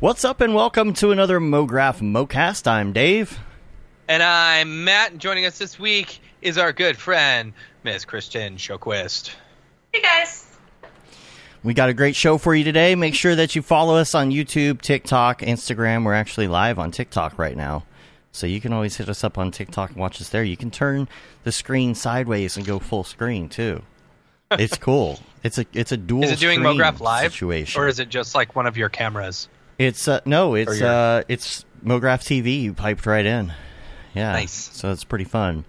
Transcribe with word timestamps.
What's 0.00 0.24
up, 0.24 0.40
and 0.40 0.54
welcome 0.54 0.92
to 0.94 1.10
another 1.10 1.40
MoGraph 1.40 2.00
MoCast. 2.00 2.68
I'm 2.68 2.92
Dave. 2.92 3.36
And 4.06 4.22
I'm 4.22 4.84
Matt, 4.84 5.10
and 5.10 5.20
joining 5.20 5.44
us 5.44 5.58
this 5.58 5.76
week 5.76 6.20
is 6.40 6.56
our 6.56 6.72
good 6.72 6.96
friend, 6.96 7.52
Miss 7.82 8.04
Kristin 8.04 8.54
Sjoquist. 8.58 9.34
Hey 9.92 10.00
guys. 10.00 10.56
We 11.64 11.74
got 11.74 11.88
a 11.88 11.94
great 11.94 12.14
show 12.14 12.38
for 12.38 12.54
you 12.54 12.62
today. 12.62 12.94
Make 12.94 13.16
sure 13.16 13.34
that 13.34 13.56
you 13.56 13.62
follow 13.62 13.96
us 13.96 14.14
on 14.14 14.30
YouTube, 14.30 14.82
TikTok, 14.82 15.40
Instagram. 15.40 16.04
We're 16.04 16.14
actually 16.14 16.46
live 16.46 16.78
on 16.78 16.92
TikTok 16.92 17.36
right 17.36 17.56
now. 17.56 17.84
So 18.30 18.46
you 18.46 18.60
can 18.60 18.72
always 18.72 18.98
hit 18.98 19.08
us 19.08 19.24
up 19.24 19.36
on 19.36 19.50
TikTok 19.50 19.90
and 19.90 19.98
watch 19.98 20.20
us 20.20 20.28
there. 20.28 20.44
You 20.44 20.56
can 20.56 20.70
turn 20.70 21.08
the 21.42 21.50
screen 21.50 21.96
sideways 21.96 22.56
and 22.56 22.64
go 22.64 22.78
full 22.78 23.02
screen 23.02 23.48
too. 23.48 23.82
It's 24.52 24.78
cool. 24.78 25.18
It's 25.42 25.58
a 25.58 25.66
it's 25.72 25.90
a 25.90 25.96
dual. 25.96 26.22
Is 26.22 26.30
it 26.30 26.38
doing 26.38 26.60
MoGraph 26.60 27.00
live, 27.00 27.32
situation, 27.32 27.82
or 27.82 27.88
is 27.88 27.98
it 27.98 28.10
just 28.10 28.36
like 28.36 28.54
one 28.54 28.68
of 28.68 28.76
your 28.76 28.90
cameras? 28.90 29.48
It's 29.78 30.08
uh, 30.08 30.20
no, 30.24 30.54
it's 30.54 30.80
your- 30.80 30.88
uh, 30.88 31.22
it's 31.28 31.64
MoGraph 31.84 32.20
TV. 32.22 32.62
You 32.62 32.74
piped 32.74 33.06
right 33.06 33.24
in. 33.24 33.52
Yeah, 34.14 34.32
Nice. 34.32 34.52
So 34.72 34.90
it's 34.90 35.04
pretty 35.04 35.24
fun. 35.24 35.64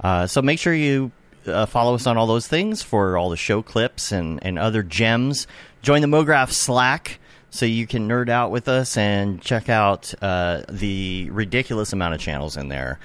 Uh, 0.00 0.26
so 0.26 0.42
make 0.42 0.58
sure 0.58 0.74
you 0.74 1.12
uh, 1.46 1.66
follow 1.66 1.94
us 1.94 2.06
on 2.06 2.16
all 2.16 2.26
those 2.26 2.48
things 2.48 2.82
for 2.82 3.16
all 3.16 3.30
the 3.30 3.36
show 3.36 3.62
clips 3.62 4.10
and 4.10 4.44
and 4.44 4.58
other 4.58 4.82
gems. 4.82 5.46
Join 5.82 6.00
the 6.00 6.08
MoGraph 6.08 6.50
Slack 6.50 7.20
so 7.50 7.66
you 7.66 7.86
can 7.86 8.08
nerd 8.08 8.28
out 8.28 8.50
with 8.50 8.66
us 8.68 8.96
and 8.96 9.40
check 9.40 9.68
out 9.68 10.12
uh, 10.20 10.62
the 10.68 11.30
ridiculous 11.30 11.92
amount 11.92 12.14
of 12.14 12.20
channels 12.20 12.56
in 12.56 12.68
there. 12.68 12.98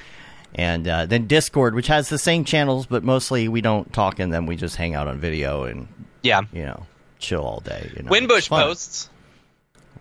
And 0.56 0.88
uh, 0.88 1.06
then 1.06 1.28
Discord, 1.28 1.76
which 1.76 1.86
has 1.88 2.10
the 2.10 2.18
same 2.18 2.44
channels, 2.44 2.88
but 2.88 3.04
mostly 3.04 3.48
we 3.48 3.62
don't 3.62 3.94
talk 3.94 4.20
in 4.20 4.32
them. 4.32 4.48
We 4.48 4.56
just 4.56 4.76
hang 4.78 4.96
out 4.96 5.08
on 5.08 5.20
video 5.20 5.66
and 5.66 5.88
Yeah. 6.24 6.42
you 6.52 6.64
know 6.66 6.88
chill 7.20 7.44
all 7.44 7.60
day. 7.60 7.92
You 7.96 8.02
know? 8.04 8.10
Winbush 8.10 8.50
posts. 8.50 9.10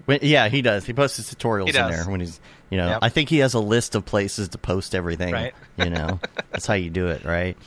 When, 0.09 0.21
yeah, 0.23 0.49
he 0.49 0.63
does. 0.63 0.87
He 0.87 0.95
posts 0.95 1.19
his 1.19 1.35
tutorials 1.35 1.69
in 1.69 1.91
there 1.91 2.05
when 2.05 2.21
he's, 2.21 2.41
you 2.71 2.79
know, 2.79 2.89
Yep. 2.89 2.99
I 3.03 3.11
think 3.11 3.29
he 3.29 3.41
has 3.41 3.53
a 3.53 3.61
list 3.61 3.95
of 3.95 4.07
places 4.07 4.49
to 4.49 4.57
post 4.57 4.95
everything. 4.95 5.35
Right. 5.35 5.53
You 5.77 5.91
know, 5.91 6.19
that's 6.51 6.65
how 6.65 6.73
you 6.73 6.89
do 6.89 7.09
it, 7.09 7.27
right? 7.27 7.59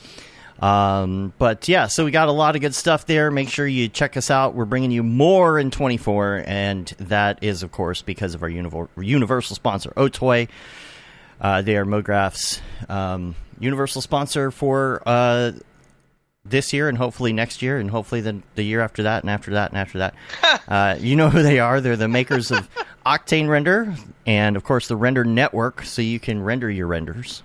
Um, 0.58 1.32
but 1.38 1.68
yeah, 1.68 1.86
so 1.86 2.04
we 2.04 2.10
got 2.10 2.26
a 2.26 2.32
lot 2.32 2.56
of 2.56 2.60
good 2.60 2.74
stuff 2.74 3.06
there. 3.06 3.30
Make 3.30 3.48
sure 3.48 3.64
you 3.64 3.88
check 3.88 4.16
us 4.16 4.28
out. 4.28 4.56
We're 4.56 4.64
bringing 4.64 4.90
you 4.90 5.04
more 5.04 5.56
in 5.56 5.70
24, 5.70 6.42
and 6.44 6.88
that 6.98 7.44
is, 7.44 7.62
of 7.62 7.70
course, 7.70 8.02
because 8.02 8.34
of 8.34 8.42
our 8.42 8.50
univer- 8.50 8.88
universal 8.96 9.54
sponsor, 9.54 9.92
Otoy. 9.96 10.48
Uh, 11.40 11.62
they 11.62 11.76
are 11.76 11.84
MoGraph's 11.84 12.60
um, 12.88 13.36
universal 13.60 14.02
sponsor 14.02 14.50
for 14.50 15.00
uh, 15.06 15.52
this 16.44 16.72
year 16.72 16.88
and 16.88 16.98
hopefully 16.98 17.32
next 17.32 17.62
year 17.62 17.78
and 17.78 17.90
hopefully 17.90 18.20
the, 18.20 18.40
the 18.56 18.62
year 18.62 18.80
after 18.80 19.04
that 19.04 19.22
and 19.22 19.30
after 19.30 19.52
that 19.52 19.70
and 19.70 19.78
after 19.78 19.98
that. 19.98 20.14
uh, 20.68 20.96
you 20.98 21.16
know 21.16 21.30
who 21.30 21.42
they 21.42 21.60
are. 21.60 21.80
They're 21.80 21.96
the 21.96 22.08
makers 22.08 22.50
of 22.50 22.68
Octane 23.06 23.48
Render 23.48 23.94
and, 24.26 24.56
of 24.56 24.64
course, 24.64 24.88
the 24.88 24.96
Render 24.96 25.24
Network, 25.24 25.82
so 25.82 26.02
you 26.02 26.18
can 26.18 26.42
render 26.42 26.70
your 26.70 26.86
renders. 26.86 27.42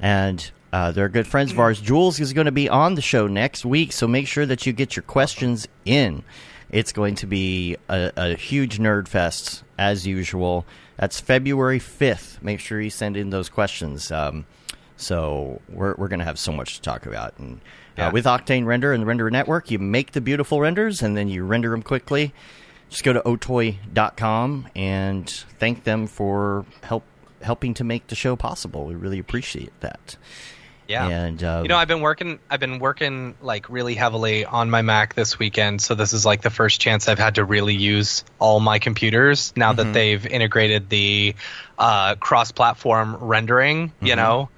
And 0.00 0.50
uh, 0.72 0.92
they're 0.92 1.08
good 1.08 1.26
friends 1.26 1.52
of 1.52 1.58
ours. 1.58 1.80
Jules 1.80 2.20
is 2.20 2.32
going 2.32 2.44
to 2.44 2.52
be 2.52 2.68
on 2.68 2.94
the 2.94 3.02
show 3.02 3.26
next 3.26 3.64
week, 3.64 3.92
so 3.92 4.06
make 4.06 4.28
sure 4.28 4.46
that 4.46 4.66
you 4.66 4.72
get 4.72 4.96
your 4.96 5.02
questions 5.02 5.66
in. 5.84 6.22
It's 6.70 6.92
going 6.92 7.14
to 7.16 7.26
be 7.26 7.76
a, 7.88 8.12
a 8.16 8.34
huge 8.34 8.78
nerd 8.78 9.08
fest, 9.08 9.64
as 9.78 10.06
usual. 10.06 10.66
That's 10.96 11.20
February 11.20 11.80
5th. 11.80 12.42
Make 12.42 12.60
sure 12.60 12.80
you 12.80 12.90
send 12.90 13.16
in 13.16 13.30
those 13.30 13.48
questions. 13.48 14.12
Um, 14.12 14.44
so 14.96 15.62
we're, 15.68 15.94
we're 15.96 16.08
going 16.08 16.18
to 16.18 16.24
have 16.24 16.38
so 16.38 16.52
much 16.52 16.76
to 16.76 16.82
talk 16.82 17.06
about. 17.06 17.38
And 17.38 17.60
Yeah. 17.98 18.08
uh, 18.08 18.12
with 18.12 18.24
Octane 18.24 18.64
Render 18.64 18.92
and 18.92 19.02
the 19.02 19.06
Render 19.06 19.30
Network, 19.30 19.70
you 19.70 19.78
make 19.78 20.12
the 20.12 20.20
beautiful 20.20 20.60
renders 20.60 21.02
and 21.02 21.16
then 21.16 21.28
you 21.28 21.44
render 21.44 21.70
them 21.70 21.82
quickly. 21.82 22.32
Just 22.88 23.04
go 23.04 23.12
to 23.12 23.20
otoy.com 23.20 24.68
and 24.74 25.28
thank 25.58 25.84
them 25.84 26.06
for 26.06 26.64
help 26.82 27.04
helping 27.42 27.74
to 27.74 27.84
make 27.84 28.06
the 28.08 28.14
show 28.14 28.34
possible. 28.34 28.86
We 28.86 28.94
really 28.94 29.18
appreciate 29.18 29.72
that. 29.80 30.16
Yeah. 30.88 31.06
And 31.06 31.44
uh, 31.44 31.60
You 31.62 31.68
know, 31.68 31.76
I've 31.76 31.86
been 31.88 32.00
working. 32.00 32.38
I've 32.48 32.60
been 32.60 32.78
working 32.78 33.34
like 33.42 33.68
really 33.68 33.94
heavily 33.94 34.46
on 34.46 34.70
my 34.70 34.80
Mac 34.80 35.14
this 35.14 35.38
weekend. 35.38 35.82
So 35.82 35.94
this 35.94 36.14
is 36.14 36.24
like 36.24 36.40
the 36.40 36.50
first 36.50 36.80
chance 36.80 37.08
I've 37.08 37.18
had 37.18 37.34
to 37.34 37.44
really 37.44 37.74
use 37.74 38.24
all 38.38 38.58
my 38.58 38.78
computers 38.78 39.52
now 39.54 39.74
that 39.74 39.92
they've 39.92 40.24
integrated 40.26 40.88
the 40.88 41.34
uh, 41.78 42.14
cross-platform 42.14 43.18
rendering. 43.20 43.92
You 44.00 44.16
know, 44.16 44.48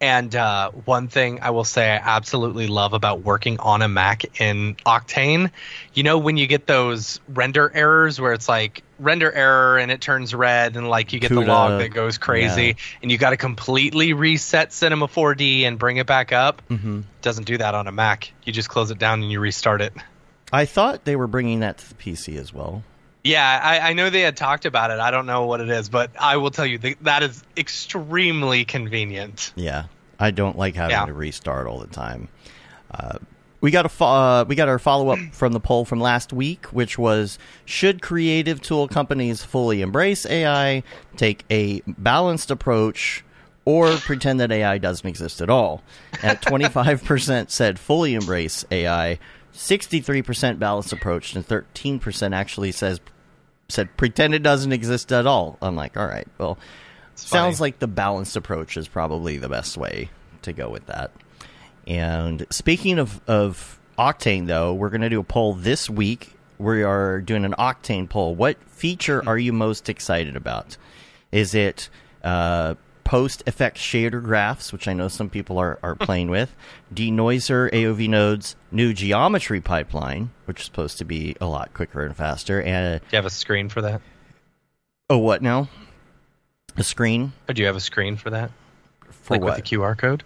and 0.00 0.34
uh, 0.34 0.70
one 0.84 1.08
thing 1.08 1.40
I 1.42 1.50
will 1.50 1.64
say 1.64 1.90
I 1.90 1.96
absolutely 1.96 2.68
love 2.68 2.92
about 2.92 3.22
working 3.22 3.58
on 3.58 3.82
a 3.82 3.88
Mac 3.88 4.40
in 4.40 4.76
Octane, 4.86 5.50
you 5.92 6.02
know, 6.04 6.18
when 6.18 6.36
you 6.36 6.46
get 6.46 6.66
those 6.66 7.20
render 7.28 7.70
errors 7.74 8.20
where 8.20 8.32
it's 8.32 8.48
like 8.48 8.82
render 9.00 9.30
error 9.30 9.78
and 9.78 9.90
it 9.90 10.00
turns 10.00 10.34
red 10.34 10.76
and 10.76 10.88
like 10.88 11.12
you 11.12 11.18
get 11.18 11.30
the 11.30 11.40
log 11.40 11.80
that 11.80 11.88
goes 11.88 12.18
crazy 12.18 12.66
yeah. 12.66 12.72
and 13.02 13.10
you 13.10 13.18
got 13.18 13.30
to 13.30 13.36
completely 13.36 14.12
reset 14.12 14.72
Cinema 14.72 15.08
4D 15.08 15.62
and 15.62 15.78
bring 15.78 15.96
it 15.96 16.06
back 16.06 16.32
up. 16.32 16.62
Mhm. 16.68 17.04
Doesn't 17.22 17.44
do 17.44 17.58
that 17.58 17.74
on 17.74 17.86
a 17.88 17.92
Mac. 17.92 18.32
You 18.44 18.52
just 18.52 18.68
close 18.68 18.90
it 18.90 18.98
down 18.98 19.22
and 19.22 19.32
you 19.32 19.40
restart 19.40 19.80
it. 19.80 19.92
I 20.52 20.64
thought 20.64 21.04
they 21.04 21.16
were 21.16 21.26
bringing 21.26 21.60
that 21.60 21.78
to 21.78 21.88
the 21.88 21.94
PC 21.94 22.38
as 22.38 22.54
well. 22.54 22.82
Yeah, 23.28 23.60
I, 23.62 23.90
I 23.90 23.92
know 23.92 24.08
they 24.10 24.22
had 24.22 24.36
talked 24.36 24.64
about 24.64 24.90
it. 24.90 24.98
I 25.00 25.10
don't 25.10 25.26
know 25.26 25.44
what 25.46 25.60
it 25.60 25.68
is, 25.68 25.88
but 25.88 26.10
I 26.18 26.38
will 26.38 26.50
tell 26.50 26.66
you 26.66 26.78
that, 26.78 26.96
that 27.02 27.22
is 27.22 27.42
extremely 27.56 28.64
convenient. 28.64 29.52
Yeah, 29.54 29.84
I 30.18 30.30
don't 30.30 30.56
like 30.56 30.74
having 30.74 30.92
Yeah. 30.92 31.06
to 31.06 31.12
restart 31.12 31.66
all 31.66 31.78
the 31.78 31.86
time. 31.88 32.28
Uh, 32.90 33.18
we 33.60 33.70
got 33.70 33.86
a 33.86 33.88
fo- 33.88 34.04
uh, 34.06 34.44
we 34.48 34.54
got 34.54 34.68
our 34.68 34.78
follow 34.78 35.10
up 35.10 35.18
from 35.32 35.52
the 35.52 35.60
poll 35.60 35.84
from 35.84 36.00
last 36.00 36.32
week, 36.32 36.66
which 36.66 36.96
was: 36.98 37.38
Should 37.64 38.00
creative 38.02 38.60
tool 38.62 38.88
companies 38.88 39.42
fully 39.44 39.82
embrace 39.82 40.24
AI, 40.26 40.82
take 41.16 41.44
a 41.50 41.82
balanced 41.86 42.50
approach, 42.50 43.24
or 43.64 43.96
pretend 43.96 44.40
that 44.40 44.50
AI 44.52 44.78
doesn't 44.78 45.06
exist 45.06 45.40
at 45.40 45.50
all? 45.50 45.82
At 46.22 46.40
twenty 46.48 46.68
five 46.68 47.04
percent 47.04 47.50
said 47.50 47.78
fully 47.78 48.14
embrace 48.14 48.64
AI, 48.70 49.18
sixty 49.52 50.00
three 50.00 50.22
percent 50.22 50.58
balanced 50.58 50.92
approach, 50.92 51.34
and 51.34 51.44
thirteen 51.44 51.98
percent 51.98 52.32
actually 52.34 52.72
says 52.72 53.00
said 53.68 53.94
pretend 53.98 54.34
it 54.34 54.42
doesn't 54.42 54.72
exist 54.72 55.12
at 55.12 55.26
all. 55.26 55.58
I'm 55.60 55.76
like, 55.76 55.96
all 55.96 56.06
right, 56.06 56.26
well, 56.38 56.58
sounds 57.14 57.58
funny. 57.58 57.68
like 57.68 57.78
the 57.80 57.86
balanced 57.86 58.34
approach 58.36 58.76
is 58.78 58.88
probably 58.88 59.36
the 59.36 59.48
best 59.48 59.76
way 59.76 60.08
to 60.42 60.54
go 60.54 60.70
with 60.70 60.86
that. 60.86 61.10
And 61.86 62.46
speaking 62.50 62.98
of 62.98 63.20
of 63.28 63.78
Octane, 63.98 64.46
though, 64.46 64.72
we're 64.72 64.88
going 64.88 65.02
to 65.02 65.10
do 65.10 65.20
a 65.20 65.24
poll 65.24 65.54
this 65.54 65.90
week. 65.90 66.34
We 66.58 66.82
are 66.82 67.20
doing 67.20 67.44
an 67.44 67.54
Octane 67.58 68.08
poll. 68.08 68.34
What 68.34 68.56
feature 68.68 69.22
are 69.26 69.38
you 69.38 69.52
most 69.52 69.88
excited 69.88 70.34
about? 70.36 70.76
Is 71.30 71.54
it 71.54 71.90
uh, 72.24 72.74
post 73.08 73.42
effect 73.46 73.78
shader 73.78 74.22
graphs, 74.22 74.70
which 74.70 74.86
I 74.86 74.92
know 74.92 75.08
some 75.08 75.30
people 75.30 75.56
are, 75.56 75.78
are 75.82 75.94
playing 75.94 76.28
with, 76.28 76.54
denoiser 76.94 77.70
AOV 77.72 78.06
nodes, 78.06 78.54
new 78.70 78.92
geometry 78.92 79.62
pipeline, 79.62 80.30
which 80.44 80.60
is 80.60 80.66
supposed 80.66 80.98
to 80.98 81.06
be 81.06 81.34
a 81.40 81.46
lot 81.46 81.72
quicker 81.72 82.04
and 82.04 82.14
faster, 82.14 82.60
and 82.60 83.00
Do 83.00 83.06
you 83.12 83.16
have 83.16 83.24
a 83.24 83.30
screen 83.30 83.70
for 83.70 83.80
that? 83.80 84.02
oh, 85.08 85.16
what 85.16 85.40
now? 85.40 85.70
A 86.76 86.84
screen 86.84 87.32
Or 87.48 87.54
do 87.54 87.62
you 87.62 87.66
have 87.66 87.76
a 87.76 87.80
screen 87.80 88.16
for 88.16 88.28
that? 88.28 88.50
for 89.10 89.34
like 89.34 89.40
what? 89.42 89.56
with 89.56 89.60
a 89.60 89.62
QR 89.62 89.96
code? 89.96 90.22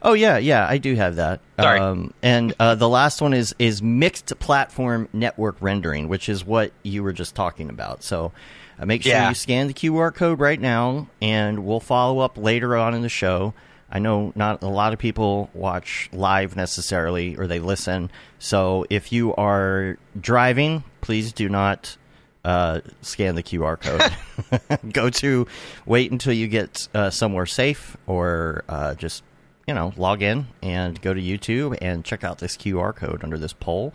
Oh 0.00 0.14
yeah, 0.14 0.38
yeah, 0.38 0.66
I 0.66 0.78
do 0.78 0.94
have 0.94 1.16
that. 1.16 1.40
Sorry. 1.60 1.78
Um, 1.78 2.14
and 2.22 2.54
uh, 2.58 2.76
the 2.76 2.88
last 2.88 3.20
one 3.20 3.34
is 3.34 3.54
is 3.58 3.82
mixed 3.82 4.38
platform 4.38 5.06
network 5.12 5.56
rendering, 5.60 6.08
which 6.08 6.30
is 6.30 6.46
what 6.46 6.72
you 6.82 7.02
were 7.02 7.12
just 7.12 7.34
talking 7.34 7.68
about. 7.68 8.02
So 8.02 8.32
uh, 8.78 8.86
make 8.86 9.02
sure 9.02 9.12
Yeah. 9.12 9.28
you 9.28 9.34
scan 9.34 9.66
the 9.68 9.74
QR 9.74 10.14
code 10.14 10.40
right 10.40 10.60
now, 10.60 11.08
and 11.20 11.64
we'll 11.64 11.80
follow 11.80 12.18
up 12.20 12.36
later 12.38 12.76
on 12.76 12.94
in 12.94 13.02
the 13.02 13.08
show. 13.08 13.54
I 13.90 14.00
know 14.00 14.32
not 14.34 14.62
a 14.62 14.68
lot 14.68 14.92
of 14.92 14.98
people 14.98 15.48
watch 15.54 16.08
live 16.12 16.56
necessarily, 16.56 17.36
or 17.36 17.46
they 17.46 17.60
listen. 17.60 18.10
So 18.38 18.84
if 18.90 19.12
you 19.12 19.34
are 19.36 19.96
driving, 20.20 20.82
please 21.00 21.32
do 21.32 21.48
not 21.48 21.96
uh, 22.44 22.80
scan 23.00 23.36
the 23.36 23.42
QR 23.44 23.80
code. 23.80 24.82
Go 24.92 25.08
to 25.10 25.46
wait 25.86 26.10
until 26.10 26.32
you 26.32 26.48
get 26.48 26.88
uh, 26.94 27.10
somewhere 27.10 27.46
safe, 27.46 27.96
or 28.06 28.64
uh, 28.68 28.94
just 28.94 29.22
you 29.68 29.74
know 29.74 29.92
log 29.96 30.20
in 30.22 30.46
and 30.62 31.00
go 31.00 31.12
to 31.14 31.20
YouTube 31.20 31.76
and 31.80 32.04
check 32.04 32.22
out 32.24 32.38
this 32.38 32.56
QR 32.56 32.94
code 32.94 33.22
under 33.24 33.38
this 33.38 33.52
poll, 33.52 33.92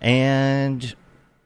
and 0.00 0.94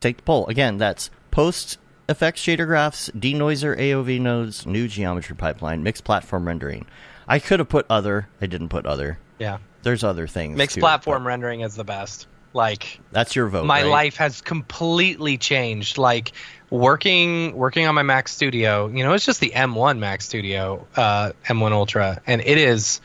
take 0.00 0.18
the 0.18 0.22
poll 0.22 0.46
again. 0.46 0.78
That's 0.78 1.10
post 1.30 1.78
effects 2.10 2.42
shader 2.42 2.66
graphs, 2.66 3.08
denoiser 3.10 3.78
AOV 3.78 4.20
nodes, 4.20 4.66
new 4.66 4.88
geometry 4.88 5.36
pipeline, 5.36 5.82
mixed 5.82 6.04
platform 6.04 6.46
rendering. 6.46 6.86
I 7.26 7.38
could 7.38 7.60
have 7.60 7.68
put 7.68 7.86
other. 7.88 8.28
I 8.40 8.46
didn't 8.46 8.68
put 8.68 8.84
other. 8.84 9.18
Yeah. 9.38 9.58
There's 9.82 10.04
other 10.04 10.26
things. 10.26 10.58
Mixed 10.58 10.74
too, 10.74 10.80
platform 10.80 11.22
but 11.22 11.28
rendering 11.28 11.60
is 11.60 11.76
the 11.76 11.84
best. 11.84 12.26
Like 12.52 12.98
That's 13.12 13.36
your 13.36 13.46
vote. 13.46 13.64
my 13.64 13.82
right? 13.82 13.88
life 13.88 14.16
has 14.16 14.40
completely 14.40 15.38
changed. 15.38 15.98
Like 15.98 16.32
working 16.68 17.54
working 17.56 17.86
on 17.86 17.94
my 17.94 18.02
Mac 18.02 18.26
Studio, 18.26 18.88
you 18.88 19.04
know, 19.04 19.12
it's 19.12 19.24
just 19.24 19.40
the 19.40 19.52
M1 19.54 19.98
Mac 19.98 20.20
Studio, 20.20 20.84
uh, 20.96 21.30
M1 21.46 21.70
Ultra, 21.70 22.20
and 22.26 22.40
it 22.40 22.58
is 22.58 23.00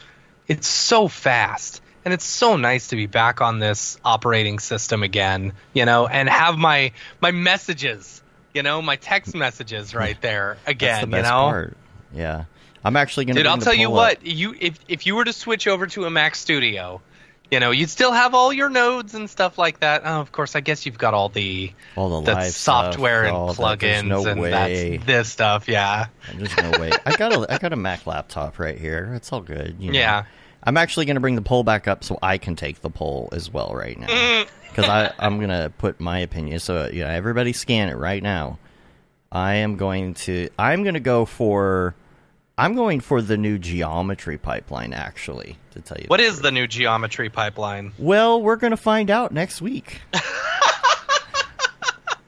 it's 0.48 0.68
so 0.68 1.07
fast. 1.07 1.81
And 2.04 2.13
it's 2.13 2.25
so 2.25 2.56
nice 2.56 2.90
to 2.90 2.96
be 2.96 3.07
back 3.07 3.42
on 3.42 3.57
this 3.57 3.98
operating 4.06 4.60
system 4.60 5.02
again, 5.02 5.54
you 5.74 5.86
know, 5.86 6.07
and 6.07 6.30
have 6.30 6.57
my 6.57 6.92
my 7.22 7.31
messages 7.31 8.24
You 8.56 8.63
know, 8.63 8.81
my 8.81 8.96
text 8.96 9.36
messages 9.36 9.94
right 10.04 10.19
there 10.22 10.57
again. 10.66 11.12
That's 11.12 11.12
the 11.12 11.18
you 11.18 11.24
know, 11.24 11.50
part. 11.50 11.78
Yeah, 12.13 12.46
I'm 12.84 12.96
actually 12.96 13.25
gonna. 13.25 13.40
dude. 13.40 13.48
I'll 13.48 13.57
tell 13.57 13.74
you 13.74 13.90
up. 13.90 13.94
what. 13.94 14.25
You 14.25 14.56
if 14.60 14.80
if 14.88 15.06
you 15.06 15.16
were 15.16 15.25
to 15.25 15.34
switch 15.34 15.68
over 15.68 15.86
to 15.88 16.06
a 16.06 16.10
Mac 16.10 16.36
Studio, 16.36 17.02
you 17.52 17.60
know, 17.60 17.72
you'd 17.72 17.90
still 17.90 18.12
have 18.12 18.34
all 18.34 18.52
your 18.52 18.69
nodes 18.69 19.13
and 19.13 19.30
stuff 19.30 19.57
like 19.57 19.81
that. 19.81 20.02
Oh, 20.06 20.22
of 20.22 20.31
course, 20.31 20.56
I 20.56 20.62
guess 20.62 20.86
you've 20.86 20.98
got 20.98 21.13
all 21.13 21.30
the 21.30 21.74
all 21.96 22.22
the 22.22 22.34
the 22.34 22.50
software 22.50 23.28
stuff, 23.28 23.60
and 23.60 23.69
that. 23.69 23.80
Plugins 23.80 24.07
no 24.07 24.25
and 24.25 24.42
way. 24.42 24.98
this 25.06 25.30
stuff. 25.30 25.68
Yeah. 25.68 26.07
There's 26.34 26.56
no 26.57 26.80
way. 26.80 26.92
I 27.06 27.16
got 27.16 27.34
a 27.34 27.54
I 27.54 27.57
got 27.57 27.74
a 27.74 27.75
Mac 27.75 28.07
laptop 28.07 28.57
right 28.57 28.78
here. 28.78 29.12
It's 29.16 29.31
all 29.31 29.42
good. 29.42 29.75
You 29.80 29.92
know. 29.92 30.00
Yeah. 30.00 30.25
I'm 30.66 30.78
actually 30.78 31.06
going 31.06 31.16
to 31.16 31.22
bring 31.22 31.36
the 31.36 31.42
poll 31.42 31.64
back 31.64 31.88
up 31.88 32.04
so 32.04 32.18
I 32.22 32.38
can 32.38 32.56
take 32.56 32.82
the 32.82 32.90
poll 32.90 33.30
as 33.32 33.52
well 33.52 33.72
right 33.74 33.98
now 34.00 34.46
because 34.70 34.90
I 34.90 35.14
I'm 35.20 35.38
going 35.38 35.50
to 35.50 35.72
put 35.78 36.00
my 36.00 36.20
opinion. 36.20 36.60
So 36.60 36.90
know, 36.92 37.08
everybody 37.08 37.54
scan 37.54 37.90
it 37.90 37.98
right 37.98 38.22
now. 38.24 38.58
I 39.32 39.56
am 39.56 39.76
going 39.76 40.14
to 40.16 40.50
I'm 40.58 40.84
going 40.84 40.96
to 40.96 41.00
go 41.00 41.26
for 41.26 41.96
I'm 42.58 42.76
going 42.76 43.02
for 43.02 43.22
the 43.22 43.38
new 43.38 43.58
geometry 43.58 44.38
pipeline 44.38 44.94
actually 44.94 45.58
to 45.72 45.82
tell 45.82 45.98
you. 46.00 46.06
What 46.08 46.22
is 46.22 46.36
truth. 46.36 46.44
the 46.44 46.52
new 46.52 46.68
geometry 46.68 47.30
pipeline? 47.30 47.92
Well, 47.98 48.42
we're 48.42 48.56
going 48.56 48.72
to 48.72 48.78
find 48.78 49.12
out 49.12 49.34
next 49.34 49.62
week. 49.62 50.00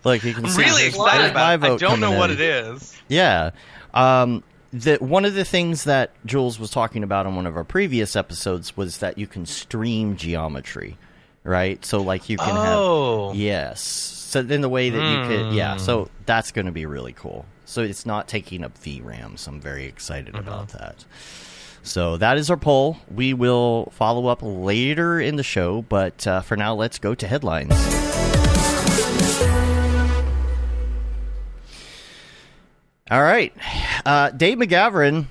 Look, 0.03 0.23
you 0.23 0.33
can 0.33 0.47
see. 0.47 0.61
I'm 0.63 0.69
really 0.69 0.87
excited 0.87 1.31
about. 1.31 1.63
it. 1.63 1.71
I 1.71 1.77
don't 1.77 1.99
know 1.99 2.17
what 2.17 2.29
in. 2.29 2.37
it 2.37 2.41
is. 2.41 2.95
Yeah. 3.07 3.51
Um, 3.93 4.43
the, 4.73 4.97
one 4.97 5.25
of 5.25 5.33
the 5.33 5.45
things 5.45 5.85
that 5.85 6.11
Jules 6.25 6.59
was 6.59 6.69
talking 6.71 7.03
about 7.03 7.25
on 7.25 7.35
one 7.35 7.45
of 7.45 7.55
our 7.55 7.63
previous 7.63 8.15
episodes 8.15 8.75
was 8.75 8.97
that 8.99 9.17
you 9.17 9.27
can 9.27 9.45
stream 9.45 10.15
geometry, 10.17 10.97
right? 11.43 11.83
So, 11.85 12.01
like, 12.01 12.29
you 12.29 12.37
can 12.37 12.55
Oh. 12.55 13.29
have. 13.29 13.37
Yes. 13.37 13.81
So, 13.81 14.41
then 14.41 14.61
the 14.61 14.69
way 14.69 14.89
that 14.89 14.97
you 14.97 15.27
could. 15.27 15.53
Yeah. 15.53 15.73
Hmm. 15.73 15.79
So, 15.79 16.09
that's 16.25 16.51
going 16.51 16.65
to 16.65 16.71
be 16.71 16.85
really 16.85 17.13
cool. 17.13 17.45
So, 17.65 17.81
it's 17.81 18.05
not 18.05 18.27
taking 18.27 18.63
up 18.63 18.77
VRAM. 18.77 19.37
So, 19.39 19.51
I'm 19.51 19.61
very 19.61 19.85
excited 19.85 20.33
Mm-hmm. 20.33 20.47
about 20.47 20.69
that. 20.69 21.05
So, 21.83 22.17
that 22.17 22.37
is 22.37 22.49
our 22.49 22.57
poll. 22.57 22.97
We 23.09 23.33
will 23.33 23.91
follow 23.95 24.27
up 24.27 24.39
later 24.41 25.19
in 25.21 25.37
the 25.37 25.43
show, 25.43 25.81
but 25.83 26.27
uh, 26.27 26.41
for 26.41 26.57
now, 26.57 26.73
let's 26.75 26.99
go 26.99 27.15
to 27.15 27.25
headlines. 27.27 27.73
All 33.09 33.21
right. 33.21 33.53
Uh, 34.05 34.31
Dave 34.31 34.57
McGavran 34.57 35.27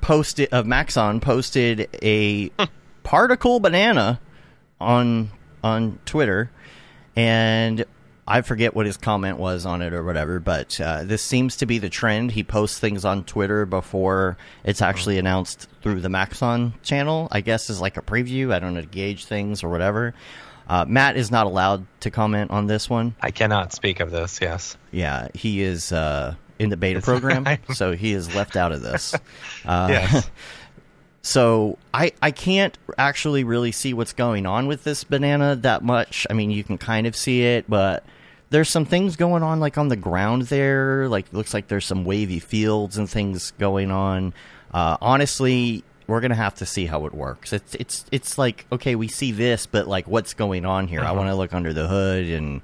posted 0.00 0.48
of 0.52 0.66
Maxon 0.66 1.20
posted 1.20 1.88
a 2.02 2.50
particle 3.02 3.60
banana 3.60 4.20
on 4.80 5.30
on 5.62 5.98
Twitter, 6.06 6.50
and 7.14 7.84
I 8.26 8.40
forget 8.40 8.74
what 8.74 8.86
his 8.86 8.96
comment 8.96 9.38
was 9.38 9.66
on 9.66 9.82
it 9.82 9.92
or 9.92 10.02
whatever. 10.02 10.40
But 10.40 10.80
uh, 10.80 11.04
this 11.04 11.22
seems 11.22 11.58
to 11.58 11.66
be 11.66 11.78
the 11.78 11.90
trend. 11.90 12.32
He 12.32 12.42
posts 12.42 12.78
things 12.78 13.04
on 13.04 13.24
Twitter 13.24 13.66
before 13.66 14.38
it's 14.64 14.80
actually 14.80 15.18
announced 15.18 15.68
through 15.82 16.00
the 16.00 16.08
Maxon 16.08 16.72
channel. 16.82 17.28
I 17.30 17.42
guess 17.42 17.68
is 17.68 17.82
like 17.82 17.98
a 17.98 18.02
preview. 18.02 18.52
I 18.52 18.60
don't 18.60 18.72
know 18.72 18.80
to 18.80 18.86
gauge 18.86 19.26
things 19.26 19.62
or 19.62 19.68
whatever. 19.68 20.14
Uh, 20.70 20.84
Matt 20.86 21.16
is 21.16 21.32
not 21.32 21.46
allowed 21.46 21.84
to 21.98 22.12
comment 22.12 22.52
on 22.52 22.68
this 22.68 22.88
one. 22.88 23.16
I 23.20 23.32
cannot 23.32 23.72
speak 23.72 23.98
of 23.98 24.12
this. 24.12 24.38
Yes. 24.40 24.76
Yeah, 24.92 25.26
he 25.34 25.62
is 25.62 25.90
uh, 25.90 26.36
in 26.60 26.70
the 26.70 26.76
beta 26.76 27.00
program, 27.00 27.44
so 27.74 27.90
he 27.90 28.12
is 28.12 28.32
left 28.36 28.54
out 28.54 28.70
of 28.70 28.80
this. 28.80 29.14
Uh, 29.66 29.88
Yes. 29.90 30.30
So 31.22 31.76
I 31.92 32.12
I 32.22 32.30
can't 32.30 32.78
actually 32.96 33.44
really 33.44 33.72
see 33.72 33.92
what's 33.92 34.14
going 34.14 34.46
on 34.46 34.66
with 34.68 34.84
this 34.84 35.04
banana 35.04 35.54
that 35.56 35.82
much. 35.84 36.26
I 36.30 36.32
mean, 36.32 36.50
you 36.50 36.64
can 36.64 36.78
kind 36.78 37.06
of 37.06 37.14
see 37.14 37.42
it, 37.42 37.68
but 37.68 38.04
there's 38.48 38.70
some 38.70 38.86
things 38.86 39.16
going 39.16 39.42
on 39.42 39.60
like 39.60 39.76
on 39.76 39.88
the 39.88 39.96
ground 39.96 40.42
there. 40.44 41.08
Like 41.08 41.26
it 41.26 41.34
looks 41.34 41.52
like 41.52 41.68
there's 41.68 41.84
some 41.84 42.04
wavy 42.06 42.38
fields 42.38 42.96
and 42.96 43.08
things 43.08 43.52
going 43.58 43.90
on. 43.90 44.32
Uh, 44.72 44.96
honestly, 45.02 45.84
we're 46.10 46.20
gonna 46.20 46.34
have 46.34 46.56
to 46.56 46.66
see 46.66 46.86
how 46.86 47.06
it 47.06 47.14
works. 47.14 47.52
It's 47.52 47.74
it's 47.76 48.04
it's 48.10 48.36
like 48.36 48.66
okay, 48.72 48.96
we 48.96 49.08
see 49.08 49.32
this, 49.32 49.66
but 49.66 49.86
like 49.86 50.06
what's 50.08 50.34
going 50.34 50.66
on 50.66 50.88
here? 50.88 51.00
I 51.00 51.12
want 51.12 51.28
to 51.28 51.34
look 51.34 51.54
under 51.54 51.72
the 51.72 51.86
hood 51.86 52.26
and 52.26 52.62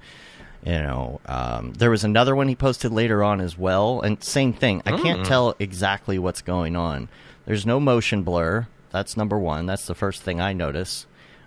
you 0.65 0.73
know 0.73 1.21
um, 1.27 1.73
there 1.75 1.91
was 1.91 2.03
another 2.05 2.35
one 2.35 2.49
he 2.49 2.57
posted 2.57 2.91
later 2.91 3.23
on 3.23 3.41
as 3.41 3.57
well 3.57 4.01
and 4.01 4.23
same 4.23 4.53
thing. 4.53 4.83
I 4.85 4.99
can't 4.99 5.25
tell 5.25 5.55
exactly 5.59 6.19
what's 6.19 6.43
going 6.43 6.75
on. 6.77 7.09
There's 7.47 7.65
no 7.65 7.79
motion 7.79 8.25
blur. 8.25 8.67
That's 8.91 9.17
number 9.17 9.39
one. 9.39 9.67
That's 9.67 9.87
the 9.87 9.95
first 9.95 10.23
thing 10.23 10.41
i 10.41 10.53
notice. 10.53 11.07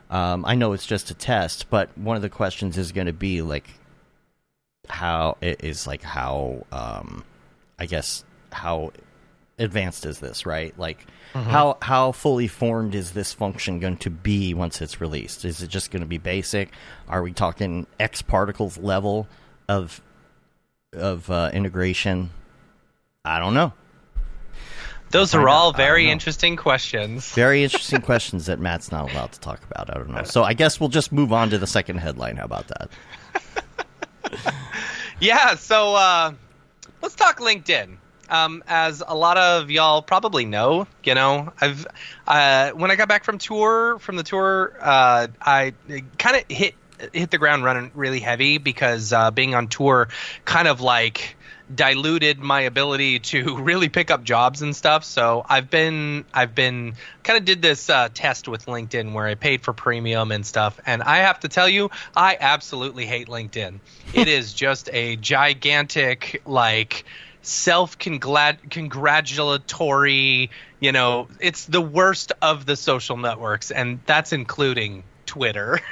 Um, 0.09 0.43
i 0.45 0.55
know 0.55 0.73
it's 0.73 0.87
just 0.87 1.11
a 1.11 1.13
test 1.13 1.69
but 1.69 1.95
one 1.95 2.15
of 2.15 2.23
the 2.23 2.29
questions 2.29 2.79
is 2.79 2.91
going 2.91 3.05
to 3.05 3.13
be 3.13 3.43
like 3.43 3.69
how 4.87 5.37
it 5.39 5.63
is 5.63 5.85
like 5.85 6.01
how 6.01 6.65
um, 6.71 7.23
i 7.77 7.85
guess 7.85 8.23
how 8.51 8.91
advanced 9.59 10.05
is 10.05 10.19
this 10.19 10.45
right? 10.45 10.77
Like 10.77 11.05
how 11.33 11.77
how 11.81 12.11
fully 12.11 12.47
formed 12.47 12.95
is 12.95 13.11
this 13.11 13.33
function 13.33 13.79
going 13.79 13.97
to 13.97 14.09
be 14.09 14.53
once 14.53 14.81
it's 14.81 14.99
released? 14.99 15.45
Is 15.45 15.61
it 15.61 15.67
just 15.67 15.91
going 15.91 16.01
to 16.01 16.07
be 16.07 16.17
basic? 16.17 16.71
Are 17.07 17.21
we 17.21 17.33
talking 17.33 17.85
x 17.99 18.21
particles 18.21 18.77
level 18.77 19.27
of 19.67 20.01
of 20.93 21.29
uh, 21.29 21.51
integration? 21.53 22.31
I 23.23 23.39
don't 23.39 23.53
know. 23.53 23.73
Those 25.11 25.33
are 25.33 25.49
all 25.49 25.69
out. 25.69 25.75
I 25.75 25.77
don't 25.77 25.85
very 25.85 26.09
interesting 26.09 26.55
questions. 26.55 27.33
very 27.33 27.63
interesting 27.65 28.01
questions 28.01 28.45
that 28.45 28.59
matt's 28.59 28.91
not 28.91 29.11
allowed 29.11 29.31
to 29.33 29.39
talk 29.39 29.61
about. 29.69 29.89
I 29.89 29.97
don't 29.99 30.11
know. 30.11 30.23
So 30.23 30.43
i 30.43 30.53
guess 30.53 30.79
we'll 30.79 30.89
just 30.89 31.11
move 31.11 31.33
on 31.33 31.49
to 31.49 31.57
the 31.57 31.67
second 31.67 31.97
headline. 31.97 32.37
How 32.37 32.45
about 32.45 32.67
that? 32.67 32.89
Yeah, 35.19 35.55
so 35.55 35.95
uh, 35.95 36.33
let's 37.01 37.15
talk 37.15 37.39
LinkedIn. 37.39 37.97
Um, 38.29 38.63
as 38.67 39.03
a 39.05 39.15
lot 39.15 39.37
of 39.37 39.71
y'all 39.71 40.01
probably 40.01 40.45
know, 40.45 40.87
you 41.03 41.15
know, 41.15 41.51
I've 41.59 41.85
uh, 42.27 42.71
when 42.71 42.91
I 42.91 42.95
got 42.95 43.07
back 43.07 43.23
from 43.23 43.37
tour 43.37 43.99
from 43.99 44.15
the 44.15 44.23
tour, 44.23 44.73
uh, 44.79 45.27
I 45.41 45.73
kind 46.17 46.37
of 46.37 46.43
hit 46.47 46.75
hit 47.13 47.31
the 47.31 47.37
ground 47.37 47.63
running 47.63 47.91
really 47.95 48.19
heavy 48.19 48.57
because 48.57 49.13
uh, 49.13 49.31
being 49.31 49.55
on 49.55 49.67
tour 49.67 50.09
kind 50.45 50.67
of 50.67 50.81
like 50.81 51.37
diluted 51.73 52.39
my 52.39 52.61
ability 52.61 53.19
to 53.19 53.57
really 53.61 53.89
pick 53.89 54.09
up 54.11 54.23
jobs 54.23 54.61
and 54.61 54.75
stuff. 54.75 55.03
So 55.03 55.45
I've 55.47 55.69
been 55.69 56.25
I've 56.33 56.55
been 56.55 56.95
kind 57.23 57.37
of 57.37 57.45
did 57.45 57.61
this 57.61 57.89
uh, 57.89 58.09
test 58.13 58.47
with 58.47 58.65
LinkedIn 58.65 59.13
where 59.13 59.27
I 59.27 59.35
paid 59.35 59.61
for 59.61 59.73
premium 59.73 60.31
and 60.31 60.45
stuff, 60.45 60.79
and 60.85 61.01
I 61.03 61.17
have 61.17 61.39
to 61.41 61.47
tell 61.47 61.69
you, 61.69 61.89
I 62.15 62.37
absolutely 62.39 63.05
hate 63.05 63.27
LinkedIn. 63.27 63.79
it 64.13 64.27
is 64.27 64.53
just 64.53 64.89
a 64.91 65.15
gigantic 65.17 66.41
like 66.45 67.05
self 67.41 67.97
congratulatory 67.97 70.49
you 70.79 70.91
know 70.91 71.27
it's 71.39 71.65
the 71.65 71.81
worst 71.81 72.31
of 72.41 72.65
the 72.65 72.75
social 72.75 73.17
networks 73.17 73.71
and 73.71 73.99
that's 74.05 74.33
including 74.33 75.03
twitter 75.25 75.79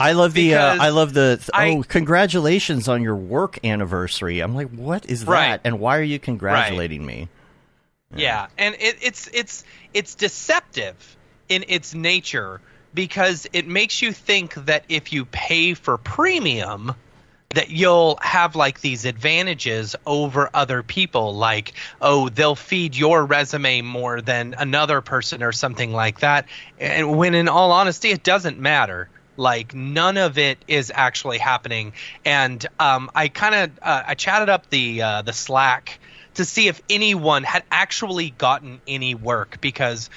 I 0.00 0.12
love 0.12 0.32
the. 0.32 0.54
Uh, 0.54 0.76
I 0.80 0.90
love 0.90 1.12
the. 1.12 1.38
Th- 1.38 1.50
I- 1.52 1.70
oh, 1.70 1.82
congratulations 1.82 2.86
on 2.86 3.02
your 3.02 3.16
work 3.16 3.58
anniversary! 3.64 4.38
I'm 4.38 4.54
like, 4.54 4.70
what 4.70 5.06
is 5.06 5.24
that? 5.24 5.30
Right. 5.30 5.60
And 5.64 5.80
why 5.80 5.98
are 5.98 6.04
you 6.04 6.20
congratulating 6.20 7.04
me? 7.04 7.28
Yeah, 8.14 8.46
and 8.56 8.76
it, 8.76 8.98
it's 9.02 9.28
it's 9.32 9.64
it's 9.92 10.14
deceptive 10.14 11.16
in 11.48 11.64
its 11.68 11.94
nature 11.94 12.60
because 12.94 13.48
it 13.52 13.66
makes 13.66 14.00
you 14.00 14.12
think 14.12 14.54
that 14.66 14.84
if 14.88 15.12
you 15.12 15.24
pay 15.24 15.74
for 15.74 15.98
premium 15.98 16.94
that 17.54 17.70
you'll 17.70 18.18
have 18.20 18.56
like 18.56 18.80
these 18.80 19.06
advantages 19.06 19.96
over 20.04 20.50
other 20.52 20.82
people 20.82 21.34
like 21.34 21.72
oh 22.02 22.28
they'll 22.28 22.54
feed 22.54 22.94
your 22.94 23.24
resume 23.24 23.80
more 23.80 24.20
than 24.20 24.54
another 24.58 25.00
person 25.00 25.42
or 25.42 25.52
something 25.52 25.92
like 25.92 26.20
that. 26.20 26.46
And 26.78 27.16
when 27.16 27.34
in 27.34 27.48
all 27.48 27.72
honesty 27.72 28.10
it 28.10 28.22
doesn't 28.22 28.58
matter. 28.58 29.08
Like 29.38 29.72
none 29.72 30.18
of 30.18 30.36
it 30.36 30.58
is 30.66 30.92
actually 30.94 31.38
happening. 31.38 31.94
And 32.24 32.64
um, 32.78 33.10
i 33.14 33.28
kind 33.28 33.54
of 33.54 33.70
uh, 33.80 34.02
i 34.08 34.14
chatted 34.14 34.50
up 34.50 34.68
the 34.68 35.00
uh, 35.00 35.22
the 35.22 35.32
slack 35.32 36.00
to 36.34 36.44
see 36.44 36.68
if 36.68 36.82
anyone 36.90 37.44
had 37.44 37.64
actually 37.70 38.30
gotten 38.30 38.80
any 38.86 39.14
work 39.14 39.58
because 39.60 40.10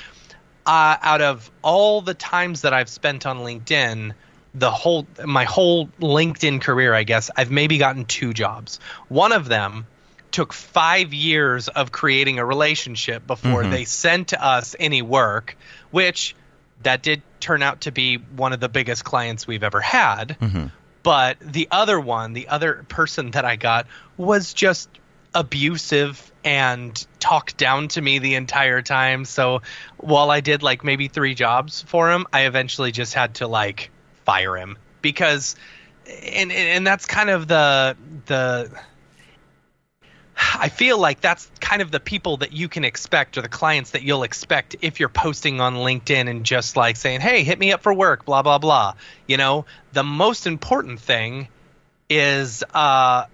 uh, 0.66 0.98
out 1.02 1.22
of 1.22 1.50
all 1.62 2.02
the 2.02 2.14
times 2.14 2.62
that 2.62 2.74
I've 2.74 2.90
spent 2.90 3.26
on 3.26 3.40
LinkedIn, 3.40 4.14
the 4.54 4.72
whole 4.72 5.08
my 5.26 5.46
whole 5.46 5.88
LinkedIn 6.00 6.62
career, 6.62 6.94
I 6.94 7.04
guess 7.04 7.30
I've 7.36 7.52
maybe 7.52 7.78
gotten 7.78 8.06
two 8.06 8.34
jobs. 8.34 8.80
One 9.08 9.32
of 9.32 9.48
them 9.48 9.88
took 10.32 10.54
five 10.54 11.14
years 11.14 11.68
of 11.68 11.92
creating 11.92 12.40
a 12.40 12.46
relationship 12.46 13.26
before 13.28 13.62
mm-hmm. 13.62 13.72
they 13.72 13.86
sent 13.86 14.34
us 14.34 14.76
any 14.80 15.02
work, 15.02 15.58
which 15.92 16.36
that 16.84 17.02
did 17.04 17.22
turn 17.40 17.62
out 17.62 17.82
to 17.82 17.92
be 17.92 18.16
one 18.16 18.54
of 18.54 18.60
the 18.60 18.70
biggest 18.70 19.04
clients 19.04 19.46
we've 19.46 19.64
ever 19.64 19.82
had. 19.82 20.38
Mm-hmm. 20.40 20.68
But 21.04 21.38
the 21.40 21.68
other 21.72 22.00
one, 22.00 22.34
the 22.34 22.48
other 22.48 22.86
person 22.88 23.32
that 23.32 23.46
I 23.46 23.56
got 23.56 23.88
was 24.18 24.54
just 24.54 24.90
abusive 25.34 26.32
and 26.44 27.06
talked 27.20 27.58
down 27.58 27.88
to 27.90 28.02
me 28.02 28.20
the 28.20 28.36
entire 28.36 28.82
time. 28.82 29.26
So 29.26 29.62
while 29.98 30.30
I 30.30 30.42
did 30.42 30.64
like 30.64 30.84
maybe 30.84 31.08
three 31.08 31.36
jobs 31.36 31.82
for 31.82 32.12
him, 32.12 32.28
I 32.32 32.42
eventually 32.42 32.92
just 32.92 33.14
had 33.14 33.36
to 33.36 33.48
like 33.48 33.90
fire 34.26 34.56
him 34.56 34.78
because 35.02 35.56
and 36.06 36.52
and 36.52 36.86
that's 36.86 37.06
kind 37.06 37.30
of 37.30 37.48
the 37.48 37.96
the 38.26 38.72
I 40.54 40.70
feel 40.70 40.98
like 40.98 41.22
that's 41.22 41.50
kind 41.60 41.82
of 41.82 41.92
the 41.92 42.00
people 42.00 42.38
that 42.38 42.52
you 42.52 42.68
can 42.68 42.84
expect 42.84 43.38
or 43.38 43.42
the 43.42 43.50
clients 43.50 43.92
that 43.92 44.02
you'll 44.02 44.24
expect 44.24 44.76
if 44.82 45.00
you're 45.00 45.10
posting 45.10 45.62
on 45.62 45.76
LinkedIn 45.76 46.30
and 46.30 46.44
just 46.44 46.76
like 46.76 46.96
saying, 46.96 47.22
"Hey, 47.22 47.44
hit 47.44 47.60
me 47.60 47.72
up 47.72 47.84
for 47.84 47.94
work," 47.94 48.26
blah 48.26 48.42
blah 48.42 48.58
blah. 48.58 48.94
You 49.28 49.38
know, 49.38 49.66
the 49.94 50.04
most 50.04 50.48
important 50.48 51.00
thing 51.00 51.48
is 52.10 52.64
uh 52.74 53.26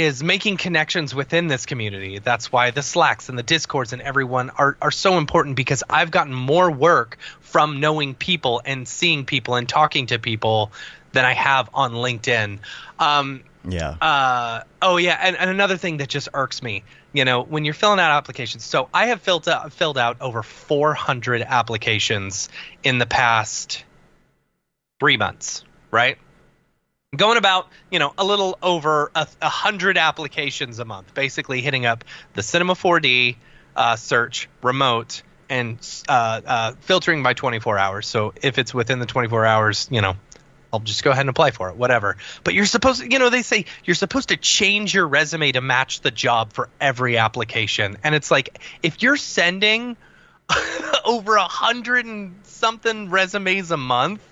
is 0.00 0.22
making 0.22 0.56
connections 0.56 1.14
within 1.14 1.46
this 1.46 1.66
community. 1.66 2.18
That's 2.18 2.50
why 2.50 2.70
the 2.70 2.82
Slacks 2.82 3.28
and 3.28 3.38
the 3.38 3.42
Discords 3.42 3.92
and 3.92 4.00
everyone 4.02 4.50
are, 4.50 4.76
are 4.80 4.90
so 4.90 5.18
important 5.18 5.56
because 5.56 5.82
I've 5.88 6.10
gotten 6.10 6.32
more 6.34 6.70
work 6.70 7.18
from 7.40 7.80
knowing 7.80 8.14
people 8.14 8.62
and 8.64 8.88
seeing 8.88 9.24
people 9.24 9.54
and 9.56 9.68
talking 9.68 10.06
to 10.06 10.18
people 10.18 10.72
than 11.12 11.24
I 11.24 11.34
have 11.34 11.70
on 11.74 11.92
LinkedIn. 11.92 12.60
Um, 12.98 13.42
Yeah. 13.68 13.90
uh, 14.00 14.62
oh 14.80 14.96
yeah, 14.96 15.18
and, 15.20 15.36
and 15.36 15.50
another 15.50 15.76
thing 15.76 15.98
that 15.98 16.08
just 16.08 16.28
irks 16.32 16.62
me, 16.62 16.82
you 17.12 17.24
know, 17.24 17.42
when 17.42 17.64
you're 17.64 17.74
filling 17.74 18.00
out 18.00 18.12
applications. 18.12 18.64
So 18.64 18.88
I 18.94 19.06
have 19.06 19.20
filled 19.20 19.48
out, 19.48 19.72
filled 19.72 19.98
out 19.98 20.20
over 20.20 20.42
400 20.42 21.42
applications 21.42 22.48
in 22.82 22.98
the 22.98 23.06
past 23.06 23.84
three 24.98 25.16
months, 25.16 25.64
right? 25.90 26.16
Going 27.16 27.38
about, 27.38 27.66
you 27.90 27.98
know, 27.98 28.14
a 28.16 28.24
little 28.24 28.56
over 28.62 29.10
a, 29.16 29.26
a 29.42 29.48
hundred 29.48 29.98
applications 29.98 30.78
a 30.78 30.84
month, 30.84 31.12
basically 31.12 31.60
hitting 31.60 31.84
up 31.84 32.04
the 32.34 32.42
Cinema 32.44 32.74
4D 32.74 33.34
uh, 33.74 33.96
search, 33.96 34.48
remote, 34.62 35.22
and 35.48 35.76
uh, 36.08 36.40
uh, 36.46 36.72
filtering 36.82 37.24
by 37.24 37.34
24 37.34 37.78
hours. 37.78 38.06
So 38.06 38.32
if 38.40 38.58
it's 38.58 38.72
within 38.72 39.00
the 39.00 39.06
24 39.06 39.44
hours, 39.44 39.88
you 39.90 40.02
know, 40.02 40.14
I'll 40.72 40.78
just 40.78 41.02
go 41.02 41.10
ahead 41.10 41.22
and 41.22 41.30
apply 41.30 41.50
for 41.50 41.68
it, 41.70 41.74
whatever. 41.74 42.16
But 42.44 42.54
you're 42.54 42.64
supposed 42.64 43.00
to, 43.00 43.10
you 43.10 43.18
know, 43.18 43.28
they 43.28 43.42
say 43.42 43.64
you're 43.84 43.96
supposed 43.96 44.28
to 44.28 44.36
change 44.36 44.94
your 44.94 45.08
resume 45.08 45.50
to 45.50 45.60
match 45.60 46.02
the 46.02 46.12
job 46.12 46.52
for 46.52 46.68
every 46.80 47.18
application. 47.18 47.96
And 48.04 48.14
it's 48.14 48.30
like, 48.30 48.60
if 48.84 49.02
you're 49.02 49.16
sending 49.16 49.96
over 51.04 51.34
a 51.34 51.42
hundred 51.42 52.06
and 52.06 52.36
something 52.44 53.10
resumes 53.10 53.72
a 53.72 53.76
month, 53.76 54.22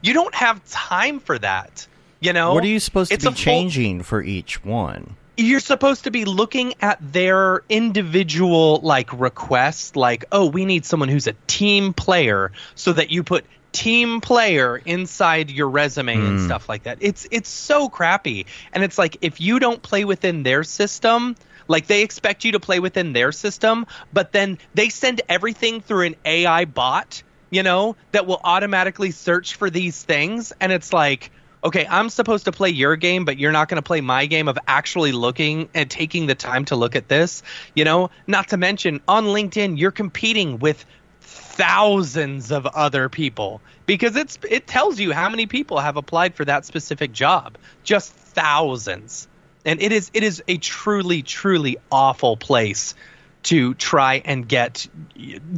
you 0.00 0.14
don't 0.14 0.34
have 0.36 0.64
time 0.70 1.18
for 1.18 1.36
that. 1.36 1.88
You 2.20 2.32
know, 2.32 2.52
what 2.54 2.64
are 2.64 2.68
you 2.68 2.80
supposed 2.80 3.10
to 3.10 3.14
It's 3.14 3.24
be 3.24 3.28
a 3.28 3.32
full- 3.32 3.36
changing 3.36 4.02
for 4.02 4.22
each 4.22 4.64
one? 4.64 5.16
you're 5.36 5.60
supposed 5.60 6.04
to 6.04 6.10
be 6.10 6.26
looking 6.26 6.74
at 6.82 6.98
their 7.00 7.62
individual 7.70 8.78
like 8.82 9.10
requests 9.18 9.96
like 9.96 10.26
oh 10.32 10.44
we 10.44 10.66
need 10.66 10.84
someone 10.84 11.08
who's 11.08 11.26
a 11.26 11.32
team 11.46 11.94
player 11.94 12.52
so 12.74 12.92
that 12.92 13.10
you 13.10 13.22
put 13.22 13.46
team 13.72 14.20
player 14.20 14.76
inside 14.76 15.50
your 15.50 15.68
resume 15.68 16.14
and 16.16 16.38
hmm. 16.40 16.44
stuff 16.44 16.68
like 16.68 16.82
that. 16.84 16.98
It's 17.00 17.26
it's 17.30 17.48
so 17.48 17.88
crappy. 17.88 18.46
And 18.72 18.82
it's 18.82 18.98
like 18.98 19.18
if 19.20 19.40
you 19.40 19.58
don't 19.58 19.80
play 19.80 20.04
within 20.04 20.42
their 20.42 20.64
system 20.64 21.36
like 21.68 21.86
they 21.86 22.02
expect 22.02 22.44
you 22.44 22.52
to 22.52 22.60
play 22.60 22.80
within 22.80 23.12
their 23.12 23.30
system 23.30 23.86
but 24.12 24.32
then 24.32 24.58
they 24.74 24.88
send 24.88 25.22
everything 25.28 25.80
through 25.80 26.06
an 26.06 26.16
AI 26.24 26.64
bot 26.64 27.22
you 27.50 27.62
know 27.62 27.96
that 28.12 28.26
will 28.26 28.40
automatically 28.42 29.10
search 29.10 29.56
for 29.56 29.68
these 29.68 30.02
things. 30.02 30.52
And 30.60 30.72
it's 30.72 30.92
like 30.92 31.30
okay, 31.62 31.86
I'm 31.88 32.08
supposed 32.08 32.46
to 32.46 32.52
play 32.52 32.70
your 32.70 32.96
game, 32.96 33.24
but 33.24 33.38
you're 33.38 33.52
not 33.52 33.68
going 33.68 33.76
to 33.76 33.86
play 33.86 34.00
my 34.00 34.26
game 34.26 34.48
of 34.48 34.58
actually 34.66 35.12
looking 35.12 35.68
and 35.74 35.90
taking 35.90 36.26
the 36.26 36.34
time 36.34 36.64
to 36.66 36.76
look 36.76 36.96
at 36.96 37.08
this. 37.08 37.42
You 37.74 37.84
know, 37.84 38.10
not 38.26 38.48
to 38.48 38.56
mention 38.56 39.00
on 39.06 39.26
LinkedIn, 39.26 39.78
you're 39.78 39.90
competing 39.90 40.58
with 40.58 40.84
thousands 41.20 42.50
of 42.50 42.66
other 42.66 43.08
people 43.08 43.60
because 43.86 44.16
it's 44.16 44.38
it 44.48 44.66
tells 44.66 44.98
you 44.98 45.12
how 45.12 45.28
many 45.28 45.46
people 45.46 45.78
have 45.78 45.96
applied 45.96 46.34
for 46.34 46.44
that 46.44 46.64
specific 46.64 47.12
job. 47.12 47.58
Just 47.84 48.12
thousands. 48.12 49.28
And 49.64 49.82
it 49.82 49.92
is 49.92 50.10
it 50.14 50.22
is 50.22 50.42
a 50.48 50.56
truly 50.56 51.22
truly 51.22 51.76
awful 51.92 52.36
place 52.36 52.94
to 53.42 53.74
try 53.74 54.22
and 54.24 54.48
get 54.48 54.86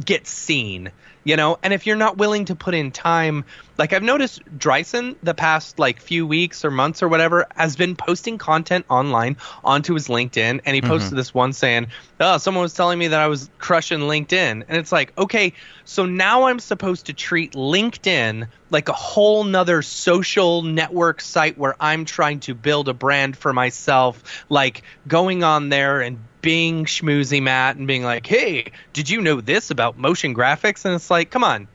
get 0.05 0.27
seen 0.27 0.91
you 1.23 1.35
know 1.35 1.57
and 1.63 1.73
if 1.73 1.85
you're 1.85 1.97
not 1.97 2.17
willing 2.17 2.45
to 2.45 2.55
put 2.55 2.73
in 2.73 2.91
time 2.91 3.45
like 3.77 3.93
i've 3.93 4.03
noticed 4.03 4.41
Dryson 4.57 5.15
the 5.23 5.33
past 5.33 5.79
like 5.79 5.99
few 5.99 6.25
weeks 6.25 6.63
or 6.65 6.71
months 6.71 7.01
or 7.03 7.07
whatever 7.07 7.47
has 7.55 7.75
been 7.75 7.95
posting 7.95 8.37
content 8.37 8.85
online 8.89 9.37
onto 9.63 9.93
his 9.93 10.07
linkedin 10.07 10.61
and 10.65 10.75
he 10.75 10.81
mm-hmm. 10.81 10.89
posted 10.89 11.17
this 11.17 11.33
one 11.33 11.53
saying 11.53 11.87
oh 12.19 12.37
someone 12.37 12.61
was 12.61 12.73
telling 12.73 12.99
me 12.99 13.07
that 13.07 13.19
i 13.19 13.27
was 13.27 13.49
crushing 13.57 13.99
linkedin. 13.99 14.63
And 14.67 14.77
it's 14.77 14.91
like 14.91 15.17
okay 15.17 15.53
so 15.85 16.05
now 16.05 16.43
i'm 16.43 16.59
supposed 16.59 17.07
to 17.07 17.13
treat 17.13 17.53
linkedin 17.53 18.47
like 18.69 18.89
a 18.89 18.93
whole 18.93 19.43
nother 19.43 19.81
social 19.81 20.61
network 20.61 21.21
site 21.21 21.57
where 21.57 21.75
i'm 21.79 22.05
trying 22.05 22.39
to 22.41 22.53
build 22.53 22.89
a 22.89 22.93
brand 22.93 23.37
for 23.37 23.53
myself 23.53 24.45
like 24.49 24.83
going 25.07 25.43
on 25.43 25.69
there 25.69 26.01
and 26.01 26.19
being 26.43 26.83
schmoozy 26.85 27.41
Matt 27.41 27.77
and 27.77 27.87
being 27.87 28.03
like, 28.03 28.27
"Hey, 28.27 28.73
did 28.91 29.09
you 29.09 29.21
know 29.21 29.41
this 29.41 29.71
about 29.71 29.97
motion 29.97 30.35
graphics?" 30.35 30.85
And 30.85 30.93
it's 30.93 31.09
like, 31.09 31.31
"Come 31.31 31.43
on, 31.43 31.67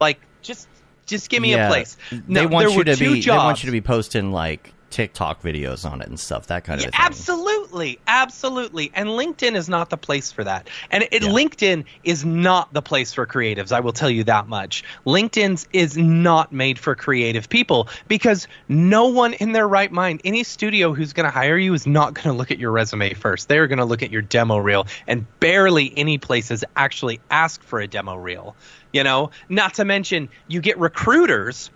like 0.00 0.20
just 0.40 0.68
just 1.06 1.30
give 1.30 1.42
me 1.42 1.52
yeah. 1.52 1.66
a 1.66 1.70
place." 1.70 1.96
they 2.10 2.46
want 2.46 2.64
there 2.66 2.70
you 2.70 2.78
were 2.78 2.84
to 2.84 2.96
two 2.96 3.14
be. 3.14 3.20
Jobs. 3.20 3.40
They 3.42 3.44
want 3.44 3.62
you 3.64 3.66
to 3.68 3.72
be 3.72 3.80
posting 3.80 4.32
like 4.32 4.72
TikTok 4.90 5.42
videos 5.42 5.90
on 5.90 6.00
it 6.02 6.08
and 6.08 6.18
stuff. 6.20 6.46
That 6.48 6.64
kind 6.64 6.80
Yeah, 6.80 6.88
of 6.88 6.94
thing. 6.94 7.00
absolutely, 7.02 7.61
absolutely. 8.06 8.90
And 8.94 9.08
LinkedIn 9.08 9.54
is 9.54 9.68
not 9.68 9.90
the 9.90 9.96
place 9.96 10.30
for 10.30 10.44
that. 10.44 10.68
And 10.90 11.04
it, 11.10 11.22
Yeah. 11.22 11.28
LinkedIn 11.30 11.84
is 12.04 12.24
not 12.24 12.72
the 12.72 12.82
place 12.82 13.12
for 13.12 13.26
creatives. 13.26 13.72
I 13.72 13.80
will 13.80 13.92
tell 13.92 14.10
you 14.10 14.24
that 14.24 14.48
much. 14.48 14.84
LinkedIn 15.06 15.66
is 15.72 15.96
not 15.96 16.52
made 16.52 16.78
for 16.78 16.94
creative 16.94 17.48
people 17.48 17.88
because 18.08 18.48
no 18.68 19.08
one 19.08 19.32
in 19.34 19.52
their 19.52 19.66
right 19.66 19.90
mind, 19.90 20.20
any 20.24 20.44
studio 20.44 20.92
who's 20.92 21.12
going 21.12 21.24
to 21.24 21.30
hire 21.30 21.56
you, 21.58 21.72
is 21.74 21.86
not 21.86 22.14
going 22.14 22.28
to 22.28 22.32
look 22.32 22.50
at 22.50 22.58
your 22.58 22.70
resume 22.70 23.14
first. 23.14 23.48
They're 23.48 23.66
going 23.66 23.78
to 23.78 23.84
look 23.84 24.02
at 24.02 24.10
your 24.10 24.22
demo 24.22 24.58
reel, 24.58 24.86
and 25.06 25.26
barely 25.40 25.92
any 25.96 26.18
places 26.18 26.64
actually 26.76 27.20
ask 27.30 27.62
for 27.62 27.80
a 27.80 27.86
demo 27.86 28.16
reel. 28.16 28.54
You 28.92 29.04
know, 29.04 29.30
not 29.48 29.74
to 29.74 29.84
mention 29.84 30.28
you 30.48 30.60
get 30.60 30.78
recruiters 30.78 31.70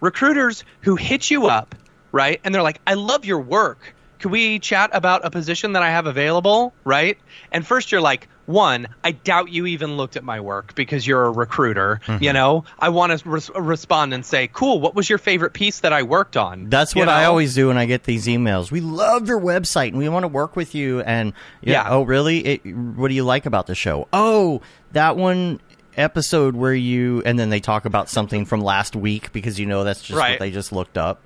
recruiters 0.00 0.64
who 0.82 0.96
hit 0.96 1.30
you 1.30 1.46
up, 1.46 1.74
right? 2.12 2.40
And 2.44 2.54
they're 2.54 2.62
like, 2.62 2.80
I 2.86 2.94
love 2.94 3.24
your 3.24 3.40
work. 3.40 3.94
Could 4.24 4.32
we 4.32 4.58
chat 4.58 4.88
about 4.94 5.26
a 5.26 5.30
position 5.30 5.74
that 5.74 5.82
I 5.82 5.90
have 5.90 6.06
available, 6.06 6.72
right? 6.82 7.18
And 7.52 7.66
first 7.66 7.92
you're 7.92 8.00
like, 8.00 8.26
one, 8.46 8.88
I 9.04 9.10
doubt 9.10 9.50
you 9.50 9.66
even 9.66 9.98
looked 9.98 10.16
at 10.16 10.24
my 10.24 10.40
work 10.40 10.74
because 10.74 11.06
you're 11.06 11.26
a 11.26 11.30
recruiter. 11.30 12.00
You 12.06 12.14
mm-hmm. 12.14 12.32
know, 12.32 12.64
I 12.78 12.88
want 12.88 13.20
to 13.20 13.28
res- 13.28 13.50
respond 13.54 14.14
and 14.14 14.24
say, 14.24 14.48
cool, 14.50 14.80
what 14.80 14.94
was 14.94 15.10
your 15.10 15.18
favorite 15.18 15.52
piece 15.52 15.80
that 15.80 15.92
I 15.92 16.04
worked 16.04 16.38
on? 16.38 16.70
That's 16.70 16.94
You 16.94 17.00
what 17.00 17.10
I 17.10 17.26
always 17.26 17.54
do 17.54 17.68
when 17.68 17.76
I 17.76 17.84
get 17.84 18.04
these 18.04 18.26
emails. 18.26 18.70
We 18.70 18.80
love 18.80 19.28
your 19.28 19.38
website 19.38 19.88
and 19.88 19.98
we 19.98 20.08
want 20.08 20.24
to 20.24 20.28
work 20.28 20.56
with 20.56 20.74
you. 20.74 21.02
And 21.02 21.34
yeah, 21.60 21.84
Yeah. 21.84 21.88
oh 21.90 22.04
really? 22.04 22.38
It, 22.46 22.74
what 22.74 23.08
do 23.08 23.14
you 23.14 23.24
like 23.24 23.44
about 23.44 23.66
the 23.66 23.74
show? 23.74 24.08
Oh, 24.10 24.62
that 24.92 25.18
one 25.18 25.60
episode 25.98 26.56
where 26.56 26.72
you 26.72 27.22
and 27.26 27.38
then 27.38 27.50
they 27.50 27.60
talk 27.60 27.84
about 27.84 28.08
something 28.08 28.46
from 28.46 28.62
last 28.62 28.96
week 28.96 29.34
because 29.34 29.60
you 29.60 29.66
know 29.66 29.84
that's 29.84 30.00
just 30.00 30.18
what 30.18 30.38
they 30.38 30.50
just 30.50 30.72
looked 30.72 30.96
up. 30.96 31.20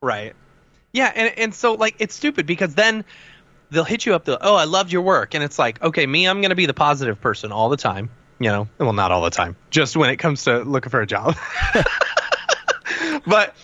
Right. 0.00 0.36
Yeah, 0.92 1.10
and 1.14 1.38
and 1.38 1.54
so 1.54 1.74
like 1.74 1.96
it's 1.98 2.14
stupid 2.14 2.46
because 2.46 2.74
then 2.74 3.04
they'll 3.70 3.84
hit 3.84 4.06
you 4.06 4.14
up. 4.14 4.24
The 4.24 4.38
oh, 4.40 4.54
I 4.54 4.64
loved 4.64 4.92
your 4.92 5.02
work, 5.02 5.34
and 5.34 5.42
it's 5.42 5.58
like, 5.58 5.82
okay, 5.82 6.06
me, 6.06 6.28
I'm 6.28 6.42
gonna 6.42 6.54
be 6.54 6.66
the 6.66 6.74
positive 6.74 7.20
person 7.20 7.50
all 7.50 7.70
the 7.70 7.76
time. 7.76 8.10
You 8.38 8.48
know, 8.50 8.68
well, 8.78 8.92
not 8.92 9.12
all 9.12 9.22
the 9.22 9.30
time, 9.30 9.56
just 9.70 9.96
when 9.96 10.10
it 10.10 10.16
comes 10.16 10.44
to 10.44 10.60
looking 10.60 10.90
for 10.90 11.00
a 11.00 11.06
job. 11.06 11.36
but 13.26 13.54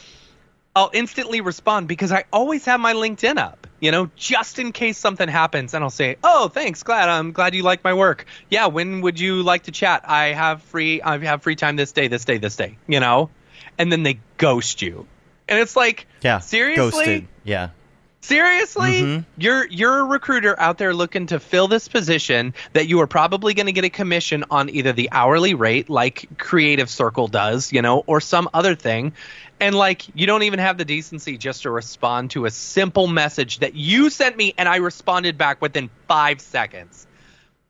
I'll 0.74 0.90
instantly 0.92 1.40
respond 1.40 1.88
because 1.88 2.12
I 2.12 2.24
always 2.32 2.64
have 2.66 2.80
my 2.80 2.94
LinkedIn 2.94 3.36
up. 3.36 3.66
You 3.80 3.92
know, 3.92 4.10
just 4.16 4.58
in 4.58 4.72
case 4.72 4.98
something 4.98 5.28
happens, 5.28 5.74
and 5.74 5.84
I'll 5.84 5.90
say, 5.90 6.16
"Oh, 6.24 6.48
thanks, 6.48 6.82
glad 6.82 7.08
I'm 7.08 7.32
glad 7.32 7.54
you 7.54 7.62
like 7.62 7.84
my 7.84 7.94
work. 7.94 8.24
Yeah, 8.48 8.66
when 8.66 9.02
would 9.02 9.20
you 9.20 9.42
like 9.42 9.64
to 9.64 9.72
chat? 9.72 10.02
I 10.08 10.28
have 10.28 10.62
free 10.62 11.02
I 11.02 11.18
have 11.18 11.42
free 11.42 11.56
time 11.56 11.76
this 11.76 11.92
day, 11.92 12.08
this 12.08 12.24
day, 12.24 12.38
this 12.38 12.56
day. 12.56 12.78
You 12.86 13.00
know." 13.00 13.30
And 13.76 13.92
then 13.92 14.02
they 14.02 14.18
ghost 14.38 14.82
you, 14.82 15.06
and 15.48 15.58
it's 15.58 15.76
like, 15.76 16.06
Yeah. 16.22 16.38
seriously, 16.40 16.90
Ghosted. 16.90 17.28
Yeah. 17.44 17.68
Seriously? 18.20 19.00
Mhm. 19.02 19.24
You're 19.38 19.66
you're 19.68 20.00
a 20.00 20.04
recruiter 20.04 20.58
out 20.58 20.76
there 20.76 20.92
looking 20.92 21.26
to 21.28 21.38
fill 21.40 21.68
this 21.68 21.88
position 21.88 22.52
that 22.72 22.86
you 22.88 23.00
are 23.00 23.06
probably 23.06 23.54
going 23.54 23.66
to 23.66 23.72
get 23.72 23.84
a 23.84 23.90
commission 23.90 24.44
on 24.50 24.68
either 24.68 24.92
the 24.92 25.08
hourly 25.12 25.54
rate 25.54 25.88
like 25.88 26.26
Creative 26.36 26.90
Circle 26.90 27.28
does, 27.28 27.72
you 27.72 27.80
know, 27.80 28.02
or 28.06 28.20
some 28.20 28.48
other 28.52 28.74
thing. 28.74 29.12
And 29.60 29.74
like 29.74 30.02
you 30.14 30.26
don't 30.26 30.42
even 30.42 30.58
have 30.58 30.76
the 30.78 30.84
decency 30.84 31.38
just 31.38 31.62
to 31.62 31.70
respond 31.70 32.32
to 32.32 32.44
a 32.44 32.50
simple 32.50 33.06
message 33.06 33.60
that 33.60 33.74
you 33.74 34.10
sent 34.10 34.36
me 34.36 34.52
and 34.58 34.68
I 34.68 34.76
responded 34.76 35.38
back 35.38 35.62
within 35.62 35.88
5 36.08 36.40
seconds. 36.40 37.06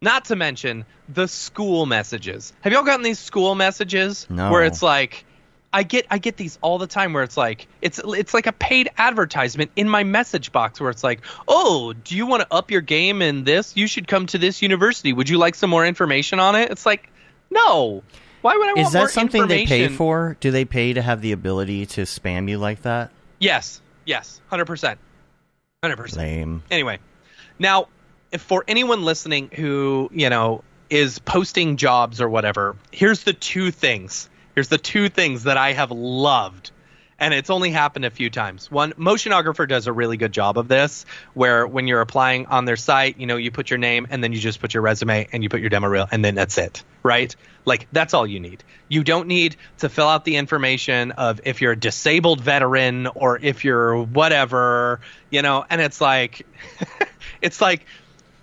Not 0.01 0.25
to 0.27 0.37
mention 0.37 0.87
the 1.09 1.29
school 1.29 1.85
messages. 1.85 2.53
Have 2.63 2.73
y'all 2.73 2.85
gotten 2.85 3.03
these 3.05 3.19
school 3.19 3.55
messages 3.55 4.27
No. 4.31 4.51
where 4.51 4.65
it's 4.65 4.83
like 4.83 5.25
I 5.73 5.83
get 5.83 6.07
I 6.11 6.19
get 6.19 6.37
these 6.37 6.59
all 6.63 6.79
the 6.79 6.87
time 6.87 7.13
where 7.13 7.23
it's 7.23 7.37
like 7.37 7.69
it's 7.83 8.01
it's 8.05 8.33
like 8.33 8.47
a 8.47 8.53
paid 8.53 8.89
advertisement 8.97 9.71
in 9.77 9.89
my 9.89 10.03
message 10.03 10.51
box 10.51 10.81
where 10.81 10.91
it's 10.91 11.05
like, 11.05 11.21
"Oh, 11.47 11.93
do 11.93 12.17
you 12.17 12.27
want 12.27 12.43
to 12.43 12.49
up 12.53 12.71
your 12.71 12.81
game 12.81 13.21
in 13.21 13.45
this? 13.45 13.77
You 13.77 13.87
should 13.87 14.09
come 14.09 14.27
to 14.27 14.39
this 14.39 14.63
university. 14.63 15.13
Would 15.13 15.29
you 15.29 15.39
like 15.39 15.55
some 15.55 15.71
more 15.71 15.85
information 15.85 16.41
on 16.41 16.57
it?" 16.57 16.71
It's 16.71 16.87
like, 16.87 17.11
"No. 17.51 18.03
Why 18.41 18.57
would 18.57 18.69
I 18.69 18.73
want 18.75 18.79
Is 18.87 18.95
more 18.95 19.07
that 19.07 19.13
something 19.13 19.47
they 19.47 19.67
pay 19.67 19.89
for? 19.89 20.37
Do 20.41 20.51
they 20.51 20.65
pay 20.65 20.93
to 20.93 21.03
have 21.03 21.21
the 21.21 21.33
ability 21.33 21.87
to 21.87 22.03
spam 22.03 22.49
you 22.49 22.59
like 22.59 22.83
that? 22.83 23.11
Yes. 23.41 23.81
Yes. 24.05 24.41
100%. 24.51 24.97
Hundred 25.83 25.97
percent. 25.97 26.23
Lame. 26.23 26.63
Anyway, 26.71 26.99
now 27.59 27.89
if 28.33 28.43
for 28.43 28.65
anyone 28.67 29.05
listening 29.05 29.51
who 29.55 30.11
you 30.13 30.31
know 30.31 30.63
is 30.91 31.19
posting 31.19 31.77
jobs 31.77 32.21
or 32.21 32.29
whatever, 32.29 32.77
here's 32.91 33.23
the 33.25 33.33
two 33.33 33.71
things. 33.71 34.29
Here's 34.59 34.67
the 34.67 34.77
two 34.77 35.09
things 35.09 35.45
that 35.45 35.57
I 35.57 35.73
have 35.73 35.93
loved 35.93 36.73
and 37.17 37.33
it's 37.33 37.49
only 37.49 37.71
happened 37.71 38.05
a 38.05 38.11
few 38.11 38.29
times. 38.29 38.69
One, 38.73 38.93
Motionographer 38.95 39.69
does 39.69 39.87
a 39.87 39.93
really 39.93 40.17
good 40.17 40.33
job 40.33 40.59
of 40.59 40.67
this, 40.67 41.07
where 41.33 41.65
when 41.65 41.87
you're 41.87 42.00
applying 42.00 42.47
on 42.47 42.65
their 42.65 42.75
site, 42.75 43.21
you 43.21 43.27
know, 43.27 43.37
you 43.37 43.53
put 43.53 43.71
your 43.71 43.79
name 43.79 44.09
and 44.11 44.23
then 44.23 44.33
you 44.33 44.41
just 44.41 44.61
put 44.61 44.75
your 44.75 44.83
resume 44.83 45.29
and 45.33 45.45
you 45.45 45.49
put 45.49 45.61
your 45.61 45.71
demo 45.71 45.87
reel 45.87 46.09
and 46.11 46.25
then 46.25 46.35
that's 46.35 46.59
it, 46.59 46.83
right? 47.05 47.37
Like 47.65 47.87
that's 47.93 48.15
all 48.15 48.27
you 48.27 48.41
need. 48.41 48.65
You 48.88 49.05
don't 49.05 49.29
need 49.29 49.55
to 49.79 49.88
fill 49.88 50.09
out 50.09 50.25
the 50.25 50.35
information 50.35 51.12
of 51.12 51.41
if 51.45 51.61
you're 51.61 51.73
a 51.73 51.79
disabled 51.79 52.41
veteran 52.41 53.07
or 53.07 53.38
if 53.41 53.65
you're 53.65 54.03
whatever, 54.03 54.99
you 55.31 55.41
know, 55.41 55.65
and 55.71 55.81
it's 55.81 56.00
like, 56.00 56.45
it's 57.41 57.61
like, 57.61 57.87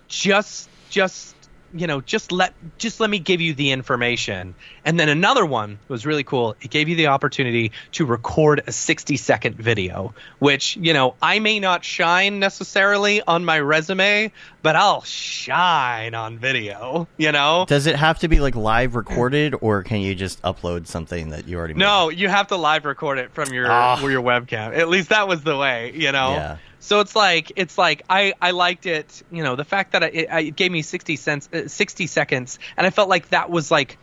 just, 0.08 0.70
just 0.88 1.35
you 1.78 1.86
know 1.86 2.00
just 2.00 2.32
let 2.32 2.52
just 2.78 3.00
let 3.00 3.08
me 3.10 3.18
give 3.18 3.40
you 3.40 3.54
the 3.54 3.70
information 3.72 4.54
and 4.84 4.98
then 4.98 5.08
another 5.08 5.44
one 5.46 5.78
was 5.88 6.04
really 6.06 6.24
cool 6.24 6.56
it 6.60 6.70
gave 6.70 6.88
you 6.88 6.96
the 6.96 7.06
opportunity 7.08 7.72
to 7.92 8.04
record 8.06 8.62
a 8.66 8.72
60 8.72 9.16
second 9.16 9.56
video 9.56 10.14
which 10.38 10.76
you 10.76 10.92
know 10.92 11.14
i 11.22 11.38
may 11.38 11.60
not 11.60 11.84
shine 11.84 12.38
necessarily 12.38 13.22
on 13.22 13.44
my 13.44 13.58
resume 13.60 14.30
but 14.62 14.76
i'll 14.76 15.02
shine 15.02 16.14
on 16.14 16.38
video 16.38 17.06
you 17.16 17.32
know 17.32 17.64
Does 17.68 17.86
it 17.86 17.96
have 17.96 18.18
to 18.20 18.28
be 18.28 18.40
like 18.40 18.56
live 18.56 18.94
recorded, 18.94 19.54
or 19.60 19.82
can 19.82 20.00
you 20.00 20.14
just 20.14 20.40
upload 20.42 20.86
something 20.86 21.30
that 21.30 21.46
you 21.46 21.56
already? 21.58 21.74
made? 21.74 21.80
no 21.80 22.08
you 22.10 22.28
have 22.28 22.48
to 22.48 22.56
live 22.56 22.84
record 22.84 23.18
it 23.18 23.32
from 23.32 23.52
your 23.52 23.66
Ah. 23.70 24.00
your 24.06 24.22
webcam 24.22 24.76
at 24.76 24.88
least 24.88 25.10
that 25.10 25.28
was 25.28 25.42
the 25.42 25.56
way 25.56 25.92
you 25.94 26.12
know 26.12 26.30
Yeah. 26.32 26.56
So 26.80 27.00
it's 27.00 27.16
like 27.16 27.52
it's 27.56 27.78
like 27.78 28.02
I 28.08 28.34
I 28.40 28.50
liked 28.52 28.86
it, 28.86 29.22
you 29.30 29.42
know, 29.42 29.56
the 29.56 29.64
fact 29.64 29.92
that 29.92 30.02
it, 30.02 30.28
it 30.30 30.56
gave 30.56 30.70
me 30.70 30.82
60 30.82 31.16
cents 31.16 31.48
uh, 31.52 31.68
60 31.68 32.06
seconds 32.06 32.58
and 32.76 32.86
I 32.86 32.90
felt 32.90 33.08
like 33.08 33.30
that 33.30 33.50
was 33.50 33.70
like 33.70 33.98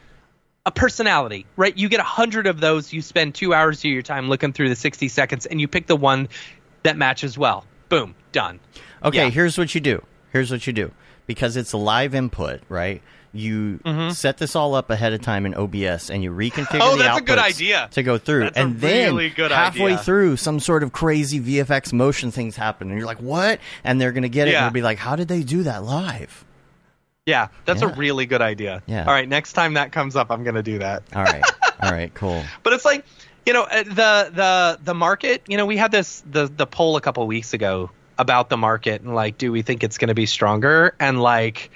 a 0.65 0.71
personality, 0.71 1.45
right? 1.55 1.77
You 1.77 1.89
get 1.89 1.99
a 1.99 2.03
100 2.03 2.47
of 2.47 2.59
those, 2.59 2.91
you 2.93 3.01
spend 3.01 3.35
2 3.35 3.53
hours 3.53 3.79
of 3.79 3.85
your 3.85 4.01
time 4.01 4.29
looking 4.29 4.53
through 4.53 4.69
the 4.69 4.75
60 4.75 5.07
seconds 5.09 5.45
and 5.45 5.59
you 5.61 5.67
pick 5.67 5.87
the 5.87 5.95
one 5.95 6.29
that 6.83 6.97
matches 6.97 7.37
well. 7.37 7.65
Boom, 7.89 8.15
done. 8.31 8.59
Okay, 9.03 9.17
Yeah. 9.25 9.29
here's 9.29 9.57
what 9.57 9.75
you 9.75 9.81
do. 9.81 10.03
Here's 10.31 10.51
what 10.51 10.65
you 10.65 10.73
do. 10.73 10.91
Because 11.27 11.57
it's 11.57 11.73
a 11.73 11.77
live 11.77 12.15
input, 12.15 12.61
right? 12.69 13.01
You 13.35 13.79
set 14.13 14.37
this 14.37 14.55
all 14.55 14.75
up 14.75 14.89
ahead 14.91 15.11
of 15.13 15.21
time 15.21 15.45
in 15.47 15.55
OBS 15.55 16.09
and 16.11 16.21
you 16.23 16.31
reconfigure 16.31 16.65
Mm-hmm. 16.67 16.81
Oh, 16.81 16.97
the 16.97 17.03
that's 17.03 17.17
a 17.19 17.23
good 17.23 17.39
idea. 17.39 17.89
to 17.93 18.03
go 18.03 18.17
through. 18.19 18.41
That's 18.45 18.57
and 18.57 18.79
then 18.79 19.15
really 19.15 19.29
halfway 19.29 19.93
idea. 19.93 19.97
through, 19.97 20.37
some 20.37 20.59
sort 20.59 20.83
of 20.83 20.91
crazy 20.93 21.39
VFX 21.39 21.91
motion 21.93 22.29
things 22.31 22.55
happen, 22.55 22.89
and 22.89 22.97
you're 22.97 23.07
like, 23.07 23.21
"What?" 23.21 23.59
And 23.83 23.99
they're 23.99 24.11
gonna 24.11 24.29
get 24.29 24.47
it, 24.47 24.51
Yeah. 24.51 24.57
and 24.59 24.65
they'll 24.65 24.73
be 24.73 24.83
like, 24.83 24.99
"How 24.99 25.15
did 25.15 25.27
they 25.27 25.41
do 25.41 25.63
that 25.63 25.83
live?" 25.83 26.45
Yeah, 27.25 27.47
that's 27.65 27.81
Yeah. 27.81 27.89
a 27.89 27.95
really 27.95 28.25
good 28.25 28.41
idea. 28.41 28.83
Yeah. 28.85 29.05
All 29.05 29.13
right, 29.13 29.27
next 29.27 29.53
time 29.53 29.75
that 29.75 29.91
comes 29.91 30.15
up, 30.15 30.29
I'm 30.29 30.43
going 30.43 30.55
to 30.55 30.63
do 30.63 30.79
that. 30.79 31.03
All 31.15 31.23
right, 31.23 31.43
all 31.81 31.91
right, 31.91 32.13
cool. 32.15 32.43
but 32.63 32.73
it's 32.73 32.83
like 32.85 33.05
you 33.45 33.53
know 33.53 33.63
uh, 33.63 33.83
the 33.83 34.31
the 34.33 34.79
the 34.83 34.93
market 34.93 35.41
you 35.47 35.57
know 35.57 35.65
we 35.65 35.77
had 35.77 35.91
this 35.91 36.21
the 36.29 36.47
the 36.47 36.65
poll 36.67 36.97
a 36.97 37.01
couple 37.01 37.25
weeks 37.27 37.53
ago 37.53 37.89
about 38.17 38.49
the 38.49 38.57
market 38.57 39.01
and 39.01 39.15
like 39.15 39.37
do 39.37 39.51
we 39.51 39.61
think 39.63 39.83
it's 39.83 39.97
going 39.97 40.07
to 40.09 40.13
be 40.13 40.25
stronger 40.25 40.93
and 40.99 41.21
like 41.21 41.71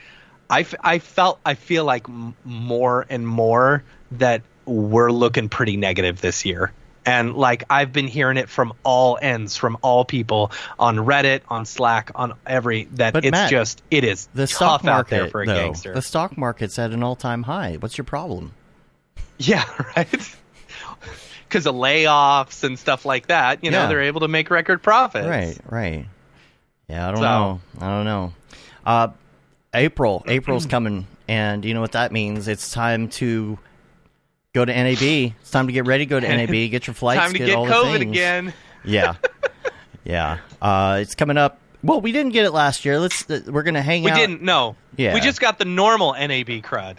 I, 0.50 0.62
f- 0.62 0.76
I 0.82 1.00
felt 1.00 1.40
i 1.46 1.54
feel 1.56 1.84
like 1.86 2.08
m- 2.10 2.36
more 2.46 3.06
and 3.10 3.28
more 3.28 3.84
that 4.14 4.42
we're 4.66 5.12
looking 5.12 5.50
pretty 5.50 5.78
negative 5.78 6.22
this 6.22 6.46
year 6.46 6.72
and 7.06 7.36
like 7.36 7.64
i've 7.70 7.92
been 7.94 8.08
hearing 8.08 8.38
it 8.38 8.50
from 8.50 8.74
all 8.84 9.18
ends 9.22 9.56
from 9.58 9.78
all 9.82 10.06
people 10.06 10.52
on 10.80 10.98
reddit 10.98 11.42
on 11.50 11.66
slack 11.66 12.12
on 12.16 12.34
every 12.46 12.86
that 12.94 13.14
But 13.14 13.26
it's 13.26 13.32
Matt, 13.32 13.50
just 13.50 13.82
it 13.92 14.04
is 14.04 14.28
The 14.34 14.48
tough 14.48 14.56
stock 14.56 14.84
market, 14.84 15.16
out 15.16 15.20
there 15.22 15.30
for 15.30 15.42
a 15.44 15.46
though, 15.46 15.54
gangster 15.56 15.94
the 15.94 16.02
stock 16.02 16.38
market's 16.38 16.78
at 16.80 16.92
an 16.92 17.04
all-time 17.04 17.44
high. 17.44 17.78
What's 17.80 17.98
your 17.98 18.06
problem? 18.06 18.54
Yeah, 19.40 19.64
right. 19.96 20.08
Because 21.48 21.66
of 21.66 21.76
layoffs 21.76 22.64
and 22.66 22.78
stuff 22.78 23.06
like 23.06 23.28
that, 23.28 23.64
you 23.64 23.72
know, 23.72 23.84
Yeah. 23.84 23.88
they're 23.88 24.02
able 24.04 24.20
to 24.22 24.28
make 24.28 24.50
record 24.50 24.84
profits. 24.84 25.26
Right, 25.28 25.58
right. 25.66 26.06
Yeah, 26.90 27.08
I 27.08 27.12
don't 27.12 27.18
So- 27.22 27.22
know. 27.24 27.62
I 27.80 27.88
don't 27.88 28.06
know. 28.06 28.34
Uh, 28.86 29.08
April, 29.78 30.24
April's 30.28 30.66
coming, 30.66 31.08
and 31.28 31.64
you 31.64 31.74
know 31.74 31.82
what 31.82 31.94
that 31.94 32.12
means? 32.12 32.48
It's 32.48 32.72
time 32.72 33.10
to 33.10 33.58
go 34.54 34.66
to 34.66 34.74
NAB. 34.74 35.02
It's 35.02 35.52
time 35.52 35.68
to 35.68 35.74
get 35.74 35.86
ready. 35.86 36.06
Go 36.06 36.20
to 36.20 36.28
NAB. 36.28 36.50
Get 36.72 36.88
your 36.88 36.94
flights. 36.94 37.22
Time 37.22 37.34
to 37.34 37.40
get, 37.40 37.46
get 37.48 37.56
all 37.56 37.66
the 37.66 37.72
COVID 37.72 38.00
things. 38.00 38.12
again. 38.12 38.54
Yeah, 38.84 39.16
yeah. 40.04 40.40
Uh, 40.62 41.00
it's 41.02 41.16
coming 41.16 41.38
up. 41.38 41.60
Well, 41.84 42.02
we 42.02 42.12
didn't 42.12 42.34
get 42.34 42.46
it 42.46 42.52
last 42.52 42.86
year. 42.86 43.00
Let's. 43.00 43.30
Uh, 43.30 43.42
we're 43.48 43.64
gonna 43.64 43.82
hang 43.82 44.04
We 44.04 44.12
out. 44.12 44.16
We 44.18 44.22
didn't. 44.28 44.42
No. 44.42 44.76
Yeah. 44.96 45.14
We 45.14 45.22
just 45.22 45.40
got 45.40 45.60
the 45.60 45.66
normal 45.66 46.14
NAB 46.14 46.48
crud. 46.64 46.98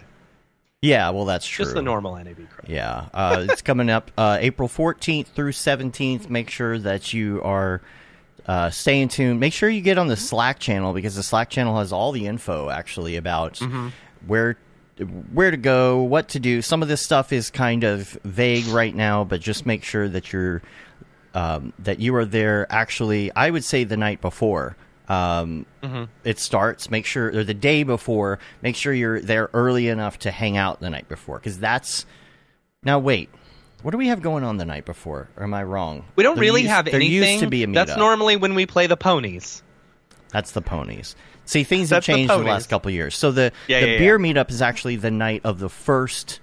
Yeah, 0.81 1.09
well, 1.09 1.25
that's 1.25 1.45
true. 1.45 1.65
Just 1.65 1.75
the 1.75 1.81
normal 1.81 2.15
NAB 2.15 2.37
crud. 2.37 2.69
Yeah, 2.69 3.09
uh, 3.13 3.45
it's 3.49 3.61
coming 3.61 3.89
up 3.89 4.11
uh, 4.17 4.37
April 4.39 4.69
14th 4.69 5.27
through 5.27 5.51
17th. 5.51 6.29
Make 6.29 6.49
sure 6.49 6.77
that 6.79 7.11
you 7.11 7.41
are 7.43 7.81
uh, 8.49 8.69
staying 8.71 9.07
tune. 9.09 9.37
Make 9.37 9.53
sure 9.53 9.69
you 9.69 9.81
get 9.81 9.97
on 9.99 10.07
the 10.07 10.15
Slack 10.17 10.57
channel 10.59 10.91
because 10.93 11.15
the 11.15 11.21
Slack 11.23 11.49
channel 11.51 11.77
has 11.77 11.93
all 11.93 12.11
the 12.11 12.25
info 12.25 12.69
actually 12.69 13.15
about 13.15 13.53
Mm-hmm. 13.55 13.89
where 14.25 14.57
where 15.31 15.51
to 15.51 15.55
go, 15.57 16.01
what 16.01 16.27
to 16.29 16.39
do. 16.39 16.61
Some 16.61 16.81
of 16.81 16.89
this 16.89 17.01
stuff 17.01 17.31
is 17.31 17.49
kind 17.49 17.83
of 17.85 18.17
vague 18.25 18.65
right 18.67 18.93
now, 18.93 19.23
but 19.23 19.39
just 19.39 19.65
make 19.65 19.83
sure 19.83 20.09
that 20.09 20.33
you're 20.33 20.61
um, 21.33 21.71
that 21.79 21.99
you 21.99 22.13
are 22.15 22.25
there. 22.25 22.65
Actually, 22.69 23.31
I 23.35 23.49
would 23.49 23.63
say 23.63 23.83
the 23.85 23.97
night 23.97 24.19
before. 24.21 24.75
Um, 25.07 25.65
Mm-hmm. 25.81 26.03
It 26.25 26.39
starts. 26.39 26.89
Make 26.91 27.05
sure, 27.05 27.27
or 27.29 27.43
the 27.45 27.53
day 27.53 27.83
before. 27.83 28.37
Make 28.61 28.75
sure 28.75 28.93
you're 28.93 29.21
there 29.21 29.49
early 29.53 29.87
enough 29.87 30.19
to 30.19 30.31
hang 30.31 30.57
out 30.57 30.81
the 30.81 30.89
night 30.89 31.07
before, 31.07 31.37
because 31.39 31.57
that's 31.59 32.05
now, 32.83 32.99
wait. 32.99 33.29
What 33.81 33.91
do 33.91 33.97
we 33.97 34.07
have 34.07 34.21
going 34.21 34.43
on 34.43 34.57
the 34.57 34.65
night 34.65 34.85
before? 34.85 35.29
Or 35.37 35.43
am 35.43 35.53
I 35.53 35.63
wrong? 35.63 36.05
We 36.15 36.23
don't 36.23 36.35
There 36.35 36.41
really 36.41 36.61
used- 36.61 36.71
have 36.71 36.85
there 36.85 36.95
anything. 36.95 37.31
used 37.33 37.39
to 37.43 37.47
be 37.49 37.63
a 37.63 37.67
meetup. 37.67 37.73
That's 37.87 37.97
normally 37.97 38.35
when 38.35 38.55
we 38.55 38.65
play 38.65 38.87
the 38.87 38.97
ponies. 38.97 39.63
That's 40.31 40.51
the 40.51 40.61
ponies. 40.61 41.15
See, 41.45 41.63
things 41.63 41.89
have 41.89 41.97
That's 41.97 42.07
the 42.07 42.13
changed 42.13 42.31
in 42.33 42.39
the 42.41 42.45
last 42.45 42.69
couple 42.69 42.89
of 42.89 42.93
years. 42.95 43.15
So 43.17 43.31
the 43.31 43.51
Yeah, 43.67 43.79
the 43.81 43.87
yeah, 43.91 43.97
beer 43.97 44.19
yeah. 44.19 44.33
meetup 44.33 44.51
is 44.51 44.61
actually 44.61 44.97
the 44.97 45.09
night 45.11 45.41
of 45.43 45.59
the 45.59 45.69
first 45.69 46.39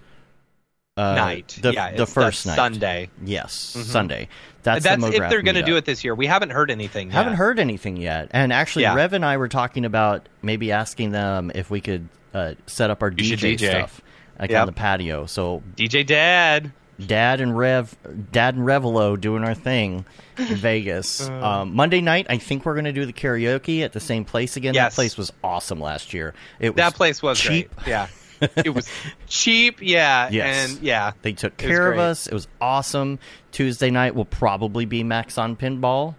uh, 0.96 1.14
night. 1.14 1.58
The, 1.60 1.72
yeah, 1.74 1.92
the 1.94 2.06
first 2.06 2.46
night. 2.46 2.56
Sunday. 2.56 3.10
Yes, 3.22 3.52
Sunday. 3.52 4.28
That's, 4.62 4.82
That's 4.82 5.00
the 5.02 5.12
if 5.12 5.28
they're 5.30 5.42
going 5.42 5.54
to 5.56 5.62
do 5.62 5.76
it 5.76 5.84
this 5.84 6.02
year. 6.02 6.14
We 6.14 6.26
haven't 6.26 6.50
heard 6.50 6.70
anything. 6.70 7.10
Haven't 7.10 7.34
yet. 7.34 7.38
heard 7.38 7.58
anything 7.60 7.96
yet. 7.98 8.28
And 8.32 8.52
actually, 8.52 8.82
Yeah. 8.82 8.94
Rev 8.96 9.12
and 9.12 9.24
I 9.24 9.36
were 9.36 9.48
talking 9.48 9.84
about 9.84 10.28
maybe 10.42 10.72
asking 10.72 11.12
them 11.12 11.52
if 11.54 11.70
we 11.70 11.80
could 11.82 12.08
uh, 12.34 12.54
set 12.66 12.90
up 12.90 13.02
our 13.02 13.10
DJ, 13.12 13.36
DJ. 13.56 13.68
stuff 13.68 14.00
like 14.40 14.50
Yep. 14.50 14.60
on 14.62 14.66
the 14.66 14.72
patio. 14.72 15.26
So 15.26 15.62
DJ 15.76 16.04
Dad. 16.04 16.72
Dad 17.04 17.40
and 17.40 17.56
Rev, 17.56 17.94
Dad 18.32 18.54
and 18.54 18.64
Revelo 18.66 19.20
doing 19.20 19.44
our 19.44 19.54
thing 19.54 20.04
in 20.38 20.44
Vegas. 20.56 21.28
Uh. 21.28 21.32
um, 21.62 21.74
Monday 21.74 22.00
night, 22.00 22.26
I 22.30 22.38
think 22.38 22.64
we're 22.64 22.74
going 22.74 22.84
to 22.86 22.92
do 22.92 23.04
the 23.06 23.12
karaoke 23.12 23.82
at 23.82 23.92
the 23.92 24.00
same 24.00 24.24
place 24.24 24.56
again. 24.56 24.74
Yes. 24.74 24.92
That 24.92 24.96
place 24.96 25.16
was 25.18 25.32
awesome 25.44 25.80
last 25.80 26.14
year. 26.14 26.34
It 26.58 26.70
was 26.70 26.76
That 26.76 26.94
place 26.94 27.22
was 27.22 27.38
cheap. 27.38 27.74
great. 27.76 27.86
Yeah. 27.88 28.08
it 28.56 28.74
was 28.74 28.86
cheap, 29.28 29.78
yeah, 29.80 30.28
Yes. 30.30 30.70
and 30.74 30.82
yeah. 30.82 31.12
They 31.22 31.32
took 31.32 31.56
care 31.56 31.90
of 31.90 31.98
us. 31.98 32.26
It 32.26 32.34
was 32.34 32.48
awesome. 32.60 33.18
Tuesday 33.50 33.90
night 33.90 34.14
will 34.14 34.26
probably 34.26 34.84
be 34.84 35.02
Maxon 35.04 35.56
Pinball, 35.56 36.14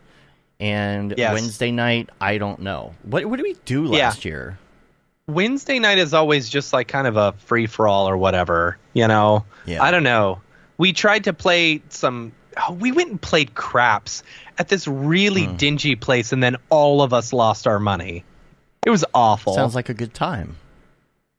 and 0.59 1.13
Yes. 1.15 1.33
Wednesday 1.33 1.71
night, 1.71 2.09
I 2.19 2.39
don't 2.39 2.61
know. 2.61 2.95
What 3.03 3.25
what 3.25 3.35
did 3.37 3.43
we 3.43 3.55
do 3.65 3.83
Yeah. 3.83 4.05
last 4.05 4.25
year? 4.25 4.57
Wednesday 5.27 5.77
night 5.77 5.97
is 5.99 6.13
always 6.13 6.49
just 6.49 6.71
like 6.73 6.87
kind 6.87 7.05
of 7.05 7.17
a 7.17 7.33
free 7.33 7.67
for 7.67 7.87
all 7.87 8.07
or 8.09 8.17
whatever, 8.17 8.77
you 8.93 9.07
know. 9.07 9.45
Yeah. 9.65 9.83
I 9.83 9.91
don't 9.91 10.03
know. 10.03 10.39
We 10.77 10.93
tried 10.93 11.23
to 11.25 11.33
play 11.33 11.81
some. 11.89 12.31
Oh, 12.57 12.73
we 12.73 12.91
went 12.91 13.09
and 13.11 13.21
played 13.21 13.53
craps 13.55 14.23
at 14.57 14.67
this 14.67 14.87
really 14.87 15.45
Hmm. 15.45 15.55
dingy 15.57 15.95
place, 15.95 16.31
and 16.33 16.41
then 16.41 16.57
all 16.69 17.01
of 17.01 17.13
us 17.13 17.31
lost 17.33 17.67
our 17.67 17.79
money. 17.79 18.23
It 18.85 18.89
was 18.89 19.05
awful. 19.13 19.53
Sounds 19.53 19.75
like 19.75 19.89
a 19.89 19.93
good 19.93 20.13
time. 20.13 20.55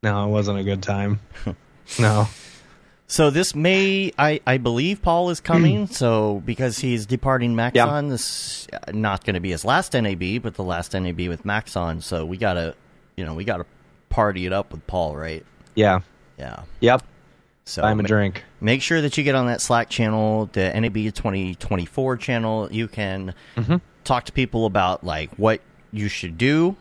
no, 0.03 0.25
it 0.27 0.29
wasn't 0.31 0.59
a 0.59 0.65
good 0.65 0.83
time. 0.83 1.19
no. 1.99 2.29
So 3.11 3.31
this 3.31 3.55
May, 3.55 4.13
I, 4.19 4.39
I 4.47 4.59
believe 4.59 5.01
Paul 5.03 5.31
is 5.31 5.41
coming. 5.41 5.87
so 5.91 6.43
because 6.45 6.79
he's 6.79 7.07
departing 7.07 7.57
Maxon, 7.57 8.09
this 8.11 8.69
uh, 8.73 8.93
not 8.93 9.25
going 9.25 9.35
to 9.35 9.41
be 9.41 9.51
his 9.51 9.65
last 9.65 9.95
NAB, 9.95 10.43
but 10.43 10.55
the 10.55 10.63
last 10.63 10.93
NAB 10.93 11.21
with 11.21 11.45
Maxon. 11.45 12.03
So 12.03 12.27
we 12.27 12.37
gotta, 12.37 12.75
you 13.17 13.25
know, 13.25 13.33
we 13.35 13.45
gotta 13.45 13.65
party 14.11 14.45
it 14.47 14.53
up 14.53 14.73
with 14.73 14.87
Paul, 14.87 15.17
right? 15.17 15.45
Yeah. 15.75 16.01
Yeah. 16.39 16.65
Yep. 16.81 17.03
So 17.69 17.83
Time 17.83 18.01
a 18.01 18.03
ma- 18.03 18.07
drink. 18.09 18.45
Make 18.61 18.81
sure 18.83 19.01
that 19.01 19.17
you 19.19 19.25
get 19.25 19.35
on 19.35 19.47
that 19.47 19.61
Slack 19.61 19.91
channel, 19.91 20.49
the 20.53 20.73
NAB 20.73 20.95
2024 20.95 22.17
channel. 22.17 22.69
You 22.73 22.89
can 22.89 23.35
talk 24.05 24.25
to 24.25 24.33
people 24.33 24.65
about 24.67 25.05
like 25.05 25.31
what 25.35 25.61
you 25.93 26.09
should 26.09 26.39
do 26.39 26.77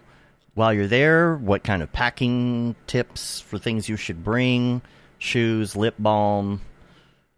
while 0.54 0.74
you're 0.74 0.88
there, 0.88 1.36
what 1.36 1.64
kind 1.64 1.84
of 1.84 1.92
packing 1.92 2.76
tips 2.88 3.42
for 3.42 3.60
things 3.60 3.88
you 3.88 3.96
should 3.96 4.24
bring, 4.24 4.82
shoes, 5.20 5.76
lip 5.76 5.94
balm, 6.00 6.62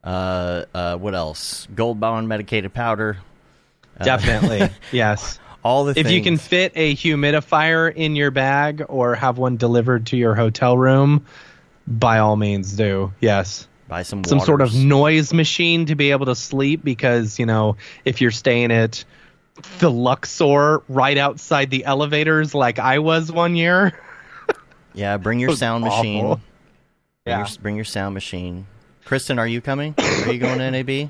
uh, 0.04 0.66
uh, 0.74 0.96
what 0.98 1.14
else? 1.14 1.68
Gold 1.76 2.00
bond 2.00 2.30
medicated 2.30 2.74
powder. 2.74 3.18
Definitely. 4.02 4.70
yes. 4.92 5.40
all 5.64 5.84
the 5.84 5.92
if 5.92 6.06
things. 6.06 6.14
you 6.14 6.24
can 6.24 6.38
fit 6.38 6.72
a 6.76 6.96
humidifier 6.96 7.94
in 7.94 8.16
your 8.16 8.32
bag 8.32 8.86
or 8.88 9.16
have 9.16 9.38
one 9.38 9.58
delivered 9.58 10.06
to 10.08 10.18
your 10.18 10.36
hotel 10.36 10.78
room, 10.78 11.26
by 11.90 12.20
all 12.20 12.36
means 12.36 12.74
do. 12.74 13.12
Yes. 13.20 13.68
buy 13.88 14.04
some 14.04 14.24
Some 14.24 14.40
sort 14.40 14.62
of 14.62 14.74
noise 14.76 15.34
machine 15.34 15.88
to 15.88 15.96
be 15.96 16.12
able 16.12 16.28
to 16.28 16.36
sleep 16.36 16.84
because, 16.84 17.40
you 17.40 17.46
know, 17.46 17.76
if 18.06 18.22
you're 18.22 18.32
staying 18.32 18.72
at 18.72 19.04
the 19.80 19.90
Luxor 19.92 20.84
right 20.88 21.18
outside 21.18 21.70
the 21.72 21.84
elevators 21.86 22.54
like 22.56 22.80
I 22.80 23.00
was 23.00 23.32
one 23.32 23.56
year. 23.56 24.00
yeah. 24.94 25.18
Bring 25.18 25.40
your 25.40 25.56
sound 25.56 25.84
awful. 25.84 25.98
machine. 25.98 26.26
Bring, 26.28 26.40
Yeah. 27.26 27.38
your, 27.40 27.48
bring 27.62 27.76
your 27.76 27.86
sound 27.86 28.14
machine. 28.14 28.68
Kristin, 29.06 29.40
are 29.40 29.48
you 29.48 29.60
coming? 29.60 29.96
Are 29.98 30.32
you 30.32 30.40
going 30.40 30.60
to 30.60 30.70
NAB? 30.72 31.10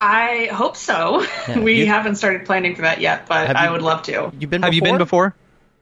I 0.00 0.48
hope 0.52 0.76
so. 0.76 1.22
Yeah, 1.48 1.58
we 1.60 1.80
you- 1.80 1.86
haven't 1.86 2.16
started 2.16 2.46
planning 2.46 2.74
for 2.76 2.82
that 2.82 3.00
yet, 3.00 3.26
but 3.26 3.54
I 3.56 3.66
you- 3.66 3.72
would 3.72 3.82
love 3.82 4.02
to. 4.04 4.32
You've 4.38 4.48
been. 4.50 4.62
Have 4.62 4.72
you 4.72 4.80
been 4.82 4.96
before? 4.96 5.34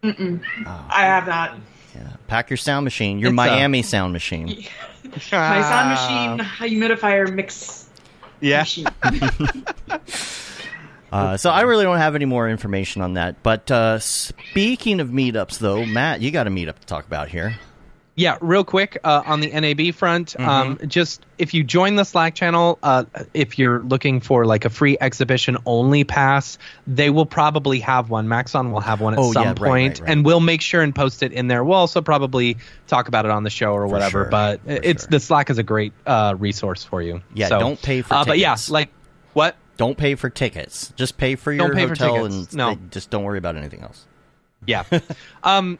Mm-mm. 0.02 0.42
Oh, 0.66 0.86
I 0.90 1.02
have 1.02 1.26
not. 1.26 1.54
Yeah. 1.96 2.08
Pack 2.26 2.50
your 2.50 2.56
sound 2.56 2.84
machine. 2.84 3.18
Your 3.18 3.28
It's, 3.30 3.38
uh, 3.38 3.46
Miami 3.46 3.82
sound 3.82 4.12
machine. 4.12 4.46
My 5.32 5.62
sound 5.62 6.38
machine, 6.38 6.46
humidifier 6.80 7.32
mix 7.32 7.88
Yeah. 8.40 8.60
machine. 8.60 8.86
Uh, 11.12 11.36
so 11.36 11.50
I 11.50 11.62
really 11.62 11.84
don't 11.84 11.96
have 11.98 12.14
any 12.16 12.24
more 12.24 12.48
information 12.50 13.00
on 13.00 13.14
that. 13.14 13.42
But 13.42 13.70
uh, 13.70 14.00
speaking 14.00 15.00
of 15.00 15.08
meetups, 15.08 15.58
though, 15.60 15.86
Matt, 15.86 16.20
you 16.20 16.30
got 16.32 16.46
a 16.48 16.50
meetup 16.50 16.78
to 16.80 16.86
talk 16.86 17.06
about 17.06 17.28
here. 17.28 17.56
Yeah, 18.18 18.38
real 18.40 18.64
quick 18.64 18.96
uh, 19.04 19.22
on 19.26 19.40
the 19.40 19.48
NAB 19.50 19.94
front, 19.94 20.40
um, 20.40 20.78
just 20.86 21.24
if 21.36 21.52
you 21.52 21.62
join 21.62 21.96
the 21.96 22.04
Slack 22.04 22.34
channel, 22.34 22.78
uh, 22.82 23.04
if 23.34 23.58
you're 23.58 23.80
looking 23.82 24.20
for 24.20 24.46
like 24.46 24.64
a 24.64 24.70
free 24.70 24.96
exhibition 24.98 25.58
only 25.66 26.02
pass, 26.04 26.56
they 26.86 27.10
will 27.10 27.26
probably 27.26 27.78
have 27.80 28.08
one. 28.08 28.26
Maxon 28.26 28.72
will 28.72 28.80
have 28.80 29.02
one 29.02 29.12
at 29.12 29.18
Oh, 29.18 29.32
some 29.32 29.44
yeah, 29.48 29.52
point, 29.52 29.60
right, 29.68 30.00
right. 30.00 30.10
and 30.10 30.24
we'll 30.24 30.40
make 30.40 30.62
sure 30.62 30.80
and 30.80 30.94
post 30.94 31.22
it 31.22 31.32
in 31.32 31.48
there. 31.48 31.62
We'll 31.62 31.76
also 31.76 32.00
probably 32.00 32.56
talk 32.86 33.08
about 33.08 33.26
it 33.26 33.30
on 33.30 33.42
the 33.42 33.50
show 33.50 33.72
or 33.74 33.86
whatever. 33.86 34.22
sure, 34.24 34.30
But 34.30 34.62
for 34.62 34.70
it's 34.70 35.02
sure. 35.02 35.10
the 35.10 35.20
Slack 35.20 35.50
is 35.50 35.58
a 35.58 35.62
great 35.62 35.92
uh, 36.06 36.36
resource 36.38 36.84
for 36.84 37.02
you. 37.02 37.20
Yeah, 37.34 37.48
So, 37.48 37.58
don't 37.58 37.82
pay 37.82 38.00
for 38.00 38.14
uh, 38.14 38.24
But 38.24 38.38
yeah, 38.38 38.52
tickets. 38.54 38.70
like 38.70 38.88
what? 39.34 39.56
Don't 39.76 39.98
pay 39.98 40.14
for 40.14 40.30
tickets. 40.30 40.90
Just 40.96 41.18
pay 41.18 41.34
for 41.36 41.52
your 41.52 41.74
pay 41.74 41.86
hotel 41.86 42.14
tickets. 42.28 42.34
and 42.52 42.54
No. 42.54 42.78
just 42.90 43.10
don't 43.10 43.24
worry 43.24 43.36
about 43.36 43.56
anything 43.56 43.82
else. 43.82 44.06
Yeah. 44.64 44.84
um, 45.44 45.78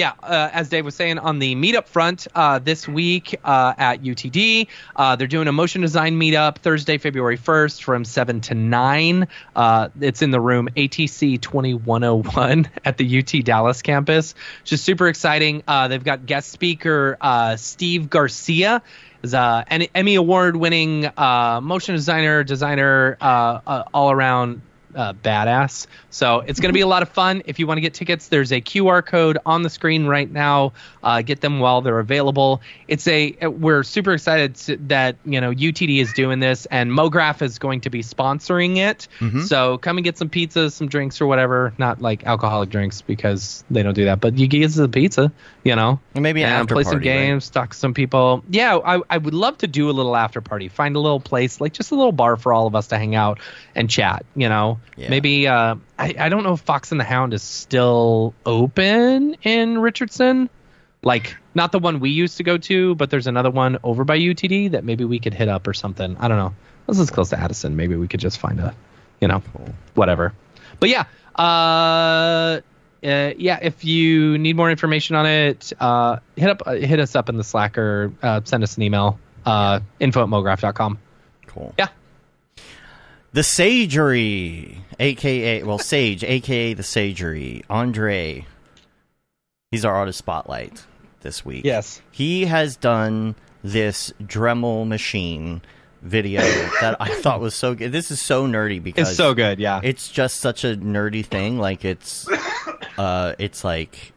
yeah, 0.00 0.12
uh, 0.22 0.48
as 0.52 0.70
Dave 0.70 0.86
was 0.86 0.94
saying, 0.94 1.18
on 1.18 1.40
the 1.40 1.54
meetup 1.54 1.86
front, 1.86 2.26
uh, 2.34 2.58
this 2.58 2.88
week 2.88 3.38
uh, 3.44 3.74
at 3.76 4.02
UTD, 4.02 4.68
uh, 4.96 5.16
they're 5.16 5.26
doing 5.26 5.46
a 5.46 5.52
motion 5.52 5.82
design 5.82 6.18
meetup 6.18 6.56
Thursday, 6.56 6.96
February 6.96 7.36
1st 7.36 7.82
from 7.82 8.06
7 8.06 8.40
to 8.40 8.54
9. 8.54 9.28
Uh, 9.54 9.88
it's 10.00 10.22
in 10.22 10.30
the 10.30 10.40
room 10.40 10.68
ATC 10.74 11.38
2101 11.38 12.70
at 12.84 12.96
the 12.96 13.18
UT 13.18 13.44
Dallas 13.44 13.82
campus, 13.82 14.34
which 14.62 14.72
is 14.72 14.82
super 14.82 15.06
exciting. 15.06 15.62
Uh, 15.68 15.88
they've 15.88 16.02
got 16.02 16.24
guest 16.24 16.50
speaker 16.50 17.18
Steve 17.58 18.08
Garcia. 18.08 18.82
Is 19.22 19.34
an 19.34 19.82
Emmy 19.94 20.14
award 20.14 20.56
winning 20.56 21.10
motion 21.18 21.94
designer, 21.94 22.42
designer, 22.42 23.18
all 23.20 24.10
around 24.10 24.62
uh, 24.94 25.12
badass. 25.12 25.86
So 26.10 26.40
it's 26.40 26.60
going 26.60 26.70
to 26.70 26.74
be 26.74 26.80
a 26.80 26.86
lot 26.86 27.02
of 27.02 27.08
fun. 27.08 27.42
If 27.44 27.58
you 27.58 27.66
want 27.66 27.78
to 27.78 27.82
get 27.82 27.94
tickets, 27.94 28.28
there's 28.28 28.52
a 28.52 28.60
QR 28.60 29.04
code 29.04 29.38
on 29.44 29.62
the 29.62 29.70
screen 29.70 30.06
right 30.06 30.30
now. 30.30 30.72
Uh, 31.02 31.22
get 31.22 31.40
them 31.40 31.60
while 31.60 31.80
they're 31.82 31.98
available. 31.98 32.60
It's 32.88 33.06
a 33.06 33.36
we're 33.46 33.82
super 33.82 34.12
excited 34.12 34.54
to, 34.56 34.76
that 34.88 35.16
you 35.24 35.40
know 35.40 35.52
UTD 35.52 36.00
is 36.00 36.12
doing 36.12 36.40
this 36.40 36.66
and 36.66 36.90
MoGraph 36.90 37.42
is 37.42 37.58
going 37.58 37.82
to 37.82 37.90
be 37.90 38.02
sponsoring 38.02 38.76
it. 38.78 39.08
So 39.46 39.78
come 39.78 39.98
and 39.98 40.04
get 40.04 40.18
some 40.18 40.28
pizzas, 40.28 40.72
some 40.72 40.88
drinks 40.88 41.20
or 41.20 41.26
whatever. 41.26 41.72
Not 41.78 42.00
like 42.00 42.24
alcoholic 42.24 42.70
drinks 42.70 43.00
because 43.02 43.64
they 43.70 43.82
don't 43.82 43.94
do 43.94 44.04
that, 44.06 44.20
but 44.20 44.36
you 44.38 44.46
get 44.46 44.76
a 44.78 44.88
pizza. 44.88 45.32
You 45.62 45.76
know, 45.76 46.00
And 46.14 46.22
maybe 46.22 46.42
an 46.42 46.50
and 46.50 46.68
play 46.68 46.84
some 46.84 46.92
party, 46.94 47.08
right? 47.08 47.14
games, 47.26 47.50
talk 47.50 47.70
to 47.70 47.76
some 47.76 47.92
people. 47.92 48.42
Yeah, 48.48 48.78
I, 48.78 49.00
I 49.10 49.18
would 49.18 49.34
love 49.34 49.58
to 49.58 49.66
do 49.66 49.90
a 49.90 49.92
little 49.92 50.16
after 50.16 50.40
party. 50.40 50.68
Find 50.68 50.96
a 50.96 50.98
little 50.98 51.20
place, 51.20 51.60
like 51.60 51.74
just 51.74 51.92
a 51.92 51.94
little 51.94 52.12
bar 52.12 52.36
for 52.36 52.52
all 52.52 52.66
of 52.66 52.74
us 52.74 52.88
to 52.88 52.98
hang 52.98 53.14
out 53.14 53.40
and 53.74 53.88
chat. 53.90 54.24
You 54.34 54.48
know, 54.48 54.79
Yeah. 54.96 55.10
maybe 55.10 55.46
uh, 55.46 55.76
I 55.98 56.14
I 56.18 56.28
don't 56.28 56.42
know 56.42 56.54
if 56.54 56.60
Fox 56.60 56.90
and 56.92 57.00
the 57.00 57.04
Hound 57.04 57.34
is 57.34 57.42
still 57.42 58.34
open 58.44 59.36
in 59.42 59.78
Richardson. 59.78 60.50
Like 61.02 61.36
not 61.54 61.72
the 61.72 61.78
one 61.78 62.00
we 62.00 62.10
used 62.10 62.36
to 62.36 62.42
go 62.42 62.58
to, 62.58 62.94
but 62.94 63.10
there's 63.10 63.26
another 63.26 63.50
one 63.50 63.78
over 63.82 64.04
by 64.04 64.18
UTD 64.18 64.72
that 64.72 64.84
maybe 64.84 65.04
we 65.04 65.18
could 65.18 65.34
hit 65.34 65.48
up 65.48 65.66
or 65.66 65.72
something. 65.74 66.16
I 66.18 66.28
don't 66.28 66.36
know. 66.36 66.54
This 66.86 66.98
is 66.98 67.10
close 67.10 67.30
to 67.30 67.40
Addison. 67.40 67.76
Maybe 67.76 67.96
we 67.96 68.08
could 68.08 68.20
just 68.20 68.38
find 68.38 68.60
a, 68.60 68.74
you 69.20 69.28
know, 69.28 69.42
whatever. 69.94 70.34
But 70.78 70.88
yeah, 70.88 71.04
uh, 71.36 72.60
uh, 73.02 73.32
yeah. 73.36 73.58
If 73.62 73.84
you 73.84 74.38
need 74.38 74.56
more 74.56 74.70
information 74.70 75.16
on 75.16 75.26
it, 75.26 75.72
uh, 75.78 76.18
hit 76.36 76.50
up, 76.50 76.62
uh, 76.66 76.72
hit 76.72 77.00
us 77.00 77.14
up 77.14 77.28
in 77.28 77.36
the 77.36 77.44
Slack 77.44 77.78
or 77.78 78.12
uh, 78.22 78.40
send 78.44 78.62
us 78.62 78.76
an 78.76 78.82
email. 78.82 79.18
Uh, 79.46 79.80
info 79.98 80.22
at 80.22 80.28
mograph.com. 80.28 80.98
Cool. 81.46 81.74
Yeah. 81.78 81.88
The 83.32 83.42
Sagery, 83.42 84.78
aka 84.98 85.62
well 85.62 85.78
Sage, 85.78 86.24
aka 86.24 86.74
the 86.74 86.82
Sagery, 86.82 87.62
Andre. 87.70 88.46
He's 89.70 89.84
our 89.84 89.94
artist 89.94 90.18
spotlight 90.18 90.84
this 91.20 91.44
week. 91.44 91.64
Yes. 91.64 92.02
he 92.10 92.46
has 92.46 92.76
done 92.76 93.36
this 93.62 94.12
Dremel 94.20 94.86
machine 94.88 95.62
video 96.02 96.40
that 96.80 96.96
I 96.98 97.14
thought 97.14 97.40
was 97.40 97.54
so 97.54 97.74
good. 97.76 97.92
This 97.92 98.10
is 98.10 98.20
so 98.20 98.48
nerdy 98.48 98.82
because 98.82 99.08
It's 99.08 99.16
so 99.16 99.34
good. 99.34 99.60
Yeah. 99.60 99.80
it's 99.84 100.08
just 100.08 100.38
such 100.38 100.64
a 100.64 100.74
nerdy 100.76 101.24
thing. 101.24 101.58
Like 101.58 101.84
it's, 101.84 102.26
uh, 102.98 103.34
it's 103.38 103.62
like, 103.62 104.12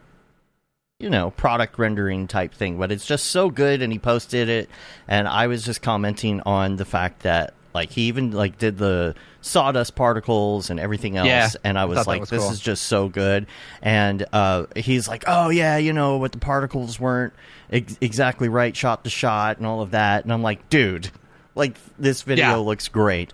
you 0.99 1.09
know, 1.09 1.29
product 1.31 1.77
rendering 1.77 2.27
type 2.27 2.53
thing, 2.53 2.79
but 2.79 2.91
it's 2.91 3.05
just 3.05 3.25
so 3.25 3.49
good. 3.51 3.81
And 3.83 3.91
he 3.93 3.99
posted 3.99 4.49
it, 4.49 4.69
and 5.07 5.27
I 5.27 5.47
was 5.47 5.63
just 5.63 5.81
commenting 5.83 6.41
on 6.45 6.77
the 6.77 6.85
fact 6.85 7.23
that 7.23 7.53
like 7.73 7.91
he 7.91 8.03
even 8.03 8.31
like 8.31 8.57
did 8.57 8.77
the 8.77 9.15
sawdust 9.41 9.95
particles 9.95 10.69
and 10.69 10.79
everything 10.79 11.17
else, 11.17 11.27
Yeah, 11.27 11.49
and 11.63 11.77
I 11.77 11.85
was 11.85 12.05
like, 12.07 12.21
was 12.21 12.29
this 12.29 12.41
cool. 12.43 12.51
is 12.51 12.59
just 12.59 12.85
so 12.85 13.09
good. 13.09 13.47
And 13.81 14.25
uh, 14.31 14.65
he's 14.75 15.07
like, 15.07 15.23
oh 15.27 15.49
yeah, 15.49 15.77
you 15.77 15.91
know, 15.93 16.19
but 16.19 16.31
the 16.31 16.37
particles 16.37 16.99
weren't 16.99 17.33
ex- 17.71 17.97
exactly 17.99 18.47
right, 18.49 18.75
shot 18.75 19.03
to 19.03 19.09
shot, 19.09 19.57
and 19.57 19.65
all 19.65 19.81
of 19.81 19.91
that. 19.91 20.23
And 20.23 20.31
I'm 20.31 20.43
like, 20.43 20.69
dude, 20.69 21.09
like 21.55 21.77
this 21.99 22.21
video 22.21 22.45
Yeah. 22.49 22.55
looks 22.57 22.87
great. 22.87 23.33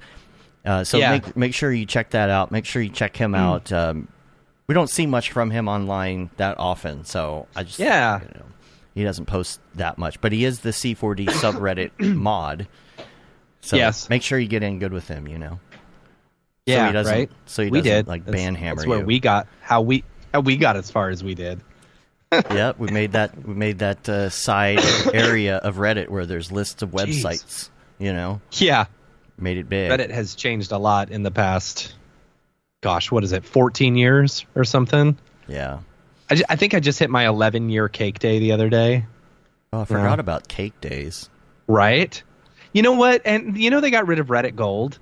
Uh, 0.65 0.83
so 0.83 0.97
Yeah. 0.97 1.11
make 1.11 1.37
make 1.37 1.53
sure 1.53 1.71
you 1.71 1.85
check 1.85 2.09
that 2.11 2.29
out. 2.29 2.51
Make 2.51 2.65
sure 2.65 2.81
you 2.81 2.89
check 2.89 3.15
him 3.15 3.33
out. 3.35 3.71
Um, 3.71 4.07
we 4.67 4.75
don't 4.75 4.89
see 4.89 5.05
much 5.05 5.31
from 5.31 5.51
him 5.51 5.67
online 5.67 6.29
that 6.37 6.57
often, 6.59 7.05
so 7.05 7.47
I 7.55 7.63
just 7.63 7.79
Yeah. 7.79 8.19
you 8.21 8.27
know, 8.35 8.45
he 8.93 9.03
doesn't 9.03 9.25
post 9.25 9.59
that 9.75 9.97
much. 9.97 10.19
But 10.21 10.31
he 10.31 10.43
is 10.45 10.59
the 10.59 10.69
C4D 10.71 11.25
subreddit 11.29 11.91
mod. 12.15 12.67
So 13.61 13.75
Yes. 13.77 14.09
make 14.09 14.21
sure 14.23 14.39
you 14.39 14.47
get 14.47 14.63
in 14.63 14.79
good 14.79 14.93
with 14.93 15.07
him. 15.07 15.27
You 15.27 15.37
know. 15.37 15.59
So 16.67 16.75
yeah. 16.75 16.87
he 16.87 16.93
doesn't- 16.93 17.13
right. 17.13 17.31
so 17.47 17.63
he 17.63 17.69
we 17.71 17.79
doesn't, 17.79 17.91
did 17.91 18.07
like, 18.07 18.25
That's- 18.25 18.43
banhammer 18.45 18.75
That's 18.75 18.87
where 18.87 18.99
you. 18.99 19.05
we 19.05 19.19
got 19.19 19.47
how 19.61 19.81
we 19.81 20.03
how 20.33 20.41
we 20.41 20.55
got 20.57 20.77
as 20.77 20.91
far 20.91 21.09
as 21.09 21.23
we 21.23 21.33
did. 21.35 21.61
yeah, 22.31 22.73
we 22.77 22.89
made 22.91 23.13
that. 23.13 23.35
We 23.47 23.55
made 23.55 23.79
that 23.79 24.07
uh, 24.07 24.29
side 24.29 24.79
area 25.13 25.57
of 25.57 25.77
Reddit 25.77 26.09
where 26.09 26.27
there's 26.27 26.51
lists 26.51 26.83
of 26.83 26.91
websites. 26.91 27.69
You 27.97 28.13
know, 28.13 28.39
Yeah. 28.53 28.85
made 29.37 29.57
it 29.57 29.67
big. 29.67 29.89
Reddit 29.91 30.11
has 30.11 30.35
changed 30.35 30.71
a 30.71 30.77
lot 30.77 31.09
in 31.09 31.23
the 31.23 31.31
past. 31.31 31.95
Gosh, 32.81 33.11
what 33.11 33.23
is 33.23 33.31
it? 33.33 33.43
14 33.43 33.95
years 33.95 34.45
or 34.55 34.63
something. 34.63 35.17
Yeah. 35.47 35.79
I, 36.29 36.39
I 36.49 36.55
think 36.55 36.75
I 36.75 36.79
just 36.79 36.99
hit 36.99 37.09
my 37.09 37.27
11 37.27 37.69
year 37.69 37.89
cake 37.89 38.19
day 38.19 38.37
the 38.39 38.51
other 38.51 38.69
day. 38.69 39.05
Oh, 39.73 39.81
I 39.81 39.85
forgot 39.85 40.17
Yeah. 40.17 40.21
about 40.21 40.47
cake 40.47 40.79
days. 40.81 41.29
Right? 41.67 42.21
You 42.73 42.81
know 42.81 42.93
what? 42.93 43.21
And 43.25 43.57
you 43.57 43.69
know 43.69 43.81
they 43.81 43.91
got 43.91 44.07
rid 44.07 44.19
of 44.19 44.27
Reddit 44.27 44.55
Gold. 44.55 44.99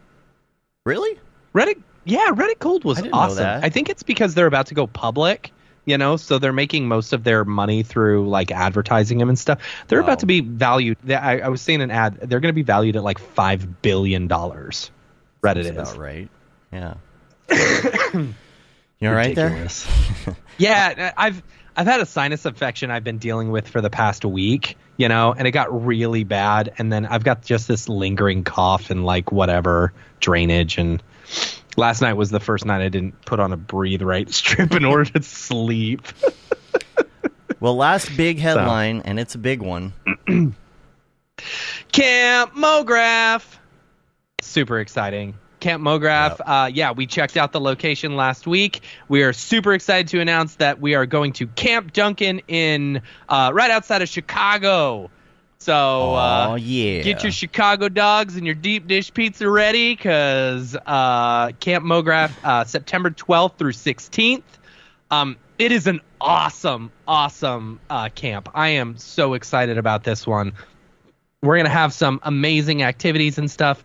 Really? 0.85 1.19
Reddit, 1.53 1.81
yeah, 2.05 2.27
Reddit 2.29 2.59
Gold 2.59 2.83
was 2.83 2.97
I 2.97 3.01
didn't 3.01 3.13
know 3.13 3.19
awesome. 3.19 3.37
that. 3.43 3.63
I 3.63 3.69
think 3.69 3.89
it's 3.89 4.03
because 4.03 4.35
they're 4.35 4.47
about 4.47 4.67
to 4.67 4.73
go 4.75 4.87
public. 4.87 5.51
You 5.85 5.97
know, 5.97 6.17
so 6.17 6.37
they're 6.37 6.51
making 6.51 6.89
most 6.89 7.13
of 7.13 7.23
their 7.23 7.45
money 7.45 7.81
through 7.81 8.27
like 8.27 8.51
advertising 8.51 9.19
them 9.19 9.29
and 9.29 9.39
stuff. 9.39 9.59
They're 9.87 10.01
Oh. 10.01 10.03
about 10.03 10.19
to 10.19 10.25
be 10.25 10.41
valued. 10.41 10.97
I, 11.09 11.39
I 11.39 11.47
was 11.47 11.61
seeing 11.61 11.81
an 11.81 11.91
ad. 11.91 12.19
They're 12.29 12.41
going 12.41 12.49
to 12.51 12.55
be 12.55 12.61
valued 12.63 12.97
at 12.97 13.03
like 13.05 13.19
five 13.19 13.81
billion 13.81 14.27
dollars. 14.27 14.91
Reddit 15.41 15.63
That's 15.63 15.67
is 15.67 15.93
about 15.93 15.97
right. 15.97 16.29
Yeah. 16.73 16.95
you 18.99 19.07
all 19.09 19.13
right 19.15 19.35
there? 19.35 19.67
Yeah, 20.59 21.13
I've 21.15 21.41
I've 21.75 21.85
had 21.85 22.01
a 22.01 22.05
sinus 22.05 22.45
infection 22.45 22.89
I've 22.89 23.03
been 23.03 23.19
dealing 23.19 23.51
with 23.51 23.67
for 23.69 23.79
the 23.79 23.91
past 23.91 24.25
week, 24.25 24.75
you 24.97 25.07
know, 25.07 25.33
and 25.37 25.47
it 25.47 25.51
got 25.51 25.85
really 25.85 26.23
bad 26.23 26.73
and 26.77 26.91
then 26.91 27.05
I've 27.05 27.23
got 27.23 27.43
just 27.43 27.67
this 27.67 27.87
lingering 27.87 28.43
cough 28.43 28.89
and 28.89 29.05
like 29.05 29.31
whatever 29.31 29.93
drainage 30.19 30.77
and 30.77 31.01
last 31.75 32.01
night 32.01 32.13
was 32.13 32.29
the 32.31 32.39
first 32.39 32.65
night 32.65 32.81
I 32.81 32.89
didn't 32.89 33.23
put 33.25 33.39
on 33.39 33.53
a 33.53 33.57
breathe 33.57 34.01
right 34.01 34.29
strip 34.33 34.73
in 34.73 34.83
order 34.83 35.05
to 35.11 35.23
sleep. 35.23 36.01
Well, 37.59 37.75
last 37.75 38.15
big 38.15 38.37
headline, 38.37 39.01
and 39.05 39.19
it's 39.19 39.33
a 39.33 39.39
big 39.39 39.63
one. 39.63 39.93
Camp 41.91 42.53
Mograph. 42.53 43.43
Super 44.41 44.79
exciting. 44.79 45.33
Camp 45.59 45.83
Mograph. 45.83 46.39
Uh, 46.45 46.69
yeah, 46.71 46.91
we 46.91 47.05
checked 47.07 47.37
out 47.37 47.51
the 47.51 47.59
location 47.59 48.15
last 48.15 48.47
week. 48.47 48.81
We 49.07 49.23
are 49.23 49.33
super 49.33 49.73
excited 49.73 50.09
to 50.09 50.19
announce 50.19 50.55
that 50.55 50.79
we 50.79 50.95
are 50.95 51.05
going 51.05 51.33
to 51.33 51.47
Camp 51.47 51.93
Duncan 51.93 52.41
in 52.47 53.01
uh, 53.27 53.51
right 53.53 53.71
outside 53.71 54.01
of 54.01 54.09
Chicago. 54.09 55.09
So 55.59 56.13
uh, 56.15 56.47
Oh, 56.51 56.55
yeah. 56.55 57.01
get 57.01 57.23
your 57.23 57.31
Chicago 57.31 57.89
dogs 57.89 58.35
and 58.35 58.45
your 58.45 58.55
deep 58.55 58.87
dish 58.87 59.11
pizza 59.13 59.49
ready 59.49 59.95
because 59.95 60.75
uh, 60.85 61.51
Camp 61.59 61.83
Mograph 61.83 62.31
uh, 62.43 62.63
September 62.63 63.09
12th 63.09 63.57
through 63.57 63.71
16th. 63.73 64.43
Um, 65.09 65.37
it 65.57 65.71
is 65.71 65.87
an 65.87 66.01
awesome, 66.21 66.91
awesome 67.07 67.79
uh, 67.89 68.09
camp. 68.09 68.49
I 68.53 68.69
am 68.69 68.97
so 68.97 69.33
excited 69.33 69.79
about 69.79 70.03
this 70.03 70.27
one. 70.27 70.53
We're 71.41 71.57
gonna 71.57 71.69
have 71.69 71.93
some 71.93 72.19
amazing 72.23 72.83
activities 72.83 73.37
and 73.39 73.49
stuff. 73.49 73.83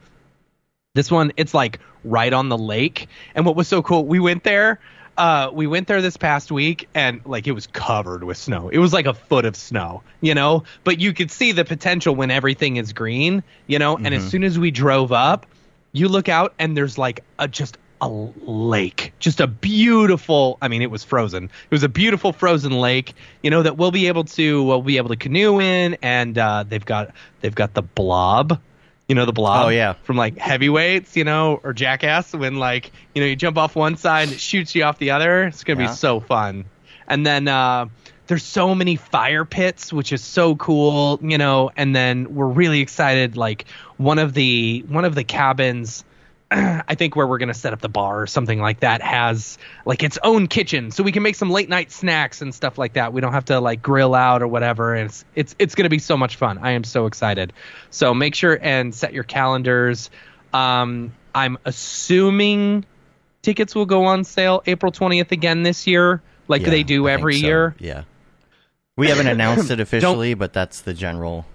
This 0.95 1.11
one, 1.11 1.33
it's 1.39 1.55
like 1.55 1.81
right 2.05 2.31
on 2.31 2.51
the 2.51 2.59
lake. 2.59 3.09
And 3.35 3.47
what 3.47 3.57
was 3.57 3.67
so 3.67 3.81
cool, 3.81 4.05
we 4.05 4.21
went 4.21 4.45
there. 4.45 4.79
Uh, 5.17 5.49
we 5.51 5.67
went 5.67 5.89
there 5.89 6.03
this 6.03 6.19
past 6.19 6.53
week 6.53 6.87
and 6.95 7.25
like 7.25 7.47
it 7.47 7.53
was 7.53 7.67
covered 7.67 8.25
with 8.25 8.37
snow. 8.37 8.69
It 8.69 8.77
was 8.77 8.93
like 8.93 9.07
a 9.07 9.15
foot 9.15 9.47
of 9.47 9.57
snow, 9.57 10.03
you 10.21 10.35
know. 10.35 10.65
But 10.85 11.01
you 11.01 11.15
could 11.15 11.31
see 11.31 11.53
the 11.53 11.65
potential 11.65 12.15
when 12.15 12.31
everything 12.31 12.77
is 12.77 12.93
green, 12.93 13.43
you 13.67 13.79
know. 13.79 13.97
And 13.97 14.09
as 14.15 14.29
soon 14.29 14.45
as 14.45 14.59
we 14.59 14.71
drove 14.71 15.13
up, 15.13 15.47
you 15.93 16.09
look 16.09 16.29
out 16.29 16.53
and 16.59 16.77
there's 16.77 16.99
like 16.99 17.25
a 17.39 17.49
just 17.49 17.79
a 18.03 18.09
lake, 18.11 19.15
just 19.19 19.41
a 19.41 19.47
beautiful. 19.47 20.59
I 20.61 20.69
mean, 20.69 20.83
it 20.83 20.91
was 20.91 21.05
frozen. 21.05 21.45
It 21.45 21.71
was 21.71 21.85
a 21.85 21.89
beautiful 21.89 22.35
frozen 22.35 22.73
lake, 22.73 23.15
you 23.43 23.49
know, 23.51 23.63
that 23.63 23.79
we'll 23.79 23.93
be 23.93 24.09
able 24.09 24.25
to 24.25 24.63
we'll 24.63 24.83
be 24.83 24.99
able 24.99 25.09
to 25.09 25.17
canoe 25.17 25.59
in, 25.59 25.97
and 26.03 26.37
uh, 26.37 26.65
they've 26.69 26.85
got 26.85 27.13
they've 27.41 27.55
got 27.55 27.73
the 27.73 27.83
blob. 27.83 28.61
You 29.13 29.17
know 29.17 29.27
the 29.27 29.33
blob 29.35 29.67
Oh, 29.67 29.69
yeah. 29.69 29.93
from 30.05 30.17
like 30.17 30.39
heavyweights, 30.39 31.19
you 31.19 31.25
know, 31.25 31.61
or 31.63 31.75
jackass 31.75 32.33
when 32.33 32.57
like, 32.57 32.93
you 33.15 33.21
know, 33.21 33.27
you 33.27 33.37
jump 33.37 33.59
off 33.59 33.77
one 33.77 33.99
side 33.99 34.23
and 34.23 34.33
it 34.33 34.41
shoots 34.41 34.75
you 34.75 34.85
off 34.85 34.99
the 34.99 35.11
other. 35.11 35.45
It's 35.45 35.65
gonna 35.65 35.83
Yeah. 35.83 35.89
be 35.89 35.93
so 35.93 36.19
fun. 36.19 36.65
And 37.07 37.27
then 37.27 37.47
uh 37.47 37.89
there's 38.29 38.43
so 38.43 38.75
many 38.75 38.97
fire 38.97 39.45
pits, 39.45 39.93
which 39.93 40.15
is 40.15 40.25
so 40.25 40.57
cool, 40.57 41.21
you 41.23 41.37
know, 41.37 41.71
and 41.77 41.95
then 41.95 42.35
we're 42.35 42.47
really 42.47 42.81
excited, 42.81 43.37
like 43.37 43.67
one 43.99 44.19
of 44.19 44.33
the 44.33 44.83
one 44.89 45.05
of 45.05 45.15
the 45.15 45.25
cabins 45.25 46.05
I 46.89 46.95
think 46.95 47.17
where 47.17 47.27
we're 47.27 47.39
gonna 47.39 47.55
set 47.55 47.73
up 47.73 47.81
the 47.81 47.89
bar 47.89 48.21
or 48.23 48.27
something 48.27 48.61
like 48.61 48.81
that 48.81 49.01
has 49.03 49.59
like 49.87 50.03
its 50.03 50.19
own 50.23 50.47
kitchen, 50.49 50.91
so 50.91 51.03
we 51.03 51.13
can 51.13 51.23
make 51.23 51.35
some 51.37 51.51
late 51.51 51.69
night 51.69 51.91
snacks 51.91 52.43
and 52.43 52.55
stuff 52.55 52.77
like 52.79 52.95
that. 52.95 53.13
We 53.13 53.21
don't 53.21 53.33
have 53.33 53.47
to 53.47 53.61
like 53.61 53.81
grill 53.83 54.15
out 54.15 54.43
or 54.43 54.49
whatever. 54.49 54.95
And 54.95 55.07
it's 55.07 55.25
it's 55.35 55.57
it's 55.59 55.75
gonna 55.75 55.89
be 55.89 55.99
so 55.99 56.17
much 56.17 56.37
fun. 56.37 56.59
I 56.59 56.73
am 56.73 56.85
so 56.85 57.07
excited. 57.07 57.53
So 57.91 58.13
make 58.15 58.35
sure 58.35 58.59
and 58.61 58.95
set 58.95 59.13
your 59.13 59.25
calendars. 59.25 60.11
Um, 60.53 61.15
I'm 61.35 61.57
assuming 61.65 62.85
tickets 63.41 63.75
will 63.75 63.87
go 63.87 64.05
on 64.05 64.25
sale 64.25 64.63
April 64.67 64.93
20th 64.93 65.33
again 65.33 65.63
this 65.63 65.87
year, 65.87 66.23
like 66.49 66.63
Yeah, 66.63 66.71
they 66.71 66.83
do 66.83 67.09
I 67.09 67.13
every 67.13 67.39
so. 67.41 67.47
year. 67.47 67.75
Yeah. 67.79 68.05
We 68.97 69.09
haven't 69.09 69.27
announced 69.29 69.71
it 69.71 69.81
officially, 69.81 70.35
but 70.35 70.53
that's 70.53 70.83
the 70.83 70.93
general. 70.93 71.47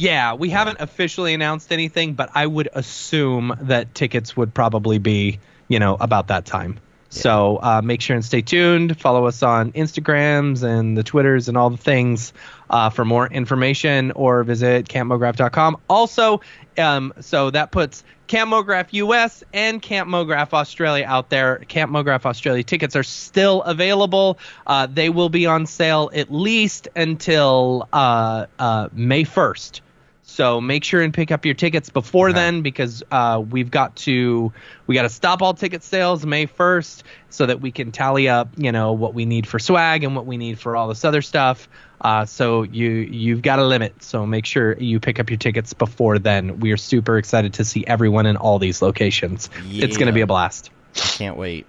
Yeah, 0.00 0.32
we 0.32 0.48
haven't 0.48 0.80
officially 0.80 1.34
announced 1.34 1.70
anything, 1.70 2.14
but 2.14 2.30
I 2.34 2.46
would 2.46 2.70
assume 2.72 3.54
that 3.60 3.94
tickets 3.94 4.34
would 4.34 4.54
probably 4.54 4.96
be, 4.96 5.40
you 5.68 5.78
know, 5.78 5.94
about 6.00 6.28
that 6.28 6.46
time. 6.46 6.80
So 7.10 7.58
uh, 7.62 7.82
make 7.84 8.00
sure 8.00 8.16
and 8.16 8.24
stay 8.24 8.40
tuned. 8.40 8.98
Follow 8.98 9.26
us 9.26 9.42
on 9.42 9.72
Instagrams 9.72 10.62
and 10.62 10.96
the 10.96 11.02
Twitters 11.02 11.48
and 11.48 11.58
all 11.58 11.68
the 11.68 11.76
things 11.76 12.32
uh, 12.70 12.88
for 12.88 13.04
more 13.04 13.26
information 13.26 14.12
or 14.12 14.42
visit 14.42 14.88
campmograph.com. 14.88 15.76
Also, 15.90 16.40
um, 16.78 17.12
so 17.20 17.50
that 17.50 17.70
puts 17.70 18.02
Camp 18.26 18.50
Mograph 18.52 18.94
US 18.94 19.44
and 19.52 19.82
Camp 19.82 20.08
Mograph 20.08 20.54
Australia 20.54 21.04
out 21.06 21.28
there. 21.28 21.58
Camp 21.68 21.92
Mograph 21.92 22.24
Australia 22.24 22.62
tickets 22.62 22.96
are 22.96 23.02
still 23.02 23.60
available. 23.60 24.38
Uh, 24.66 24.86
they 24.86 25.10
will 25.10 25.28
be 25.28 25.44
on 25.44 25.66
sale 25.66 26.10
at 26.14 26.32
least 26.32 26.88
until 26.96 27.86
uh, 27.92 28.46
uh, 28.58 28.88
May 28.94 29.24
1st. 29.24 29.82
So 30.30 30.60
make 30.60 30.84
sure 30.84 31.02
and 31.02 31.12
pick 31.12 31.32
up 31.32 31.44
your 31.44 31.54
tickets 31.54 31.90
before 31.90 32.32
then 32.32 32.62
because 32.62 33.02
uh, 33.10 33.42
we've 33.50 33.70
got 33.70 33.96
to 33.96 34.52
we 34.86 34.94
got 34.94 35.02
to 35.02 35.08
stop 35.08 35.42
all 35.42 35.54
ticket 35.54 35.82
sales 35.82 36.24
May 36.24 36.46
1st 36.46 37.02
so 37.30 37.46
that 37.46 37.60
we 37.60 37.72
can 37.72 37.90
tally 37.90 38.28
up 38.28 38.48
you 38.56 38.70
know 38.70 38.92
what 38.92 39.12
we 39.12 39.24
need 39.24 39.48
for 39.48 39.58
swag 39.58 40.04
and 40.04 40.14
what 40.14 40.26
we 40.26 40.36
need 40.36 40.60
for 40.60 40.76
all 40.76 40.86
this 40.86 41.04
other 41.04 41.20
stuff. 41.20 41.68
Uh, 42.00 42.24
so 42.26 42.62
you 42.62 42.90
you've 42.90 43.42
got 43.42 43.58
a 43.58 43.64
limit. 43.64 44.02
So 44.04 44.24
make 44.24 44.46
sure 44.46 44.78
you 44.78 45.00
pick 45.00 45.18
up 45.18 45.30
your 45.30 45.36
tickets 45.36 45.72
before 45.72 46.20
then. 46.20 46.60
We 46.60 46.70
are 46.70 46.76
super 46.76 47.18
excited 47.18 47.54
to 47.54 47.64
see 47.64 47.84
everyone 47.84 48.26
in 48.26 48.36
all 48.36 48.60
these 48.60 48.80
locations. 48.80 49.50
It's 49.66 49.96
going 49.96 50.06
to 50.06 50.12
be 50.12 50.20
a 50.20 50.28
blast. 50.28 50.70
Can't 50.94 51.36
wait. 51.36 51.66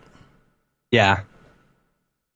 Yeah. 0.91 1.21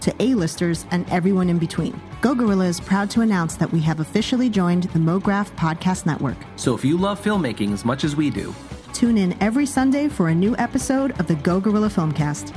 to 0.00 0.14
A-listers 0.22 0.86
and 0.90 1.08
everyone 1.10 1.48
in 1.48 1.58
between. 1.58 2.00
Go 2.20 2.34
Gorilla 2.34 2.66
is 2.66 2.80
proud 2.80 3.10
to 3.10 3.20
announce 3.20 3.56
that 3.56 3.70
we 3.72 3.80
have 3.80 4.00
officially 4.00 4.48
joined 4.48 4.84
the 4.84 4.98
MoGraph 4.98 5.50
Podcast 5.56 6.06
Network. 6.06 6.36
So 6.56 6.74
if 6.74 6.84
you 6.84 6.96
love 6.96 7.20
filmmaking 7.22 7.72
as 7.72 7.84
much 7.84 8.04
as 8.04 8.16
we 8.16 8.30
do, 8.30 8.54
Tune 8.94 9.18
in 9.18 9.36
every 9.40 9.66
Sunday 9.66 10.08
for 10.08 10.28
a 10.30 10.34
new 10.34 10.56
episode 10.56 11.12
of 11.20 11.28
the 11.28 11.36
Go 11.36 11.60
Gorilla 11.60 11.88
Filmcast. 11.88 12.52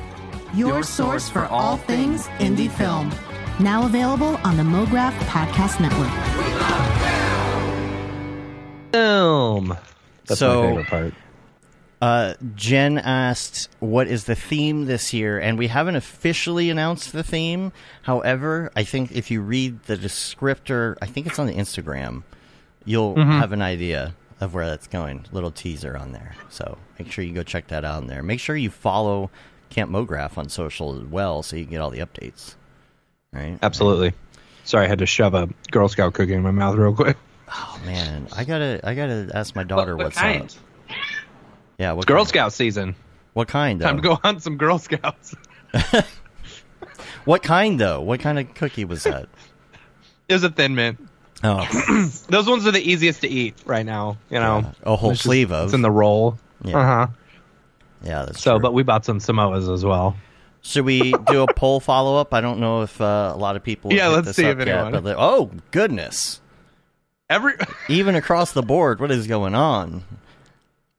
Your, 0.56 0.70
Your 0.70 0.84
source 0.84 0.90
source 1.26 1.30
for 1.30 1.42
for 1.42 1.46
all 1.48 1.62
all 1.72 1.78
things 1.78 2.26
things 2.28 2.42
indie 2.42 2.68
indie 2.68 2.72
film. 2.72 3.12
Now 3.60 3.86
available 3.86 4.38
on 4.44 4.58
the 4.58 4.64
MoGraph 4.64 5.14
Podcast 5.28 5.80
Network. 5.80 6.10
Film. 8.92 9.78
That's 10.26 10.40
So- 10.40 10.62
my 10.64 10.68
favorite 10.70 10.88
part. 10.88 11.14
Uh, 12.02 12.34
Jen 12.56 12.98
asked, 12.98 13.70
"What 13.80 14.08
is 14.08 14.24
the 14.24 14.36
theme 14.36 14.86
this 14.86 15.14
year?" 15.14 15.40
And 15.40 15.58
we 15.58 15.68
haven't 15.68 15.96
officially 15.96 16.70
announced 16.72 17.12
the 17.14 17.24
theme. 17.24 17.72
However, 18.02 18.72
I 18.76 18.84
think 18.84 19.12
if 19.12 19.30
you 19.30 19.42
read 19.42 19.84
the 19.84 19.96
descriptor, 19.96 20.98
I 21.02 21.06
think 21.06 21.28
it's 21.28 21.38
on 21.38 21.46
the 21.46 21.54
Instagram, 21.54 22.24
you'll 22.86 23.16
have 23.24 23.52
an 23.52 23.62
idea 23.62 24.16
of 24.40 24.56
where 24.56 24.66
that's 24.68 24.88
going. 24.88 25.26
Little 25.32 25.52
teaser 25.52 25.96
on 25.96 26.12
there. 26.12 26.34
So 26.50 26.80
make 26.98 27.12
sure 27.12 27.24
you 27.24 27.34
go 27.34 27.44
check 27.44 27.68
that 27.68 27.86
out 27.86 27.98
on 27.98 28.08
there. 28.08 28.24
Make 28.24 28.40
sure 28.40 28.56
you 28.56 28.72
follow 28.72 29.30
Camp 29.70 29.92
Mograph 29.92 30.38
on 30.38 30.50
social 30.50 30.96
as 31.00 31.04
well, 31.06 31.44
so 31.44 31.56
you 31.56 31.66
can 31.66 31.72
get 31.74 31.82
all 31.82 31.92
the 31.92 32.00
updates. 32.00 32.56
Right? 33.32 33.60
Absolutely. 33.62 34.14
Sorry, 34.64 34.86
I 34.86 34.90
had 34.90 35.00
to 35.00 35.06
shove 35.06 35.36
a 35.36 35.48
Girl 35.70 35.88
Scout 35.88 36.14
cookie 36.14 36.34
in 36.34 36.42
my 36.42 36.52
mouth 36.52 36.76
real 36.76 36.96
quick. 36.96 37.18
Oh 37.48 37.80
man, 37.86 38.28
I 38.36 38.44
gotta, 38.44 38.80
I 38.84 38.96
gotta 38.96 39.30
ask 39.34 39.56
my 39.56 39.64
daughter 39.64 39.96
what 39.96 40.06
what's 40.06 40.18
kind? 40.18 40.44
up. 40.44 40.50
Yeah, 41.82 41.94
what 41.94 42.06
Girl 42.06 42.18
kind? 42.20 42.28
Scout 42.30 42.54
season. 42.54 42.96
What 43.34 43.48
kind? 43.48 43.82
Though? 43.82 43.86
Time 43.86 43.96
to 43.98 44.02
go 44.04 44.16
hunt 44.24 44.44
some 44.44 44.58
Girl 44.58 44.78
Scouts. 44.78 45.36
What 47.26 47.44
kind 47.44 47.80
though? 47.80 48.02
What 48.02 48.20
kind 48.20 48.40
of 48.40 48.54
cookie 48.56 48.86
was 48.86 49.04
that? 49.04 49.28
It 50.30 50.34
was 50.34 50.44
a 50.46 50.50
thin 50.50 50.76
mint. 50.76 50.98
Oh, 51.44 51.66
Those 52.30 52.48
ones 52.48 52.66
are 52.66 52.72
the 52.72 52.80
easiest 52.80 53.20
to 53.22 53.28
eat 53.28 53.56
right 53.66 53.86
now. 53.86 54.18
You 54.30 54.40
know, 54.40 54.60
Yeah, 54.64 54.72
a 54.84 54.96
whole 54.96 55.12
It's 55.12 55.18
just- 55.20 55.26
sleeve 55.26 55.52
of. 55.52 55.66
It's 55.66 55.74
in 55.74 55.82
the 55.82 55.92
roll. 55.92 56.38
Yeah. 56.64 56.78
Uh 56.78 56.86
huh. 56.86 57.08
yeah. 58.04 58.26
That's 58.26 58.42
So, 58.42 58.54
true. 58.54 58.60
but 58.62 58.74
we 58.74 58.84
bought 58.84 59.04
some 59.04 59.20
Samoas 59.20 59.72
as 59.74 59.84
well. 59.84 60.16
should 60.62 60.86
we 60.86 61.12
do 61.28 61.44
a 61.44 61.54
poll 61.54 61.80
follow 61.82 62.16
up? 62.18 62.34
I 62.34 62.40
don't 62.42 62.60
know 62.60 62.82
if 62.84 63.02
uh, 63.02 63.32
a 63.36 63.38
lot 63.38 63.56
of 63.58 63.64
people. 63.64 63.92
Yeah, 63.92 64.08
let's 64.08 64.28
this 64.28 64.36
see 64.38 64.46
up 64.46 64.60
if 64.60 64.68
yet, 64.68 64.78
anyone- 64.86 65.04
they- 65.04 65.16
oh 65.18 65.52
goodness! 65.72 66.40
Every 67.30 67.54
Even 67.90 68.16
across 68.16 68.52
the 68.54 68.62
board, 68.64 69.00
what 69.02 69.12
is 69.12 69.28
going 69.28 69.54
on? 69.56 70.04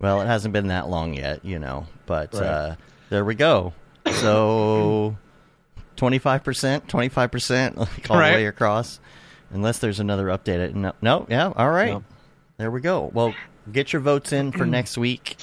Well, 0.02 0.20
it 0.20 0.26
hasn't 0.26 0.52
been 0.52 0.66
that 0.66 0.88
long 0.90 1.14
yet, 1.14 1.44
you 1.44 1.58
know. 1.58 1.86
But 2.04 2.34
Right. 2.34 2.42
uh, 2.42 2.74
there 3.08 3.24
we 3.24 3.34
go. 3.34 3.72
So, 4.10 5.16
Twenty-five 5.96 6.42
percent, 6.42 6.88
twenty-five 6.88 7.30
percent, 7.30 7.76
like 7.78 8.10
all 8.10 8.18
Right. 8.18 8.30
the 8.32 8.36
way 8.36 8.46
across. 8.46 8.98
Unless 9.52 9.78
there's 9.78 10.00
another 10.00 10.26
update. 10.26 10.74
No, 10.74 10.92
no, 11.00 11.26
yeah, 11.30 11.52
all 11.54 11.70
right. 11.70 11.92
No. 11.92 12.04
There 12.56 12.70
we 12.70 12.80
go. 12.80 13.10
Well, 13.12 13.34
get 13.70 13.92
your 13.92 14.00
votes 14.00 14.32
in 14.32 14.50
for 14.52 14.66
next 14.66 14.96
week, 14.98 15.36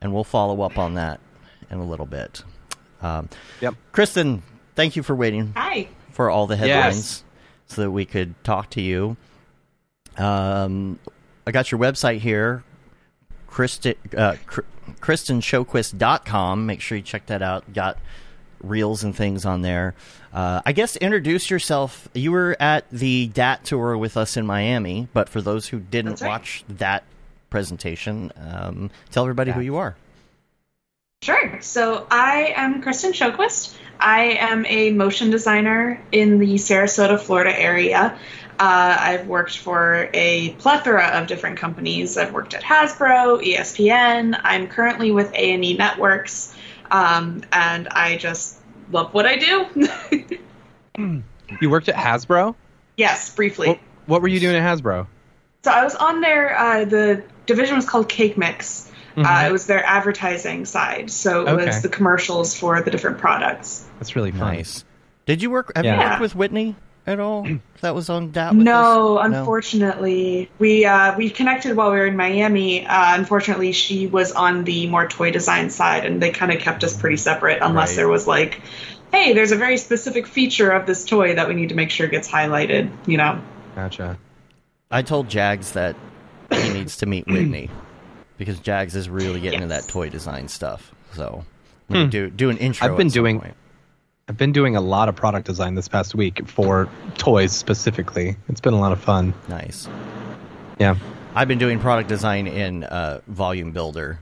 and 0.00 0.12
we'll 0.14 0.24
follow 0.24 0.62
up 0.62 0.78
on 0.78 0.94
that 0.94 1.18
in 1.70 1.78
a 1.78 1.84
little 1.84 2.06
bit. 2.06 2.44
Um, 3.02 3.28
Yep. 3.60 3.74
Kristin, 3.92 4.42
thank 4.76 4.94
you 4.94 5.02
for 5.02 5.16
waiting 5.16 5.54
Hi. 5.56 5.88
for 6.12 6.28
all 6.30 6.46
the 6.46 6.56
headlines 6.56 6.96
Yes. 6.96 7.24
so 7.74 7.82
that 7.82 7.90
we 7.90 8.04
could 8.04 8.34
talk 8.44 8.70
to 8.70 8.80
you. 8.82 9.16
Um, 10.18 10.98
I 11.46 11.50
got 11.50 11.72
your 11.72 11.80
website 11.80 12.18
here, 12.18 12.62
Kristin, 13.50 13.96
uh, 14.16 14.36
Kr- 14.46 14.60
KristinSjoquist.com. 15.00 16.66
Make 16.66 16.80
sure 16.80 16.96
you 16.96 17.02
check 17.02 17.26
that 17.26 17.42
out. 17.42 17.72
Got 17.72 17.98
reels 18.62 19.04
and 19.04 19.14
things 19.14 19.44
on 19.44 19.62
there. 19.62 19.94
Uh, 20.32 20.60
I 20.64 20.72
guess 20.72 20.96
introduce 20.96 21.50
yourself. 21.50 22.08
You 22.14 22.32
were 22.32 22.56
at 22.60 22.88
the 22.90 23.28
DAT 23.28 23.64
tour 23.64 23.96
with 23.96 24.16
us 24.16 24.36
in 24.36 24.46
Miami, 24.46 25.08
but 25.12 25.28
for 25.28 25.40
those 25.40 25.68
who 25.68 25.80
didn't 25.80 26.20
right. 26.20 26.28
watch 26.28 26.64
that 26.68 27.04
presentation, 27.48 28.32
um, 28.36 28.90
tell 29.10 29.24
everybody 29.24 29.50
who 29.50 29.60
you 29.60 29.76
are. 29.76 29.96
Sure. 31.22 31.58
So 31.60 32.06
I 32.10 32.54
am 32.56 32.82
Kristin 32.82 33.12
Sjoquist. 33.12 33.76
I 34.00 34.38
am 34.40 34.64
a 34.66 34.90
motion 34.90 35.30
designer 35.30 36.02
in 36.10 36.38
the 36.38 36.54
Sarasota, 36.54 37.20
Florida 37.20 37.58
area. 37.58 38.18
Uh, 38.58 38.96
I've 38.98 39.26
worked 39.26 39.58
for 39.58 40.10
a 40.12 40.50
plethora 40.52 41.20
of 41.20 41.26
different 41.26 41.58
companies. 41.58 42.16
I've 42.18 42.32
worked 42.32 42.54
at 42.54 42.62
Hasbro, 42.62 43.42
E 43.42 43.56
ESPN. 43.56 44.38
I'm 44.42 44.68
currently 44.68 45.10
with 45.10 45.32
A&E 45.32 45.76
Networks, 45.76 46.54
um, 46.90 47.42
and 47.52 47.88
I 47.88 48.16
just 48.16 48.58
love 48.90 49.14
what 49.14 49.26
I 49.26 49.36
do. 49.36 50.38
You 51.60 51.70
worked 51.70 51.88
at 51.88 51.94
Hasbro. 51.94 52.54
yes, 52.96 53.34
briefly. 53.34 53.68
What, 53.68 53.80
what 54.06 54.22
were 54.22 54.28
you 54.28 54.38
doing 54.38 54.56
at 54.56 54.62
Hasbro? 54.62 55.06
So 55.64 55.70
I 55.70 55.82
was 55.82 55.94
on 55.94 56.20
their 56.20 56.56
uh, 56.56 56.84
the 56.84 57.24
division 57.46 57.76
was 57.76 57.88
called 57.88 58.08
Cake 58.08 58.36
Mix. 58.36 58.89
Uh, 59.20 59.24
Mhm. 59.24 59.48
it 59.48 59.52
was 59.52 59.66
their 59.66 59.84
advertising 59.84 60.64
side, 60.64 61.10
so 61.10 61.42
it 61.46 61.48
Okay. 61.50 61.66
was 61.66 61.82
the 61.82 61.88
commercials 61.88 62.54
for 62.54 62.80
the 62.80 62.90
different 62.90 63.18
products. 63.18 63.84
That's 63.98 64.16
really 64.16 64.30
fun. 64.30 64.40
Nice. 64.56 64.84
Did 65.26 65.42
you 65.42 65.50
work? 65.50 65.72
Have 65.76 65.84
you 65.84 65.90
Yeah. 65.92 66.10
worked 66.10 66.20
with 66.20 66.34
Whitney 66.34 66.74
at 67.06 67.20
all? 67.20 67.46
that 67.82 67.94
was 67.94 68.08
on 68.10 68.30
DAT. 68.30 68.54
With 68.54 68.64
No, 68.64 69.18
us? 69.18 69.26
unfortunately, 69.26 70.50
we 70.58 70.84
uh, 70.84 71.16
we 71.16 71.30
connected 71.30 71.76
while 71.76 71.90
we 71.90 71.98
were 71.98 72.06
in 72.06 72.16
Miami. 72.16 72.86
Uh, 72.86 73.14
unfortunately, 73.16 73.72
she 73.72 74.06
was 74.06 74.32
on 74.32 74.64
the 74.64 74.86
more 74.88 75.06
toy 75.06 75.30
design 75.30 75.70
side, 75.70 76.04
and 76.04 76.20
they 76.22 76.30
kind 76.30 76.52
of 76.52 76.58
kept 76.58 76.82
us 76.84 76.96
pretty 76.96 77.16
separate, 77.16 77.58
unless 77.62 77.90
Right. 77.90 77.96
there 77.96 78.08
was 78.08 78.26
like, 78.26 78.60
hey, 79.12 79.32
there's 79.34 79.52
a 79.52 79.56
very 79.56 79.76
specific 79.76 80.26
feature 80.26 80.70
of 80.70 80.86
this 80.86 81.04
toy 81.04 81.34
that 81.34 81.48
we 81.48 81.54
need 81.54 81.68
to 81.70 81.74
make 81.74 81.90
sure 81.90 82.06
gets 82.06 82.28
highlighted. 82.30 82.88
You 83.06 83.18
know. 83.18 83.38
Gotcha. 83.76 84.16
I 84.90 85.02
told 85.02 85.28
Jags 85.28 85.72
that 85.72 85.94
he 86.50 86.70
needs 86.72 86.96
to 86.98 87.06
meet 87.06 87.26
Whitney 87.28 87.70
because 88.40 88.58
Jags 88.58 88.96
is 88.96 89.08
really 89.10 89.38
getting 89.38 89.58
into 89.62 89.68
that 89.74 89.86
toy 89.86 90.08
design 90.08 90.48
stuff. 90.48 90.92
So 91.12 91.44
I'm 91.90 91.94
gonna 91.94 92.08
do 92.08 92.30
do 92.30 92.48
an 92.50 92.56
intro. 92.56 92.86
Hmm. 92.88 92.92
I've 92.92 92.96
been 92.96 93.06
at 93.08 93.12
some 93.12 93.22
doing- 93.22 93.40
point. 93.40 93.54
I've 94.28 94.36
been 94.38 94.52
doing 94.52 94.76
a 94.76 94.80
lot 94.80 95.08
of 95.08 95.16
product 95.16 95.46
design 95.46 95.74
this 95.74 95.88
past 95.88 96.14
week 96.14 96.48
for 96.48 96.88
toys 97.18 97.50
specifically. 97.52 98.36
It's 98.48 98.60
been 98.60 98.74
a 98.74 98.78
lot 98.80 98.92
of 98.92 99.00
fun. 99.00 99.34
nice. 99.48 99.88
Yeah. 100.78 100.96
I've 101.34 101.48
been 101.48 101.58
doing 101.58 101.80
product 101.80 102.08
design 102.08 102.46
in 102.46 102.84
uh, 102.84 103.20
Volume 103.26 103.72
Builder 103.72 104.18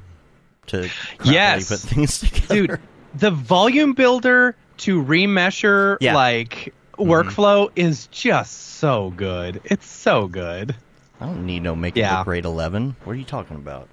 to 0.69 0.79
crappily 0.79 1.33
Yes. 1.33 1.69
put 1.69 1.79
things 1.81 2.19
together. 2.21 2.67
Dude, 2.67 2.81
the 3.15 3.31
volume 3.31 3.93
builder 3.93 4.57
to 4.79 5.03
remesher 5.03 5.99
Yeah. 6.01 6.15
like 6.15 6.73
workflow 6.99 7.71
is 7.77 8.07
just 8.09 8.77
so 8.79 9.11
good. 9.15 9.61
It's 9.65 9.87
so 9.87 10.27
good. 10.27 10.75
I 11.21 11.27
don't 11.27 11.45
need 11.45 11.63
no 11.63 11.77
makeup 11.77 11.97
Yeah. 11.99 12.21
at 12.21 12.25
grade 12.25 12.45
eleven. 12.47 12.97
What 13.05 13.13
are 13.13 13.17
you 13.17 13.25
talking 13.27 13.57
about? 13.57 13.89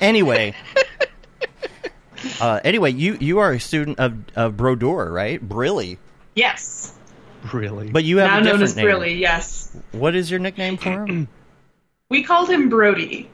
Anyway. 0.00 0.54
Uh, 2.40 2.60
anyway, 2.64 2.92
you, 2.92 3.16
you 3.20 3.38
are 3.38 3.52
a 3.52 3.60
student 3.60 3.98
of, 4.00 4.14
of 4.34 4.56
Brodeur, 4.56 5.10
right? 5.10 5.40
Brilly. 5.46 5.98
Yes. 6.34 6.92
Really. 7.52 7.90
But 7.90 8.04
you 8.04 8.18
have 8.18 8.30
now 8.30 8.38
a 8.38 8.40
known 8.52 8.62
as 8.62 8.76
name. 8.76 8.86
Brilly. 8.86 9.18
Yes. 9.18 9.76
What 9.92 10.14
is 10.14 10.30
your 10.30 10.40
nickname 10.40 10.76
for 10.76 11.06
him? 11.06 11.28
We 12.10 12.22
called 12.22 12.48
him 12.48 12.70
Brody. 12.70 13.28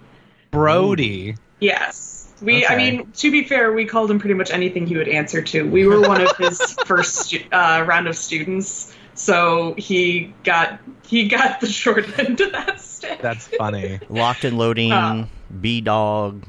Brody. 0.51 1.37
Yes. 1.61 2.29
We, 2.43 2.67
I 2.67 2.77
mean, 2.77 3.13
to 3.13 3.31
be 3.31 3.45
fair, 3.45 3.73
we 3.73 3.85
called 3.85 4.11
him 4.11 4.19
pretty 4.19 4.35
much 4.35 4.51
anything 4.51 4.87
he 4.87 4.97
would 4.97 5.07
answer 5.09 5.41
to. 5.43 5.63
We 5.63 5.87
were 5.87 6.01
one 6.01 6.21
of 6.21 6.37
his 6.37 6.61
first 6.85 7.35
uh, 7.53 7.85
round 7.87 8.09
of 8.09 8.17
students, 8.17 8.93
so 9.15 9.75
he 9.79 10.35
got 10.43 10.81
he 11.07 11.29
got 11.29 11.61
the 11.61 11.69
short 11.69 12.19
end 12.19 12.41
of 12.41 12.51
that 12.51 12.81
stick. 12.81 12.94
That's 13.21 13.47
funny. 13.49 14.01
Locked 14.09 14.45
and 14.45 14.59
loading, 14.59 14.93
Uh. 14.93 15.27
B 15.61 15.81
Dog. 15.81 16.45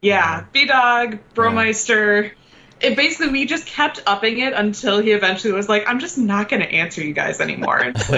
yeah, 0.00 0.44
B 0.52 0.66
Dog, 0.66 1.18
Bromeister. 1.34 2.32
It 2.80 2.96
basically 2.96 3.28
we 3.32 3.46
just 3.46 3.66
kept 3.66 4.02
upping 4.06 4.40
it 4.40 4.52
until 4.54 4.98
he 5.00 5.12
eventually 5.12 5.52
was 5.52 5.68
like, 5.68 5.84
"I'm 5.86 6.00
just 6.00 6.18
not 6.18 6.48
going 6.48 6.62
to 6.62 6.68
answer 6.70 7.00
you 7.02 7.12
guys 7.14 7.40
anymore." 7.40 7.78
And 7.78 7.96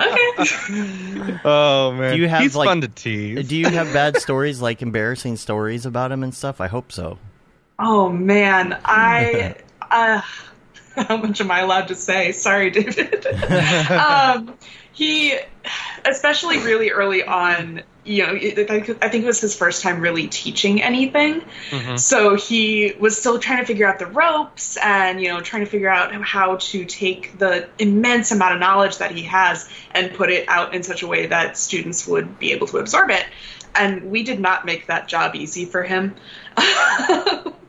okay. 0.00 1.38
Oh 1.44 1.92
man. 1.96 2.14
Do 2.14 2.20
you 2.20 2.28
have, 2.28 2.42
He's 2.42 2.56
like- 2.56 2.68
fun 2.68 2.80
to 2.82 2.88
tease. 2.88 3.48
Do 3.48 3.56
you 3.56 3.66
have 3.68 3.92
bad 3.92 4.16
stories, 4.20 4.60
like 4.60 4.82
embarrassing 4.82 5.36
stories 5.36 5.86
about 5.86 6.10
him 6.12 6.22
and 6.22 6.34
stuff? 6.34 6.60
I 6.60 6.66
hope 6.68 6.92
so. 6.92 7.18
Oh 7.78 8.08
man, 8.08 8.78
I 8.84 9.56
uh, 9.90 10.20
how 10.96 11.16
much 11.16 11.40
am 11.40 11.50
I 11.50 11.60
allowed 11.60 11.88
to 11.88 11.94
say? 11.94 12.32
Sorry, 12.32 12.70
David. 12.70 13.26
um, 13.90 14.54
he, 14.92 15.38
especially 16.04 16.58
really 16.58 16.90
early 16.90 17.22
on, 17.22 17.82
you 18.04 18.26
know, 18.26 18.34
I 18.34 18.74
think 18.74 18.88
it 18.88 19.24
was 19.24 19.40
his 19.40 19.54
first 19.54 19.82
time 19.82 20.00
really 20.00 20.26
teaching 20.26 20.82
anything. 20.82 21.42
Mhm. 21.70 21.98
So 21.98 22.34
he 22.34 22.94
was 22.98 23.16
still 23.16 23.38
trying 23.38 23.58
to 23.60 23.64
figure 23.64 23.86
out 23.86 23.98
the 23.98 24.06
ropes 24.06 24.76
and, 24.76 25.20
you 25.20 25.28
know, 25.28 25.40
trying 25.40 25.64
to 25.64 25.70
figure 25.70 25.88
out 25.88 26.12
how 26.22 26.56
to 26.56 26.84
take 26.84 27.38
the 27.38 27.68
immense 27.78 28.32
amount 28.32 28.54
of 28.54 28.60
knowledge 28.60 28.98
that 28.98 29.12
he 29.12 29.22
has 29.22 29.68
and 29.92 30.12
put 30.14 30.30
it 30.30 30.48
out 30.48 30.74
in 30.74 30.82
such 30.82 31.02
a 31.02 31.06
way 31.06 31.26
that 31.26 31.56
students 31.56 32.06
would 32.06 32.38
be 32.38 32.52
able 32.52 32.66
to 32.68 32.78
absorb 32.78 33.10
it. 33.10 33.24
And 33.74 34.10
we 34.10 34.24
did 34.24 34.40
not 34.40 34.66
make 34.66 34.88
that 34.88 35.08
job 35.08 35.34
easy 35.34 35.64
for 35.64 35.82
him. 35.82 36.14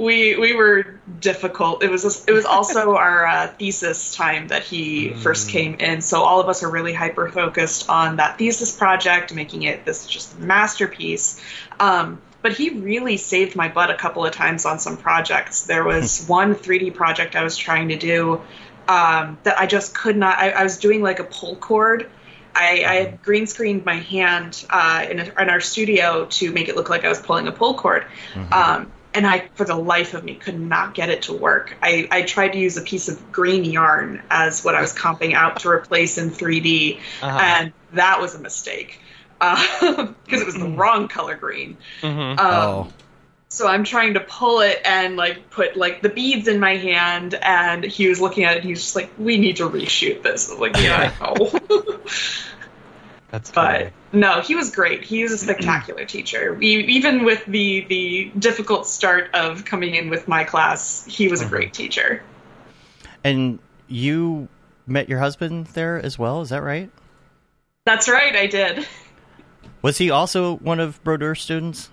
we 0.00 0.36
we 0.36 0.54
were 0.54 0.98
difficult. 1.20 1.82
It 1.82 1.90
was 1.90 2.24
it 2.26 2.32
was 2.32 2.44
also 2.44 2.96
our 2.96 3.26
uh, 3.26 3.46
thesis 3.48 4.14
time 4.14 4.48
that 4.48 4.64
he 4.64 5.12
first 5.12 5.50
came 5.50 5.74
in, 5.74 6.00
so 6.00 6.22
all 6.22 6.40
of 6.40 6.48
us 6.48 6.62
are 6.62 6.70
really 6.70 6.94
hyper 6.94 7.28
focused 7.28 7.88
on 7.88 8.16
that 8.16 8.38
thesis 8.38 8.76
project, 8.76 9.34
making 9.34 9.62
it 9.62 9.84
this 9.84 10.06
just 10.06 10.38
masterpiece. 10.38 11.40
Um, 11.78 12.20
but 12.42 12.54
he 12.54 12.70
really 12.70 13.18
saved 13.18 13.54
my 13.54 13.68
butt 13.68 13.90
a 13.90 13.94
couple 13.94 14.24
of 14.24 14.32
times 14.32 14.64
on 14.64 14.78
some 14.78 14.96
projects. 14.96 15.64
There 15.64 15.84
was 15.84 16.24
one 16.26 16.54
3D 16.54 16.94
project 16.94 17.36
I 17.36 17.44
was 17.44 17.56
trying 17.56 17.88
to 17.88 17.96
do 17.96 18.40
um, 18.88 19.38
that 19.42 19.58
I 19.58 19.66
just 19.66 19.94
could 19.94 20.16
not. 20.16 20.38
I, 20.38 20.50
I 20.50 20.62
was 20.62 20.78
doing 20.78 21.02
like 21.02 21.18
a 21.18 21.24
pull 21.24 21.56
cord. 21.56 22.10
I, 22.52 22.84
I 22.84 22.94
had 22.94 23.22
green 23.22 23.46
screened 23.46 23.84
my 23.84 23.94
hand 23.94 24.64
uh, 24.70 25.06
in, 25.08 25.20
a, 25.20 25.24
in 25.40 25.50
our 25.50 25.60
studio 25.60 26.26
to 26.26 26.50
make 26.50 26.68
it 26.68 26.74
look 26.74 26.90
like 26.90 27.04
I 27.04 27.08
was 27.08 27.20
pulling 27.20 27.46
a 27.46 27.52
pull 27.52 27.74
cord. 27.74 28.06
Um, 28.52 28.90
and 29.14 29.26
I, 29.26 29.48
for 29.54 29.64
the 29.64 29.74
life 29.76 30.14
of 30.14 30.22
me, 30.24 30.34
could 30.36 30.58
not 30.58 30.94
get 30.94 31.08
it 31.08 31.22
to 31.22 31.32
work. 31.32 31.76
I, 31.82 32.06
I 32.10 32.22
tried 32.22 32.50
to 32.52 32.58
use 32.58 32.76
a 32.76 32.82
piece 32.82 33.08
of 33.08 33.32
green 33.32 33.64
yarn 33.64 34.22
as 34.30 34.64
what 34.64 34.74
I 34.74 34.80
was 34.80 34.94
comping 34.94 35.34
out 35.34 35.60
to 35.60 35.68
replace 35.68 36.16
in 36.18 36.30
3D, 36.30 36.98
Uh-huh. 37.22 37.38
and 37.40 37.72
that 37.92 38.20
was 38.20 38.34
a 38.34 38.38
mistake 38.38 39.00
because 39.40 40.14
it 40.42 40.46
was 40.46 40.54
the 40.54 40.68
wrong 40.68 41.08
color 41.08 41.34
green. 41.34 41.76
Mhm. 42.02 42.38
Um, 42.38 42.38
oh, 42.38 42.92
so 43.48 43.66
I'm 43.66 43.82
trying 43.82 44.14
to 44.14 44.20
pull 44.20 44.60
it 44.60 44.80
and 44.84 45.16
like 45.16 45.50
put 45.50 45.76
like 45.76 46.02
the 46.02 46.08
beads 46.08 46.46
in 46.46 46.60
my 46.60 46.76
hand, 46.76 47.34
and 47.34 47.82
he 47.82 48.08
was 48.08 48.20
looking 48.20 48.44
at 48.44 48.52
it. 48.52 48.56
and 48.58 48.64
He 48.66 48.70
was 48.70 48.82
just 48.82 48.94
like, 48.94 49.10
"We 49.18 49.38
need 49.38 49.56
to 49.56 49.68
reshoot 49.68 50.22
this." 50.22 50.48
I 50.48 50.52
was 50.52 50.60
like, 50.60 50.76
"Yeah, 50.76 51.12
I 51.20 51.24
know." 51.24 51.50
That's 53.30 53.50
funny. 53.50 53.84
but 53.84 53.92
no, 54.12 54.40
he 54.40 54.54
was 54.54 54.70
great. 54.70 55.04
He 55.04 55.22
was 55.22 55.32
a 55.32 55.38
spectacular 55.38 56.04
teacher. 56.06 56.54
We, 56.54 56.66
even 56.84 57.24
with 57.24 57.44
the 57.46 57.84
the 57.88 58.32
difficult 58.38 58.86
start 58.86 59.30
of 59.34 59.64
coming 59.64 59.94
in 59.94 60.10
with 60.10 60.26
my 60.26 60.44
class, 60.44 61.04
he 61.06 61.28
was 61.28 61.40
a 61.40 61.44
mm-hmm. 61.44 61.54
great 61.54 61.74
teacher. 61.74 62.22
and 63.22 63.58
you 63.88 64.48
met 64.86 65.08
your 65.08 65.18
husband 65.18 65.66
there 65.68 66.00
as 66.04 66.18
well? 66.18 66.40
Is 66.40 66.50
that 66.50 66.62
right? 66.62 66.90
That's 67.86 68.08
right, 68.08 68.34
I 68.34 68.46
did. 68.46 68.86
Was 69.82 69.98
he 69.98 70.10
also 70.10 70.56
one 70.56 70.80
of 70.80 71.02
Brodeur's 71.02 71.40
students? 71.40 71.90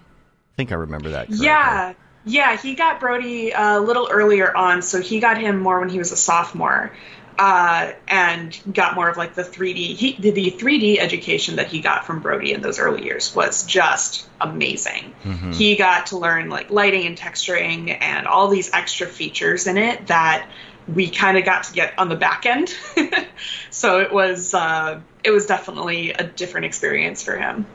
I 0.54 0.56
think 0.58 0.72
I 0.72 0.76
remember 0.76 1.10
that. 1.10 1.28
Correctly. 1.28 1.46
Yeah, 1.46 1.94
yeah. 2.26 2.58
He 2.58 2.76
got 2.76 3.00
Brody 3.00 3.52
a 3.52 3.80
little 3.80 4.10
earlier 4.12 4.56
on, 4.56 4.82
so 4.82 5.02
he 5.02 5.20
got 5.20 5.38
him 5.38 5.60
more 5.60 5.80
when 5.80 5.90
he 5.90 5.98
was 5.98 6.12
a 6.12 6.18
sophomore. 6.18 6.92
Uh, 7.38 7.92
and 8.08 8.60
got 8.74 8.96
more 8.96 9.10
of 9.10 9.18
like 9.18 9.36
the 9.36 9.44
3D. 9.44 9.96
He, 9.96 10.18
the, 10.20 10.32
the 10.32 10.52
3D 10.52 10.98
education 11.00 11.58
that 11.58 11.68
he 11.68 11.82
got 11.82 12.06
from 12.06 12.22
Brody 12.22 12.54
in 12.54 12.62
those 12.62 12.80
early 12.80 13.04
years 13.06 13.36
was 13.36 13.66
just 13.66 14.28
amazing. 14.42 15.14
Mm-hmm. 15.24 15.52
He 15.52 15.76
got 15.76 16.08
to 16.08 16.18
learn 16.18 16.50
like 16.50 16.72
lighting 16.72 17.06
and 17.06 17.18
texturing 17.18 17.96
and 18.02 18.28
all 18.28 18.48
these 18.48 18.72
extra 18.74 19.08
features 19.08 19.68
in 19.68 19.78
it 19.78 20.08
that 20.08 20.50
we 20.88 21.10
kind 21.10 21.38
of 21.38 21.46
got 21.46 21.64
to 21.66 21.74
get 21.74 21.98
on 22.00 22.10
the 22.10 22.16
back 22.16 22.46
end. 22.46 22.74
so 23.70 24.00
it 24.00 24.12
was 24.12 24.54
uh, 24.54 25.00
it 25.24 25.32
was 25.32 25.46
definitely 25.46 26.12
a 26.12 26.24
different 26.24 26.66
experience 26.66 27.24
for 27.24 27.38
him. 27.38 27.66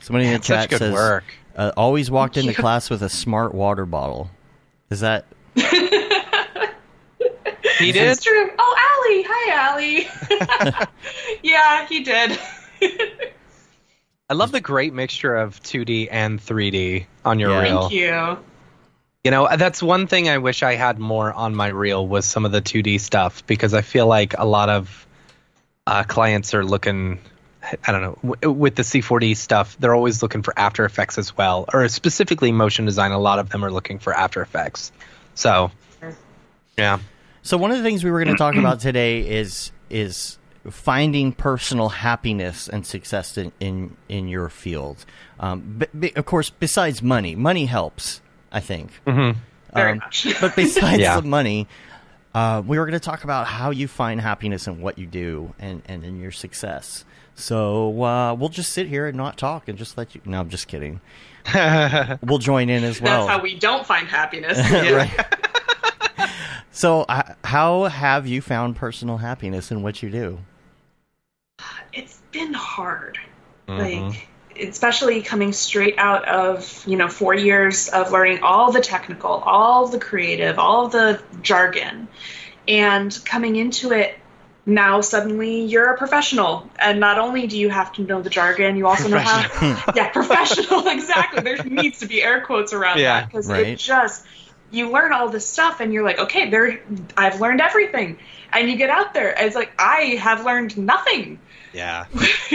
Somebody 0.00 0.26
in 0.26 0.32
the 0.32 0.38
That's 0.38 0.46
such 0.46 0.56
chat 0.60 0.70
good 0.70 0.78
says, 0.78 0.94
work. 0.94 1.24
Uh, 1.56 1.72
always 1.76 2.10
walked 2.10 2.36
into 2.36 2.52
Yeah. 2.52 2.58
class 2.58 2.90
with 2.90 3.02
a 3.02 3.08
smart 3.08 3.54
water 3.54 3.86
bottle. 3.86 4.30
Is 4.90 5.00
that 5.00 5.26
He 7.78 7.92
did. 7.92 8.08
It's 8.08 8.24
true. 8.24 8.50
Oh, 8.58 8.76
Allie. 8.90 9.24
Hi, 9.28 9.52
Allie. 9.70 10.08
yeah, 11.42 11.86
he 11.86 12.00
did. 12.02 12.38
I 14.30 14.34
love 14.34 14.52
the 14.52 14.60
great 14.60 14.92
mixture 14.92 15.34
of 15.36 15.62
2D 15.62 16.08
and 16.10 16.38
3D 16.40 17.06
on 17.24 17.38
your 17.38 17.50
Yeah. 17.50 17.60
reel. 17.62 17.80
Thank 17.88 17.92
you. 17.94 18.38
You 19.24 19.30
know, 19.30 19.48
that's 19.56 19.82
one 19.82 20.06
thing 20.06 20.28
I 20.28 20.38
wish 20.38 20.62
I 20.62 20.74
had 20.74 20.98
more 20.98 21.32
on 21.32 21.54
my 21.54 21.68
reel 21.68 22.06
was 22.06 22.24
some 22.24 22.44
of 22.44 22.52
the 22.52 22.62
2D 22.62 23.00
stuff 23.00 23.46
because 23.46 23.74
I 23.74 23.82
feel 23.82 24.06
like 24.06 24.34
a 24.38 24.44
lot 24.44 24.68
of 24.68 25.06
uh, 25.86 26.04
clients 26.04 26.54
are 26.54 26.64
looking. 26.64 27.18
I 27.86 27.92
don't 27.92 28.00
know 28.02 28.18
w- 28.22 28.52
with 28.52 28.76
the 28.76 28.82
C4D 28.82 29.36
stuff. 29.36 29.76
They're 29.78 29.94
always 29.94 30.22
looking 30.22 30.42
for 30.42 30.54
After 30.58 30.84
Effects 30.84 31.18
as 31.18 31.36
well, 31.36 31.64
or 31.72 31.88
specifically 31.88 32.52
motion 32.52 32.84
design. 32.84 33.10
A 33.12 33.18
lot 33.18 33.38
of 33.40 33.50
them 33.50 33.64
are 33.64 33.70
looking 33.70 33.98
for 33.98 34.14
After 34.14 34.40
Effects. 34.40 34.92
So, 35.34 35.70
yeah, 36.78 37.00
So 37.42 37.56
one 37.56 37.70
of 37.70 37.76
the 37.78 37.82
things 37.82 38.04
we 38.04 38.10
were 38.10 38.22
going 38.22 38.34
to 38.36 38.38
talk 38.38 38.56
about 38.56 38.80
today 38.88 39.20
is 39.20 39.72
is 39.90 40.38
finding 40.70 41.32
personal 41.32 41.88
happiness 41.88 42.68
and 42.68 42.84
success 42.86 43.38
in 43.38 43.52
in, 43.60 43.96
in 44.08 44.28
your 44.28 44.48
field. 44.48 45.04
Um, 45.40 45.76
but, 45.78 45.88
but 45.94 46.16
of 46.16 46.26
course, 46.26 46.50
besides 46.50 47.02
money, 47.02 47.34
money 47.36 47.66
helps. 47.66 48.20
I 48.50 48.60
think. 48.60 48.90
Very 49.04 49.36
Um, 49.74 49.98
much. 49.98 50.26
But 50.40 50.56
besides 50.56 51.00
Yeah. 51.00 51.20
the 51.20 51.26
money, 51.28 51.68
uh, 52.34 52.62
we 52.66 52.78
were 52.78 52.86
going 52.86 52.98
to 52.98 53.04
talk 53.04 53.24
about 53.24 53.46
how 53.46 53.70
you 53.70 53.86
find 53.88 54.20
happiness 54.22 54.66
in 54.66 54.80
what 54.80 54.98
you 54.98 55.06
do 55.06 55.54
and 55.58 55.82
and 55.86 56.02
in 56.04 56.18
your 56.20 56.32
success. 56.32 57.04
So 57.34 58.02
uh, 58.02 58.34
we'll 58.34 58.48
just 58.48 58.72
sit 58.72 58.88
here 58.88 59.06
and 59.06 59.16
not 59.16 59.36
talk 59.36 59.68
and 59.68 59.78
just 59.78 59.96
let 59.98 60.14
you. 60.14 60.20
No, 60.24 60.40
I'm 60.40 60.48
just 60.48 60.66
kidding. 60.66 61.00
we'll 62.22 62.38
join 62.38 62.68
in 62.70 62.84
as 62.84 63.00
well. 63.00 63.26
That's 63.26 63.36
how 63.38 63.42
we 63.42 63.54
don't 63.54 63.86
find 63.86 64.08
happiness. 64.08 64.58
Right. 64.70 65.10
So, 66.78 67.00
uh, 67.08 67.34
how 67.42 67.86
have 67.86 68.28
you 68.28 68.40
found 68.40 68.76
personal 68.76 69.16
happiness 69.16 69.72
in 69.72 69.82
what 69.82 70.00
you 70.00 70.10
do? 70.10 70.38
It's 71.92 72.22
been 72.30 72.54
hard. 72.54 73.18
Mhm. 73.66 74.12
Like 74.12 74.28
especially 74.60 75.22
coming 75.22 75.52
straight 75.52 75.96
out 75.98 76.28
of, 76.28 76.84
you 76.86 76.96
know, 76.96 77.08
4 77.08 77.34
years 77.34 77.88
of 77.88 78.12
learning 78.12 78.44
all 78.44 78.70
the 78.70 78.80
technical, 78.80 79.30
all 79.30 79.88
the 79.88 79.98
creative, 79.98 80.60
all 80.60 80.86
the 80.86 81.20
jargon 81.42 82.06
and 82.68 83.18
coming 83.24 83.56
into 83.56 83.90
it 83.90 84.16
now 84.64 85.00
suddenly 85.00 85.62
you're 85.62 85.94
a 85.94 85.96
professional 85.96 86.68
and 86.78 87.00
not 87.00 87.18
only 87.18 87.46
do 87.46 87.58
you 87.58 87.70
have 87.70 87.90
to 87.90 88.02
know 88.02 88.20
the 88.20 88.28
jargon 88.28 88.76
you 88.76 88.86
also 88.86 89.08
know 89.08 89.18
how 89.18 89.40
yeah 89.96 90.10
professional 90.10 90.86
exactly 90.88 91.40
there 91.40 91.56
needs 91.64 92.00
to 92.00 92.06
be 92.06 92.22
air 92.22 92.42
quotes 92.42 92.74
around 92.74 92.98
Yeah, 92.98 93.20
that 93.20 93.28
because 93.28 93.48
right. 93.48 93.68
it 93.68 93.78
just 93.78 94.26
you 94.70 94.90
learn 94.90 95.12
all 95.12 95.28
this 95.28 95.46
stuff 95.48 95.80
and 95.80 95.92
you're 95.92 96.04
like 96.04 96.18
okay 96.18 96.50
there 96.50 96.80
i've 97.16 97.40
learned 97.40 97.60
everything. 97.60 98.18
And 98.52 98.70
you 98.70 98.76
get 98.76 98.90
out 98.90 99.12
there 99.14 99.34
it's 99.38 99.54
like 99.54 99.72
i 99.78 100.16
have 100.20 100.44
learned 100.44 100.76
nothing. 100.78 101.38
Yeah, 101.72 102.06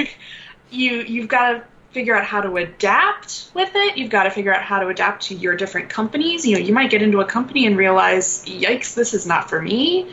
you 0.72 0.92
you've 1.02 1.28
got 1.28 1.52
to 1.52 1.64
figure 1.92 2.16
out 2.16 2.26
how 2.26 2.42
to 2.42 2.58
adapt 2.58 3.52
with 3.54 3.70
it. 3.76 3.98
You've 3.98 4.10
got 4.10 4.24
to 4.24 4.32
figure 4.32 4.52
out 4.52 4.64
how 4.64 4.80
to 4.80 4.88
adapt 4.88 5.26
to 5.28 5.36
your 5.36 5.56
different 5.56 5.90
companies. 5.90 6.46
You 6.46 6.56
know 6.56 6.62
you 6.62 6.74
might 6.74 6.90
get 6.90 7.02
into 7.02 7.20
a 7.20 7.26
company 7.26 7.68
and 7.68 7.78
realize 7.78 8.44
yikes 8.46 8.96
this 8.96 9.14
is 9.14 9.28
not 9.28 9.50
for 9.50 9.62
me. 9.62 10.12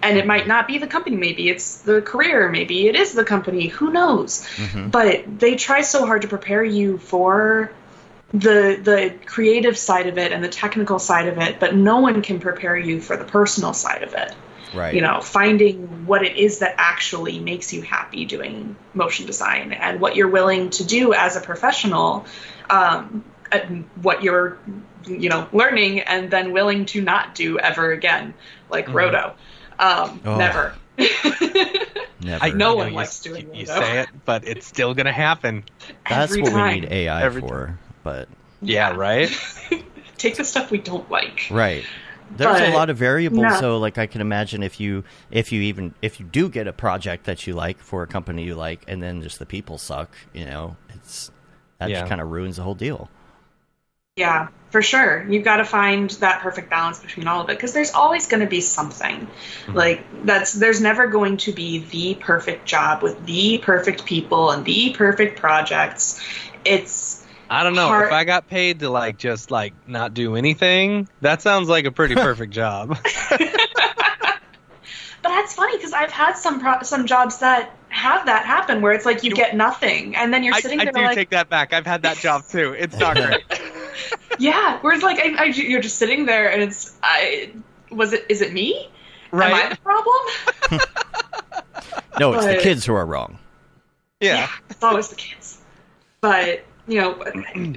And 0.00 0.16
it 0.16 0.26
might 0.26 0.46
not 0.46 0.68
be 0.68 0.78
the 0.78 0.86
company. 0.86 1.16
Maybe 1.16 1.48
it's 1.48 1.80
the 1.80 2.00
career. 2.00 2.48
Maybe 2.48 2.86
it 2.86 2.94
is 2.94 3.14
the 3.14 3.24
company. 3.24 3.66
Who 3.66 3.90
knows? 3.92 4.46
Mhm. 4.56 4.90
but 4.92 5.24
they 5.40 5.56
try 5.56 5.82
so 5.82 6.06
hard 6.06 6.22
to 6.22 6.28
prepare 6.28 6.64
you 6.64 6.98
for 6.98 7.72
the 8.32 8.78
the 8.82 9.14
creative 9.26 9.76
side 9.78 10.06
of 10.06 10.18
it 10.18 10.32
and 10.32 10.44
the 10.44 10.48
technical 10.48 10.98
side 10.98 11.28
of 11.28 11.38
it 11.38 11.58
but 11.58 11.74
no 11.74 12.00
one 12.00 12.20
can 12.22 12.40
prepare 12.40 12.76
you 12.76 13.00
for 13.00 13.16
the 13.16 13.24
personal 13.24 13.72
side 13.72 14.02
of 14.02 14.12
it 14.14 14.34
Right. 14.74 14.92
you 14.94 15.00
know 15.00 15.22
finding 15.22 16.04
what 16.06 16.22
it 16.22 16.36
is 16.36 16.58
that 16.58 16.74
actually 16.76 17.38
makes 17.38 17.72
you 17.72 17.80
happy 17.80 18.26
doing 18.26 18.76
motion 18.92 19.24
design 19.24 19.72
and 19.72 19.98
what 19.98 20.14
you're 20.14 20.28
willing 20.28 20.68
to 20.70 20.84
do 20.84 21.14
as 21.14 21.36
a 21.36 21.40
professional 21.40 22.26
um, 22.68 23.24
and 23.50 23.84
what 24.02 24.22
you're 24.22 24.58
you 25.06 25.30
know 25.30 25.48
learning 25.54 26.00
and 26.00 26.30
then 26.30 26.52
willing 26.52 26.84
to 26.84 27.00
not 27.00 27.34
do 27.34 27.58
ever 27.58 27.92
again 27.92 28.34
like 28.68 28.92
roto 28.92 29.34
um, 29.78 30.20
Oh. 30.26 30.36
never 30.36 30.74
Never. 32.20 32.44
I 32.44 32.50
No 32.50 32.56
know 32.56 32.74
one 32.74 32.88
you- 32.90 32.94
likes 32.96 33.20
doing 33.20 33.46
you, 33.54 33.60
you 33.60 33.66
say 33.66 34.00
it, 34.00 34.08
but 34.24 34.46
it's 34.46 34.66
still 34.66 34.92
gonna 34.92 35.12
happen. 35.12 35.64
That's 36.08 36.32
Every 36.32 36.42
what 36.42 36.50
time. 36.52 36.74
we 36.74 36.80
need 36.80 36.92
AI 36.92 37.22
Every 37.22 37.40
for. 37.40 37.78
But 38.08 38.28
Yeah, 38.62 38.94
right. 38.96 39.28
take 40.16 40.36
the 40.36 40.44
stuff 40.44 40.70
we 40.70 40.78
don't 40.78 41.08
like 41.10 41.46
right. 41.50 41.84
There's 42.30 42.60
a 42.60 42.74
lot 42.74 42.88
of 42.90 42.96
variables, 42.96 43.42
No. 43.42 43.60
so 43.60 43.78
like 43.78 43.98
I 43.98 44.06
can 44.06 44.22
imagine 44.22 44.62
if 44.62 44.80
you 44.80 45.04
if 45.30 45.52
you 45.52 45.60
even 45.62 45.94
if 46.00 46.18
you 46.20 46.24
do 46.26 46.48
get 46.48 46.66
a 46.66 46.72
project 46.72 47.24
that 47.26 47.46
you 47.46 47.52
like 47.52 47.78
for 47.80 48.02
a 48.02 48.06
company 48.06 48.44
you 48.44 48.54
like, 48.54 48.82
and 48.88 49.02
then 49.02 49.20
just 49.22 49.38
the 49.38 49.46
people 49.46 49.76
suck, 49.76 50.16
you 50.32 50.46
know, 50.46 50.76
it's 50.94 51.30
that 51.78 51.90
Yeah. 51.90 52.00
just 52.00 52.08
kind 52.08 52.20
of 52.22 52.30
ruins 52.30 52.56
the 52.56 52.62
whole 52.62 52.74
deal. 52.74 53.10
Yeah, 54.16 54.48
for 54.70 54.82
sure. 54.82 55.24
You've 55.28 55.44
got 55.44 55.58
to 55.58 55.64
find 55.64 56.10
that 56.10 56.40
perfect 56.40 56.70
balance 56.70 56.98
between 56.98 57.28
all 57.28 57.42
of 57.42 57.50
it 57.50 57.56
because 57.56 57.72
there's 57.72 57.92
always 57.92 58.26
going 58.26 58.40
to 58.40 58.48
be 58.48 58.60
something. 58.62 59.16
Mm-hmm. 59.16 59.74
Like 59.74 60.24
that's 60.24 60.54
there's 60.54 60.80
never 60.80 61.06
going 61.06 61.36
to 61.38 61.52
be 61.52 61.78
the 61.78 62.14
perfect 62.16 62.64
job 62.66 63.02
with 63.02 63.24
the 63.26 63.58
perfect 63.58 64.06
people 64.06 64.50
and 64.50 64.64
the 64.64 64.92
perfect 64.94 65.38
projects. 65.38 66.20
It's 66.64 67.17
I 67.50 67.62
don't 67.62 67.74
know 67.74 67.86
Heart- 67.88 68.08
if 68.08 68.12
I 68.12 68.24
got 68.24 68.48
paid 68.48 68.80
to 68.80 68.90
like 68.90 69.18
just 69.18 69.50
like 69.50 69.74
not 69.86 70.14
do 70.14 70.36
anything. 70.36 71.08
That 71.20 71.42
sounds 71.42 71.68
like 71.68 71.84
a 71.84 71.90
pretty 71.90 72.14
perfect 72.16 72.52
job. 72.52 72.88
but 73.30 73.48
that's 75.22 75.54
funny 75.54 75.76
because 75.76 75.92
I've 75.92 76.10
had 76.10 76.34
some 76.34 76.60
pro- 76.60 76.82
some 76.82 77.06
jobs 77.06 77.38
that 77.38 77.74
have 77.88 78.26
that 78.26 78.44
happen 78.44 78.82
where 78.82 78.92
it's 78.92 79.06
like 79.06 79.24
you 79.24 79.34
get 79.34 79.56
nothing 79.56 80.14
and 80.14 80.32
then 80.32 80.44
you're 80.44 80.54
I, 80.54 80.60
sitting 80.60 80.80
I 80.80 80.84
there 80.84 80.92
do 80.92 81.00
like 81.02 81.14
take 81.16 81.30
that 81.30 81.48
back. 81.48 81.72
I've 81.72 81.86
had 81.86 82.02
that 82.02 82.18
job 82.18 82.44
too. 82.46 82.72
It's 82.72 82.98
not 82.98 83.16
great. 83.26 83.42
yeah, 84.38 84.78
where 84.80 84.92
it's 84.92 85.02
like 85.02 85.18
I, 85.18 85.44
I, 85.44 85.46
you're 85.46 85.80
just 85.80 85.98
sitting 85.98 86.26
there 86.26 86.50
and 86.52 86.62
it's 86.62 86.96
I 87.02 87.52
was 87.90 88.12
it 88.12 88.26
is 88.28 88.42
it 88.42 88.52
me? 88.52 88.90
Am 89.32 89.40
I 89.40 89.68
the 89.70 89.76
problem? 89.76 90.80
No, 92.18 92.32
it's 92.34 92.46
the 92.46 92.58
kids 92.60 92.84
who 92.84 92.94
are 92.94 93.06
wrong. 93.06 93.38
Yeah. 94.20 94.48
it's 94.68 94.82
always 94.82 95.08
the 95.08 95.14
kids. 95.14 95.60
But 96.20 96.64
you 96.88 97.00
know, 97.00 97.24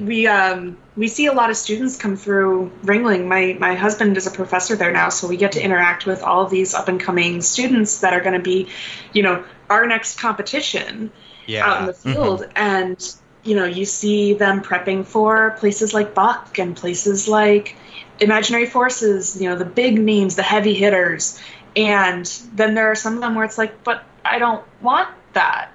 we 0.01 0.25
um, 0.25 0.77
we 0.95 1.07
see 1.07 1.25
a 1.25 1.33
lot 1.33 1.49
of 1.49 1.57
students 1.57 1.97
come 1.97 2.15
through 2.15 2.71
Ringling. 2.83 3.27
My 3.27 3.57
my 3.59 3.75
husband 3.75 4.15
is 4.17 4.25
a 4.25 4.31
professor 4.31 4.75
there 4.75 4.91
now, 4.91 5.09
so 5.09 5.27
we 5.27 5.37
get 5.37 5.51
to 5.53 5.63
interact 5.63 6.05
with 6.05 6.23
all 6.23 6.43
of 6.45 6.49
these 6.49 6.73
up 6.73 6.87
and 6.87 6.99
coming 6.99 7.41
students 7.41 7.99
that 7.99 8.13
are 8.13 8.21
going 8.21 8.33
to 8.35 8.41
be, 8.41 8.69
you 9.13 9.23
know, 9.23 9.43
our 9.69 9.85
next 9.85 10.19
competition 10.19 11.11
Yeah. 11.45 11.65
out 11.65 11.81
in 11.81 11.87
the 11.87 11.93
field. 11.93 12.47
And 12.55 13.15
you 13.43 13.55
know, 13.55 13.65
you 13.65 13.85
see 13.85 14.33
them 14.33 14.61
prepping 14.61 15.05
for 15.05 15.51
places 15.59 15.93
like 15.93 16.13
Buck 16.13 16.59
and 16.59 16.75
places 16.75 17.27
like 17.27 17.75
Imaginary 18.19 18.67
Forces. 18.67 19.41
You 19.41 19.49
know, 19.49 19.55
the 19.57 19.65
big 19.65 19.99
names, 19.99 20.35
the 20.35 20.43
heavy 20.43 20.73
hitters. 20.73 21.39
And 21.75 22.25
then 22.53 22.75
there 22.75 22.91
are 22.91 22.95
some 22.95 23.15
of 23.15 23.21
them 23.21 23.35
where 23.35 23.45
it's 23.45 23.57
like, 23.57 23.83
but 23.83 24.03
I 24.23 24.39
don't 24.39 24.63
want 24.81 25.09
that. 25.33 25.71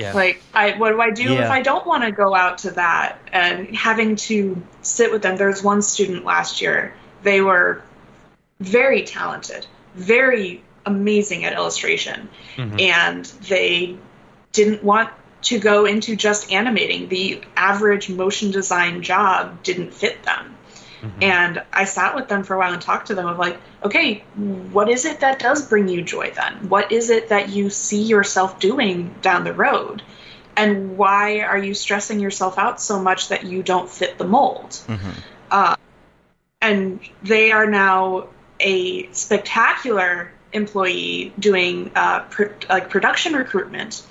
Yeah. 0.00 0.12
Like, 0.12 0.42
I 0.54 0.72
what 0.72 0.90
do 0.90 1.00
I 1.00 1.10
do 1.10 1.24
Yeah. 1.24 1.44
if 1.44 1.50
I 1.50 1.62
don't 1.62 1.86
want 1.86 2.04
to 2.04 2.12
go 2.12 2.34
out 2.34 2.58
to 2.58 2.72
that? 2.72 3.18
And 3.32 3.74
having 3.76 4.16
to 4.16 4.60
sit 4.82 5.12
with 5.12 5.22
them. 5.22 5.36
There 5.36 5.48
was 5.48 5.62
one 5.62 5.82
student 5.82 6.24
last 6.24 6.60
year. 6.60 6.94
They 7.22 7.40
were 7.40 7.82
very 8.60 9.02
talented, 9.02 9.66
very 9.94 10.62
amazing 10.86 11.44
at 11.44 11.52
illustration, 11.52 12.28
Mhm. 12.56 12.80
and 12.80 13.24
they 13.48 13.96
didn't 14.52 14.82
want 14.82 15.10
to 15.42 15.58
go 15.58 15.86
into 15.86 16.16
just 16.16 16.52
animating. 16.52 17.08
The 17.08 17.40
average 17.56 18.08
motion 18.10 18.50
design 18.50 19.02
job 19.02 19.62
didn't 19.62 19.94
fit 19.94 20.22
them. 20.24 20.56
Mhm. 21.02 21.22
And 21.22 21.62
I 21.72 21.84
sat 21.84 22.14
with 22.14 22.28
them 22.28 22.44
for 22.44 22.54
a 22.54 22.58
while 22.58 22.72
and 22.72 22.82
talked 22.82 23.08
to 23.08 23.14
them 23.14 23.26
of 23.26 23.38
like, 23.38 23.58
okay, 23.82 24.22
what 24.72 24.88
is 24.88 25.04
it 25.04 25.20
that 25.20 25.38
does 25.38 25.66
bring 25.66 25.88
you 25.88 26.02
joy 26.02 26.32
then? 26.34 26.68
What 26.68 26.92
is 26.92 27.10
it 27.10 27.30
that 27.30 27.48
you 27.48 27.70
see 27.70 28.02
yourself 28.02 28.58
doing 28.60 29.14
down 29.22 29.44
the 29.44 29.52
road? 29.52 30.02
And 30.56 30.98
why 30.98 31.40
are 31.40 31.58
you 31.58 31.74
stressing 31.74 32.20
yourself 32.20 32.58
out 32.58 32.80
so 32.80 33.00
much 33.00 33.28
that 33.28 33.44
you 33.44 33.62
don't 33.62 33.88
fit 33.88 34.18
the 34.18 34.24
mold? 34.24 34.78
Mhm. 34.86 34.98
Uh, 35.50 35.76
and 36.60 37.00
they 37.22 37.52
are 37.52 37.66
now 37.66 38.26
a 38.58 39.10
spectacular 39.12 40.32
employee 40.52 41.32
doing 41.38 41.90
uh, 41.94 42.20
pr- 42.20 42.52
like 42.68 42.90
production 42.90 43.34
recruitment 43.34 44.02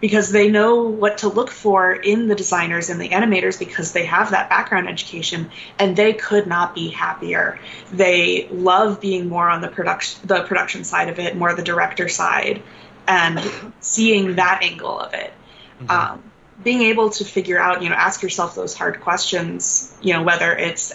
because 0.00 0.30
they 0.30 0.50
know 0.50 0.82
what 0.82 1.18
to 1.18 1.28
look 1.28 1.50
for 1.50 1.92
in 1.92 2.28
the 2.28 2.34
designers 2.34 2.90
and 2.90 3.00
the 3.00 3.08
animators 3.10 3.58
because 3.58 3.92
they 3.92 4.04
have 4.04 4.30
that 4.30 4.48
background 4.48 4.88
education 4.88 5.50
and 5.78 5.96
they 5.96 6.12
could 6.12 6.46
not 6.46 6.74
be 6.74 6.88
happier. 6.88 7.58
They 7.92 8.48
love 8.48 9.00
being 9.00 9.28
more 9.28 9.48
on 9.48 9.60
the 9.62 9.68
production 9.68 10.26
the 10.26 10.42
production 10.42 10.84
side 10.84 11.08
of 11.08 11.18
it, 11.18 11.36
more 11.36 11.54
the 11.54 11.62
director 11.62 12.08
side, 12.08 12.62
and 13.08 13.40
seeing 13.80 14.36
that 14.36 14.60
angle 14.62 14.98
of 14.98 15.14
it. 15.14 15.32
Mm-hmm. 15.80 15.90
Um, 15.90 16.22
being 16.62 16.82
able 16.82 17.10
to 17.10 17.24
figure 17.24 17.58
out, 17.58 17.82
you 17.82 17.88
know, 17.90 17.94
ask 17.94 18.22
yourself 18.22 18.54
those 18.54 18.74
hard 18.74 19.00
questions, 19.00 19.94
you 20.00 20.14
know, 20.14 20.22
whether 20.22 20.56
it's 20.56 20.92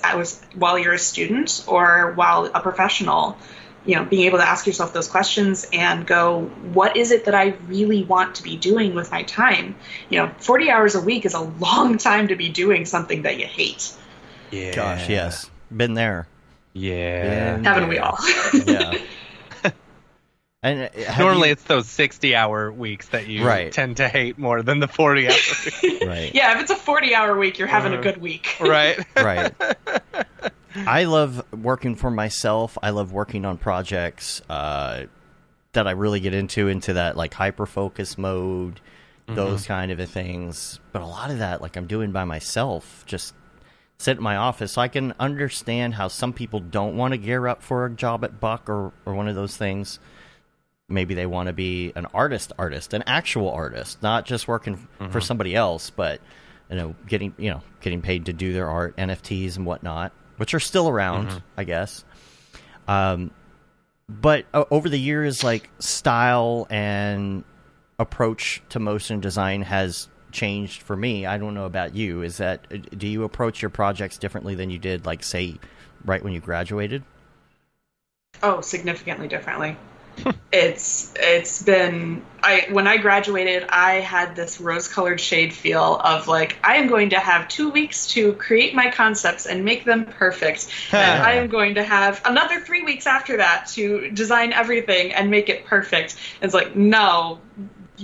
while 0.55 0.77
you're 0.77 0.93
a 0.93 0.99
student 0.99 1.63
or 1.67 2.13
while 2.13 2.45
a 2.45 2.59
professional, 2.59 3.37
you 3.85 3.95
know, 3.95 4.05
being 4.05 4.25
able 4.25 4.37
to 4.37 4.47
ask 4.47 4.67
yourself 4.67 4.93
those 4.93 5.07
questions 5.07 5.67
and 5.73 6.05
go, 6.05 6.41
what 6.73 6.97
is 6.97 7.11
it 7.11 7.25
that 7.25 7.35
I 7.35 7.55
really 7.67 8.03
want 8.03 8.35
to 8.35 8.43
be 8.43 8.55
doing 8.55 8.93
with 8.93 9.11
my 9.11 9.23
time? 9.23 9.75
You 10.09 10.19
know, 10.19 10.31
40 10.37 10.69
hours 10.69 10.95
a 10.95 11.01
week 11.01 11.25
is 11.25 11.33
a 11.33 11.39
long 11.59 11.97
time 11.97 12.27
to 12.27 12.35
be 12.35 12.49
doing 12.49 12.85
something 12.85 13.23
that 13.23 13.39
you 13.39 13.45
hate. 13.45 13.93
Yeah. 14.51 14.75
Gosh, 14.75 15.09
yes. 15.09 15.49
Been 15.75 15.93
there. 15.93 16.27
Yeah. 16.73 17.55
Been 17.55 17.63
Haven't 17.63 17.83
there. 17.83 17.89
we 17.89 17.97
all? 17.99 18.17
yeah. 18.65 18.97
And 20.63 20.91
normally 21.17 21.47
you, 21.47 21.53
it's 21.53 21.63
those 21.63 21.89
sixty-hour 21.89 22.71
weeks 22.71 23.07
that 23.07 23.25
you 23.25 23.47
right. 23.47 23.71
tend 23.71 23.97
to 23.97 24.07
hate 24.07 24.37
more 24.37 24.61
than 24.61 24.79
the 24.79 24.87
forty-hour. 24.87 25.35
right. 26.05 26.29
Yeah, 26.35 26.53
if 26.53 26.61
it's 26.61 26.69
a 26.69 26.75
forty-hour 26.75 27.35
week, 27.35 27.57
you're 27.57 27.67
having 27.67 27.95
uh, 27.95 27.99
a 27.99 28.01
good 28.03 28.17
week. 28.17 28.57
right. 28.59 28.99
right. 29.15 29.51
I 30.75 31.03
love 31.05 31.43
working 31.53 31.95
for 31.95 32.11
myself. 32.11 32.77
I 32.81 32.91
love 32.91 33.11
working 33.11 33.45
on 33.45 33.57
projects 33.57 34.41
uh, 34.49 35.05
that 35.73 35.87
I 35.87 35.91
really 35.91 36.19
get 36.19 36.33
into 36.33 36.67
into 36.67 36.93
that 36.93 37.17
like 37.17 37.33
hyper 37.33 37.65
focus 37.65 38.17
mode, 38.17 38.75
mm-hmm. 39.27 39.35
those 39.35 39.65
kind 39.65 39.91
of 39.91 40.09
things. 40.09 40.79
But 40.91 41.01
a 41.01 41.07
lot 41.07 41.31
of 41.31 41.39
that, 41.39 41.61
like 41.61 41.75
I'm 41.75 41.87
doing 41.87 42.11
by 42.11 42.23
myself, 42.23 43.03
just 43.05 43.33
sit 43.97 44.17
in 44.17 44.23
my 44.23 44.35
office. 44.35 44.73
So 44.73 44.81
I 44.81 44.87
can 44.87 45.13
understand 45.19 45.95
how 45.95 46.07
some 46.07 46.33
people 46.33 46.59
don't 46.59 46.95
want 46.95 47.13
to 47.13 47.17
gear 47.17 47.47
up 47.47 47.61
for 47.61 47.85
a 47.85 47.91
job 47.91 48.23
at 48.23 48.39
Buck 48.39 48.69
or 48.69 48.93
or 49.05 49.13
one 49.13 49.27
of 49.27 49.35
those 49.35 49.57
things 49.57 49.99
maybe 50.91 51.13
they 51.13 51.25
want 51.25 51.47
to 51.47 51.53
be 51.53 51.93
an 51.95 52.05
artist 52.13 52.51
artist 52.59 52.93
an 52.93 53.03
actual 53.07 53.49
artist 53.49 54.01
not 54.03 54.25
just 54.25 54.47
working 54.47 54.75
mm-hmm. 54.75 55.09
for 55.09 55.21
somebody 55.21 55.55
else 55.55 55.89
but 55.89 56.19
you 56.69 56.75
know 56.75 56.95
getting 57.07 57.33
you 57.37 57.49
know 57.49 57.61
getting 57.79 58.01
paid 58.01 58.25
to 58.25 58.33
do 58.33 58.53
their 58.53 58.69
art 58.69 58.95
nfts 58.97 59.55
and 59.55 59.65
whatnot 59.65 60.11
which 60.41 60.55
are 60.55 60.59
still 60.59 60.89
around 60.89 61.27
mm-hmm. 61.27 61.37
i 61.55 61.63
guess. 61.63 62.03
Um, 62.87 63.29
but 64.09 64.47
uh, 64.55 64.65
over 64.71 64.89
the 64.89 64.97
years 64.97 65.43
like 65.43 65.69
style 65.77 66.65
and 66.71 67.43
approach 67.99 68.63
to 68.69 68.79
motion 68.79 69.19
design 69.19 69.61
has 69.61 70.09
changed 70.31 70.81
for 70.81 70.95
me. 70.95 71.27
I 71.27 71.37
don't 71.37 71.53
know 71.53 71.65
about 71.65 71.93
you. 71.93 72.23
Is 72.23 72.37
that 72.37 72.65
uh, 72.73 72.77
do 72.97 73.07
you 73.07 73.23
approach 73.23 73.61
your 73.61 73.69
projects 73.69 74.17
differently 74.17 74.55
than 74.55 74.71
you 74.71 74.79
did 74.79 75.05
like 75.05 75.23
say 75.23 75.59
right 76.05 76.23
when 76.23 76.33
you 76.33 76.39
graduated? 76.39 77.03
Oh 78.41 78.61
significantly 78.61 79.27
differently 79.27 79.77
it's 80.51 81.13
it's 81.15 81.63
been 81.63 82.23
I 82.43 82.67
when 82.71 82.87
I 82.87 82.97
graduated 82.97 83.63
I 83.69 83.93
had 83.93 84.35
this 84.35 84.59
rose 84.59 84.87
colored 84.87 85.21
shade 85.21 85.53
feel 85.53 85.97
of 86.03 86.27
like 86.27 86.57
I 86.63 86.75
am 86.75 86.87
going 86.87 87.11
to 87.11 87.19
have 87.19 87.47
two 87.47 87.69
weeks 87.69 88.07
to 88.07 88.33
create 88.33 88.75
my 88.75 88.91
concepts 88.91 89.45
and 89.45 89.63
make 89.63 89.85
them 89.85 90.05
perfect 90.05 90.67
and 90.91 91.23
I 91.23 91.33
am 91.33 91.47
going 91.47 91.75
to 91.75 91.83
have 91.83 92.21
another 92.25 92.59
three 92.59 92.83
weeks 92.83 93.07
after 93.07 93.37
that 93.37 93.67
to 93.73 94.11
design 94.11 94.53
everything 94.53 95.13
and 95.13 95.31
make 95.31 95.49
it 95.49 95.65
perfect. 95.65 96.17
And 96.41 96.45
it's 96.45 96.53
like 96.53 96.75
no, 96.75 97.39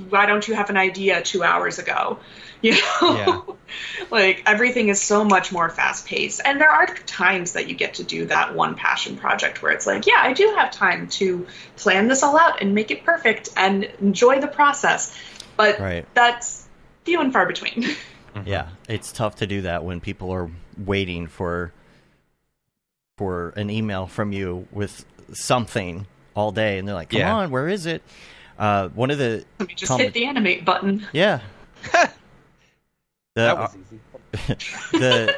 why 0.10 0.26
don't 0.26 0.48
you 0.48 0.56
have 0.56 0.70
an 0.70 0.78
idea 0.78 1.22
two 1.22 1.44
hours 1.44 1.80
ago? 1.80 2.20
You 2.62 2.74
know, 2.74 2.78
yeah. 3.02 3.42
like 4.12 4.44
everything 4.46 4.90
is 4.90 5.02
so 5.02 5.24
much 5.24 5.52
more 5.52 5.70
fast 5.70 6.08
paced. 6.08 6.42
And 6.44 6.60
there 6.60 6.70
are 6.70 6.88
times 6.88 7.54
that 7.54 7.68
you 7.68 7.76
get 7.76 7.96
to 7.96 8.04
do 8.04 8.26
that 8.26 8.56
one 8.56 8.76
passion 8.76 9.18
project 9.18 9.62
where 9.62 9.72
it's 9.72 9.86
like, 9.86 10.08
yeah, 10.08 10.20
I 10.20 10.34
do 10.34 10.56
have 10.58 10.72
time 10.72 11.08
to 11.10 11.46
plan 11.76 12.08
this 12.08 12.24
all 12.24 12.38
out 12.38 12.62
and 12.62 12.74
make 12.74 12.92
it 12.92 13.04
perfect 13.04 13.50
and 13.56 13.84
enjoy 14.02 14.40
the 14.40 14.48
process. 14.48 15.16
But 15.56 15.80
right. 15.80 16.06
that's 16.14 16.68
few 17.04 17.22
and 17.22 17.32
far 17.32 17.46
between. 17.46 17.86
yeah, 18.46 18.70
it's 18.88 19.12
tough 19.12 19.36
to 19.38 19.48
do 19.48 19.62
that 19.62 19.84
when 19.84 20.00
people 20.00 20.32
are 20.32 20.50
waiting 20.78 21.28
for 21.28 21.74
for 23.18 23.50
an 23.52 23.70
email 23.72 24.06
from 24.06 24.32
you 24.32 24.68
with 24.72 25.04
something 25.34 26.06
all 26.36 26.52
day, 26.52 26.78
and 26.78 26.88
they're 26.88 26.96
like, 26.96 27.10
"Come 27.10 27.20
yeah. 27.20 27.36
on, 27.36 27.50
where 27.50 27.68
is 27.68 27.86
it?" 27.88 28.04
Uh, 28.60 28.90
one 28.90 29.12
of 29.12 29.18
the 29.18 29.46
Let 29.60 29.70
me 29.70 29.76
just 29.76 29.90
com- 29.90 30.00
hit 30.00 30.14
the 30.14 30.26
animate 30.26 30.66
button. 30.66 31.06
Yeah. 31.14 31.42
The, 33.38 33.44
that 33.44 33.58
was 33.60 33.78
easy. 33.78 34.00
the 34.98 35.38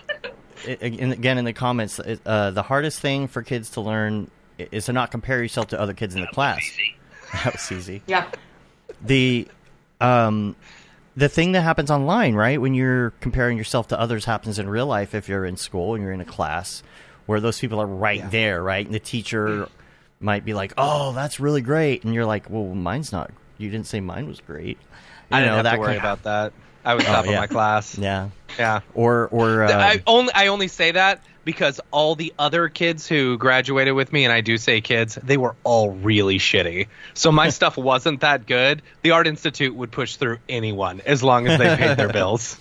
in, 0.66 1.12
again 1.12 1.38
in 1.38 1.44
the 1.44 1.52
comments, 1.52 2.00
uh, 2.00 2.52
the 2.52 2.64
hardest 2.64 3.02
thing 3.02 3.28
for 3.28 3.44
kids 3.44 3.72
to 3.72 3.82
learn 3.82 4.32
is 4.58 4.86
to 4.86 4.94
not 4.94 5.12
compare 5.12 5.42
yourself 5.42 5.68
to 5.68 5.80
other 5.80 5.94
kids 5.94 6.16
in 6.16 6.22
the 6.22 6.28
that 6.28 6.34
class. 6.34 6.62
that 7.44 7.54
was 7.54 7.72
easy. 7.74 8.02
Yeah. 8.08 8.32
The 9.04 9.50
um 10.00 10.56
the 11.18 11.28
thing 11.28 11.52
that 11.52 11.62
happens 11.62 11.92
online, 11.92 12.36
right? 12.36 12.62
When 12.62 12.74
you're 12.74 13.10
comparing 13.20 13.58
yourself 13.58 13.90
to 13.90 14.00
others 14.00 14.24
happens 14.24 14.60
in 14.60 14.70
real 14.70 14.88
life 14.88 15.14
if 15.14 15.28
you're 15.28 15.46
in 15.46 15.58
school 15.58 15.96
and 15.96 16.02
you're 16.02 16.14
in 16.14 16.22
a 16.22 16.26
class 16.26 16.84
where 17.26 17.42
those 17.42 17.60
people 17.60 17.82
are 17.82 17.86
right 17.86 18.20
yeah. 18.20 18.30
there, 18.30 18.64
right? 18.64 18.86
And 18.86 18.96
the 18.96 19.00
teacher 19.02 19.68
might 20.22 20.46
be 20.46 20.54
like, 20.54 20.72
"Oh, 20.78 21.12
that's 21.12 21.42
really 21.42 21.62
great." 21.62 22.06
And 22.06 22.14
you're 22.14 22.26
like, 22.26 22.50
"Well, 22.50 22.64
mine's 22.64 23.12
not. 23.12 23.32
You 23.58 23.70
didn't 23.70 23.88
say 23.88 24.00
mine 24.00 24.26
was 24.26 24.40
great." 24.40 24.78
You 24.78 24.78
I 25.32 25.40
didn't 25.42 25.52
know, 25.52 25.56
have 25.58 25.64
that 25.66 25.74
to 25.74 25.80
worry 25.80 25.88
kind 25.88 25.98
of, 25.98 26.04
about 26.04 26.24
that. 26.24 26.54
I 26.86 26.96
was 26.96 27.04
oh, 27.06 27.08
top 27.08 27.26
yeah. 27.26 27.32
of 27.32 27.38
my 27.38 27.48
class. 27.48 27.98
Yeah. 27.98 28.30
Yeah. 28.58 28.82
Or 28.94 29.28
or 29.28 29.64
uh, 29.64 29.72
I 29.72 30.02
only 30.08 30.34
I 30.34 30.48
only 30.48 30.68
say 30.68 30.92
that 30.92 31.24
because 31.46 31.80
all 31.92 32.16
the 32.16 32.34
other 32.38 32.70
kids 32.70 33.08
who 33.08 33.38
graduated 33.38 33.96
with 33.96 34.14
me, 34.14 34.24
and 34.24 34.34
I 34.34 34.42
do 34.42 34.58
say 34.58 34.82
kids, 34.82 35.16
they 35.16 35.38
were 35.38 35.56
all 35.64 35.92
really 35.92 36.38
shitty. 36.38 36.88
So 37.14 37.32
my 37.32 37.50
stuff 37.50 37.78
wasn't 37.78 38.22
that 38.22 38.46
good. 38.46 38.82
The 39.02 39.12
Art 39.12 39.28
Institute 39.28 39.76
would 39.76 39.92
push 39.92 40.16
through 40.16 40.40
anyone 40.48 41.02
as 41.06 41.24
long 41.24 41.48
as 41.48 41.58
they 41.58 41.76
paid 41.76 41.98
their 41.98 42.10
bills. 42.14 42.58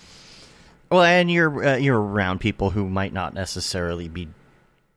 Well, 0.89 1.03
and 1.03 1.29
you're 1.29 1.63
uh, 1.63 1.75
you're 1.77 2.01
around 2.01 2.39
people 2.39 2.71
who 2.71 2.89
might 2.89 3.13
not 3.13 3.33
necessarily 3.33 4.07
be 4.07 4.27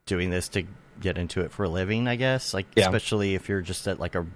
doing 0.07 0.31
this 0.31 0.49
to 0.51 0.65
get 1.01 1.19
into 1.19 1.43
it 1.43 1.53
for 1.53 1.65
a 1.65 1.69
living. 1.69 2.09
I 2.09 2.17
guess, 2.17 2.55
like 2.55 2.67
yeah. 2.75 2.85
especially 2.85 3.35
if 3.35 3.49
you're 3.49 3.61
just 3.61 3.87
at 3.87 4.01
like 4.01 4.15
a 4.15 4.27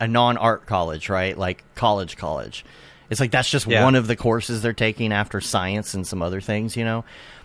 a 0.00 0.08
non 0.08 0.36
art 0.36 0.66
college, 0.66 1.08
right? 1.08 1.36
Like 1.36 1.62
college, 1.74 2.16
college. 2.16 2.64
It's 3.10 3.20
like 3.20 3.30
that's 3.30 3.50
just 3.50 3.66
yeah. 3.66 3.84
one 3.84 3.94
of 3.94 4.06
the 4.06 4.16
courses 4.16 4.62
they're 4.62 4.72
taking 4.72 5.12
after 5.12 5.40
science 5.40 5.94
and 5.94 6.06
some 6.06 6.22
other 6.22 6.40
things, 6.40 6.76
you 6.76 6.84
know. 6.84 7.04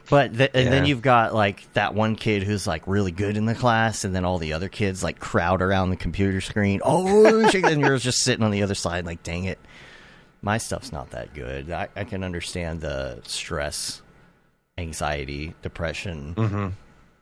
But 0.10 0.36
th- 0.36 0.51
and 0.55 0.74
then 0.74 0.86
you've 0.86 1.03
got 1.03 1.36
like 1.36 1.72
that 1.74 1.93
one 1.93 2.16
kid 2.16 2.41
who's 2.43 2.66
like 2.66 2.88
really 2.88 3.12
good 3.12 3.38
in 3.38 3.45
the 3.45 3.53
class, 3.53 4.03
and 4.03 4.16
then 4.16 4.26
all 4.26 4.39
the 4.39 4.53
other 4.53 4.68
kids 4.68 5.03
like 5.03 5.20
crowd 5.20 5.62
around 5.62 5.91
the 5.91 5.97
computer 5.97 6.41
screen. 6.41 6.82
Oh, 6.84 7.47
and 7.53 7.82
you're 7.82 7.97
just 7.97 8.20
sitting 8.20 8.43
on 8.43 8.51
the 8.51 8.64
other 8.64 8.74
side, 8.74 9.05
like, 9.05 9.22
dang 9.22 9.43
it, 9.43 9.60
my 10.41 10.57
stuff's 10.57 10.91
not 10.91 11.12
that 11.12 11.34
good. 11.34 11.70
I, 11.70 11.89
I 11.95 12.05
can 12.05 12.24
understand 12.24 12.82
the 12.82 13.20
stress, 13.24 14.01
anxiety, 14.80 15.53
depression, 15.62 16.34
mm-hmm. 16.36 16.68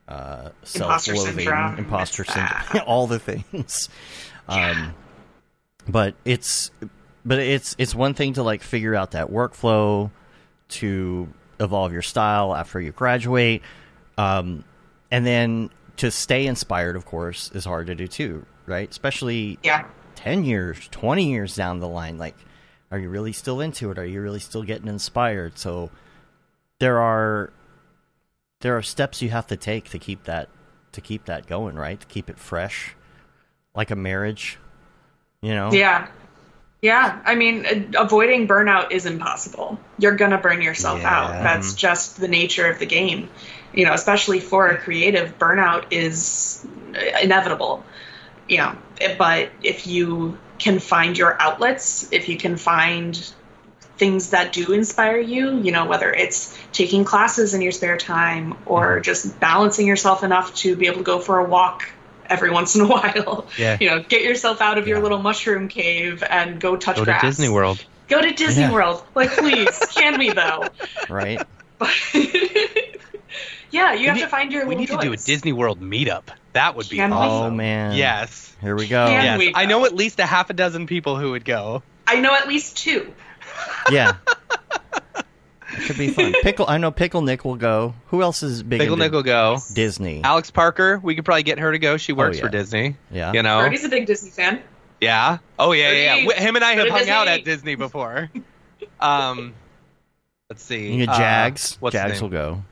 uh, 0.07 0.49
self-loathing, 0.63 1.47
imposter 1.77 2.23
syndrome, 2.23 2.83
all 2.85 3.07
the 3.07 3.19
things. 3.19 3.89
Yeah. 4.47 4.71
Um, 4.71 4.95
but 5.89 6.15
it's 6.23 6.71
but 7.27 7.39
it's 7.39 7.75
it's 7.77 7.93
one 7.93 8.13
thing 8.13 8.33
to 8.33 8.43
like 8.43 8.63
figure 8.63 8.95
out 8.95 9.11
that 9.11 9.29
workflow 9.29 10.09
to 10.69 11.27
evolve 11.59 11.91
your 11.91 12.01
style 12.01 12.55
after 12.55 12.79
you 12.79 12.91
graduate 12.91 13.61
um, 14.17 14.63
and 15.11 15.25
then 15.25 15.69
to 15.97 16.09
stay 16.09 16.47
inspired 16.47 16.95
of 16.95 17.05
course 17.05 17.51
is 17.53 17.65
hard 17.65 17.87
to 17.87 17.95
do 17.95 18.07
too 18.07 18.45
right? 18.65 18.89
Especially 18.89 19.59
yeah. 19.63 19.85
10 20.15 20.45
years 20.45 20.87
20 20.89 21.29
years 21.29 21.55
down 21.55 21.79
the 21.79 21.87
line 21.87 22.17
like 22.17 22.35
are 22.89 22.97
you 22.97 23.09
really 23.09 23.33
still 23.33 23.59
into 23.59 23.91
it? 23.91 23.99
Are 23.99 24.05
you 24.05 24.21
really 24.21 24.39
still 24.39 24.63
getting 24.63 24.87
inspired? 24.87 25.57
So 25.57 25.89
there 26.79 26.99
are 26.99 27.51
there 28.61 28.77
are 28.77 28.81
steps 28.81 29.21
you 29.21 29.29
have 29.29 29.47
to 29.47 29.57
take 29.57 29.89
to 29.89 29.99
keep 29.99 30.23
that 30.23 30.47
to 30.93 31.01
keep 31.01 31.25
that 31.25 31.47
going 31.47 31.75
right? 31.75 31.99
To 31.99 32.07
keep 32.07 32.29
it 32.29 32.39
fresh 32.39 32.95
like 33.75 33.91
a 33.91 33.95
marriage 33.95 34.57
you 35.41 35.53
know? 35.53 35.71
Yeah 35.73 36.07
yeah, 36.81 37.21
I 37.25 37.35
mean, 37.35 37.95
avoiding 37.97 38.47
burnout 38.47 38.91
is 38.91 39.05
impossible. 39.05 39.79
You're 39.97 40.15
going 40.15 40.31
to 40.31 40.37
burn 40.37 40.61
yourself 40.61 41.01
yeah. 41.01 41.09
out. 41.09 41.31
That's 41.43 41.73
just 41.73 42.19
the 42.19 42.27
nature 42.27 42.67
of 42.67 42.77
the 42.79 42.85
game. 42.85 43.29
You 43.73 43.85
know, 43.85 43.93
especially 43.93 44.39
for 44.39 44.67
a 44.67 44.77
creative, 44.77 45.37
burnout 45.39 45.87
is 45.91 46.65
inevitable. 47.21 47.83
You 48.47 48.57
know, 48.57 48.77
but 49.17 49.49
if 49.63 49.87
you 49.87 50.37
can 50.59 50.79
find 50.79 51.17
your 51.17 51.39
outlets, 51.41 52.11
if 52.11 52.29
you 52.29 52.37
can 52.37 52.57
find 52.57 53.15
things 53.97 54.29
that 54.29 54.53
do 54.53 54.71
inspire 54.73 55.17
you, 55.17 55.59
you 55.59 55.71
know, 55.71 55.85
whether 55.85 56.11
it's 56.11 56.57
taking 56.71 57.03
classes 57.03 57.53
in 57.53 57.61
your 57.61 57.71
spare 57.71 57.97
time 57.97 58.55
or 58.65 58.95
mm-hmm. 58.95 59.01
just 59.01 59.39
balancing 59.39 59.87
yourself 59.87 60.23
enough 60.23 60.53
to 60.55 60.75
be 60.75 60.85
able 60.85 60.97
to 60.97 61.03
go 61.03 61.19
for 61.19 61.39
a 61.39 61.43
walk 61.43 61.89
every 62.29 62.49
once 62.51 62.75
in 62.75 62.81
a 62.81 62.87
while. 62.87 63.47
Yeah. 63.57 63.77
You 63.79 63.89
know, 63.89 64.03
get 64.03 64.23
yourself 64.23 64.61
out 64.61 64.77
of 64.77 64.87
your 64.87 65.01
little 65.01 65.19
mushroom 65.19 65.67
cave 65.67 66.23
and 66.27 66.59
go 66.59 66.75
touch 66.77 66.97
Go 66.97 67.05
to. 67.05 67.17
Disney 67.21 67.49
World. 67.49 67.83
Go 68.07 68.21
to 68.21 68.31
Disney 68.31 68.63
Yeah. 68.63 68.71
World. 68.73 69.03
Like, 69.15 69.31
please, 69.31 69.77
can 69.95 70.17
we 70.19 70.29
though? 70.31 70.67
Right? 71.09 71.41
But 71.77 71.89
yeah, 73.71 73.93
you 73.93 74.07
have 74.07 74.15
need- 74.15 74.21
to 74.21 74.27
find 74.27 74.51
your 74.51 74.65
We 74.65 74.75
little 74.75 74.95
need 74.97 75.01
to 75.01 75.07
do 75.07 75.13
a. 75.13 75.17
Disney 75.17 75.53
World 75.53 75.81
meetup. 75.81 76.23
That 76.53 76.75
would 76.75 76.89
be 76.89 76.95
Can 76.97 77.11
we? 77.11 77.15
Oh 77.17 77.19
awesome. 77.19 77.57
man. 77.57 77.95
Yes. 77.95 78.55
Here 78.61 78.75
we 78.75 78.87
go. 78.87 79.05
Can 79.07 79.23
Yes. 79.23 79.39
we 79.39 79.51
I 79.53 79.65
know 79.65 79.85
at 79.85 79.93
least 79.93 80.19
a 80.19 80.25
half 80.25 80.49
a 80.49 80.53
dozen 80.53 80.87
people 80.87 81.17
who 81.17 81.31
would 81.31 81.45
go. 81.45 81.83
I 82.07 82.19
know 82.19 82.33
at 82.33 82.47
least 82.47 82.77
two. 82.77 83.13
Yeah. 83.91 84.13
It 85.77 85.85
could 85.85 85.97
be 85.97 86.09
fun. 86.09 86.33
Pickle. 86.41 86.65
I 86.67 86.77
know 86.77 86.91
Pickle 86.91 87.21
Nick 87.21 87.45
will 87.45 87.55
go. 87.55 87.93
Who 88.07 88.21
else 88.21 88.43
is 88.43 88.63
big? 88.63 88.79
Pickle 88.79 88.93
into 88.95 89.05
Nick 89.05 89.11
will 89.13 89.23
go. 89.23 89.57
Disney. 89.73 90.21
Alex 90.23 90.49
Parker, 90.51 90.99
we 91.01 91.15
could 91.15 91.23
probably 91.25 91.43
get 91.43 91.59
her 91.59 91.71
to 91.71 91.79
go. 91.79 91.97
She 91.97 92.13
works 92.13 92.37
yeah. 92.37 92.43
for 92.43 92.49
Disney. 92.49 92.95
Yeah. 93.11 93.33
You 93.33 93.43
know? 93.43 93.59
Brody's 93.59 93.83
a 93.85 93.89
big 93.89 94.05
Disney 94.07 94.31
fan. 94.31 94.61
Yeah. 94.99 95.37
Oh 95.59 95.71
yeah, 95.73 95.91
yeah, 95.91 96.15
yeah. 96.15 96.39
Him 96.39 96.55
and 96.55 96.65
I 96.65 96.73
go 96.75 96.81
have 96.81 96.87
to 96.87 96.93
hung 96.93 97.09
out 97.09 97.27
at 97.27 97.43
Disney 97.45 97.75
before. 97.75 98.29
um, 98.99 99.53
let's 100.49 100.63
see. 100.63 100.93
You 100.93 101.05
know, 101.05 101.13
Uh, 101.13 101.17
Jags. 101.17 101.77
what's 101.79 101.93
Jags 101.93 102.21
will 102.21 102.29
go. 102.29 102.63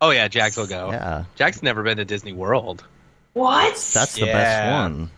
Oh 0.00 0.10
yeah, 0.10 0.28
Jags 0.28 0.56
will 0.56 0.66
go. 0.66 0.90
Yeah. 0.90 1.24
Jags 1.36 1.62
never 1.62 1.82
been 1.82 1.96
to 1.96 2.04
Disney 2.04 2.32
World. 2.32 2.84
What? 3.32 3.70
That's 3.94 4.14
the 4.16 4.26
Yeah. 4.26 4.32
best 4.32 4.72
one. 4.72 5.10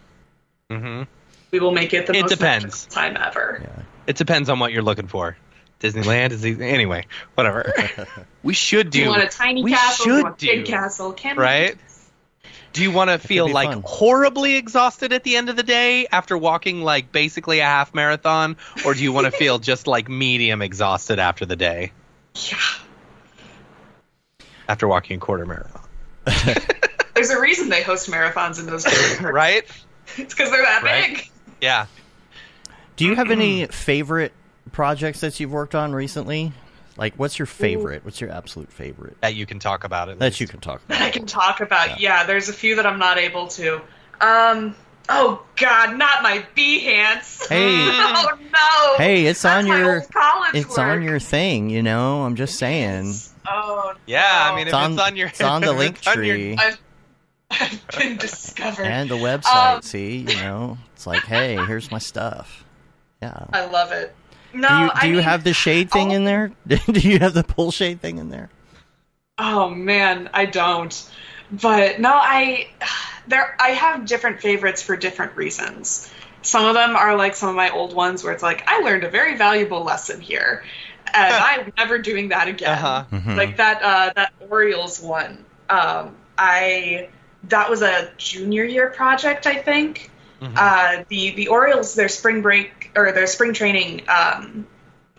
Mm-hmm. 0.71 1.03
we 1.51 1.61
will 1.61 1.73
make 1.73 1.93
it 1.93 2.07
the 2.07 2.15
It 2.15 2.23
most 2.23 2.31
depends. 2.31 2.87
magical 2.89 2.95
time 2.95 3.17
ever. 3.29 3.61
Yeah. 3.63 3.83
It 4.07 4.17
depends 4.17 4.49
on 4.49 4.59
what 4.59 4.73
you're 4.73 4.83
looking 4.83 5.07
for. 5.09 5.37
Disneyland 5.85 6.31
is 6.31 6.47
easy. 6.47 6.65
Anyway, 6.65 7.05
whatever. 7.35 7.75
we 8.43 8.55
should 8.55 8.89
Do 8.89 8.99
do. 8.99 9.05
you 9.05 9.11
want 9.11 9.23
a 9.23 9.29
tiny 9.29 9.63
we 9.63 9.73
castle? 9.73 10.05
Should 10.07 10.23
want 10.23 10.43
a 10.43 10.47
big 10.47 10.65
do, 10.65 10.73
castle? 10.73 11.13
Can 11.13 11.37
right? 11.37 11.77
Do 12.73 12.83
you 12.83 12.91
want 12.91 13.11
to 13.11 13.19
feel 13.19 13.49
like 13.49 13.69
fun. 13.69 13.83
horribly 13.85 14.57
exhausted 14.57 15.13
at 15.13 15.23
the 15.23 15.37
end 15.37 15.51
of 15.51 15.57
the 15.57 15.63
day 15.63 16.07
after 16.11 16.37
walking 16.37 16.81
like 16.83 17.13
basically 17.13 17.61
a 17.61 17.65
half 17.65 17.95
marathon, 17.95 18.57
or 18.85 18.95
do 18.95 19.03
you 19.03 19.13
want 19.13 19.27
to 19.27 19.31
feel 19.39 19.59
just 19.59 19.87
like 19.87 20.09
medium 20.09 20.63
exhausted 20.63 21.19
after 21.19 21.45
the 21.45 21.55
day? 21.55 21.93
Yeah. 22.35 22.57
after 24.67 24.89
walking 24.89 25.19
a 25.19 25.21
quarter 25.21 25.45
marathon? 25.45 25.83
There's 27.15 27.31
a 27.31 27.41
reason 27.41 27.69
they 27.69 27.83
host 27.83 28.11
marathons 28.11 28.59
in 28.59 28.67
those 28.67 28.85
days. 28.85 29.21
Right? 29.21 29.65
It's 30.17 30.35
because 30.35 30.51
they're 30.51 30.63
that 30.63 30.83
Right. 30.83 31.17
big. 31.17 31.31
Yeah. 31.61 31.87
Do 32.97 33.05
you 33.05 33.15
have 33.15 33.29
mm-hmm. 33.29 33.41
any 33.41 33.67
favorite 33.67 34.33
projects 34.75 35.21
that 35.21 35.41
you've 35.41 35.53
worked 35.53 35.75
on 35.75 35.93
recently? 35.95 36.53
Like, 36.97 37.15
what's 37.17 37.39
your 37.39 37.47
favorite? 37.47 38.05
What's 38.05 38.21
your 38.21 38.31
absolute 38.31 38.71
favorite 38.73 39.17
That 39.21 39.35
you 39.35 39.47
can 39.47 39.59
talk 39.59 39.83
about 39.85 40.09
it. 40.11 40.19
that 40.21 40.39
you 40.41 40.47
can 40.47 40.61
talk 40.61 40.81
that 40.89 41.01
I 41.01 41.05
about? 41.05 41.13
can 41.15 41.27
talk 41.27 41.61
about. 41.61 42.01
Yeah. 42.01 42.25
there's 42.25 42.49
a 42.49 42.53
few 42.53 42.77
that 42.77 42.87
I'm 42.87 42.99
not 42.99 43.19
able 43.19 43.49
to. 43.49 43.81
Um. 44.21 44.77
Oh 45.09 45.45
God, 45.57 45.99
not 45.99 46.23
my 46.23 46.45
Behance. 46.57 47.49
Hey. 47.49 47.75
Oh 48.17 48.39
no. 48.41 48.97
Hey, 48.97 49.27
it's 49.27 49.43
That's 49.43 49.65
on 49.65 49.69
my 49.69 49.79
your 49.79 50.01
college 50.03 50.55
it's 50.55 50.69
work. 50.71 50.79
on 50.79 51.03
your 51.03 51.19
thing. 51.19 51.69
You 51.69 51.83
know, 51.83 52.23
I'm 52.25 52.37
just 52.37 52.59
saying. 52.59 53.13
Oh. 53.47 53.95
Yeah, 54.07 54.21
no. 54.23 54.53
I 54.53 54.57
mean, 54.57 54.61
if 54.63 54.67
It's 54.69 54.75
on, 54.75 54.93
it's 54.93 55.01
on 55.03 55.17
your, 55.17 55.29
it's 55.29 55.41
on 55.43 55.61
the 55.63 55.73
link 55.83 55.99
it's 55.99 56.07
on 56.07 56.25
your- 56.25 56.37
tree 56.37 56.57
I've, 56.59 56.81
I've 57.51 57.87
been 57.99 58.17
discovered. 58.17 58.85
and 58.87 59.11
the 59.11 59.17
website. 59.17 59.75
Um, 59.77 59.83
see, 59.83 60.19
you 60.19 60.37
know, 60.37 60.79
it's 60.95 61.07
like, 61.07 61.25
hey, 61.25 61.57
here's 61.67 61.91
my 61.91 61.99
stuff. 61.99 62.65
Yeah. 63.21 63.45
I 63.53 63.67
love 63.67 63.93
it. 63.93 64.15
No, 64.55 64.69
do 64.69 64.75
you 64.75 64.87
do 64.87 64.93
I 64.95 65.05
you 65.07 65.15
mean, 65.15 65.23
have 65.23 65.45
the 65.45 65.53
shade 65.53 65.91
thing 65.91 66.13
oh. 66.13 66.15
in 66.15 66.25
there? 66.25 66.53
do 66.67 67.01
you 67.01 67.19
have 67.19 67.35
the 67.35 67.45
pull 67.45 67.71
shade 67.71 68.01
thing 68.01 68.19
in 68.19 68.31
there? 68.31 68.51
Oh 69.39 69.69
man, 69.71 70.31
I 70.33 70.47
don't. 70.47 71.11
But 71.51 72.01
no, 72.01 72.11
I 72.13 72.69
there 73.27 73.57
I 73.61 73.71
have 73.71 74.07
different 74.07 74.41
favorites 74.41 74.83
for 74.83 74.97
different 74.97 75.37
reasons. 75.37 76.13
Some 76.43 76.67
of 76.67 76.75
them 76.75 76.95
are 76.95 77.17
like 77.17 77.35
some 77.35 77.49
of 77.49 77.57
my 77.57 77.71
old 77.71 77.95
ones 77.95 78.23
where 78.23 78.33
it's 78.33 78.43
like 78.43 78.65
I 78.67 78.81
learned 78.81 79.05
a 79.05 79.11
very 79.11 79.37
valuable 79.37 79.83
lesson 79.83 80.21
here, 80.21 80.63
and 81.13 81.35
I'm 81.35 81.73
never 81.77 81.99
doing 81.99 82.29
that 82.29 82.49
again. 82.49 82.71
Uh-huh. 82.71 83.05
Mhm. 83.11 83.37
Like 83.37 83.57
that 83.57 83.83
uh, 83.83 84.13
that 84.15 84.33
Orioles 84.49 85.01
one. 85.01 85.45
Um, 85.69 86.17
I 86.39 87.09
that 87.45 87.69
was 87.71 87.83
a 87.83 88.11
junior 88.17 88.65
year 88.65 88.91
project, 88.91 89.47
I 89.47 89.57
think. 89.57 90.11
Mhm. 90.45 90.53
Uh, 90.57 91.05
the 91.09 91.31
the 91.31 91.49
Orioles, 91.49 91.95
their 91.95 92.09
spring 92.09 92.43
break 92.43 92.91
or 92.95 93.13
their 93.13 93.27
spring 93.27 93.55
training 93.55 94.03
um, 94.09 94.67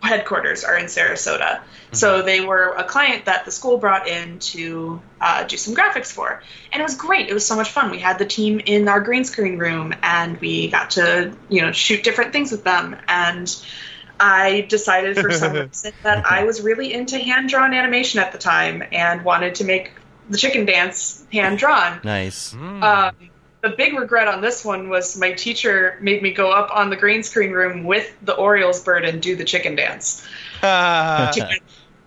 headquarters 0.00 0.62
are 0.62 0.76
in 0.76 0.86
Sarasota. 0.86 1.60
So 1.92 2.22
they 2.22 2.40
were 2.40 2.74
a 2.76 2.84
client 2.84 3.24
that 3.24 3.44
the 3.44 3.50
school 3.50 3.78
brought 3.78 4.06
in 4.06 4.38
to 4.40 5.00
uh, 5.20 5.44
do 5.44 5.56
some 5.56 5.74
graphics 5.74 6.12
for, 6.12 6.42
and 6.72 6.80
it 6.80 6.84
was 6.84 6.94
great. 6.94 7.28
It 7.28 7.34
was 7.34 7.46
so 7.46 7.56
much 7.56 7.70
fun. 7.70 7.90
We 7.90 7.98
had 7.98 8.18
the 8.18 8.26
team 8.26 8.60
in 8.64 8.86
our 8.88 9.00
green 9.00 9.24
screen 9.24 9.58
room, 9.58 9.94
and 10.02 10.38
we 10.38 10.68
got 10.68 10.90
to 10.90 11.34
you 11.48 11.62
know 11.62 11.72
shoot 11.72 12.04
different 12.04 12.32
things 12.32 12.52
with 12.52 12.64
them. 12.64 12.96
And 13.08 13.54
I 14.20 14.66
decided 14.68 15.18
for 15.18 15.30
some 15.32 15.52
reason 15.54 15.92
that 16.02 16.26
I 16.26 16.44
was 16.44 16.60
really 16.60 16.92
into 16.92 17.18
hand 17.18 17.48
drawn 17.48 17.72
animation 17.72 18.20
at 18.20 18.32
the 18.32 18.38
time 18.38 18.82
and 18.92 19.24
wanted 19.24 19.56
to 19.56 19.64
make 19.64 19.92
the 20.28 20.36
chicken 20.36 20.66
dance 20.66 21.24
hand 21.32 21.58
drawn. 21.58 22.00
Nice. 22.04 22.52
Mm. 22.52 22.82
Um, 22.82 23.30
the 23.62 23.70
big 23.70 23.98
regret 23.98 24.28
on 24.28 24.40
this 24.40 24.64
one 24.64 24.88
was 24.88 25.16
my 25.18 25.32
teacher 25.32 25.98
made 26.00 26.22
me 26.22 26.32
go 26.32 26.50
up 26.52 26.70
on 26.74 26.90
the 26.90 26.96
green 26.96 27.22
screen 27.22 27.50
room 27.52 27.84
with 27.84 28.12
the 28.22 28.34
Orioles 28.34 28.80
bird 28.82 29.04
and 29.04 29.20
do 29.20 29.34
the 29.36 29.44
chicken 29.44 29.74
dance. 29.76 30.26
Ah. 30.62 31.32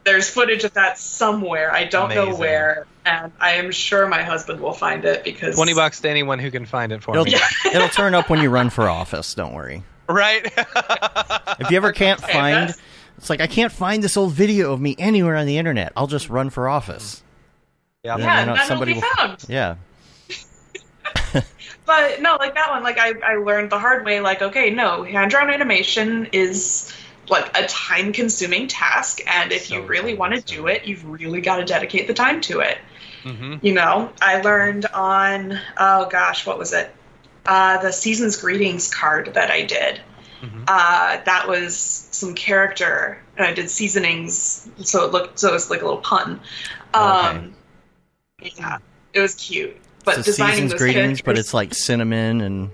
There's 0.06 0.30
footage 0.30 0.64
of 0.64 0.74
that 0.74 0.98
somewhere. 0.98 1.72
I 1.72 1.84
don't 1.84 2.10
know 2.10 2.34
where, 2.34 2.88
and 3.06 3.32
I 3.40 3.52
am 3.56 3.72
sure 3.72 4.08
my 4.08 4.24
husband 4.24 4.60
will 4.62 4.74
find 4.74 5.04
it 5.06 5.24
because 5.24 5.56
20 5.56 5.74
bucks 5.74 6.00
to 6.02 6.10
anyone 6.10 6.40
who 6.40 6.50
can 6.50 6.66
find 6.66 6.92
it 6.92 7.04
for 7.04 7.12
It'll, 7.12 7.26
me. 7.26 7.36
it'll 7.74 7.90
turn 7.90 8.16
up 8.16 8.30
when 8.30 8.42
you 8.42 8.50
run 8.50 8.70
for 8.70 8.90
office. 8.90 9.34
Don't 9.36 9.54
worry. 9.54 9.84
Right? 10.08 10.46
If 10.46 11.70
you 11.70 11.78
ever 11.78 11.92
can't 11.94 12.24
Okay, 12.24 12.32
find, 12.34 12.74
it's 13.18 13.30
like 13.30 13.42
I 13.42 13.48
can't 13.48 13.72
find 13.72 14.02
this 14.02 14.18
old 14.18 14.32
video 14.34 14.72
of 14.74 14.80
me 14.82 14.96
anywhere 14.98 15.36
on 15.36 15.46
the 15.46 15.58
internet. 15.58 15.92
I'll 15.96 16.08
just 16.08 16.30
run 16.30 16.50
for 16.50 16.68
office. 16.70 17.22
yeah. 18.04 18.18
Yeah, 18.18 18.34
I 18.34 18.46
know 18.46 18.56
none 18.56 18.66
somebody 18.68 18.94
will 18.94 19.02
be 19.02 19.08
will- 19.18 19.36
Yeah. 19.48 19.76
But 21.86 22.22
no, 22.22 22.36
like 22.36 22.54
that 22.54 22.70
one, 22.70 22.84
like 22.84 23.00
I, 23.00 23.14
I 23.24 23.36
learned 23.38 23.72
the 23.72 23.80
hard 23.80 24.06
way. 24.06 24.20
Like, 24.20 24.44
okay, 24.44 24.70
no, 24.70 25.04
hand 25.04 25.32
drawn 25.32 25.50
animation 25.50 26.28
is 26.34 26.94
like 27.30 27.58
a 27.58 27.66
time 27.66 28.14
consuming 28.14 28.68
task, 28.68 29.22
and 29.26 29.52
if 29.52 29.72
you 29.72 29.82
really 29.82 30.14
want 30.14 30.36
to 30.36 30.42
do 30.42 30.68
it, 30.68 30.86
you've 30.86 31.04
really 31.04 31.42
got 31.42 31.58
to 31.58 31.66
dedicate 31.66 32.06
the 32.08 32.14
time 32.14 32.42
to 32.42 32.60
it. 32.60 32.78
hmm 33.24 33.56
You 33.62 33.74
know, 33.74 34.14
I 34.22 34.42
learned 34.42 34.86
on 34.88 35.60
oh 35.78 36.08
gosh, 36.10 36.46
what 36.46 36.60
was 36.60 36.74
it? 36.74 36.94
Uh, 37.46 37.82
the 37.82 37.92
season's 37.92 38.38
greetings 38.38 38.94
card 38.94 39.34
that 39.34 39.50
I 39.50 39.64
did. 39.64 40.00
Mhm. 40.44 40.66
Uh, 40.68 41.22
that 41.26 41.48
was 41.48 41.76
some 41.76 42.36
character, 42.36 43.20
and 43.36 43.48
I 43.48 43.54
did 43.54 43.70
seasonings, 43.70 44.70
so 44.84 45.06
it 45.06 45.12
looked 45.12 45.40
so 45.40 45.50
it 45.50 45.54
was 45.54 45.70
like 45.72 45.82
a 45.82 45.86
little 45.86 46.02
pun. 46.02 46.40
Um, 46.94 47.56
Yeah, 48.42 48.78
it 49.14 49.20
was 49.20 49.36
cute. 49.36 49.76
But 50.06 50.16
so 50.16 50.22
designing 50.24 50.54
season's 50.54 50.72
those 50.72 50.80
greetings, 50.82 51.22
but 51.22 51.38
it's 51.38 51.54
like 51.54 51.74
cinnamon 51.74 52.42
and 52.42 52.72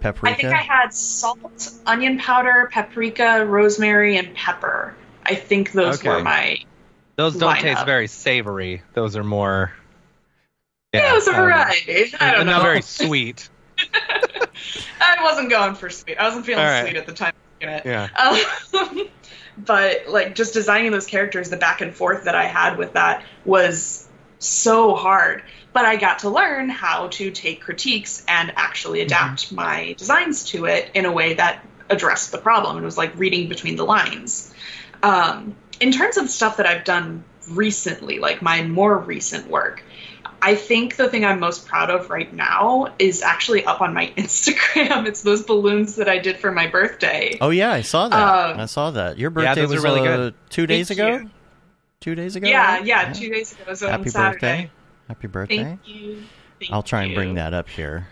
paprika. 0.00 0.36
I 0.36 0.40
think 0.40 0.52
I 0.54 0.62
had 0.62 0.92
salt, 0.94 1.70
onion 1.86 2.18
powder, 2.18 2.68
paprika, 2.72 3.44
rosemary, 3.46 4.16
and 4.16 4.34
pepper. 4.34 4.94
I 5.24 5.34
think 5.34 5.72
those 5.72 5.98
Okay. 6.00 6.08
were 6.08 6.22
my. 6.22 6.58
Those 7.16 7.34
don't 7.34 7.48
Line 7.48 7.62
taste 7.62 7.84
very 7.84 8.06
savory. 8.06 8.82
Those 8.94 9.16
are 9.16 9.24
more. 9.24 9.72
Yeah, 10.94 11.10
it 11.10 11.14
was 11.14 11.26
a 11.28 11.32
I 11.32 11.34
don't 11.36 11.44
variety. 11.44 12.14
I 12.20 12.32
don't 12.32 12.46
know. 12.46 12.52
not 12.52 12.62
very 12.62 12.82
sweet. 12.82 13.48
I 15.00 15.16
wasn't 15.22 15.50
going 15.50 15.74
for 15.74 15.90
sweet. 15.90 16.16
I 16.18 16.24
wasn't 16.24 16.46
feeling 16.46 16.64
All 16.64 16.70
right. 16.70 16.84
sweet 16.84 16.96
at 16.96 17.06
the 17.06 17.12
time. 17.12 17.32
it. 17.60 17.82
Yeah. 17.84 18.08
Um, 18.72 19.08
but 19.58 20.08
like 20.08 20.36
just 20.36 20.54
designing 20.54 20.92
those 20.92 21.06
characters, 21.06 21.50
the 21.50 21.56
back 21.56 21.80
and 21.80 21.92
forth 21.92 22.24
that 22.24 22.36
I 22.36 22.44
had 22.46 22.78
with 22.78 22.92
that 22.92 23.24
was 23.44 24.06
so 24.38 24.94
hard. 24.94 25.42
But 25.78 25.84
I 25.84 25.94
got 25.94 26.18
to 26.20 26.28
learn 26.28 26.70
how 26.70 27.06
to 27.06 27.30
take 27.30 27.60
critiques 27.60 28.24
and 28.26 28.52
actually 28.56 29.00
adapt 29.00 29.52
my 29.52 29.94
designs 29.96 30.42
to 30.46 30.64
it 30.64 30.90
in 30.92 31.04
a 31.04 31.12
way 31.12 31.34
that 31.34 31.64
addressed 31.88 32.32
the 32.32 32.38
problem. 32.38 32.78
It 32.78 32.84
was 32.84 32.98
like 32.98 33.16
reading 33.16 33.48
between 33.48 33.76
the 33.76 33.84
lines. 33.84 34.52
Um, 35.04 35.54
in 35.78 35.92
terms 35.92 36.16
of 36.16 36.30
stuff 36.30 36.56
that 36.56 36.66
I've 36.66 36.82
done 36.82 37.22
recently, 37.48 38.18
like 38.18 38.42
my 38.42 38.64
more 38.64 38.98
recent 38.98 39.48
work, 39.48 39.84
I 40.42 40.56
think 40.56 40.96
the 40.96 41.08
thing 41.08 41.24
I'm 41.24 41.38
most 41.38 41.68
proud 41.68 41.90
of 41.90 42.10
right 42.10 42.32
now 42.34 42.92
is 42.98 43.22
actually 43.22 43.64
up 43.64 43.80
on 43.80 43.94
my 43.94 44.08
Instagram. 44.16 45.06
It's 45.06 45.22
those 45.22 45.44
balloons 45.44 45.94
that 45.94 46.08
I 46.08 46.18
did 46.18 46.38
for 46.38 46.50
my 46.50 46.66
birthday. 46.66 47.38
Oh 47.40 47.50
yeah, 47.50 47.70
I 47.70 47.82
saw 47.82 48.08
that. 48.08 48.50
Um, 48.50 48.58
I 48.58 48.66
saw 48.66 48.90
that. 48.90 49.16
Your 49.16 49.30
birthday 49.30 49.60
those 49.60 49.70
are 49.70 49.74
was 49.74 49.84
really 49.84 50.00
uh, 50.00 50.16
good. 50.16 50.34
two 50.50 50.66
days 50.66 50.88
Thank 50.88 50.98
ago. 50.98 51.16
you. 51.18 51.30
Two 52.00 52.16
days 52.16 52.34
ago. 52.34 52.48
yeah, 52.48 52.78
right? 52.78 52.84
yeah, 52.84 53.12
two 53.12 53.28
days 53.28 53.52
ago. 53.52 53.74
So 53.74 53.88
Happy 53.88 54.02
on 54.02 54.08
Saturday. 54.08 54.32
birthday! 54.32 54.70
Happy 55.08 55.26
birthday! 55.26 55.64
Thank 55.64 55.88
you. 55.88 56.22
Thank 56.60 56.72
I'll 56.72 56.82
try 56.82 57.04
and 57.04 57.14
bring 57.14 57.34
that 57.34 57.54
up 57.54 57.68
here. 57.68 58.06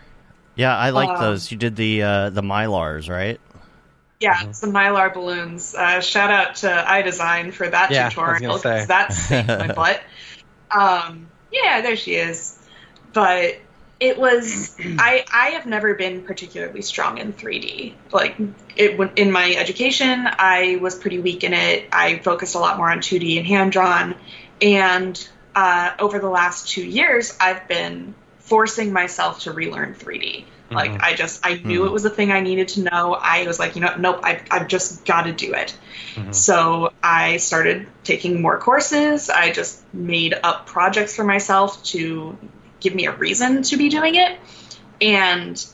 Yeah, 0.55 0.75
I 0.75 0.89
like 0.89 1.09
Um, 1.09 1.21
those. 1.21 1.51
You 1.51 1.57
did 1.57 1.75
the 1.75 2.01
uh, 2.03 2.29
the 2.31 2.41
mylars, 2.41 3.09
right? 3.09 3.39
Yeah, 4.19 4.47
it's 4.49 4.61
the 4.61 4.67
Mylar 4.67 5.13
balloons. 5.13 5.75
Uh, 5.75 6.01
shout 6.01 6.31
out 6.31 6.55
to 6.55 6.67
Eyedesyn 6.67 7.53
for 7.53 7.69
that 7.69 7.91
Yeah, 7.91 8.09
tutorial 8.09 8.57
gonna 8.57 8.59
say. 8.61 8.69
because 8.73 8.87
that 8.87 9.13
saved 9.13 9.47
my 9.47 9.67
butt. 9.75 10.01
Um, 10.71 11.27
yeah, 11.51 11.81
there 11.81 11.95
she 11.95 12.15
is. 12.15 12.57
But 13.13 13.57
it 13.99 14.17
was 14.17 14.75
I 14.97 15.23
I 15.31 15.49
have 15.49 15.67
never 15.67 15.93
been 15.93 16.23
particularly 16.23 16.81
strong 16.81 17.19
in 17.19 17.31
3D. 17.33 17.93
Like 18.11 18.37
it 18.75 18.99
in 19.17 19.31
my 19.31 19.53
education, 19.53 20.27
I 20.27 20.79
was 20.81 20.95
pretty 20.95 21.19
weak 21.19 21.43
in 21.43 21.53
it. 21.53 21.87
I 21.91 22.17
focused 22.17 22.55
a 22.55 22.59
lot 22.59 22.77
more 22.77 22.89
on 22.89 22.99
2D 23.01 23.37
and 23.37 23.45
hand 23.45 23.71
drawn, 23.71 24.15
and 24.63 25.29
uh, 25.57 25.91
over 25.97 26.19
the 26.19 26.29
last 26.29 26.69
two 26.69 26.85
years, 26.85 27.35
I've 27.41 27.67
been 27.67 28.13
forcing 28.37 28.93
myself 28.93 29.41
to 29.41 29.51
relearn 29.51 29.95
3D. 29.95 30.45
Like 30.69 30.91
Mhm. 30.91 30.99
I 31.01 31.13
just 31.15 31.43
I 31.43 31.59
knew 31.63 31.85
it 31.85 31.91
was 31.91 32.05
a 32.05 32.11
thing 32.11 32.31
I 32.31 32.41
needed 32.41 32.67
to 32.69 32.81
know. 32.81 33.17
I 33.19 33.47
was 33.47 33.57
like, 33.57 33.75
you 33.75 33.81
know, 33.81 33.95
nope, 33.97 34.19
I 34.21 34.39
I've 34.51 34.67
just 34.67 35.03
got 35.05 35.23
to 35.23 35.31
do 35.31 35.53
it. 35.53 35.73
Mhm. 36.15 36.35
So 36.35 36.91
I 37.01 37.37
started 37.37 37.87
taking 38.03 38.41
more 38.41 38.59
courses. 38.59 39.31
I 39.31 39.51
just 39.51 39.81
made 39.93 40.35
up 40.43 40.67
projects 40.67 41.15
for 41.15 41.23
myself 41.23 41.83
to 41.85 42.37
give 42.79 42.93
me 42.93 43.07
a 43.07 43.11
reason 43.11 43.63
to 43.63 43.77
be 43.77 43.89
doing 43.89 44.15
it. 44.15 44.37
And 45.01 45.65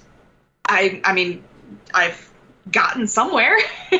I 0.65 1.01
I 1.03 1.13
mean, 1.13 1.43
I've 1.93 2.31
gotten 2.71 3.07
somewhere. 3.07 3.57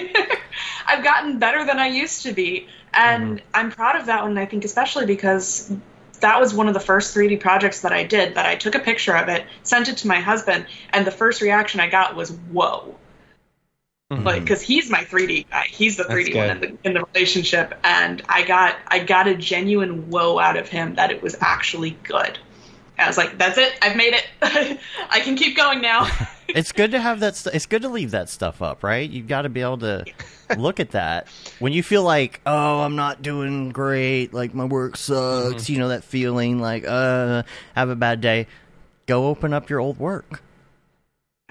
I've 0.88 1.04
gotten 1.04 1.40
better 1.40 1.66
than 1.66 1.78
I 1.78 1.88
used 1.88 2.24
to 2.24 2.32
be. 2.32 2.68
And 2.94 3.42
I'm 3.54 3.72
proud 3.72 3.96
of 3.96 4.06
that 4.08 4.24
one, 4.24 4.38
I 4.38 4.46
think 4.46 4.66
especially 4.66 5.06
because 5.06 5.72
that 6.20 6.40
was 6.40 6.54
one 6.54 6.68
of 6.68 6.74
the 6.74 6.80
first 6.80 7.16
3D 7.16 7.40
projects 7.40 7.82
that 7.82 7.92
I 7.92 8.04
did 8.04 8.36
that 8.36 8.46
I 8.46 8.56
took 8.56 8.76
a 8.76 8.80
picture 8.80 9.16
of 9.16 9.30
it, 9.30 9.46
sent 9.64 9.90
it 9.90 9.98
to 9.98 10.08
my 10.08 10.20
husband, 10.20 10.68
and 10.92 11.06
the 11.06 11.12
first 11.12 11.42
reaction 11.42 11.80
I 11.80 11.90
got 11.90 12.16
was 12.16 12.32
whoa 12.32 12.98
Mhm. 14.12 14.26
like 14.26 14.42
because 14.42 14.62
he's 14.62 14.90
my 14.90 15.04
3D 15.04 15.48
guy. 15.50 15.66
He's 15.70 15.98
the 15.98 16.04
3D 16.04 16.36
one 16.36 16.50
in 16.52 16.60
the, 16.60 16.78
in 16.84 16.94
the 16.94 17.06
relationship, 17.14 17.74
and 17.84 18.22
I 18.30 18.44
got 18.44 18.76
I 18.88 19.00
got 19.00 19.28
a 19.28 19.36
genuine 19.36 20.10
whoa 20.10 20.40
out 20.40 20.58
of 20.58 20.68
him 20.70 20.96
that 20.96 21.12
it 21.12 21.22
was 21.22 21.36
actually 21.42 21.92
good. 22.04 22.38
I 22.98 23.08
was 23.08 23.18
like, 23.18 23.38
"That's 23.38 23.58
it. 23.58 23.74
I've 23.82 23.96
made 23.96 24.14
it. 24.14 24.26
I 25.10 25.20
can 25.22 25.36
keep 25.36 25.58
going 25.58 25.82
now." 25.82 26.08
it's 26.48 26.72
good 26.72 26.92
to 26.92 27.00
have 27.00 27.20
that. 27.22 27.36
St- 27.36 27.56
it's 27.56 27.66
good 27.66 27.82
to 27.82 27.90
leave 27.90 28.12
that 28.12 28.30
stuff 28.30 28.62
up, 28.62 28.84
right? 28.84 29.10
You've 29.10 29.28
got 29.28 29.42
to 29.44 29.50
be 29.50 29.62
able 29.62 29.80
to 29.80 30.06
look 30.58 30.80
at 30.80 30.92
that 30.92 31.28
when 31.60 31.74
you 31.74 31.82
feel 31.82 32.04
like, 32.04 32.40
oh, 32.46 32.82
I'm 32.82 32.96
not 32.96 33.22
doing 33.22 33.70
great. 33.72 34.34
Like 34.34 34.54
my 34.54 34.66
work 34.66 34.96
sucks. 34.98 35.70
You 35.70 35.80
know 35.80 35.88
that 35.90 36.04
feeling, 36.04 36.60
like, 36.60 36.86
uh, 36.88 37.44
have 37.76 37.90
a 37.90 37.96
bad 37.96 38.22
day. 38.22 38.48
Go 39.08 39.28
open 39.28 39.54
up 39.54 39.70
your 39.70 39.80
old 39.80 39.98
work, 40.00 40.42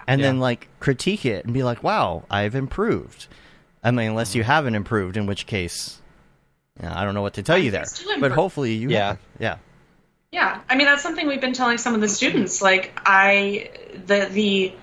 and 0.06 0.20
Yeah. 0.20 0.28
then 0.28 0.40
like 0.40 0.68
critique 0.80 1.26
it 1.26 1.44
and 1.44 1.52
be 1.52 1.62
like, 1.62 1.82
wow, 1.82 2.24
I've 2.30 2.54
improved. 2.54 3.26
I 3.84 3.90
mean, 3.90 4.10
unless 4.10 4.34
you 4.34 4.44
haven't 4.44 4.74
improved, 4.76 5.16
in 5.16 5.26
which 5.26 5.46
case, 5.46 6.00
yeah, 6.80 6.98
I 6.98 7.04
don't 7.04 7.14
know 7.14 7.22
what 7.22 7.34
to 7.34 7.42
tell 7.42 7.58
you 7.58 7.72
there. 7.72 7.84
But 8.20 8.30
hopefully, 8.32 8.74
you, 8.74 8.88
Yeah. 8.90 9.06
have. 9.08 9.18
yeah. 9.40 9.56
Yeah, 10.32 10.60
I 10.68 10.76
mean 10.76 10.86
that's 10.86 11.02
something 11.02 11.26
we've 11.28 11.40
been 11.40 11.52
telling 11.52 11.78
some 11.78 11.94
of 11.94 12.00
the 12.00 12.08
students. 12.08 12.60
Like 12.62 12.92
I 12.96 13.70
the 14.06 14.28
the. 14.30 14.74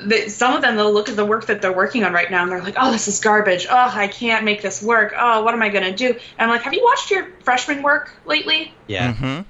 The, 0.00 0.30
some 0.30 0.54
of 0.54 0.62
them 0.62 0.74
they'll 0.74 0.92
look 0.92 1.10
at 1.10 1.16
the 1.16 1.24
work 1.24 1.46
that 1.46 1.62
they're 1.62 1.72
working 1.72 2.02
on 2.02 2.12
right 2.12 2.28
now 2.28 2.42
and 2.42 2.50
they're 2.50 2.62
like, 2.62 2.74
"Oh, 2.76 2.90
this 2.90 3.06
is 3.06 3.20
garbage. 3.20 3.68
Oh, 3.70 3.90
I 3.92 4.08
can't 4.08 4.44
make 4.44 4.60
this 4.60 4.82
work. 4.82 5.12
Oh, 5.16 5.44
what 5.44 5.54
am 5.54 5.62
I 5.62 5.68
going 5.68 5.84
to 5.84 5.92
do?" 5.94 6.08
And 6.08 6.18
I'm 6.38 6.48
like, 6.48 6.62
"Have 6.62 6.72
you 6.72 6.82
watched 6.82 7.10
your 7.10 7.28
freshman 7.44 7.82
work 7.82 8.12
lately?" 8.24 8.74
Yeah. 8.88 9.12
Mm-hmm. 9.12 9.42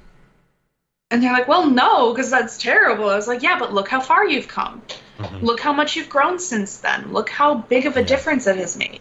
And 1.12 1.22
they're 1.22 1.32
like, 1.32 1.46
well, 1.46 1.70
no, 1.70 2.12
because 2.12 2.30
that's 2.30 2.58
terrible. 2.58 3.08
I 3.08 3.16
was 3.16 3.28
like, 3.28 3.42
yeah, 3.42 3.58
but 3.58 3.72
look 3.72 3.88
how 3.88 4.00
far 4.00 4.26
you've 4.26 4.48
come. 4.48 4.82
Mhm. 5.18 5.42
Look 5.42 5.60
how 5.60 5.72
much 5.72 5.94
you've 5.94 6.08
grown 6.08 6.38
since 6.38 6.78
then. 6.78 7.12
Look 7.12 7.28
how 7.28 7.54
big 7.54 7.84
of 7.86 7.98
a 7.98 8.02
difference 8.02 8.46
it 8.46 8.56
has 8.56 8.76
made. 8.76 9.00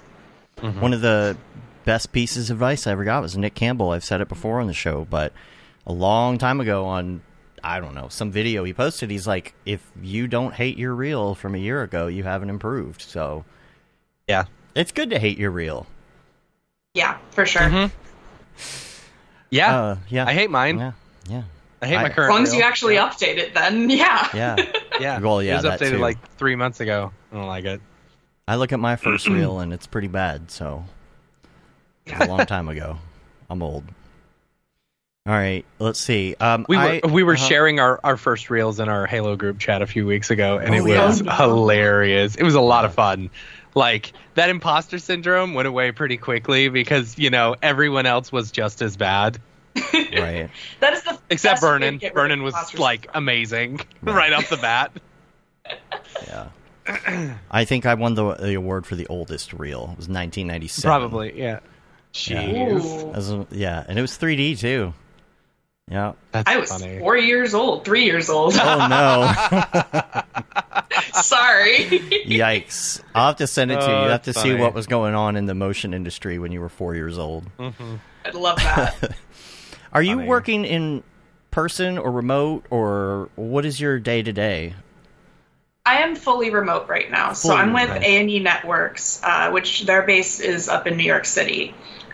One 0.59 0.93
of 0.93 1.01
the 1.01 1.37
best 1.85 2.11
pieces 2.11 2.49
of 2.49 2.57
advice 2.57 2.85
I 2.85 2.91
ever 2.91 3.03
got 3.05 3.21
was 3.23 3.37
Nick 3.37 3.55
Campbell. 3.55 3.91
I've 3.91 4.03
said 4.03 4.21
it 4.21 4.27
before 4.29 4.59
on 4.59 4.67
the 4.67 4.73
show, 4.73 5.07
but 5.09 5.31
a 5.87 5.91
long 5.93 6.37
time 6.37 6.59
ago 6.61 6.85
on 6.85 7.21
I 7.63 7.79
don't 7.79 7.93
know 7.95 8.07
some 8.09 8.31
video 8.31 8.63
he 8.63 8.73
posted. 8.73 9.11
He's 9.11 9.27
like, 9.27 9.53
if 9.65 9.85
you 10.01 10.27
don't 10.27 10.53
hate 10.53 10.77
your 10.77 10.95
reel 10.95 11.35
from 11.35 11.53
a 11.55 11.59
year 11.59 11.83
ago, 11.83 12.07
you 12.07 12.23
haven't 12.23 12.49
improved. 12.49 13.01
So 13.01 13.45
Yeah. 14.27 14.45
it's 14.75 14.91
good 14.91 15.09
to 15.11 15.19
hate 15.19 15.37
your 15.37 15.51
reel. 15.51 15.85
Yeah, 16.93 17.17
for 17.31 17.45
sure. 17.45 17.61
Mhm. 17.63 17.91
Yeah. 19.49 19.75
Uh, 19.81 19.95
yeah, 20.09 20.25
I 20.25 20.33
hate 20.33 20.49
mine. 20.49 20.77
Yeah, 20.79 20.91
yeah, 21.29 21.43
I 21.81 21.87
hate 21.87 21.97
I- 21.97 22.03
my 22.03 22.09
current. 22.09 22.31
As 22.31 22.35
long 22.35 22.43
as 22.43 22.53
you 22.53 22.59
reel. 22.59 22.67
actually 22.67 22.95
update 22.95 23.37
it, 23.37 23.53
then 23.53 23.89
yeah. 23.89 24.27
yeah. 24.33 24.55
Yeah. 24.99 25.19
Well, 25.19 25.41
yeah, 25.41 25.53
It 25.59 25.63
was 25.63 25.65
updated 25.79 25.91
too. 25.91 25.97
like 25.97 26.17
three 26.37 26.55
months 26.55 26.79
ago. 26.79 27.11
I 27.31 27.35
don't 27.35 27.47
like 27.47 27.65
it. 27.65 27.81
I 28.47 28.55
look 28.55 28.71
at 28.71 28.79
my 28.79 28.95
first 28.97 29.27
reel 29.27 29.59
and 29.59 29.73
it's 29.73 29.87
pretty 29.87 30.07
bad. 30.09 30.51
So 30.51 30.83
it 32.05 32.19
was 32.19 32.27
a 32.27 32.31
long 32.31 32.45
time 32.45 32.69
ago. 32.69 32.97
I'm 33.49 33.63
old. 33.63 33.83
All 35.27 35.33
right, 35.33 35.63
let's 35.77 35.99
see. 35.99 36.35
Um, 36.39 36.65
We 36.67 36.77
were 36.77 36.83
I- 36.83 37.01
we 37.07 37.21
were 37.21 37.35
uh-huh. 37.35 37.45
sharing 37.47 37.79
our, 37.79 37.99
our 38.03 38.17
first 38.17 38.49
reels 38.49 38.79
in 38.79 38.89
our 38.89 39.05
Halo 39.05 39.35
group 39.35 39.59
chat 39.59 39.83
a 39.83 39.87
few 39.87 40.07
weeks 40.07 40.31
ago, 40.31 40.57
and 40.57 40.73
Oh, 40.73 40.85
it 40.85 40.89
yeah. 40.89 41.05
was 41.05 41.19
hilarious. 41.19 42.35
It 42.35 42.43
was 42.43 42.55
a 42.55 42.61
lot 42.61 42.85
of 42.85 42.95
fun. 42.95 43.29
Like 43.75 44.13
that 44.33 44.49
imposter 44.49 44.97
syndrome 44.97 45.53
went 45.53 45.67
away 45.67 45.91
pretty 45.91 46.17
quickly 46.17 46.69
because 46.69 47.19
you 47.19 47.29
know 47.29 47.55
everyone 47.61 48.07
else 48.07 48.31
was 48.31 48.49
just 48.51 48.81
as 48.81 48.97
bad, 48.97 49.37
right. 49.93 50.49
That 50.79 50.93
is 50.93 51.03
the 51.03 51.19
except 51.29 51.53
best 51.57 51.61
Vernon. 51.61 51.97
get 51.99 52.15
rid 52.15 52.31
of 52.31 52.39
Vernon 52.39 52.43
was 52.43 52.55
like 52.79 53.01
syndrome. 53.03 53.23
amazing 53.23 53.79
Right. 54.01 54.15
right 54.15 54.33
off 54.33 54.49
the 54.49 54.57
bat. 54.57 54.91
Yeah. 56.27 56.47
I 57.51 57.63
think 57.65 57.85
I 57.85 57.93
won 57.93 58.15
the, 58.15 58.33
the 58.33 58.55
award 58.55 58.85
for 58.87 58.95
the 58.95 59.05
oldest 59.07 59.53
reel. 59.53 59.83
It 59.93 59.97
was 59.97 60.09
1997. 60.09 60.87
Probably, 60.87 61.39
yeah. 61.39 61.59
Jeez, 62.13 62.83
Ooh. 62.83 63.11
That 63.11 63.15
was- 63.15 63.45
yeah, 63.51 63.85
and 63.87 63.97
it 63.97 64.01
was 64.01 64.17
3D 64.17 64.59
too. 64.59 64.93
Yeah. 65.91 66.13
that's 66.31 66.49
I 66.49 66.57
was 66.57 66.69
funny. 66.69 66.99
four 66.99 67.17
years 67.17 67.53
old, 67.53 67.83
three 67.83 68.05
years 68.05 68.29
old. 68.29 68.55
Oh 68.57 68.87
no! 68.87 70.21
Sorry. 71.13 71.85
Yikes! 72.25 73.01
I'll 73.13 73.27
have 73.27 73.37
to 73.37 73.47
send 73.47 73.71
it 73.71 73.75
to 73.81 73.81
you. 73.85 73.87
Oh, 73.91 74.03
You 74.05 74.09
have 74.11 74.23
to 74.23 74.31
that's 74.31 74.41
see 74.41 74.53
what 74.55 74.73
was 74.73 74.87
going 74.87 75.15
on 75.15 75.35
in 75.35 75.45
the 75.45 75.53
motion 75.55 75.93
industry 75.93 76.39
when 76.39 76.51
you 76.51 76.61
were 76.61 76.69
four 76.69 76.95
years 76.95 77.17
old. 77.17 77.45
I'd 77.59 78.33
love 78.35 78.57
that. 78.57 79.15
Are 79.93 80.01
you 80.01 80.15
Funny. 80.15 80.27
working 80.27 80.65
in 80.65 81.03
person 81.51 81.97
or 81.97 82.11
remote, 82.11 82.65
or 82.69 83.29
what 83.35 83.65
is 83.65 83.79
your 83.81 83.99
day 83.99 84.23
to 84.23 84.31
day? 84.31 84.75
I 85.85 86.03
am 86.03 86.15
fully 86.15 86.51
remote 86.51 86.87
right 86.87 87.09
now, 87.11 87.33
so 87.33 87.53
I'm 87.53 87.73
with. 87.73 87.89
A 87.89 87.95
and 88.05 88.29
E 88.29 88.39
Networks, 88.39 89.19
uh, 89.23 89.49
which 89.51 89.81
their 89.85 90.03
base 90.03 90.39
is 90.39 90.69
up 90.69 90.87
in 90.87 90.95
New 90.95 91.03
York 91.03 91.25
City. 91.25 91.73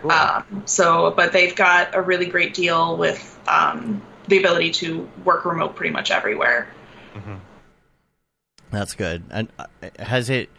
Um, 0.10 0.64
so, 0.66 1.12
but 1.16 1.34
they've 1.34 1.56
got 1.56 1.94
a 1.94 2.02
really 2.02 2.28
great 2.28 2.54
deal 2.54 2.96
with 2.98 3.37
um, 3.48 4.02
the 4.28 4.38
ability 4.38 4.72
to 4.72 5.10
work 5.24 5.46
remote 5.46 5.76
pretty 5.76 5.92
much 5.92 6.12
everywhere. 6.12 6.68
That's 8.70 8.96
good. 8.96 9.24
And 9.30 9.50
uh, 9.58 9.66
has 9.98 10.30
it, 10.30 10.50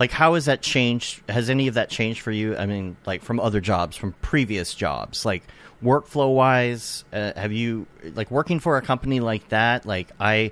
like, 0.00 0.10
how 0.10 0.34
has 0.34 0.46
that 0.46 0.60
changed? 0.60 1.22
Has 1.28 1.48
any 1.48 1.68
of 1.68 1.74
that 1.74 1.88
changed 1.88 2.20
for 2.20 2.32
you? 2.32 2.56
I 2.56 2.66
mean, 2.66 2.96
like 3.06 3.22
from 3.22 3.38
other 3.38 3.60
jobs, 3.60 3.96
from 3.96 4.12
previous 4.20 4.74
jobs, 4.74 5.24
like 5.24 5.44
workflow 5.82 6.34
wise, 6.34 7.04
uh, 7.12 7.32
have 7.36 7.52
you 7.52 7.86
like 8.14 8.30
working 8.30 8.58
for 8.58 8.76
a 8.76 8.82
company 8.82 9.20
like 9.20 9.48
that? 9.50 9.86
Like 9.86 10.10
I, 10.18 10.50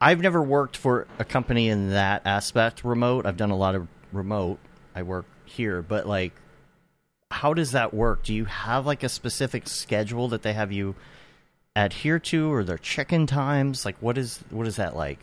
I've 0.00 0.20
never 0.20 0.40
worked 0.40 0.76
for 0.76 1.08
a 1.18 1.24
company 1.24 1.68
in 1.68 1.90
that 1.90 2.22
aspect 2.24 2.84
remote. 2.84 3.26
I've 3.26 3.36
done 3.36 3.50
a 3.50 3.56
lot 3.56 3.74
of 3.74 3.88
remote. 4.12 4.58
I 4.94 5.02
work 5.02 5.26
here, 5.44 5.82
but 5.82 6.06
like, 6.06 6.32
how 7.30 7.54
does 7.54 7.72
that 7.72 7.92
work? 7.92 8.22
Do 8.22 8.34
you 8.34 8.44
have 8.44 8.86
like 8.86 9.02
a 9.02 9.08
specific 9.08 9.68
schedule 9.68 10.28
that 10.28 10.42
they 10.42 10.52
have 10.52 10.72
you 10.72 10.94
adhere 11.74 12.18
to, 12.18 12.52
or 12.52 12.64
their 12.64 12.78
check-in 12.78 13.26
times? 13.26 13.84
Like, 13.84 13.96
what 14.00 14.16
is 14.18 14.42
what 14.50 14.66
is 14.66 14.76
that 14.76 14.96
like? 14.96 15.18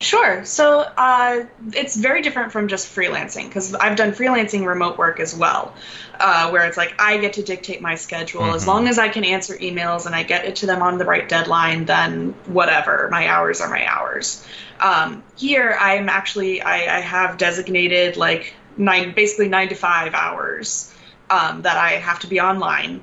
Sure. 0.00 0.44
So 0.44 0.80
uh, 0.80 1.44
it's 1.72 1.96
very 1.96 2.20
different 2.20 2.52
from 2.52 2.68
just 2.68 2.94
freelancing 2.94 3.48
because 3.48 3.74
I've 3.74 3.96
done 3.96 4.12
freelancing 4.12 4.66
remote 4.66 4.98
work 4.98 5.18
as 5.18 5.34
well, 5.34 5.72
uh, 6.20 6.50
where 6.50 6.66
it's 6.66 6.76
like 6.76 6.94
I 6.98 7.16
get 7.18 7.34
to 7.34 7.42
dictate 7.42 7.80
my 7.80 7.94
schedule. 7.94 8.54
As 8.54 8.64
Mhm. 8.64 8.66
long 8.66 8.88
as 8.88 8.98
I 8.98 9.08
can 9.08 9.24
answer 9.24 9.54
emails 9.56 10.04
and 10.04 10.14
I 10.14 10.22
get 10.22 10.44
it 10.44 10.56
to 10.56 10.66
them 10.66 10.82
on 10.82 10.98
the 10.98 11.04
right 11.04 11.26
deadline, 11.28 11.86
then 11.86 12.34
whatever. 12.46 13.08
My 13.10 13.28
hours 13.28 13.60
are 13.60 13.70
my 13.70 13.86
hours. 13.86 14.44
Um, 14.80 15.22
here, 15.36 15.76
I'm 15.80 16.08
actually 16.08 16.60
I, 16.60 16.98
I 16.98 17.00
have 17.00 17.38
designated 17.38 18.16
like 18.16 18.52
nine, 18.76 19.14
basically 19.14 19.48
nine 19.48 19.68
to 19.68 19.74
five 19.74 20.14
hours 20.14 20.92
um, 21.30 21.62
that 21.62 21.76
I 21.76 21.92
have 21.92 22.20
to 22.20 22.26
be 22.26 22.40
online 22.40 23.02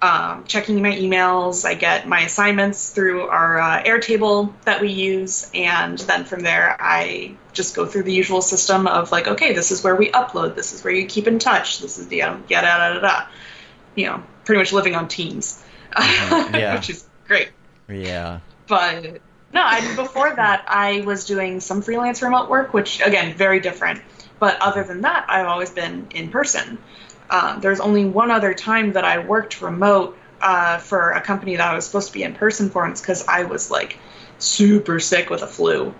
um, 0.00 0.44
checking 0.44 0.82
my 0.82 0.92
emails. 0.92 1.64
I 1.64 1.74
get 1.74 2.06
my 2.06 2.20
assignments 2.20 2.90
through 2.90 3.22
our 3.28 3.58
uh, 3.58 3.82
Airtable 3.82 4.52
that 4.64 4.80
we 4.80 4.90
use, 4.90 5.50
and 5.54 5.98
then 5.98 6.24
from 6.24 6.40
there, 6.40 6.76
I 6.78 7.36
just 7.52 7.74
go 7.74 7.86
through 7.86 8.02
the 8.02 8.12
usual 8.12 8.42
system 8.42 8.86
of 8.86 9.10
like, 9.10 9.26
okay, 9.26 9.54
this 9.54 9.72
is 9.72 9.82
where 9.82 9.96
we 9.96 10.10
upload, 10.10 10.54
this 10.54 10.74
is 10.74 10.84
where 10.84 10.92
you 10.92 11.06
keep 11.06 11.26
in 11.26 11.38
touch, 11.38 11.80
this 11.80 11.98
is 11.98 12.08
the 12.08 12.22
um, 12.22 12.44
yada 12.48 12.66
yada 12.66 12.94
yada. 12.94 13.28
You 13.94 14.06
know, 14.06 14.22
pretty 14.44 14.58
much 14.58 14.72
living 14.72 14.94
on 14.94 15.08
Teams, 15.08 15.62
Yeah. 15.96 16.74
which 16.74 16.90
is 16.90 17.06
great. 17.26 17.48
Yeah. 17.88 18.40
But 18.68 19.20
no, 19.54 19.62
I, 19.62 19.96
before 19.96 20.34
that, 20.34 20.66
I 20.68 21.00
was 21.00 21.24
doing 21.24 21.60
some 21.60 21.80
freelance 21.80 22.20
remote 22.20 22.50
work, 22.50 22.74
which 22.74 23.00
again, 23.00 23.34
very 23.34 23.60
different. 23.60 24.02
But 24.38 24.60
other 24.60 24.84
than 24.84 25.02
that, 25.02 25.26
I've 25.28 25.46
always 25.46 25.70
been 25.70 26.08
in 26.10 26.30
person. 26.30 26.78
Um, 27.30 27.60
there's 27.60 27.80
only 27.80 28.04
one 28.04 28.30
other 28.30 28.54
time 28.54 28.92
that 28.92 29.04
I 29.04 29.18
worked 29.18 29.62
remote 29.62 30.16
uh, 30.40 30.78
for 30.78 31.12
a 31.12 31.20
company 31.20 31.56
that 31.56 31.66
I 31.66 31.74
was 31.74 31.86
supposed 31.86 32.08
to 32.08 32.12
be 32.12 32.22
in 32.22 32.34
person 32.34 32.70
for, 32.70 32.84
and 32.84 32.92
it's 32.92 33.00
because 33.00 33.26
I 33.26 33.44
was 33.44 33.70
like 33.70 33.98
super 34.38 35.00
sick 35.00 35.30
with 35.30 35.42
a 35.42 35.46
flu. 35.46 35.94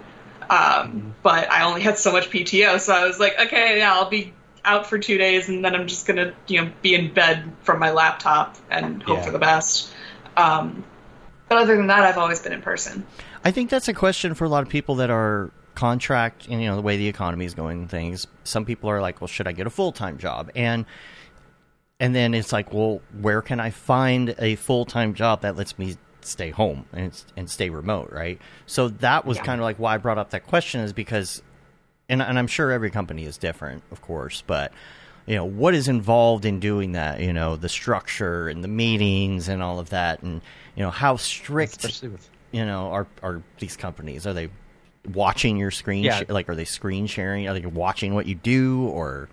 Um, 0.49 1.15
but 1.23 1.51
I 1.51 1.65
only 1.65 1.81
had 1.81 1.99
so 1.99 2.13
much 2.13 2.31
PTO, 2.31 2.79
so 2.79 2.95
I 2.95 3.07
was 3.07 3.19
like, 3.19 3.39
okay, 3.47 3.79
yeah, 3.79 3.95
I'll 3.95 4.11
be 4.11 4.33
out 4.65 4.87
for 4.87 4.99
two 4.99 5.19
days, 5.19 5.49
and 5.49 5.65
then 5.65 5.75
I'm 5.75 5.87
just 5.87 6.07
gonna, 6.07 6.35
you 6.47 6.63
know, 6.63 6.71
be 6.83 6.95
in 6.95 7.13
bed 7.13 7.51
from 7.63 7.79
my 7.79 7.91
laptop 7.91 8.57
and 8.71 9.03
hope 9.03 9.19
Yeah. 9.19 9.25
for 9.25 9.31
the 9.33 9.39
best. 9.39 9.91
Um, 10.37 10.85
but 11.49 11.59
other 11.59 11.77
than 11.77 11.87
that, 11.89 12.05
I've 12.05 12.19
always 12.19 12.41
been 12.41 12.53
in 12.53 12.63
person. 12.63 13.07
I 13.45 13.51
think 13.53 13.71
that's 13.71 13.89
a 13.89 13.95
question 13.95 14.35
for 14.35 14.45
a 14.45 14.49
lot 14.49 14.63
of 14.63 14.69
people 14.69 14.97
that 14.97 15.11
are 15.11 15.51
contract 15.77 16.49
and 16.51 16.61
you 16.61 16.69
know 16.69 16.75
the 16.75 16.83
way 16.83 16.97
the 16.97 17.07
economy 17.07 17.45
is 17.45 17.55
going 17.55 17.83
and 17.83 17.91
things. 17.91 18.27
Some 18.43 18.65
people 18.65 18.91
are 18.91 19.01
like, 19.01 19.21
well, 19.21 19.29
should 19.29 19.47
I 19.47 19.53
get 19.53 19.67
a 19.69 19.71
full 19.71 19.93
time 19.93 20.19
job? 20.19 20.51
And 20.57 20.85
and 22.01 22.15
then 22.15 22.35
it's 22.35 22.53
like, 22.53 22.73
well, 22.73 23.01
where 23.21 23.41
can 23.41 23.61
I 23.61 23.71
find 23.71 24.35
a 24.39 24.57
full 24.57 24.85
time 24.85 25.15
job 25.15 25.43
that 25.43 25.57
lets 25.57 25.79
me 25.79 25.97
stay 26.21 26.51
home 26.51 26.87
and 26.93 27.23
and 27.37 27.49
stay 27.49 27.71
remote, 27.71 28.11
right? 28.13 28.41
So 28.67 28.89
that 28.89 29.25
was 29.25 29.37
Yeah. 29.39 29.45
kind 29.45 29.61
of 29.61 29.65
like 29.65 29.79
why 29.79 29.95
I 29.95 29.99
brought 29.99 30.19
up 30.19 30.31
that 30.31 30.47
question 30.47 30.81
is 30.81 30.93
because, 30.93 31.43
and 32.09 32.21
and 32.21 32.39
I'm 32.39 32.49
sure 32.49 32.73
every 32.73 32.91
company 32.91 33.25
is 33.25 33.39
different, 33.39 33.83
of 33.93 34.03
course, 34.03 34.43
but 34.47 34.73
you 35.27 35.35
know 35.35 35.45
what 35.45 35.75
is 35.75 35.89
involved 35.89 36.45
in 36.45 36.61
doing 36.61 36.93
that 36.93 37.19
you 37.19 37.33
know 37.33 37.57
the 37.57 37.69
structure 37.69 38.49
and 38.49 38.63
the 38.63 38.69
meetings 38.69 39.49
and 39.49 39.61
all 39.61 39.81
of 39.81 39.91
that 39.91 40.23
and 40.23 40.41
you 40.77 40.85
know 40.85 40.91
how 40.91 41.17
strict 41.17 41.79
Especially 41.79 42.11
with 42.11 42.31
you 42.53 42.65
know 42.65 42.93
are 42.93 43.09
are 43.25 43.43
these 43.59 43.77
companies 43.77 44.25
are 44.25 44.33
they 44.33 44.49
watching 45.15 45.57
your 45.57 45.71
screen 45.71 46.05
Yeah. 46.05 46.21
sh- 46.21 46.29
like 46.29 46.49
are 46.49 46.55
they 46.55 46.65
screen 46.65 47.07
sharing 47.07 47.49
are 47.49 47.55
they 47.55 47.67
watching 47.67 48.15
what 48.15 48.27
you 48.27 48.35
do 48.35 48.87
or 48.89 49.29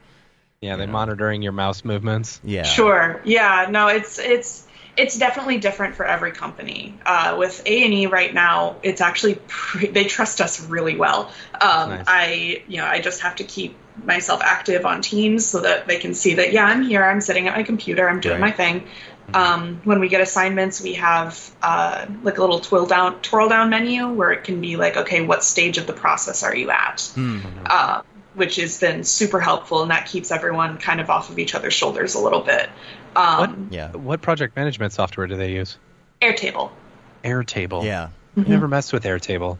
yeah, 0.62 0.78
they're 0.78 0.88
monitoring 0.88 1.42
your 1.42 1.52
mouse 1.52 1.84
movements. 1.84 2.40
yeah 2.44 2.64
Sure. 2.64 3.22
Yeah. 3.26 3.68
No, 3.70 3.88
it's 3.90 4.18
it's 4.20 4.66
it's 4.96 5.18
definitely 5.18 5.58
different 5.58 5.96
for 5.96 6.06
every 6.06 6.32
company. 6.32 6.98
Uh, 7.06 7.36
with 7.40 7.64
A 7.66 7.84
and 7.84 7.94
E 7.94 8.06
right 8.06 8.32
now, 8.34 8.76
it's 8.84 9.02
actually 9.02 9.40
pre- 9.48 9.88
they 9.88 10.04
trust 10.06 10.40
us 10.40 10.62
really 10.70 10.96
well. 10.96 11.32
Um, 11.60 11.90
Nice. 11.90 12.06
I 12.08 12.64
you 12.68 12.78
know 12.78 12.86
I 12.86 13.02
just 13.02 13.22
have 13.22 13.36
to 13.38 13.44
keep 13.44 13.76
myself 14.06 14.42
active 14.42 14.86
on 14.86 15.02
Teams 15.02 15.46
so 15.46 15.60
that 15.62 15.88
they 15.88 15.98
can 16.00 16.14
see 16.14 16.36
that 16.36 16.54
yeah 16.54 16.64
I'm 16.66 16.82
here 16.84 17.04
I'm 17.04 17.22
sitting 17.22 17.48
at 17.48 17.56
my 17.56 17.64
computer 17.64 18.08
I'm 18.08 18.22
doing 18.22 18.40
Right. 18.40 18.50
my 18.50 18.52
thing. 18.52 18.88
Um, 19.34 19.82
when 19.84 20.00
we 20.00 20.10
get 20.10 20.22
assignments, 20.22 20.82
we 20.82 20.94
have 20.94 21.56
uh, 21.62 22.06
like 22.24 22.38
a 22.38 22.42
little 22.42 22.60
twirl 22.60 22.86
down 22.86 23.22
twirl 23.22 23.50
down 23.50 23.70
menu 23.70 24.10
where 24.10 24.32
it 24.32 24.44
can 24.44 24.62
be 24.62 24.76
like 24.76 24.98
okay 24.98 25.22
what 25.26 25.44
stage 25.44 25.78
of 25.78 25.88
the 25.88 25.94
process 25.94 26.44
are 26.44 26.56
you 26.56 26.70
at 26.70 27.12
uh, 27.66 28.02
which 28.36 28.56
has 28.58 28.80
been 28.80 29.04
super 29.04 29.40
helpful, 29.40 29.82
and 29.82 29.92
that 29.92 30.08
keeps 30.08 30.32
everyone 30.32 30.78
kind 30.78 31.00
of 31.00 31.10
off 31.10 31.30
of 31.30 31.40
each 31.40 31.56
other's 31.56 31.74
shoulders 31.74 32.16
a 32.16 32.20
little 32.20 32.42
bit. 32.42 32.70
Um, 33.16 33.70
yeah 33.72 33.92
What 33.92 34.22
project 34.22 34.56
management 34.56 34.92
software 34.94 35.28
do 35.28 35.36
they 35.36 35.52
use? 35.52 35.78
Airtable. 36.22 36.72
Airtable. 37.24 37.84
yeah 37.84 38.10
I 38.36 38.42
never 38.42 38.68
messed 38.68 38.92
with 38.92 39.04
Airtable. 39.04 39.60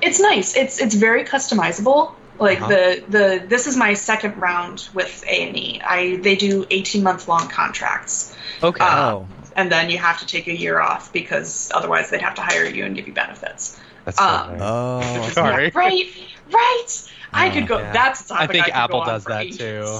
It's 0.00 0.20
nice. 0.20 0.56
It's 0.56 0.80
it's 0.80 0.94
very 0.94 1.24
customizable. 1.24 2.14
Like 2.38 2.60
Uh-huh. 2.60 2.68
the 2.68 3.04
the 3.08 3.46
this 3.46 3.66
is 3.66 3.76
my 3.76 3.94
second 3.94 4.36
round 4.40 4.88
with 4.92 5.22
A 5.28 5.48
and 5.48 5.56
E. 5.56 5.80
I 5.84 6.16
they 6.22 6.34
do 6.36 6.66
eighteen 6.70 7.02
month 7.02 7.28
long 7.28 7.48
contracts, 7.48 8.34
Okay. 8.62 8.82
Uh, 8.84 9.10
oh 9.12 9.28
and 9.56 9.70
then 9.70 9.88
you 9.88 9.98
have 9.98 10.18
to 10.18 10.26
take 10.26 10.48
a 10.48 10.56
year 10.56 10.80
off 10.80 11.12
because 11.12 11.70
otherwise 11.72 12.10
they'd 12.10 12.20
have 12.22 12.34
to 12.34 12.42
hire 12.42 12.64
you 12.64 12.84
and 12.84 12.96
give 12.96 13.06
you 13.06 13.12
benefits. 13.12 13.78
That's 14.04 14.20
um, 14.20 14.56
oh. 14.60 15.28
Sorry. 15.32 15.66
Yeah, 15.66 15.78
right, 15.78 16.06
right. 16.52 17.10
I 17.32 17.50
could 17.50 17.68
go. 17.68 17.78
Yeah. 17.78 17.92
That's 17.92 18.24
a 18.24 18.28
topic 18.28 18.50
I 18.50 18.52
think 18.52 18.64
could 18.64 18.74
Apple 18.74 18.98
go 18.98 19.02
on 19.02 19.08
does 19.14 19.24
that 19.26 19.42
ages. 19.42 19.58
too. 19.58 19.98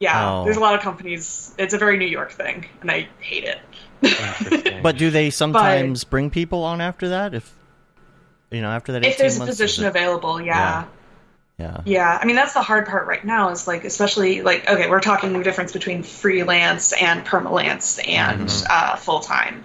Yeah, 0.00 0.30
Oh. 0.30 0.44
there's 0.44 0.56
a 0.56 0.60
lot 0.60 0.74
of 0.74 0.80
companies. 0.80 1.54
It's 1.58 1.74
a 1.74 1.78
very 1.78 1.96
New 1.96 2.06
York 2.06 2.32
thing, 2.32 2.66
and 2.80 2.90
I 2.90 3.08
hate 3.20 3.44
it. 3.44 3.58
But 4.82 4.96
do 4.96 5.10
they 5.10 5.30
sometimes 5.30 6.02
bring 6.04 6.30
people 6.30 6.62
on 6.64 6.80
after 6.80 7.08
that 7.10 7.34
if 7.34 7.52
you 8.50 8.62
know 8.62 8.70
after 8.70 8.92
that 8.92 9.04
if 9.04 9.16
there's 9.18 9.36
a 9.36 9.38
months, 9.40 9.52
position 9.52 9.84
it- 9.84 9.88
available, 9.88 10.40
yeah. 10.40 10.84
Yeah 11.58 11.80
Yeah, 11.84 12.18
I 12.20 12.24
mean 12.24 12.36
that's 12.36 12.54
the 12.54 12.62
hard 12.62 12.86
part 12.86 13.06
right 13.06 13.24
now 13.24 13.50
is 13.50 13.66
like 13.66 13.84
especially 13.84 14.42
like 14.42 14.68
okay, 14.70 14.88
we're 14.88 15.00
talking 15.00 15.32
the 15.32 15.42
difference 15.42 15.72
between 15.72 16.02
freelance 16.02 16.92
and 16.92 17.24
permalance 17.24 17.98
and 17.98 18.50
uh, 18.70 18.96
full 18.96 19.20
time. 19.20 19.64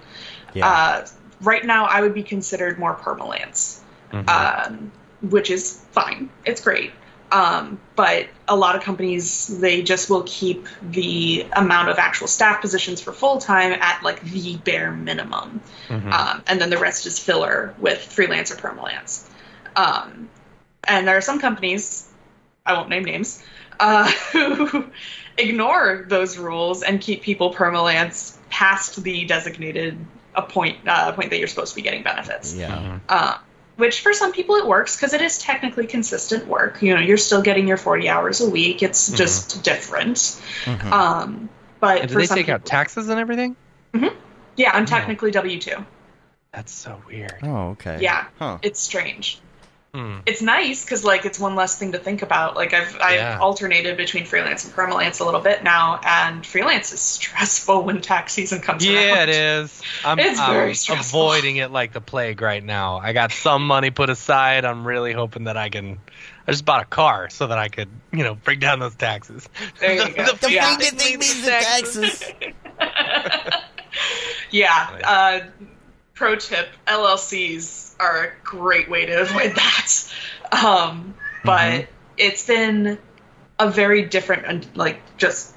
yeah 0.54 0.68
Uh, 0.68 1.06
right 1.40 1.64
now, 1.64 1.84
I 1.86 2.00
would 2.00 2.14
be 2.14 2.22
considered 2.22 2.78
more 2.78 2.94
permalance, 2.94 3.80
Mhm. 4.12 4.28
um, 4.28 4.92
which 5.22 5.50
is 5.50 5.80
fine. 5.92 6.30
It's 6.44 6.60
great. 6.60 6.92
Um, 7.32 7.80
but 7.96 8.28
a 8.46 8.54
lot 8.54 8.76
of 8.76 8.82
companies 8.82 9.48
they 9.60 9.82
just 9.82 10.08
will 10.08 10.22
keep 10.24 10.68
the 10.82 11.46
amount 11.52 11.88
of 11.88 11.98
actual 11.98 12.28
staff 12.28 12.60
positions 12.60 13.00
for 13.00 13.12
full 13.12 13.38
time 13.38 13.72
at 13.72 14.02
like 14.04 14.20
the 14.22 14.56
bare 14.56 14.92
minimum, 14.92 15.60
Mhm. 15.88 16.12
um, 16.12 16.42
and 16.46 16.60
then 16.60 16.70
the 16.70 16.78
rest 16.78 17.06
is 17.06 17.18
filler 17.18 17.74
with 17.78 18.00
freelance 18.00 18.52
or 18.52 18.56
permalance. 18.56 19.24
Um, 19.74 20.28
and 20.86 21.06
there 21.06 21.16
are 21.16 21.20
some 21.20 21.38
companies, 21.40 22.08
I 22.64 22.74
won't 22.74 22.88
name 22.88 23.04
names, 23.04 23.42
uh, 23.80 24.10
who 24.32 24.86
ignore 25.36 26.06
those 26.08 26.38
rules 26.38 26.82
and 26.82 27.00
keep 27.00 27.22
people 27.22 27.52
permalance 27.52 28.36
past 28.50 29.02
the 29.02 29.24
designated 29.24 29.98
a 30.34 30.42
point 30.42 30.78
uh, 30.86 31.12
point 31.12 31.30
that 31.30 31.38
you're 31.38 31.48
supposed 31.48 31.70
to 31.72 31.76
be 31.76 31.82
getting 31.82 32.02
benefits. 32.02 32.54
yeah 32.54 32.68
Mhm. 32.76 33.00
Uh, 33.08 33.38
which 33.76 34.00
for 34.02 34.12
some 34.12 34.32
people 34.32 34.54
it 34.54 34.66
works 34.66 34.94
because 34.96 35.14
it 35.14 35.20
is 35.20 35.38
technically 35.38 35.86
consistent 35.88 36.46
work. 36.46 36.80
You 36.80 36.94
know, 36.94 37.00
you're 37.00 37.16
still 37.16 37.42
getting 37.42 37.66
your 37.66 37.76
40 37.76 38.08
hours 38.08 38.40
a 38.40 38.48
week. 38.48 38.84
It's 38.84 39.10
just 39.10 39.64
different. 39.64 40.16
Mhm. 40.64 40.92
Um, 40.92 41.48
but 41.80 42.00
And 42.02 42.08
do 42.08 42.14
for 42.14 42.20
they 42.20 42.26
some 42.26 42.36
take 42.38 42.48
out 42.48 42.64
taxes 42.64 43.08
and 43.08 43.18
everything? 43.18 43.56
Yeah, 44.56 44.70
I'm 44.72 44.86
technically 44.86 45.32
W 45.32 45.60
two. 45.60 45.84
That's 46.52 46.72
so 46.72 47.02
weird. 47.08 47.34
oh 47.42 47.70
okay 47.70 47.98
Yeah, 48.00 48.26
huh 48.38 48.58
it's 48.62 48.80
strange. 48.80 49.40
Hmm. 49.94 50.18
It's 50.26 50.42
nice 50.42 50.84
because 50.84 51.04
like 51.04 51.24
it's 51.24 51.38
one 51.38 51.54
less 51.54 51.78
thing 51.78 51.92
to 51.92 51.98
think 52.00 52.22
about. 52.22 52.56
Like 52.56 52.74
I've 52.74 52.96
I've 53.00 53.14
Yeah. 53.14 53.38
alternated 53.40 53.96
between 53.96 54.24
freelance 54.26 54.64
and 54.64 54.74
permalance 54.74 55.20
a 55.20 55.24
little 55.24 55.40
bit 55.40 55.62
now, 55.62 56.00
and 56.04 56.44
freelance 56.44 56.92
is 56.92 56.98
stressful 57.00 57.84
when 57.84 58.00
tax 58.00 58.32
season 58.32 58.60
comes 58.60 58.84
around. 58.84 58.94
Yeah, 58.94 59.22
it 59.22 59.28
is. 59.28 59.80
I'm, 60.04 60.18
It's 60.18 60.40
I'm 60.40 60.52
very 60.52 60.74
stressful. 60.74 61.20
avoiding 61.20 61.58
it 61.58 61.70
like 61.70 61.92
the 61.92 62.00
plague 62.00 62.40
right 62.40 62.62
now. 62.64 62.96
I 62.96 63.12
got 63.12 63.30
some 63.30 63.64
money 63.68 63.90
put 63.92 64.10
aside. 64.10 64.64
I'm 64.64 64.84
really 64.84 65.12
hoping 65.12 65.44
that 65.44 65.56
I 65.56 65.68
can. 65.68 66.00
I 66.48 66.50
just 66.50 66.64
bought 66.64 66.82
a 66.82 66.86
car 66.86 67.30
so 67.30 67.46
that 67.46 67.56
I 67.58 67.68
could, 67.68 67.88
you 68.12 68.24
know, 68.24 68.34
bring 68.34 68.58
down 68.58 68.80
those 68.80 68.96
taxes. 68.96 69.48
There 69.78 69.94
you 70.08 70.12
go. 70.16 70.24
The 70.32 70.50
Yeah. 70.50 70.76
thing 70.76 70.96
that 70.98 71.18
means 71.20 71.40
the 71.42 71.50
taxes. 71.50 72.24
Yeah. 74.50 75.00
Uh, 75.04 75.40
pro 76.14 76.36
tip: 76.36 76.68
LLCs 76.86 77.83
are 78.00 78.24
a 78.24 78.30
great 78.44 78.88
way 78.90 79.06
to 79.06 79.12
avoid 79.22 79.54
that. 79.54 80.12
Um, 80.52 81.14
but 81.44 81.60
Mm-hmm. 81.60 81.92
it's 82.16 82.46
been 82.46 82.98
a 83.58 83.70
very 83.70 84.02
different, 84.02 84.46
and 84.46 84.76
like 84.76 85.00
just 85.18 85.54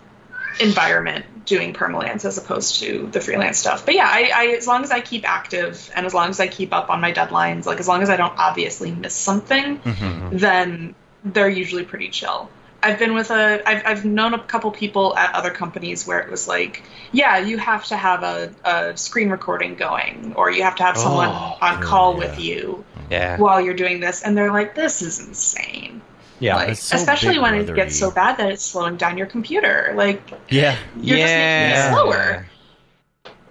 environment 0.60 1.46
doing 1.46 1.72
permalance 1.74 2.26
as 2.26 2.38
opposed 2.38 2.80
to 2.80 3.08
the 3.12 3.22
freelance 3.22 3.58
stuff. 3.60 3.86
But 3.86 3.96
yeah, 3.96 4.08
I, 4.08 4.32
I 4.34 4.46
as 4.58 4.68
long 4.68 4.84
as 4.84 4.92
I 4.92 5.00
keep 5.02 5.28
active 5.30 5.90
and 5.96 6.06
as 6.06 6.14
long 6.14 6.30
as 6.30 6.40
I 6.40 6.48
keep 6.48 6.74
up 6.74 6.90
on 6.90 7.00
my 7.00 7.14
deadlines, 7.14 7.66
like 7.66 7.80
as 7.80 7.88
long 7.88 8.02
as 8.02 8.10
I 8.10 8.18
don't 8.18 8.34
obviously 8.38 8.92
miss 8.92 9.14
something, 9.16 9.78
Mm-hmm. 9.80 10.38
then 10.38 10.96
they're 11.24 11.50
usually 11.50 11.84
pretty 11.84 12.10
chill. 12.10 12.50
I've 12.88 13.00
been 13.00 13.14
with 13.14 13.30
a, 13.32 13.62
I've, 13.70 13.84
I've 13.86 14.06
known 14.06 14.34
a 14.34 14.40
couple 14.40 14.72
people 14.72 15.16
at 15.18 15.34
other 15.36 15.52
companies 15.52 16.08
where 16.08 16.20
it 16.20 16.32
was 16.32 16.48
like, 16.48 16.84
yeah, 17.12 17.38
you 17.38 17.58
have 17.58 17.86
to 17.88 17.98
have 17.98 18.24
a, 18.24 18.54
a 18.64 18.96
screen 18.98 19.30
recording 19.30 19.76
going, 19.76 20.34
or 20.36 20.50
you 20.52 20.64
have 20.64 20.76
to 20.78 20.84
have 20.84 20.98
someone 20.98 21.30
Oh, 21.30 21.58
on 21.62 21.82
call 21.82 22.14
yeah. 22.14 22.20
with 22.20 22.40
you 22.40 22.86
Yeah. 23.10 23.38
while 23.38 23.60
you're 23.62 23.74
doing 23.74 24.00
this, 24.00 24.22
and 24.24 24.38
they're 24.38 24.52
like, 24.52 24.74
this 24.76 25.02
is 25.02 25.20
insane. 25.20 26.02
Yeah. 26.40 26.56
like, 26.56 26.78
so 26.78 26.96
especially 26.96 27.34
Big 27.34 27.42
when 27.42 27.54
it 27.56 27.66
Brother-y. 27.66 27.84
gets 27.86 27.98
so 28.00 28.12
bad 28.12 28.38
that 28.38 28.52
it's 28.52 28.64
slowing 28.64 28.96
down 28.98 29.18
your 29.18 29.28
computer. 29.28 29.94
Like, 29.96 30.22
yeah 30.50 30.78
you're 30.96 31.18
just 31.18 31.28
making 31.28 31.28
yeah. 31.28 31.90
it 31.90 31.94
slower. 31.94 32.46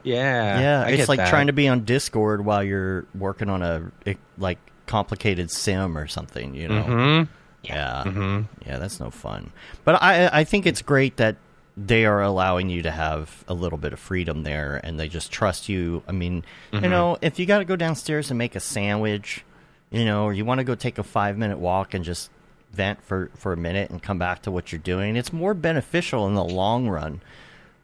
Yeah. 0.04 0.60
yeah 0.60 0.82
I 0.84 0.88
it's 0.90 0.96
get 0.98 1.08
like 1.08 1.18
that. 1.18 1.28
trying 1.30 1.48
to 1.48 1.52
be 1.52 1.66
on 1.68 1.84
discord 1.84 2.44
while 2.44 2.62
you're 2.62 3.06
working 3.18 3.48
on 3.50 3.62
a 3.62 3.90
like 4.38 4.58
complicated 4.86 5.50
sim 5.50 5.98
or 5.98 6.06
something 6.06 6.54
you 6.54 6.68
know 6.68 6.84
Mhm. 6.84 7.28
Yeah 7.66 8.02
Mhm. 8.06 8.46
Yeah, 8.66 8.78
that's 8.78 9.00
no 9.00 9.10
fun. 9.10 9.50
But 9.84 10.02
I 10.02 10.28
I 10.40 10.44
think 10.44 10.66
it's 10.66 10.82
great 10.82 11.16
that 11.18 11.36
they 11.76 12.06
are 12.06 12.22
allowing 12.22 12.70
you 12.70 12.80
to 12.82 12.90
have 12.90 13.44
a 13.48 13.52
little 13.54 13.76
bit 13.78 13.92
of 13.92 13.98
freedom 13.98 14.42
there 14.44 14.80
and 14.82 14.98
they 14.98 15.08
just 15.08 15.30
trust 15.30 15.68
you. 15.68 16.02
I 16.08 16.12
mean, 16.12 16.42
Mm-hmm. 16.72 16.84
you 16.84 16.90
know, 16.90 17.18
if 17.20 17.38
you 17.38 17.44
got 17.46 17.58
to 17.58 17.64
go 17.66 17.76
downstairs 17.76 18.30
and 18.30 18.38
make 18.38 18.54
a 18.56 18.60
sandwich, 18.60 19.44
you 19.90 20.04
know, 20.06 20.24
or 20.24 20.32
you 20.32 20.44
want 20.46 20.58
to 20.58 20.64
go 20.64 20.74
take 20.74 20.96
a 20.98 21.02
5-minute 21.02 21.58
walk 21.58 21.92
and 21.92 22.02
just 22.04 22.30
vent 22.72 23.02
for 23.02 23.30
for 23.36 23.52
a 23.52 23.56
minute 23.56 23.90
and 23.90 24.02
come 24.02 24.18
back 24.18 24.42
to 24.42 24.50
what 24.50 24.72
you're 24.72 24.78
doing, 24.80 25.16
it's 25.16 25.32
more 25.32 25.52
beneficial 25.54 26.26
in 26.26 26.34
the 26.34 26.44
long 26.44 26.88
run 26.88 27.20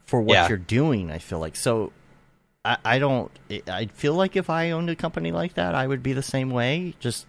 for 0.07 0.21
what 0.23 0.35
Yeah. 0.35 0.49
you're 0.49 0.59
doing, 0.59 1.11
I 1.11 1.19
feel 1.19 1.39
like. 1.39 1.55
So 1.57 1.93
I, 2.65 2.77
I 2.85 2.99
don't. 2.99 3.31
I 3.69 3.87
feel 3.87 4.15
like 4.15 4.37
if 4.37 4.49
I 4.49 4.71
owned 4.71 4.89
a 4.91 4.97
company 4.97 5.33
like 5.33 5.55
that, 5.55 5.75
I 5.75 5.87
would 5.87 6.03
be 6.03 6.13
the 6.15 6.23
same 6.23 6.51
way. 6.51 6.95
Just 7.01 7.27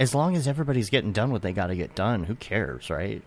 as 0.00 0.14
long 0.14 0.34
as 0.34 0.48
everybody's 0.48 0.90
getting 0.90 1.12
done 1.12 1.30
what 1.30 1.42
they 1.42 1.52
got 1.52 1.68
to 1.68 1.76
get 1.76 1.94
done, 1.94 2.24
who 2.24 2.34
cares, 2.34 2.90
right? 2.90 3.22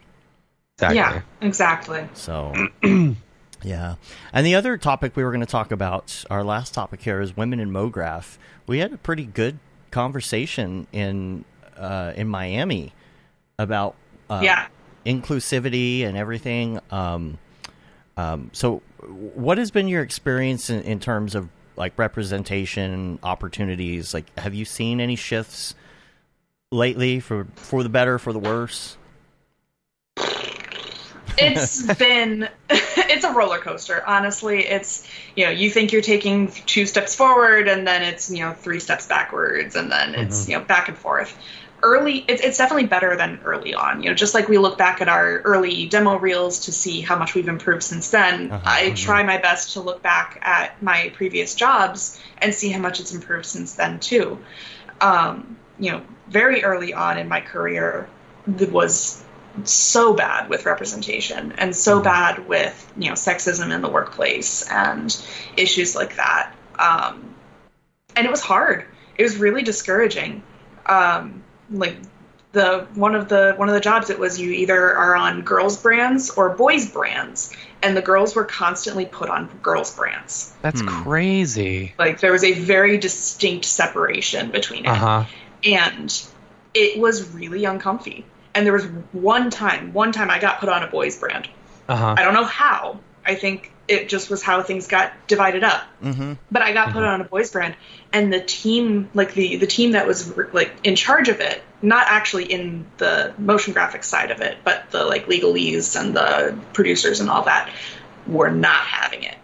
Exactly. 0.76 0.98
Yeah, 0.98 1.22
exactly. 1.40 2.10
So, 2.14 2.54
Yeah. 3.64 3.96
And 4.32 4.46
the 4.46 4.56
other 4.56 4.78
topic 4.78 5.16
we 5.16 5.24
were 5.24 5.32
going 5.32 5.42
to 5.42 5.46
talk 5.46 5.72
about, 5.72 6.26
our 6.30 6.44
last 6.44 6.74
topic 6.74 7.02
here, 7.02 7.22
is 7.22 7.36
women 7.36 7.60
in 7.60 7.72
MoGraph. 7.72 8.38
We 8.68 8.80
had 8.80 8.94
a 8.94 8.98
pretty 8.98 9.26
good 9.26 9.60
conversation 9.92 10.88
in 10.92 11.46
uh, 11.78 12.14
in 12.16 12.28
Miami 12.28 12.94
about 13.58 13.96
uh, 14.30 14.42
yeah. 14.44 14.68
inclusivity 15.06 16.06
and 16.06 16.18
everything. 16.18 16.80
Um, 16.92 17.38
um, 18.18 18.50
so, 18.54 18.82
what 19.00 19.58
has 19.58 19.72
been 19.72 19.88
your 19.88 20.04
experience 20.04 20.70
in, 20.70 20.82
in 20.82 21.00
terms 21.00 21.36
of 21.36 21.50
like 21.76 21.98
representation 21.98 23.18
opportunities? 23.24 24.14
Like, 24.14 24.38
have 24.38 24.54
you 24.54 24.66
seen 24.66 25.00
any 25.00 25.16
shifts 25.16 25.74
lately 26.74 27.20
for 27.20 27.48
for 27.56 27.84
the 27.84 27.90
better, 27.90 28.20
for 28.20 28.34
the 28.34 28.40
worse? 28.40 28.98
it's 31.38 31.94
been 31.98 32.50
it's 32.70 33.24
a 33.24 33.32
roller 33.32 33.60
coaster 33.60 34.04
honestly 34.06 34.66
it's 34.66 35.08
you 35.36 35.46
know 35.46 35.52
you 35.52 35.70
think 35.70 35.92
you're 35.92 36.02
taking 36.02 36.52
two 36.52 36.86
steps 36.86 37.16
forward 37.16 37.68
and 37.68 37.88
then 37.88 38.04
it's 38.04 38.32
you 38.32 38.40
know 38.40 38.54
three 38.54 38.80
steps 38.80 39.08
backwards 39.08 39.76
and 39.76 39.92
then 39.92 40.16
it's 40.16 40.44
mm-hmm. 40.44 40.52
you 40.52 40.58
know 40.58 40.64
back 40.64 40.88
and 40.90 40.98
forth 40.98 41.38
early 41.82 42.24
it's, 42.28 42.42
it's 42.42 42.58
definitely 42.58 42.88
better 42.88 43.18
than 43.18 43.40
early 43.44 43.74
on 43.74 44.02
you 44.02 44.10
know 44.10 44.16
just 44.16 44.34
like 44.34 44.48
we 44.48 44.58
look 44.58 44.78
back 44.78 45.02
at 45.02 45.10
our 45.10 45.40
early 45.42 45.88
demo 45.88 46.18
reels 46.18 46.60
to 46.62 46.72
see 46.72 47.02
how 47.02 47.18
much 47.18 47.36
we've 47.36 47.50
improved 47.50 47.84
since 47.84 48.10
then 48.12 48.52
uh-huh. 48.52 48.62
i 48.66 48.84
mm-hmm. 48.84 48.96
try 48.96 49.24
my 49.24 49.38
best 49.38 49.74
to 49.74 49.82
look 49.82 50.02
back 50.02 50.40
at 50.42 50.82
my 50.82 51.12
previous 51.16 51.56
jobs 51.56 52.22
and 52.38 52.54
see 52.54 52.70
how 52.70 52.80
much 52.80 53.00
it's 53.00 53.14
improved 53.14 53.46
since 53.46 53.76
then 53.76 54.00
too 54.00 54.40
um, 55.02 55.58
you 55.80 55.92
know 55.92 56.02
very 56.28 56.64
early 56.64 56.94
on 56.94 57.18
in 57.18 57.28
my 57.28 57.42
career 57.42 58.08
was 58.72 59.24
so 59.64 60.14
bad 60.14 60.50
with 60.50 60.66
representation 60.66 61.54
and 61.58 61.76
so 61.76 61.96
mm-hmm. 61.96 62.04
bad 62.04 62.48
with 62.48 62.92
you 62.98 63.08
know 63.08 63.14
sexism 63.14 63.74
in 63.74 63.82
the 63.82 63.90
workplace 63.90 64.68
and 64.70 65.16
issues 65.58 65.96
like 65.96 66.16
that. 66.16 66.54
Um, 66.80 67.36
and 68.16 68.26
it 68.26 68.30
was 68.32 68.42
hard. 68.42 68.86
It 69.18 69.24
was 69.24 69.38
really 69.38 69.64
discouraging. 69.64 70.44
Um, 70.86 71.44
like 71.70 71.98
the 72.52 72.88
one 72.94 73.16
of 73.16 73.30
the 73.30 73.54
one 73.58 73.68
of 73.68 73.74
the 73.74 73.82
jobs 73.82 74.10
it 74.10 74.20
was 74.20 74.40
you 74.40 74.52
either 74.52 74.96
are 74.96 75.16
on 75.16 75.42
girls 75.42 75.82
brands 75.82 76.30
or 76.32 76.50
boys 76.50 76.90
brands. 76.90 77.56
And 77.82 77.98
the 77.98 78.02
girls 78.02 78.34
were 78.34 78.46
constantly 78.46 79.06
put 79.06 79.30
on 79.30 79.50
girls 79.62 79.94
brands. 79.94 80.54
That's 80.62 80.80
hmm. 80.80 80.88
crazy. 80.88 81.94
Like 82.00 82.22
there 82.22 82.32
was 82.32 82.46
a 82.46 82.54
very 82.54 82.98
distinct 82.98 83.66
separation 83.66 84.52
between 84.52 84.86
it. 84.86 84.90
Uh-huh. 84.90 85.26
And 85.64 86.26
it 86.74 87.00
was 87.00 87.30
really 87.34 87.66
uncomfy 87.66 88.26
and 88.54 88.66
there 88.66 88.74
was 88.74 88.86
one 89.12 89.50
time, 89.50 89.94
one 89.94 90.12
time 90.12 90.30
I 90.30 90.40
got 90.40 90.60
put 90.60 90.70
on 90.70 90.84
a 90.84 90.88
boys 90.88 91.18
brand. 91.18 91.50
Uh-huh. 91.88 92.16
I 92.18 92.24
don't 92.24 92.34
know 92.34 92.46
how. 92.46 93.00
I 93.26 93.36
think 93.36 93.72
it 93.88 94.10
just 94.10 94.30
was 94.30 94.44
how 94.44 94.64
things 94.64 94.88
got 94.88 95.12
divided 95.28 95.64
up. 95.64 95.84
Mm-hmm. 96.02 96.34
But 96.52 96.62
I 96.62 96.74
got 96.74 96.88
mm-hmm. 96.88 96.98
put 96.98 97.04
on 97.04 97.22
a 97.22 97.24
boys 97.24 97.52
brand, 97.52 97.76
and 98.12 98.32
the 98.32 98.42
team, 98.42 99.10
like 99.14 99.34
the 99.34 99.58
the 99.58 99.68
team 99.68 99.92
that 99.92 100.08
was 100.08 100.38
like 100.54 100.72
in 100.84 100.96
charge 100.96 101.30
of 101.30 101.40
it, 101.40 101.62
not 101.82 102.06
actually 102.08 102.46
in 102.46 102.86
the 102.98 103.34
motion 103.38 103.74
graphics 103.74 104.06
side 104.06 104.32
of 104.32 104.42
it, 104.42 104.58
but 104.64 104.92
the 104.92 105.04
like 105.04 105.28
legalese 105.28 106.00
and 106.00 106.16
the 106.16 106.58
producers 106.74 107.20
and 107.20 107.30
all 107.30 107.44
that, 107.44 107.70
were 108.28 108.52
not 108.52 108.86
having 108.86 109.24
it 109.24 109.36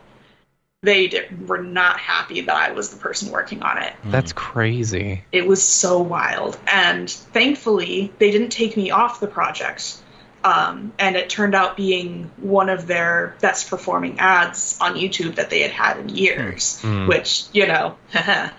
they 0.82 1.08
did, 1.08 1.48
were 1.50 1.62
not 1.62 2.00
happy 2.00 2.42
that 2.42 2.56
I 2.56 2.72
was 2.72 2.90
the 2.90 2.98
person 2.98 3.32
working 3.32 3.62
on 3.64 3.82
it. 3.82 3.94
That's 4.06 4.32
crazy. 4.32 5.24
It 5.32 5.46
was 5.46 5.62
so 5.62 6.00
wild. 6.00 6.58
And 6.68 7.10
thankfully, 7.10 8.14
they 8.18 8.32
didn't 8.32 8.52
take 8.52 8.78
me 8.78 8.92
off 8.92 9.20
the 9.20 9.28
project. 9.28 9.98
Um, 10.42 10.94
and 10.98 11.18
it 11.18 11.30
turned 11.30 11.54
out 11.54 11.76
being 11.76 12.32
one 12.38 12.70
of 12.70 12.88
their 12.88 13.36
best 13.42 13.70
performing 13.70 14.20
ads 14.20 14.78
on 14.80 14.96
YouTube 14.96 15.36
that 15.36 15.50
they 15.50 15.64
had 15.64 15.72
had 15.72 15.98
in 15.98 16.08
years, 16.08 16.80
mm. 16.82 17.10
which, 17.10 17.48
you 17.52 17.68
know, 17.68 17.98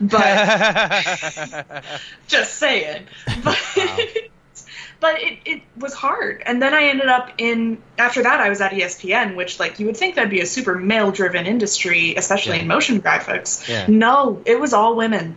but 0.00 1.66
just 2.26 2.54
saying. 2.54 3.06
But, 3.44 3.58
wow 3.76 3.98
but 5.00 5.20
it, 5.22 5.38
it 5.44 5.62
was 5.76 5.94
hard. 5.94 6.42
And 6.44 6.60
then 6.60 6.74
I 6.74 6.84
ended 6.84 7.08
up 7.08 7.32
in 7.38 7.82
after 7.98 8.22
that 8.22 8.40
I 8.40 8.48
was 8.48 8.60
at 8.60 8.72
ESPN, 8.72 9.36
which 9.36 9.60
like 9.60 9.78
you 9.78 9.86
would 9.86 9.96
think 9.96 10.14
that'd 10.14 10.30
be 10.30 10.40
a 10.40 10.46
super 10.46 10.76
male 10.76 11.10
driven 11.10 11.46
industry, 11.46 12.14
especially 12.16 12.56
yeah. 12.56 12.62
in 12.62 12.68
motion 12.68 13.00
graphics. 13.00 13.68
Yeah. 13.68 13.86
No, 13.88 14.42
it 14.44 14.58
was 14.58 14.72
all 14.72 14.96
women. 14.96 15.36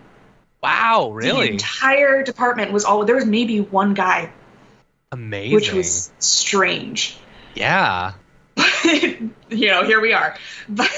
Wow, 0.62 1.12
really? 1.14 1.48
The 1.48 1.54
entire 1.54 2.24
department 2.24 2.72
was 2.72 2.86
all 2.86 3.06
there 3.06 3.16
was 3.16 3.26
maybe 3.26 3.62
one 3.62 3.94
guy. 3.94 4.32
Amazing. 5.12 5.56
Which 5.56 5.74
was 5.74 6.12
strange. 6.20 7.18
Yeah. 7.56 8.14
you 8.84 9.32
know, 9.50 9.84
here 9.84 10.02
we 10.02 10.14
are. 10.14 10.36
But 10.70 10.92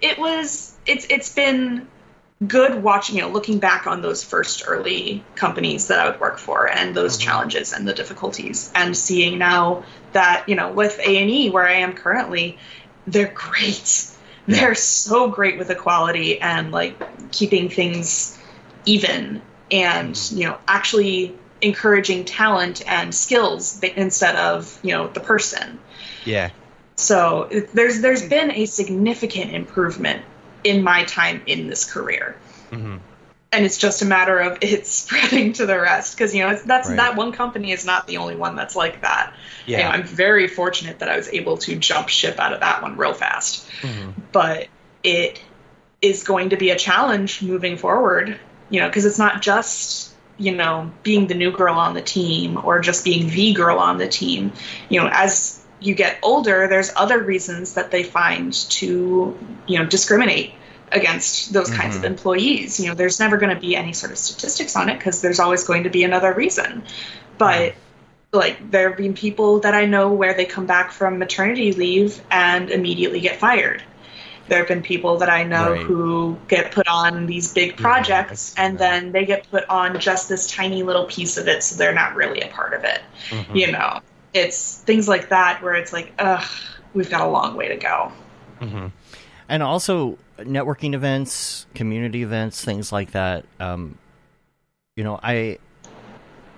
it 0.00 0.18
was 0.18 0.76
it's 0.86 1.06
it's 1.10 1.34
been 1.34 1.88
good 2.46 2.82
watching, 2.82 3.16
you 3.16 3.22
know, 3.22 3.28
looking 3.28 3.58
back 3.58 3.86
on 3.86 4.00
those 4.00 4.24
first 4.24 4.64
early 4.66 5.22
companies 5.34 5.88
that 5.88 5.98
I 5.98 6.10
would 6.10 6.20
work 6.20 6.38
for 6.38 6.68
and 6.68 6.94
those 6.94 7.18
mm-hmm. 7.18 7.28
challenges 7.28 7.72
and 7.72 7.86
the 7.86 7.92
difficulties 7.92 8.72
and 8.74 8.96
seeing 8.96 9.38
now 9.38 9.84
that, 10.12 10.48
you 10.48 10.54
know, 10.54 10.72
with 10.72 10.98
A&E 11.00 11.50
where 11.50 11.66
I 11.66 11.74
am 11.74 11.92
currently, 11.92 12.58
they're 13.06 13.32
great. 13.32 14.06
Yeah. 14.46 14.60
They're 14.60 14.74
so 14.74 15.28
great 15.28 15.58
with 15.58 15.70
equality 15.70 16.40
and 16.40 16.72
like 16.72 17.30
keeping 17.30 17.68
things 17.68 18.38
even 18.86 19.42
and, 19.70 20.14
mm-hmm. 20.14 20.38
you 20.38 20.48
know, 20.48 20.58
actually 20.66 21.36
encouraging 21.60 22.24
talent 22.24 22.82
and 22.88 23.14
skills 23.14 23.82
instead 23.82 24.36
of, 24.36 24.80
you 24.82 24.92
know, 24.92 25.08
the 25.08 25.20
person. 25.20 25.78
Yeah. 26.24 26.50
So 26.96 27.48
there's 27.74 28.00
there's 28.00 28.26
been 28.26 28.50
a 28.50 28.66
significant 28.66 29.54
improvement 29.54 30.22
in 30.64 30.82
my 30.82 31.04
time 31.04 31.42
in 31.46 31.68
this 31.68 31.90
career. 31.90 32.36
Mm-hmm. 32.70 32.98
And 33.52 33.64
it's 33.64 33.78
just 33.78 34.02
a 34.02 34.04
matter 34.04 34.38
of 34.38 34.58
it 34.62 34.86
spreading 34.86 35.52
to 35.54 35.66
the 35.66 35.78
rest 35.78 36.16
because 36.16 36.34
you 36.34 36.46
know 36.46 36.56
that's 36.64 36.88
right. 36.88 36.96
that 36.96 37.16
one 37.16 37.32
company 37.32 37.72
is 37.72 37.84
not 37.84 38.06
the 38.06 38.18
only 38.18 38.36
one 38.36 38.56
that's 38.56 38.76
like 38.76 39.02
that. 39.02 39.34
Yeah, 39.66 39.78
you 39.78 39.84
know, 39.84 39.90
I'm 39.90 40.02
very 40.04 40.48
fortunate 40.48 41.00
that 41.00 41.08
I 41.08 41.16
was 41.16 41.28
able 41.28 41.58
to 41.58 41.76
jump 41.76 42.08
ship 42.08 42.38
out 42.38 42.52
of 42.52 42.60
that 42.60 42.82
one 42.82 42.96
real 42.96 43.14
fast. 43.14 43.68
Mm-hmm. 43.82 44.20
But 44.32 44.68
it 45.02 45.40
is 46.00 46.22
going 46.22 46.50
to 46.50 46.56
be 46.56 46.70
a 46.70 46.76
challenge 46.76 47.42
moving 47.42 47.76
forward. 47.76 48.38
You 48.68 48.80
know, 48.80 48.88
because 48.88 49.04
it's 49.04 49.18
not 49.18 49.42
just 49.42 50.14
you 50.38 50.54
know 50.54 50.92
being 51.02 51.26
the 51.26 51.34
new 51.34 51.50
girl 51.50 51.74
on 51.74 51.94
the 51.94 52.02
team 52.02 52.58
or 52.62 52.78
just 52.80 53.04
being 53.04 53.28
the 53.28 53.52
girl 53.52 53.78
on 53.78 53.98
the 53.98 54.08
team. 54.08 54.52
You 54.88 55.00
know, 55.00 55.08
as 55.12 55.59
you 55.80 55.94
get 55.94 56.18
older, 56.22 56.68
there's 56.68 56.92
other 56.94 57.22
reasons 57.22 57.74
that 57.74 57.90
they 57.90 58.02
find 58.02 58.52
to, 58.52 59.38
you 59.66 59.78
know, 59.78 59.86
discriminate 59.86 60.52
against 60.92 61.52
those 61.52 61.70
kinds 61.70 61.96
mm-hmm. 61.96 62.04
of 62.04 62.10
employees. 62.10 62.78
You 62.78 62.88
know, 62.88 62.94
there's 62.94 63.18
never 63.18 63.36
going 63.38 63.54
to 63.54 63.60
be 63.60 63.76
any 63.76 63.92
sort 63.92 64.12
of 64.12 64.18
statistics 64.18 64.76
on 64.76 64.88
it 64.88 64.98
because 64.98 65.20
there's 65.20 65.40
always 65.40 65.64
going 65.64 65.84
to 65.84 65.90
be 65.90 66.04
another 66.04 66.32
reason. 66.32 66.82
But 67.38 67.72
mm-hmm. 67.72 68.36
like 68.36 68.70
there 68.70 68.88
have 68.90 68.98
been 68.98 69.14
people 69.14 69.60
that 69.60 69.74
I 69.74 69.86
know 69.86 70.12
where 70.12 70.34
they 70.34 70.44
come 70.44 70.66
back 70.66 70.92
from 70.92 71.18
maternity 71.18 71.72
leave 71.72 72.20
and 72.30 72.70
immediately 72.70 73.20
get 73.20 73.38
fired. 73.38 73.82
There 74.48 74.58
have 74.58 74.68
been 74.68 74.82
people 74.82 75.18
that 75.18 75.30
I 75.30 75.44
know 75.44 75.72
right. 75.72 75.80
who 75.80 76.36
get 76.48 76.72
put 76.72 76.88
on 76.88 77.26
these 77.26 77.54
big 77.54 77.76
projects 77.76 78.52
yeah, 78.56 78.64
and 78.66 78.78
that. 78.78 79.02
then 79.02 79.12
they 79.12 79.24
get 79.24 79.48
put 79.48 79.68
on 79.68 80.00
just 80.00 80.28
this 80.28 80.48
tiny 80.48 80.82
little 80.82 81.04
piece 81.04 81.36
of 81.36 81.46
it 81.46 81.62
so 81.62 81.76
they're 81.76 81.94
not 81.94 82.16
really 82.16 82.40
a 82.40 82.48
part 82.48 82.74
of 82.74 82.82
it. 82.82 83.00
Mm-hmm. 83.28 83.56
You 83.56 83.72
know 83.72 84.00
it's 84.32 84.78
things 84.78 85.08
like 85.08 85.30
that 85.30 85.62
where 85.62 85.74
it's 85.74 85.92
like, 85.92 86.12
ugh, 86.18 86.46
we've 86.94 87.10
got 87.10 87.22
a 87.22 87.30
long 87.30 87.56
way 87.56 87.68
to 87.68 87.76
go. 87.76 88.12
Mm-hmm. 88.60 88.86
And 89.48 89.62
also 89.62 90.18
networking 90.38 90.94
events, 90.94 91.66
community 91.74 92.22
events, 92.22 92.64
things 92.64 92.92
like 92.92 93.12
that. 93.12 93.44
Um, 93.58 93.98
you 94.96 95.04
know, 95.04 95.18
I 95.22 95.58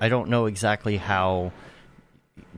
I 0.00 0.08
don't 0.08 0.28
know 0.28 0.46
exactly 0.46 0.96
how 0.96 1.52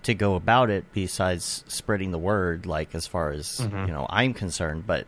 to 0.02 0.14
go 0.14 0.34
about 0.34 0.70
it 0.70 0.84
besides 0.92 1.64
spreading 1.68 2.10
the 2.10 2.18
word. 2.18 2.66
Like 2.66 2.94
as 2.94 3.06
far 3.06 3.30
as 3.30 3.60
mm-hmm. 3.60 3.86
you 3.86 3.92
know, 3.92 4.06
I'm 4.08 4.34
concerned, 4.34 4.86
but 4.86 5.06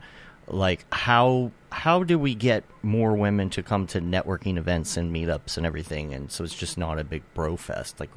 like 0.49 0.85
how 0.93 1.51
how 1.71 2.03
do 2.03 2.19
we 2.19 2.35
get 2.35 2.65
more 2.83 3.15
women 3.15 3.51
to 3.51 3.63
come 3.63 3.87
to 3.87 4.01
networking 4.01 4.57
events 4.57 4.97
and 4.97 5.15
meetups 5.15 5.57
and 5.57 5.67
everything 5.67 6.15
and 6.15 6.31
so 6.31 6.45
it's 6.45 6.55
just 6.55 6.79
not 6.79 6.99
a 6.99 7.05
big 7.05 7.23
bro 7.35 7.57
fest 7.57 7.99
like 7.99 8.11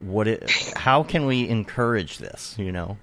what 0.00 0.28
it 0.28 0.48
how 0.76 1.02
can 1.02 1.26
we 1.26 1.48
encourage 1.48 2.18
this 2.18 2.54
you 2.58 2.70
know 2.70 2.96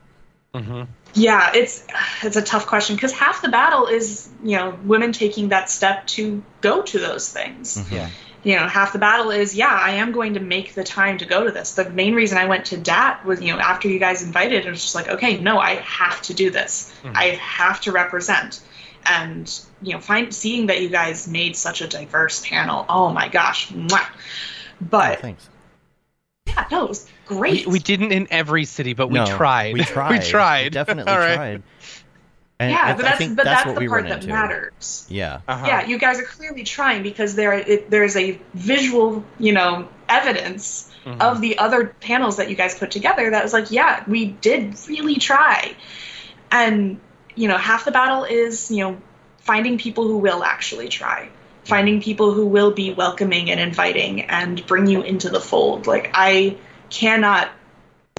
mm-hmm. 0.54 0.84
yeah 1.14 1.52
it's 1.54 1.86
it's 2.24 2.38
a 2.38 2.42
tough 2.42 2.68
question 2.68 2.96
because 2.96 3.12
half 3.12 3.42
the 3.42 3.50
battle 3.50 3.88
is 3.88 4.30
you 4.44 4.56
know 4.58 4.78
women 4.86 5.12
taking 5.12 5.50
that 5.50 5.70
step 5.70 6.08
to 6.08 6.42
go 6.62 6.82
to 6.82 7.00
those 7.00 7.32
things 7.32 7.78
mm-hmm. 7.78 7.96
yeah 7.96 8.10
you 8.44 8.56
know 8.56 8.68
half 8.68 8.94
the 8.94 9.00
battle 9.00 9.32
is 9.32 9.56
yeah 9.56 9.78
i 9.82 9.92
am 9.96 10.14
going 10.14 10.36
to 10.36 10.40
make 10.40 10.74
the 10.74 10.84
time 10.84 11.18
to 11.18 11.26
go 11.26 11.44
to 11.44 11.52
this 11.52 11.74
the 11.74 11.90
main 11.90 12.14
reason 12.14 12.38
i 12.38 12.46
went 12.46 12.66
to 12.66 12.78
dat 12.78 13.26
was 13.26 13.42
you 13.42 13.52
know 13.52 13.60
after 13.60 13.90
you 13.90 14.00
guys 14.00 14.24
invited 14.24 14.66
it 14.66 14.70
was 14.70 14.82
just 14.82 14.96
like 14.96 15.10
okay 15.10 15.38
no 15.38 15.58
i 15.58 15.76
have 15.76 16.22
to 16.22 16.34
do 16.34 16.50
this 16.50 16.94
mm-hmm. 17.04 17.18
i 17.18 17.26
have 17.42 17.82
to 17.82 17.92
represent 17.92 18.62
and 19.06 19.60
you 19.82 19.94
know 19.94 20.00
find 20.00 20.34
seeing 20.34 20.68
that 20.68 20.82
you 20.82 20.88
guys 20.88 21.28
made 21.28 21.58
such 21.58 21.82
a 21.82 21.88
diverse 21.88 22.46
panel 22.48 22.86
oh 22.88 23.12
my 23.12 23.28
gosh 23.28 23.70
mwah. 23.70 24.08
but 24.80 25.18
oh, 25.18 25.22
thanks 25.22 25.50
yeah, 26.56 26.66
no, 26.72 26.86
it 26.86 26.90
was 26.90 27.10
great. 27.26 27.66
We, 27.66 27.74
we 27.74 27.80
didn't 27.80 28.12
in 28.12 28.28
every 28.32 28.66
city, 28.66 28.94
but 28.94 29.08
we 29.10 29.20
no, 29.20 29.26
tried. 29.26 29.74
We 29.74 29.84
tried. 29.84 30.12
we 30.20 30.20
tried. 30.20 30.64
We 30.66 30.70
definitely 30.70 31.12
All 31.12 31.20
right. 31.20 31.36
tried. 31.36 31.64
And 32.58 32.72
yeah, 32.72 32.82
I, 32.84 32.94
but 32.94 33.04
I 33.04 33.10
that's 33.10 33.18
think 33.18 33.36
but 33.36 33.44
that's, 33.44 33.58
that's, 33.64 33.66
what 33.68 33.76
the 33.76 33.82
we 33.82 33.88
part 33.90 34.04
that 34.08 34.20
into. 34.24 34.28
matters. 34.30 35.06
Yeah. 35.10 35.42
Uh-huh. 35.46 35.66
Yeah, 35.68 35.86
you 35.88 35.98
guys 36.00 36.20
are 36.20 36.24
clearly 36.24 36.64
trying 36.64 37.04
because 37.04 37.36
there 37.36 37.54
it, 37.54 37.90
there's 37.90 38.16
a 38.16 38.40
visual, 38.54 39.26
you 39.40 39.52
know, 39.52 39.90
evidence 40.08 40.92
Mhm. 41.06 41.22
of 41.22 41.40
the 41.40 41.60
other 41.60 41.86
panels 42.02 42.38
that 42.38 42.50
you 42.50 42.56
guys 42.56 42.78
put 42.78 42.92
together 42.92 43.30
that 43.30 43.44
was 43.44 43.54
like, 43.54 43.70
yeah, 43.72 44.04
we 44.08 44.26
did 44.26 44.76
really 44.88 45.18
try. 45.18 45.76
And, 46.52 47.00
you 47.36 47.48
know, 47.48 47.58
half 47.58 47.86
the 47.86 47.92
battle 47.92 48.24
is, 48.24 48.72
you 48.72 48.84
know, 48.84 48.98
finding 49.40 49.78
people 49.78 50.08
who 50.08 50.18
will 50.18 50.44
actually 50.44 50.88
try. 50.88 51.30
Finding 51.66 52.02
people 52.02 52.32
who 52.34 52.46
will 52.46 52.72
be 52.72 52.94
welcoming 52.94 53.50
and 53.52 53.60
inviting 53.60 54.22
and 54.22 54.66
bring 54.68 54.88
you 54.88 55.02
into 55.02 55.30
the 55.30 55.42
fold. 55.42 55.88
Like 55.88 56.12
I 56.14 56.58
cannot 56.90 57.50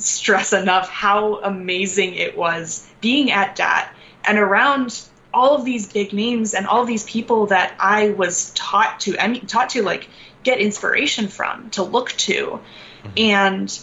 stress 0.01 0.53
enough 0.53 0.91
how 0.91 1.41
amazing 1.41 2.15
it 2.15 2.37
was 2.37 2.87
being 3.01 3.31
at 3.31 3.57
DAT 3.57 3.91
and 4.25 4.39
around 4.39 5.01
all 5.33 5.55
of 5.55 5.65
these 5.65 5.91
big 5.91 6.13
names 6.13 6.55
and 6.55 6.67
all 6.67 6.85
these 6.85 7.05
people 7.05 7.47
that 7.47 7.75
I 7.79 8.11
was 8.11 8.51
taught 8.55 9.01
to 9.01 9.17
I 9.19 9.29
mean 9.29 9.47
taught 9.47 9.71
to 9.71 9.83
like 9.83 10.09
get 10.47 10.61
inspiration 10.61 11.29
from, 11.29 11.71
to 11.71 11.83
look 11.83 12.11
to. 12.13 12.61
Mm-hmm. 13.05 13.11
And 13.19 13.81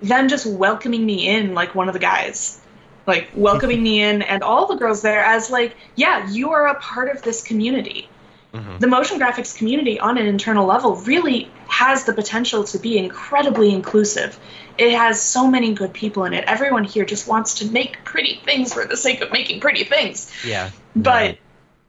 them 0.00 0.28
just 0.28 0.46
welcoming 0.46 1.04
me 1.04 1.28
in 1.28 1.54
like 1.54 1.74
one 1.74 1.88
of 1.88 1.92
the 1.92 2.00
guys. 2.00 2.60
Like 3.06 3.30
welcoming 3.34 3.82
me 3.82 4.02
in 4.02 4.22
and 4.22 4.42
all 4.42 4.66
the 4.66 4.76
girls 4.76 5.02
there 5.02 5.22
as 5.22 5.50
like, 5.50 5.76
yeah, 5.94 6.30
you 6.30 6.52
are 6.52 6.68
a 6.68 6.80
part 6.80 7.14
of 7.14 7.20
this 7.20 7.42
community. 7.42 8.08
Mhm. 8.54 8.78
The 8.78 8.86
motion 8.86 9.18
graphics 9.18 9.56
community 9.56 9.98
on 9.98 10.16
an 10.16 10.26
internal 10.26 10.64
level 10.64 10.94
really 10.94 11.50
has 11.66 12.04
the 12.04 12.12
potential 12.12 12.62
to 12.64 12.78
be 12.78 12.96
incredibly 12.96 13.72
inclusive. 13.72 14.38
It 14.78 14.92
has 14.92 15.20
so 15.20 15.48
many 15.48 15.74
good 15.74 15.92
people 15.92 16.24
in 16.24 16.32
it. 16.34 16.44
Everyone 16.46 16.84
here 16.84 17.04
just 17.04 17.26
wants 17.26 17.56
to 17.56 17.66
make 17.66 18.04
pretty 18.04 18.40
things 18.44 18.72
for 18.72 18.84
the 18.84 18.96
sake 18.96 19.20
of 19.22 19.32
making 19.32 19.60
pretty 19.60 19.84
things. 19.84 20.30
Yeah. 20.44 20.70
But 20.94 21.12
Right. 21.12 21.40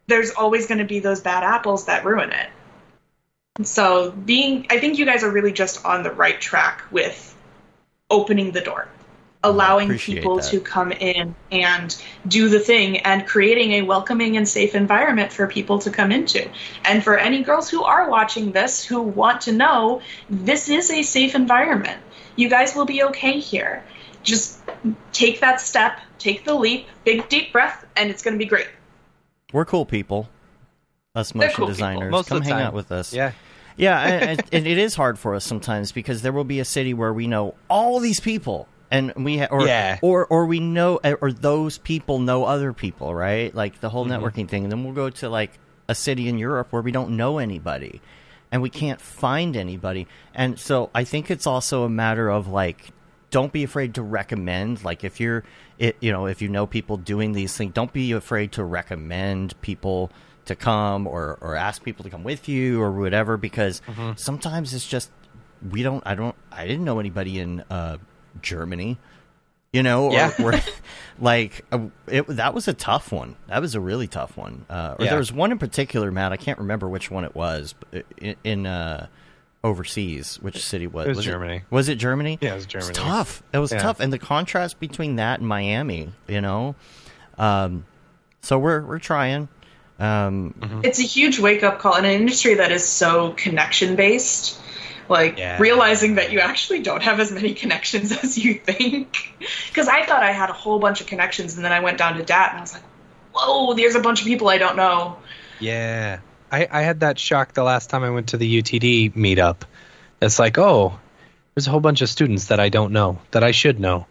there's 0.07 0.31
always 0.31 0.65
going 0.65 0.79
to 0.79 0.85
be 0.85 0.99
those 0.99 1.21
bad 1.21 1.43
apples 1.43 1.85
that 1.85 2.03
ruin 2.03 2.31
it. 2.31 2.49
So 3.63 4.11
being, 4.11 4.67
I 4.69 4.79
think 4.79 4.97
you 4.97 5.05
guys 5.05 5.23
are 5.23 5.29
really 5.31 5.51
just 5.53 5.85
on 5.85 6.03
the 6.03 6.11
right 6.11 6.39
track 6.41 6.83
with 6.91 7.35
opening 8.09 8.51
the 8.51 8.61
door, 8.61 8.87
allowing 9.45 9.97
people 9.97 10.37
that. 10.37 10.45
to 10.45 10.59
come 10.59 10.91
in 10.91 11.35
and 11.51 11.95
do 12.27 12.49
the 12.49 12.59
thing, 12.59 12.97
and 12.99 13.25
creating 13.27 13.73
a 13.73 13.81
welcoming 13.83 14.35
and 14.37 14.47
safe 14.47 14.75
environment 14.75 15.31
for 15.31 15.47
people 15.47 15.79
to 15.79 15.91
come 15.91 16.11
into. 16.11 16.49
And 16.83 17.03
for 17.03 17.17
any 17.17 17.43
girls 17.43 17.69
who 17.69 17.83
are 17.83 18.09
watching 18.09 18.51
this 18.51 18.83
who 18.83 19.01
want 19.01 19.41
to 19.41 19.51
know, 19.51 20.01
this 20.29 20.67
is 20.69 20.89
a 20.89 21.03
safe 21.03 21.35
environment. 21.35 22.01
You 22.35 22.49
guys 22.49 22.75
will 22.75 22.85
be 22.85 23.03
okay 23.03 23.39
here. 23.39 23.83
Just 24.23 24.59
take 25.13 25.39
that 25.41 25.61
step, 25.61 25.99
take 26.17 26.43
the 26.43 26.55
leap, 26.55 26.87
big 27.03 27.29
deep 27.29 27.53
breath, 27.53 27.85
and 27.95 28.09
it's 28.09 28.23
going 28.23 28.33
to 28.33 28.39
be 28.39 28.49
great. 28.49 28.67
We're 29.53 29.65
cool 29.65 29.85
people. 29.85 30.27
Us 31.13 31.33
motion 31.33 31.53
cool 31.55 31.67
designers. 31.67 32.11
most 32.11 32.27
Come 32.27 32.41
hang 32.41 32.53
time. 32.53 32.61
out 32.67 32.73
with 32.73 32.91
us. 32.91 33.13
Yeah. 33.13 33.31
Yeah, 33.77 34.01
and, 34.01 34.29
and, 34.29 34.43
and 34.53 34.67
it 34.67 34.77
is 34.77 34.95
hard 34.95 35.19
for 35.19 35.35
us 35.35 35.43
sometimes 35.43 35.91
because 35.91 36.21
there 36.21 36.31
will 36.31 36.45
be 36.45 36.59
a 36.59 36.65
city 36.65 36.93
where 36.93 37.11
we 37.13 37.27
know 37.27 37.55
all 37.69 37.99
these 37.99 38.21
people, 38.21 38.69
and 38.91 39.13
we 39.15 39.37
ha- 39.39 39.47
or 39.51 39.65
Yeah. 39.67 39.99
or 40.01 40.25
or 40.27 40.45
we 40.45 40.59
know 40.59 40.99
or 41.21 41.31
those 41.31 41.77
people 41.77 42.19
know 42.19 42.45
other 42.45 42.73
people, 42.73 43.13
right? 43.13 43.53
Like 43.53 43.79
the 43.81 43.89
whole 43.89 44.05
Mm-hmm. 44.05 44.23
networking 44.23 44.47
thing, 44.47 44.63
and 44.63 44.71
then 44.71 44.83
we'll 44.83 44.93
go 44.93 45.09
to 45.09 45.29
like 45.29 45.51
a 45.87 45.95
city 45.95 46.27
in 46.27 46.37
Europe 46.37 46.67
where 46.71 46.81
we 46.81 46.91
don't 46.91 47.11
know 47.17 47.37
anybody, 47.37 48.01
and 48.51 48.61
we 48.61 48.69
can't 48.69 48.99
find 49.01 49.55
anybody, 49.55 50.07
and 50.33 50.57
so 50.59 50.89
I 50.95 51.03
think 51.03 51.29
it's 51.29 51.45
also 51.47 51.83
a 51.83 51.89
matter 51.89 52.29
of 52.29 52.47
like 52.47 52.89
don't 53.31 53.51
be 53.51 53.63
afraid 53.63 53.95
to 53.95 54.01
recommend 54.01 54.83
like 54.83 55.03
if 55.03 55.19
you're 55.19 55.43
it 55.77 55.97
you 55.99 56.11
know 56.11 56.25
if 56.25 56.41
you 56.41 56.47
know 56.47 56.65
people 56.65 56.95
doing 56.95 57.33
these 57.33 57.55
things 57.57 57.73
don't 57.73 57.91
be 57.91 58.13
afraid 58.13 58.51
to 58.53 58.63
recommend 58.63 59.59
people 59.61 60.09
to 60.45 60.55
come 60.55 61.05
or 61.05 61.37
or 61.41 61.55
ask 61.55 61.83
people 61.83 62.03
to 62.03 62.09
come 62.09 62.23
with 62.23 62.47
you 62.47 62.81
or 62.81 62.91
whatever 62.91 63.35
because 63.35 63.81
sometimes 64.15 64.73
it's 64.73 64.87
just 64.87 65.11
we 65.71 65.83
don't 65.83 66.01
i 66.05 66.15
don't 66.15 66.35
i 66.51 66.65
didn't 66.65 66.85
know 66.85 66.99
anybody 66.99 67.39
in 67.39 67.61
uh 67.69 67.97
germany 68.41 68.97
you 69.73 69.83
know 69.83 70.11
Yeah. 70.11 70.31
or, 70.39 70.53
or 70.55 70.59
like 71.19 71.65
uh, 71.71 71.79
it 72.07 72.27
that 72.27 72.53
was 72.53 72.67
a 72.67 72.73
tough 72.73 73.11
one 73.11 73.35
that 73.47 73.61
was 73.61 73.75
a 73.75 73.79
really 73.79 74.07
tough 74.07 74.35
one 74.37 74.65
uh 74.69 74.95
or 74.99 75.03
Yeah. 75.05 75.11
there 75.11 75.19
was 75.19 75.31
one 75.33 75.51
in 75.51 75.57
particular 75.57 76.11
matt 76.11 76.31
i 76.31 76.37
can't 76.37 76.59
remember 76.59 76.87
which 76.87 77.09
one 77.11 77.23
it 77.25 77.35
was 77.35 77.73
but 77.91 78.05
in, 78.17 78.35
in 78.43 78.65
uh 78.65 79.07
overseas 79.63 80.37
which 80.41 80.63
city 80.63 80.85
was 80.87 81.07
It 81.07 81.15
was 81.15 81.25
Germany. 81.25 81.63
was 81.71 81.89
it 81.89 81.95
germany 81.95 82.37
Yeah, 82.41 82.51
it 82.53 82.55
was 82.55 82.65
Germany. 82.67 82.93
tough 82.93 83.41
it 83.51 83.57
was 83.57 83.71
Yeah. 83.71 83.79
tough 83.79 83.99
and 83.99 84.13
the 84.13 84.19
contrast 84.19 84.79
between 84.79 85.15
that 85.15 85.39
and 85.39 85.47
miami 85.47 86.11
you 86.27 86.39
know 86.41 86.75
um 87.37 87.85
so 88.41 88.59
we're 88.59 88.81
we're 88.85 88.99
trying 88.99 89.47
um 89.99 90.81
it's 90.83 90.99
a 90.99 91.03
huge 91.03 91.39
wake 91.39 91.63
up 91.63 91.79
call 91.79 91.95
in 91.95 92.05
an 92.05 92.11
industry 92.11 92.55
that 92.55 92.71
is 92.71 92.85
so 92.85 93.31
connection 93.37 93.95
based. 93.95 94.59
Like 95.09 95.37
Yeah. 95.37 95.59
realizing 95.59 96.15
that 96.15 96.31
you 96.31 96.39
actually 96.39 96.81
don't 96.81 97.03
have 97.03 97.19
as 97.19 97.31
many 97.31 97.53
connections 97.53 98.11
as 98.23 98.37
you 98.37 98.55
think. 98.55 99.33
Because 99.67 99.87
I 99.87 100.05
thought 100.05 100.23
I 100.23 100.31
had 100.31 100.49
a 100.49 100.53
whole 100.53 100.79
bunch 100.79 101.01
of 101.01 101.07
connections, 101.07 101.55
and 101.55 101.63
then 101.65 101.71
I 101.71 101.79
went 101.79 101.97
down 101.97 102.17
to 102.17 102.23
DAT, 102.23 102.49
and 102.51 102.57
I 102.59 102.61
was 102.61 102.73
like, 102.73 102.83
"Whoa, 103.33 103.73
there's 103.73 103.95
a 103.95 103.99
bunch 103.99 104.21
of 104.21 104.27
people 104.27 104.49
I 104.49 104.57
don't 104.57 104.75
know." 104.75 105.17
Yeah. 105.59 106.19
I, 106.51 106.67
I 106.71 106.81
had 106.81 106.99
that 107.01 107.17
shock 107.19 107.53
the 107.53 107.63
last 107.63 107.89
time 107.89 108.03
I 108.03 108.09
went 108.09 108.29
to 108.29 108.37
the 108.37 108.61
UTD 108.61 109.13
meetup. 109.15 109.61
It's 110.21 110.39
like, 110.39 110.57
oh, 110.57 110.97
there's 111.53 111.67
a 111.67 111.71
whole 111.71 111.79
bunch 111.79 112.01
of 112.01 112.09
students 112.09 112.45
that 112.45 112.59
I 112.59 112.69
don't 112.69 112.93
know, 112.93 113.19
that 113.31 113.43
I 113.43 113.51
should 113.51 113.79
know, 113.79 114.05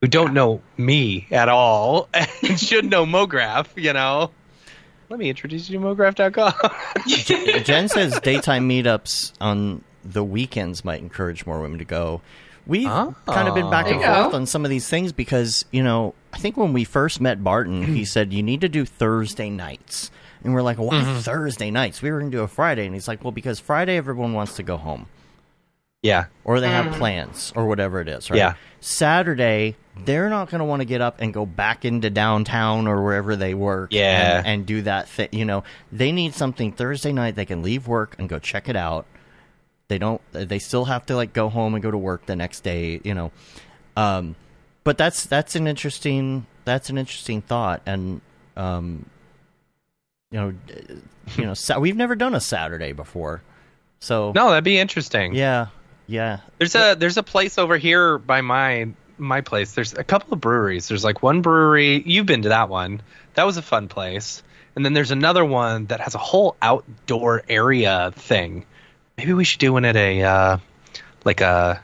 who 0.00 0.06
don't 0.08 0.34
know 0.34 0.60
me 0.76 1.26
at 1.30 1.48
all, 1.48 2.08
and 2.14 2.58
should 2.60 2.84
know 2.90 3.06
MoGraph, 3.06 3.66
you 3.76 3.92
know? 3.92 4.30
Let 5.08 5.18
me 5.18 5.28
introduce 5.30 5.70
you 5.70 5.78
to 5.78 5.84
MoGraph.com. 5.84 7.62
Jen 7.64 7.88
says 7.88 8.20
daytime 8.20 8.68
meetups 8.68 9.32
on 9.40 9.82
the 10.04 10.24
weekends 10.24 10.84
might 10.84 11.00
encourage 11.00 11.46
more 11.46 11.60
women 11.60 11.78
to 11.78 11.84
go. 11.84 12.20
We've 12.66 12.86
Oh. 12.88 13.14
kind 13.26 13.48
of 13.48 13.54
been 13.54 13.70
back 13.70 13.86
and 13.86 13.96
forth 14.02 14.30
go. 14.32 14.36
on 14.36 14.46
some 14.46 14.64
of 14.64 14.70
these 14.70 14.88
things 14.88 15.12
because, 15.12 15.64
you 15.72 15.82
know, 15.82 16.14
I 16.32 16.38
think 16.38 16.56
when 16.56 16.72
we 16.72 16.84
first 16.84 17.20
met 17.20 17.42
Barton, 17.42 17.82
he 17.82 18.04
said, 18.04 18.32
you 18.32 18.42
need 18.42 18.60
to 18.60 18.68
do 18.68 18.84
Thursday 18.84 19.50
nights. 19.50 20.10
And 20.44 20.54
we're 20.54 20.62
like, 20.62 20.78
why 20.78 21.00
Mm-hmm. 21.02 21.18
Thursday 21.20 21.70
nights? 21.70 22.00
We 22.02 22.10
were 22.10 22.18
going 22.20 22.30
to 22.30 22.36
do 22.36 22.42
a 22.42 22.48
Friday. 22.48 22.84
And 22.86 22.94
he's 22.94 23.08
like, 23.08 23.24
well, 23.24 23.32
because 23.32 23.60
Friday 23.60 23.96
everyone 23.96 24.32
wants 24.34 24.56
to 24.56 24.62
go 24.62 24.76
home 24.76 25.06
yeah. 26.02 26.26
or 26.44 26.60
they 26.60 26.68
have 26.68 26.92
plans 26.94 27.52
or 27.56 27.66
whatever 27.66 28.00
it 28.00 28.08
is, 28.08 28.30
right? 28.30 28.36
Yeah. 28.38 28.54
Saturday, 28.80 29.76
they're 30.04 30.30
not 30.30 30.48
going 30.50 30.60
to 30.60 30.64
want 30.64 30.80
to 30.80 30.86
get 30.86 31.00
up 31.00 31.16
and 31.20 31.32
go 31.34 31.44
back 31.44 31.84
into 31.84 32.08
downtown 32.10 32.86
or 32.86 33.02
wherever 33.02 33.36
they 33.36 33.52
work 33.54 33.92
Yeah. 33.92 34.38
and, 34.38 34.46
and 34.46 34.66
do 34.66 34.82
that 34.82 35.08
thing. 35.08 35.28
You 35.32 35.44
know, 35.44 35.64
they 35.92 36.12
need 36.12 36.34
something 36.34 36.72
Thursday 36.72 37.12
night. 37.12 37.36
They 37.36 37.44
can 37.46 37.62
leave 37.62 37.86
work 37.86 38.16
and 38.18 38.28
go 38.28 38.38
check 38.38 38.68
it 38.68 38.76
out. 38.76 39.06
They 39.90 39.98
don't, 39.98 40.20
they 40.32 40.58
still 40.60 40.84
have 40.86 41.04
to 41.06 41.16
like 41.16 41.32
go 41.34 41.48
home 41.50 41.74
and 41.74 41.82
go 41.82 41.90
to 41.90 41.98
work 41.98 42.24
the 42.26 42.36
next 42.36 42.60
day, 42.60 43.00
you 43.04 43.12
know. 43.12 43.32
Um, 43.96 44.36
but 44.84 44.96
that's, 44.96 45.26
that's 45.26 45.56
an 45.56 45.66
interesting, 45.66 46.46
that's 46.64 46.88
an 46.90 46.96
interesting 46.96 47.42
thought. 47.42 47.82
And, 47.84 48.20
um, 48.56 49.04
you 50.30 50.38
know, 50.40 50.54
you 51.36 51.44
know, 51.44 51.54
sa- 51.66 51.78
we've 51.80 51.96
never 51.96 52.14
done 52.14 52.34
a 52.34 52.40
Saturday 52.40 52.92
before. 52.92 53.42
So, 53.98 54.32
No, 54.34 54.48
that'd 54.50 54.62
be 54.64 54.78
interesting. 54.78 55.34
yeah, 55.34 55.66
yeah. 56.06 56.38
There's 56.58 56.74
a 56.74 56.94
there's 56.94 57.16
a 57.18 57.22
place 57.22 57.58
over 57.58 57.76
here 57.76 58.16
by 58.18 58.40
my 58.40 58.88
my 59.18 59.40
place. 59.42 59.72
There's 59.74 59.92
a 59.92 60.04
couple 60.04 60.32
of 60.32 60.40
breweries. 60.40 60.88
There's 60.88 61.04
like 61.04 61.22
one 61.22 61.42
brewery. 61.42 62.02
You've 62.06 62.26
been 62.26 62.42
to 62.42 62.48
that 62.50 62.68
one. 62.70 63.02
That 63.34 63.44
was 63.44 63.56
a 63.58 63.62
fun 63.62 63.88
place. 63.88 64.42
And 64.76 64.84
then 64.84 64.92
there's 64.94 65.10
another 65.10 65.44
one 65.44 65.86
that 65.86 66.00
has 66.00 66.14
a 66.14 66.18
whole 66.18 66.56
outdoor 66.62 67.42
area 67.48 68.12
thing. 68.14 68.64
Maybe 69.20 69.34
we 69.34 69.44
should 69.44 69.60
do 69.60 69.74
one 69.74 69.84
at 69.84 69.96
a 69.96 70.22
uh, 70.22 70.56
like 71.26 71.42
a 71.42 71.82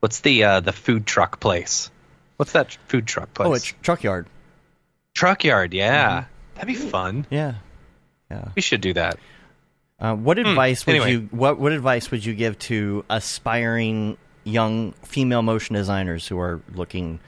what's 0.00 0.18
the 0.18 0.42
uh, 0.42 0.58
the 0.60 0.72
food 0.72 1.06
truck 1.06 1.38
place? 1.38 1.92
What's 2.38 2.52
that 2.52 2.76
food 2.88 3.06
truck 3.06 3.32
place? 3.34 3.46
Oh, 3.46 3.52
it's 3.54 3.72
truck 3.82 4.02
yard. 4.02 4.26
truck 5.14 5.44
yard. 5.44 5.72
Yeah, 5.74 6.24
that'd 6.54 6.66
be 6.66 6.74
fun. 6.74 7.24
Yeah, 7.30 7.54
yeah. 8.28 8.48
We 8.56 8.62
should 8.62 8.80
do 8.80 8.94
that. 8.94 9.20
Uh, 10.00 10.16
what 10.16 10.40
advice 10.40 10.84
would 10.84 10.96
Hmm. 10.96 11.02
anyway. 11.02 11.12
you 11.12 11.28
what 11.30 11.60
what 11.60 11.70
advice 11.70 12.10
would 12.10 12.24
you 12.24 12.34
give 12.34 12.58
to 12.60 13.04
aspiring 13.08 14.16
young 14.42 14.90
female 15.04 15.42
motion 15.42 15.76
designers 15.76 16.26
who 16.26 16.36
are 16.40 16.60
looking 16.74 17.20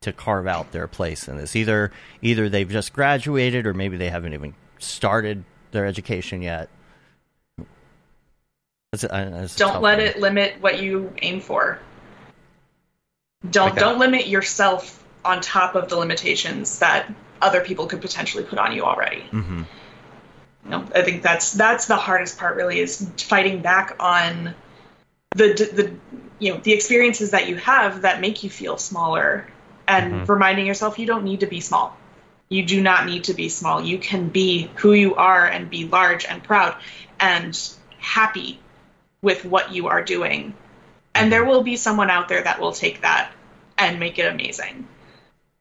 to 0.00 0.14
carve 0.14 0.46
out 0.46 0.72
their 0.72 0.88
place 0.88 1.28
in 1.28 1.36
this? 1.36 1.54
Either 1.54 1.92
either 2.22 2.48
they've 2.48 2.70
just 2.70 2.94
graduated 2.94 3.66
or 3.66 3.74
maybe 3.74 3.98
they 3.98 4.08
haven't 4.08 4.32
even 4.32 4.54
started 4.78 5.44
their 5.72 5.84
education 5.84 6.40
yet. 6.40 6.70
That's 8.92 9.02
that's 9.02 9.56
don't 9.56 9.82
let 9.82 9.98
one. 9.98 10.06
it 10.06 10.18
limit 10.18 10.56
what 10.60 10.80
you 10.80 11.12
aim 11.20 11.40
for. 11.40 11.78
Don't 13.48 13.72
Okay. 13.72 13.80
don't 13.80 13.98
limit 13.98 14.26
yourself 14.26 15.04
on 15.24 15.40
top 15.40 15.74
of 15.74 15.88
the 15.88 15.96
limitations 15.96 16.78
that 16.78 17.12
other 17.42 17.60
people 17.60 17.86
could 17.86 18.00
potentially 18.00 18.44
put 18.44 18.58
on 18.58 18.72
you 18.72 18.84
already. 18.84 19.24
Mhm. 19.30 19.66
You 20.64 20.70
know, 20.70 20.84
I 20.94 21.02
think 21.02 21.22
that's 21.22 21.52
that's 21.52 21.86
the 21.86 21.96
hardest 21.96 22.38
part 22.38 22.56
really 22.56 22.80
is 22.80 23.06
fighting 23.18 23.60
back 23.60 23.96
on 24.00 24.54
the 25.32 25.52
the 25.52 25.92
you 26.38 26.54
know 26.54 26.60
the 26.60 26.72
experiences 26.72 27.32
that 27.32 27.46
you 27.48 27.56
have 27.56 28.02
that 28.02 28.20
make 28.20 28.42
you 28.42 28.48
feel 28.50 28.78
smaller 28.78 29.46
and 29.86 30.26
reminding 30.28 30.66
yourself 30.66 30.98
you 30.98 31.06
don't 31.06 31.24
need 31.24 31.40
to 31.40 31.46
be 31.46 31.60
small 31.60 31.96
you 32.48 32.64
do 32.64 32.80
not 32.82 33.06
need 33.06 33.24
to 33.24 33.34
be 33.34 33.48
small 33.48 33.82
you 33.82 33.98
can 33.98 34.28
be 34.28 34.70
who 34.76 34.92
you 34.92 35.14
are 35.16 35.46
and 35.46 35.68
be 35.68 35.84
large 35.86 36.24
and 36.24 36.42
proud 36.42 36.74
and 37.20 37.58
happy 37.98 38.58
with 39.22 39.44
what 39.44 39.72
you 39.72 39.88
are 39.88 40.02
doing 40.02 40.54
and 41.14 41.32
there 41.32 41.44
will 41.44 41.62
be 41.62 41.76
someone 41.76 42.10
out 42.10 42.28
there 42.28 42.42
that 42.42 42.60
will 42.60 42.72
take 42.72 43.00
that 43.02 43.32
and 43.76 43.98
make 43.98 44.18
it 44.18 44.26
amazing 44.26 44.86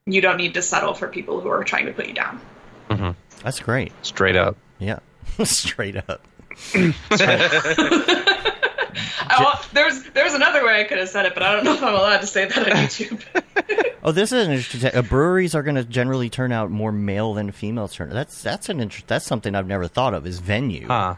you 0.05 0.21
don't 0.21 0.37
need 0.37 0.53
to 0.53 0.61
settle 0.61 0.93
for 0.93 1.07
people 1.07 1.41
who 1.41 1.49
are 1.49 1.63
trying 1.63 1.85
to 1.85 1.93
put 1.93 2.07
you 2.07 2.13
down 2.13 2.39
That's 3.43 3.59
great. 3.59 3.91
Straight 4.03 4.35
up. 4.35 4.57
Yeah, 4.79 4.99
straight 5.43 5.97
up. 5.97 6.21
oh, 9.29 9.69
there's 9.73 10.03
there's 10.11 10.33
another 10.33 10.65
way 10.65 10.81
I 10.81 10.85
could 10.85 10.97
have 10.97 11.09
said 11.09 11.25
it, 11.25 11.33
but 11.33 11.43
I 11.43 11.53
don't 11.53 11.63
know 11.63 11.73
if 11.73 11.83
I'm 11.83 11.93
allowed 11.93 12.21
to 12.21 12.27
say 12.27 12.45
that 12.45 12.57
on 12.57 12.65
YouTube. 12.65 13.23
Oh, 14.03 14.13
this 14.13 14.31
is 14.31 14.47
an 14.47 14.53
interesting. 14.53 14.95
Uh, 14.95 15.01
breweries 15.01 15.53
are 15.53 15.63
going 15.63 15.75
to 15.75 15.83
generally 15.83 16.29
turn 16.29 16.53
out 16.53 16.71
more 16.71 16.93
male 16.93 17.33
than 17.33 17.51
female 17.51 17.89
turn. 17.89 18.09
That's 18.09 18.41
that's 18.41 18.69
an 18.69 18.79
interest. 18.79 19.07
That's 19.07 19.25
something 19.25 19.53
I've 19.53 19.67
never 19.67 19.87
thought 19.87 20.13
of. 20.13 20.25
Is 20.25 20.39
venue. 20.39 20.87
Huh. 20.87 21.15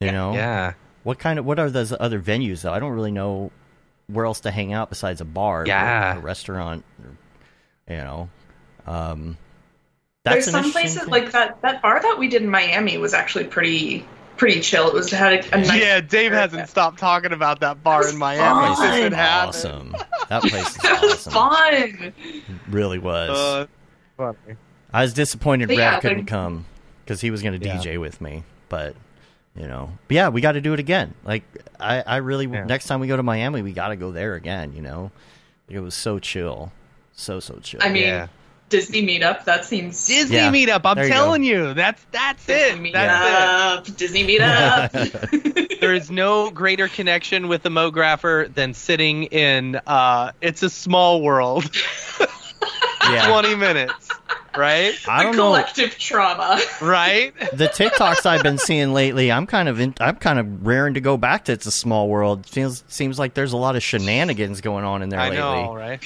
You 0.00 0.12
know. 0.12 0.34
Yeah. 0.34 0.74
What 1.06 1.20
kind 1.20 1.38
of 1.38 1.44
what 1.44 1.60
are 1.60 1.70
those 1.70 1.92
other 1.92 2.20
venues 2.20 2.62
though? 2.62 2.72
I 2.72 2.80
don't 2.80 2.90
really 2.92 3.12
know 3.12 3.52
where 4.08 4.24
else 4.26 4.40
to 4.40 4.50
hang 4.50 4.72
out 4.72 4.88
besides 4.88 5.20
a 5.20 5.24
bar, 5.24 5.62
or 5.62 5.66
Yeah. 5.66 6.16
a 6.16 6.18
restaurant. 6.18 6.84
Or, 7.00 7.92
you 7.94 8.00
know. 8.02 8.28
Um, 8.88 9.36
There's 10.24 10.50
some 10.50 10.72
places 10.72 11.02
thing. 11.02 11.08
like 11.10 11.30
that. 11.30 11.62
That 11.62 11.80
bar 11.80 12.02
that 12.02 12.16
we 12.18 12.26
did 12.26 12.42
in 12.42 12.48
Miami 12.50 12.98
was 12.98 13.14
actually 13.14 13.44
pretty 13.44 14.04
pretty 14.36 14.60
chill. 14.60 14.88
It 14.88 14.94
was 14.94 15.08
had 15.12 15.32
a, 15.44 15.54
a 15.54 15.58
nice. 15.58 15.80
Yeah, 15.80 16.00
Dave 16.00 16.32
hasn't 16.32 16.68
stopped 16.68 16.98
talking 16.98 17.32
about 17.32 17.60
that 17.60 17.84
bar 17.84 17.98
was 17.98 18.12
in 18.12 18.18
Miami 18.18 18.74
fun. 18.74 18.76
since 18.76 18.96
it 18.96 19.12
happened. 19.12 19.48
awesome. 19.48 19.96
That 20.28 20.42
place 20.42 20.68
is 20.70 20.76
That 20.82 21.02
was 21.02 21.26
awesome. 21.28 21.32
fun. 21.32 22.12
Really 22.68 22.98
was. 22.98 23.30
Uh, 23.30 23.66
funny. 24.16 24.56
I 24.92 25.02
was 25.02 25.14
disappointed 25.14 25.68
But 25.68 25.76
Rev 25.76 25.92
yeah, 25.92 26.00
couldn't 26.00 26.18
like- 26.18 26.26
come 26.26 26.64
because 27.04 27.20
he 27.20 27.30
was 27.30 27.42
going 27.42 27.58
to 27.60 27.64
Yeah. 27.64 27.76
DJ 27.76 28.00
with 28.00 28.20
me. 28.20 28.42
But 28.68 28.96
you 29.58 29.66
know, 29.66 29.90
but 30.08 30.14
yeah, 30.14 30.28
we 30.28 30.40
got 30.40 30.52
to 30.52 30.60
do 30.60 30.72
it 30.74 30.80
again. 30.80 31.14
Like 31.24 31.42
I, 31.80 32.02
I 32.02 32.16
really 32.18 32.46
Yeah. 32.46 32.64
next 32.64 32.86
time 32.86 33.00
we 33.00 33.06
go 33.06 33.16
to 33.16 33.22
Miami, 33.22 33.62
we 33.62 33.72
got 33.72 33.88
to 33.88 33.96
go 33.96 34.12
there 34.12 34.34
again. 34.34 34.72
You 34.74 34.82
know, 34.82 35.10
it 35.68 35.80
was 35.80 35.94
so 35.94 36.18
chill, 36.18 36.72
so 37.14 37.40
so 37.40 37.58
chill. 37.62 37.80
I 37.82 37.88
mean, 37.90 38.02
Yeah. 38.04 38.26
Disney 38.68 39.06
meetup. 39.06 39.44
That 39.44 39.64
seems 39.64 40.04
Disney 40.06 40.36
Yeah. 40.38 40.50
meetup. 40.50 40.80
I'm 40.84 40.96
There 40.96 41.04
you 41.06 41.10
telling 41.12 41.44
you, 41.44 41.72
that's 41.74 42.04
that's 42.10 42.44
Disney 42.46 42.88
it. 42.90 42.92
That's 42.94 43.88
meetup. 43.88 43.96
Disney 43.96 44.24
meetup. 44.26 44.90
it. 44.92 45.72
There 45.80 45.94
is 45.94 46.10
no 46.10 46.50
greater 46.50 46.88
connection 46.88 47.46
with 47.48 47.62
the 47.62 47.68
MoGrapher 47.68 48.52
than 48.52 48.74
sitting 48.74 49.24
in 49.24 49.76
uh, 49.86 50.32
"It's 50.40 50.62
a 50.64 50.70
Small 50.70 51.20
World" 51.22 51.70
yeah, 53.10 53.28
20 53.28 53.54
minutes, 53.54 54.08
right? 54.56 54.94
I 55.08 55.22
don't 55.22 55.36
know 55.36 55.44
collective 55.48 55.98
trauma. 55.98 56.60
Right? 56.82 57.34
the 57.52 57.68
TikToks 57.68 58.26
I've 58.26 58.42
been 58.42 58.58
seeing 58.58 58.92
lately. 58.92 59.30
I'm 59.32 59.46
kind 59.46 59.68
of 59.68 59.80
in, 59.80 59.94
I'm 60.00 60.16
kind 60.16 60.38
of 60.38 60.66
raring 60.66 60.94
to 60.94 61.00
go 61.00 61.16
back 61.16 61.44
to 61.46 61.52
It's 61.52 61.66
a 61.66 61.70
Small 61.70 62.08
World. 62.08 62.46
Feels 62.46 62.84
seems 62.88 63.18
like 63.18 63.34
there's 63.34 63.52
a 63.52 63.56
lot 63.56 63.76
of 63.76 63.82
shenanigans 63.82 64.60
going 64.60 64.84
on 64.84 65.02
in 65.02 65.08
there 65.08 65.20
I 65.20 65.24
lately. 65.30 65.38
know, 65.38 65.74
right? 65.74 66.02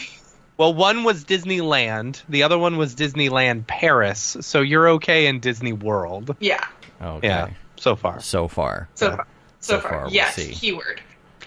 Well, 0.56 0.74
one 0.74 1.04
was 1.04 1.24
Disneyland. 1.24 2.22
The 2.28 2.42
other 2.42 2.58
one 2.58 2.76
was 2.76 2.94
Disneyland 2.94 3.66
Paris. 3.66 4.36
So 4.40 4.60
you're 4.60 4.88
okay 4.90 5.26
in 5.26 5.40
Disney 5.40 5.72
World. 5.72 6.36
Yeah. 6.38 6.64
Okay, 7.02 7.28
Yeah, 7.28 7.48
so 7.76 7.96
far. 7.96 8.20
so 8.20 8.46
far, 8.46 8.88
So 8.94 9.06
Yeah. 9.08 9.16
far. 9.16 9.26
So, 9.60 9.74
So 9.76 9.80
far. 9.80 9.90
far, 9.90 10.00
we'll 10.04 10.12
yes. 10.12 10.34
see. 10.34 10.52
Keyword. 10.52 11.00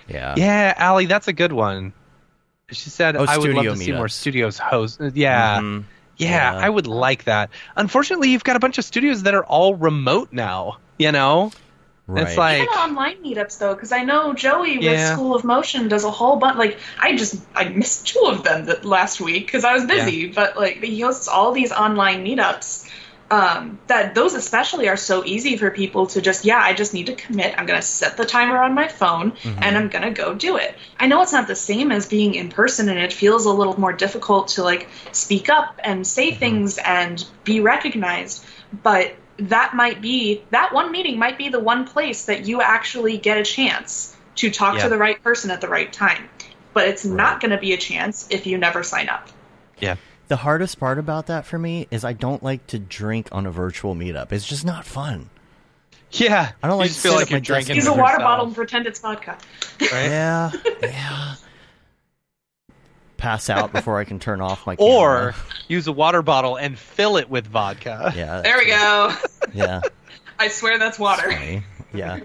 yeah, 0.08 0.34
Yeah, 0.36 0.74
Allie, 0.78 1.06
that's 1.06 1.28
a 1.28 1.34
good 1.34 1.52
one. 1.54 1.94
She 2.72 2.90
said, 2.90 3.16
Oh, 3.16 3.26
"I 3.28 3.38
would 3.38 3.52
love 3.54 3.58
studio 3.66 3.72
to 3.74 3.78
see 3.78 3.92
more 3.92 4.08
studios 4.08 4.58
host." 4.58 5.00
Yeah, 5.14 5.60
Mhm. 5.60 5.84
Yeah, 6.18 6.54
Yeah. 6.54 6.58
I 6.58 6.70
would 6.70 6.88
like 6.88 7.26
that. 7.26 7.50
Unfortunately, 7.76 8.30
you've 8.30 8.44
got 8.44 8.56
a 8.56 8.60
bunch 8.60 8.78
of 8.78 8.86
studios 8.86 9.24
that 9.24 9.34
are 9.34 9.44
all 9.46 9.76
remote 9.76 10.30
now. 10.32 10.78
You 11.00 11.12
know, 11.12 11.52
right. 12.08 12.28
it's 12.28 12.38
like 12.38 12.62
Even 12.62 12.68
online 12.76 13.24
meetups 13.24 13.58
though, 13.58 13.74
because 13.74 13.92
I 13.92 14.04
know 14.04 14.34
Joey 14.34 14.78
with 14.78 14.86
Yeah. 14.86 15.14
School 15.16 15.36
of 15.36 15.44
Motion 15.44 15.88
does 15.88 16.04
a 16.04 16.12
whole 16.12 16.38
bunch. 16.38 16.58
Like 16.58 16.78
I 17.00 17.16
just 17.16 17.42
I 17.56 17.66
missed 17.70 18.08
two 18.08 18.24
of 18.26 18.44
them 18.44 18.66
that 18.66 18.86
last 18.86 19.20
week 19.20 19.46
because 19.48 19.64
I 19.66 19.74
was 19.74 19.86
busy. 19.86 20.28
But 20.28 20.56
like 20.56 20.84
he 20.84 21.02
hosts 21.02 21.28
all 21.28 21.52
these 21.52 21.72
online 21.72 22.24
meetups. 22.24 22.90
Um, 23.34 23.80
that 23.88 24.14
those 24.14 24.36
especially 24.36 24.88
are 24.90 24.98
so 24.98 25.26
easy 25.26 25.58
for 25.58 25.72
people 25.72 26.06
to 26.08 26.22
just 26.22 26.46
yeah 26.46 26.60
I 26.60 26.74
just 26.74 26.94
need 26.94 27.08
to 27.08 27.16
commit. 27.16 27.56
I'm 27.58 27.66
gonna 27.66 27.82
set 27.82 28.16
the 28.16 28.26
timer 28.26 28.58
on 28.62 28.76
my 28.76 28.88
phone 28.88 29.34
and 29.44 29.76
I'm 29.78 29.88
gonna 29.90 30.12
go 30.12 30.36
do 30.36 30.58
it. 30.58 30.76
I 31.00 31.08
know 31.08 31.22
it's 31.24 31.34
not 31.34 31.48
the 31.48 31.56
same 31.56 31.92
as 31.92 32.08
being 32.08 32.36
in 32.36 32.50
person 32.50 32.90
and 32.90 33.00
it 33.00 33.12
feels 33.12 33.46
a 33.48 33.52
little 33.52 33.80
more 33.80 33.94
difficult 33.94 34.50
to 34.50 34.64
like 34.64 34.88
speak 35.14 35.50
up 35.50 35.80
and 35.84 36.06
say 36.06 36.32
things 36.32 36.78
and 36.78 37.26
be 37.44 37.60
recognized 37.60 38.46
but 38.84 39.16
that 39.38 39.74
might 39.74 40.00
be 40.00 40.44
that 40.52 40.72
one 40.74 40.92
meeting 40.92 41.18
might 41.18 41.38
be 41.40 41.50
the 41.50 41.60
one 41.60 41.88
place 41.88 42.26
that 42.26 42.46
you 42.46 42.62
actually 42.62 43.18
get 43.18 43.38
a 43.40 43.44
chance 43.44 44.16
to 44.36 44.52
talk 44.52 44.76
Yeah. 44.76 44.84
to 44.84 44.90
the 44.90 44.98
right 44.98 45.22
person 45.24 45.50
at 45.50 45.60
the 45.60 45.68
right 45.70 45.92
time 45.92 46.30
but 46.74 46.88
it's 46.88 47.04
Right. 47.06 47.18
not 47.18 47.42
going 47.42 47.52
to 47.52 47.58
be 47.58 47.74
a 47.74 47.78
chance 47.78 48.28
if 48.30 48.46
you 48.48 48.58
never 48.58 48.84
sign 48.84 49.10
up. 49.10 49.30
Yeah, 49.80 49.96
The 50.30 50.38
hardest 50.38 50.80
part 50.80 50.98
about 50.98 51.28
that 51.28 51.46
for 51.46 51.60
me 51.60 51.88
is 51.92 52.04
I 52.04 52.14
don't 52.14 52.42
like 52.42 52.66
to 52.68 52.80
drink 52.80 53.28
on 53.32 53.46
a 53.46 53.52
virtual 53.52 53.94
meetup. 53.96 54.32
It's 54.32 54.48
just 54.48 54.66
not 54.66 54.86
fun. 54.86 55.30
yeah. 56.12 56.52
I 56.64 56.68
don't 56.68 56.78
You 56.78 56.80
like 56.80 56.88
just 56.90 57.02
to 57.02 57.08
feel 57.10 57.16
like 57.18 57.24
at 57.28 57.32
you're 57.32 57.40
drinking. 57.42 57.76
use 57.76 57.88
a 57.88 57.92
water 57.92 58.02
yourself, 58.14 58.22
bottle 58.22 58.46
and 58.48 58.56
pretend 58.56 58.88
it's 58.88 59.00
vodka 59.00 59.38
right? 59.82 59.90
Yeah, 59.92 60.52
yeah. 60.82 61.36
Pass 63.18 63.50
out 63.50 63.72
before 63.72 64.00
I 64.00 64.04
can 64.04 64.20
turn 64.20 64.42
off 64.42 64.66
my 64.68 64.76
Camera. 64.76 64.92
Or 64.92 65.36
use 65.68 65.88
a 65.88 65.92
water 65.94 66.22
bottle 66.22 66.56
and 66.58 66.78
fill 66.78 67.18
it 67.18 67.30
with 67.30 67.48
vodka. 67.48 68.12
yeah, 68.16 68.42
there 68.42 68.58
we 68.58 68.66
go 68.68 69.14
yeah, 69.54 69.82
I 70.40 70.48
swear 70.48 70.78
that's 70.80 70.98
water 71.00 71.32
funny. 71.32 71.64
yeah. 71.94 72.20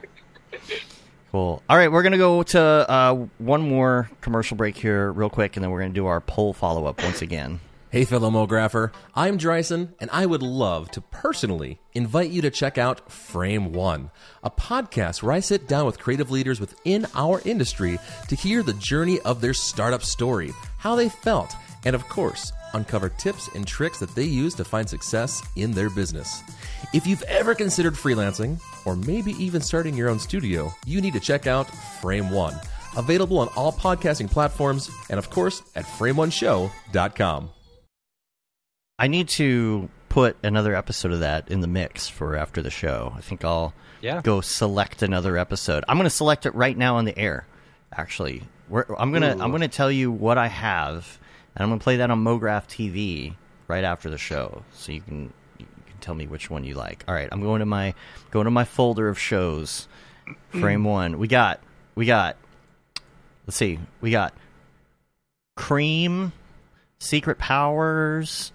Cool. 1.30 1.62
All 1.68 1.76
right, 1.76 1.92
we're 1.92 2.02
gonna 2.02 2.16
go 2.16 2.42
to 2.42 2.60
uh, 2.60 3.26
one 3.36 3.60
more 3.68 4.08
commercial 4.22 4.56
break 4.56 4.76
here, 4.76 5.12
real 5.12 5.28
quick, 5.28 5.56
and 5.56 5.62
then 5.64 5.70
we're 5.70 5.80
gonna 5.80 5.92
do 5.92 6.06
our 6.06 6.20
poll 6.20 6.52
follow 6.54 6.86
up 6.86 7.02
once 7.02 7.20
again. 7.22 7.60
Hey, 7.90 8.04
fellow 8.04 8.30
Mographer, 8.30 8.92
I'm 9.14 9.38
Dryson, 9.38 9.94
and 9.98 10.10
I 10.12 10.26
would 10.26 10.42
love 10.42 10.90
to 10.90 11.00
personally 11.00 11.80
invite 11.94 12.28
you 12.28 12.42
to 12.42 12.50
check 12.50 12.76
out 12.76 13.10
Frame 13.10 13.72
One, 13.72 14.10
a 14.42 14.50
podcast 14.50 15.22
where 15.22 15.32
I 15.32 15.40
sit 15.40 15.66
down 15.66 15.86
with 15.86 15.98
creative 15.98 16.30
leaders 16.30 16.60
within 16.60 17.06
our 17.14 17.40
industry 17.46 17.98
to 18.28 18.36
hear 18.36 18.62
the 18.62 18.74
journey 18.74 19.20
of 19.20 19.40
their 19.40 19.54
startup 19.54 20.02
story, 20.02 20.52
how 20.76 20.96
they 20.96 21.08
felt, 21.08 21.54
and 21.86 21.96
of 21.96 22.06
course, 22.10 22.52
uncover 22.74 23.08
tips 23.08 23.48
and 23.54 23.66
tricks 23.66 23.98
that 24.00 24.14
they 24.14 24.24
use 24.24 24.54
to 24.56 24.66
find 24.66 24.86
success 24.86 25.42
in 25.56 25.70
their 25.70 25.88
business. 25.88 26.42
If 26.92 27.06
you've 27.06 27.22
ever 27.22 27.54
considered 27.54 27.94
freelancing, 27.94 28.60
or 28.84 28.96
maybe 28.96 29.32
even 29.42 29.62
starting 29.62 29.94
your 29.94 30.10
own 30.10 30.18
studio, 30.18 30.70
you 30.84 31.00
need 31.00 31.14
to 31.14 31.20
check 31.20 31.46
out 31.46 31.70
Frame 32.02 32.30
One. 32.30 32.54
Available 32.98 33.38
on 33.38 33.48
all 33.56 33.72
podcasting 33.72 34.30
platforms, 34.30 34.90
and 35.08 35.18
of 35.18 35.30
course 35.30 35.62
at 35.74 35.86
frameoneshow.com. 35.86 37.48
I 38.98 39.06
need 39.06 39.28
to 39.30 39.88
put 40.08 40.36
another 40.42 40.74
episode 40.74 41.12
of 41.12 41.20
that 41.20 41.48
in 41.50 41.60
the 41.60 41.66
mix 41.66 42.08
for 42.08 42.36
after 42.36 42.62
the 42.62 42.70
show. 42.70 43.12
I 43.16 43.20
think 43.20 43.44
I'll 43.44 43.74
Yeah. 44.00 44.20
go 44.22 44.40
select 44.40 45.02
another 45.02 45.36
episode. 45.36 45.84
I'm 45.88 45.96
going 45.96 46.04
to 46.04 46.10
select 46.10 46.46
it 46.46 46.54
right 46.54 46.76
now 46.76 46.96
on 46.96 47.04
the 47.04 47.16
air. 47.18 47.46
Actually, 47.92 48.42
We're, 48.68 48.84
I'm 48.98 49.12
gonna 49.12 49.36
I'm 49.40 49.50
gonna 49.50 49.66
tell 49.66 49.90
you 49.90 50.12
what 50.12 50.36
I 50.36 50.48
have, 50.48 51.18
and 51.56 51.62
I'm 51.62 51.70
gonna 51.70 51.80
play 51.80 51.96
that 51.96 52.10
on 52.10 52.22
MoGraph 52.22 52.66
TV 52.66 53.34
right 53.66 53.82
after 53.82 54.10
the 54.10 54.18
show, 54.18 54.62
so 54.74 54.92
you 54.92 55.00
can 55.00 55.32
you 55.58 55.64
can 55.86 55.96
tell 56.00 56.14
me 56.14 56.26
which 56.26 56.50
one 56.50 56.64
you 56.64 56.74
like. 56.74 57.02
All 57.08 57.14
right, 57.14 57.30
I'm 57.32 57.40
going 57.40 57.60
to 57.60 57.66
my 57.66 57.94
going 58.30 58.44
to 58.44 58.50
my 58.50 58.64
folder 58.64 59.08
of 59.08 59.18
shows. 59.18 59.88
Frame 60.50 60.82
mm. 60.82 60.86
one. 60.86 61.18
We 61.18 61.28
got 61.28 61.60
we 61.94 62.04
got. 62.04 62.36
Let's 63.46 63.56
see. 63.56 63.78
We 64.02 64.10
got 64.10 64.34
Cream, 65.56 66.32
Secret 66.98 67.38
Powers, 67.38 68.52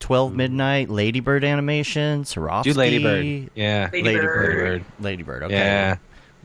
Twelve 0.00 0.34
Midnight, 0.34 0.88
Ladybird 0.88 1.44
animation, 1.44 2.22
Swarovski. 2.24 2.64
Do 2.64 2.74
Ladybird. 2.74 3.50
Yeah. 3.54 3.90
Ladybird. 3.92 4.04
Ladybird. 4.04 4.84
Ladybird. 5.00 5.42
Okay. 5.44 5.54
Yeah. 5.54 5.96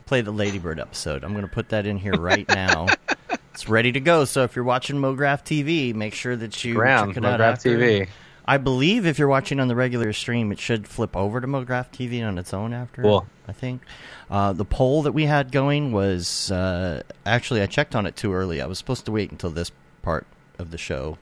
Play 0.06 0.20
the 0.20 0.32
Ladybird 0.32 0.80
episode. 0.80 1.24
I'm 1.24 1.32
going 1.32 1.46
to 1.46 1.50
put 1.50 1.70
that 1.70 1.86
in 1.86 1.96
here 1.96 2.12
right 2.14 2.46
now. 2.48 2.86
it's 3.54 3.68
ready 3.68 3.92
to 3.92 4.00
go. 4.00 4.24
So 4.26 4.42
if 4.42 4.54
you're 4.54 4.64
watching 4.64 4.96
MoGraph 4.96 5.44
TV, 5.44 5.94
make 5.94 6.12
sure 6.14 6.36
that 6.36 6.62
you 6.64 6.74
Ground. 6.74 7.14
check 7.14 7.22
it 7.22 7.24
out. 7.26 7.40
MoGraph 7.40 7.52
after. 7.52 7.78
TV. 7.78 8.08
I 8.46 8.58
believe 8.58 9.06
if 9.06 9.18
you're 9.18 9.28
watching 9.28 9.58
on 9.60 9.68
the 9.68 9.76
regular 9.76 10.12
stream, 10.12 10.52
it 10.52 10.58
should 10.58 10.86
flip 10.86 11.16
over 11.16 11.40
to 11.40 11.46
MoGraph 11.46 11.90
TV 11.92 12.26
on 12.26 12.36
its 12.36 12.52
own 12.52 12.74
after. 12.74 13.00
Cool. 13.02 13.26
I 13.48 13.52
think 13.52 13.82
uh, 14.30 14.52
the 14.52 14.64
poll 14.66 15.02
that 15.02 15.12
we 15.12 15.24
had 15.24 15.50
going 15.52 15.92
was 15.92 16.50
uh, 16.50 17.02
actually 17.24 17.62
I 17.62 17.66
checked 17.66 17.94
on 17.94 18.04
it 18.04 18.16
too 18.16 18.34
early. 18.34 18.60
I 18.60 18.66
was 18.66 18.76
supposed 18.78 19.06
to 19.06 19.12
wait 19.12 19.30
until 19.30 19.50
this 19.50 19.70
part 20.02 20.26
of 20.58 20.70
the 20.70 20.78
show 20.78 21.16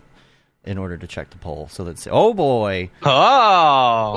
in 0.64 0.78
order 0.78 0.97
to 0.97 1.06
check 1.06 1.30
the 1.30 1.39
poll. 1.39 1.68
So 1.70 1.82
let's. 1.84 2.06
Oh 2.10 2.34
boy, 2.34 2.90
Oh. 3.02 4.16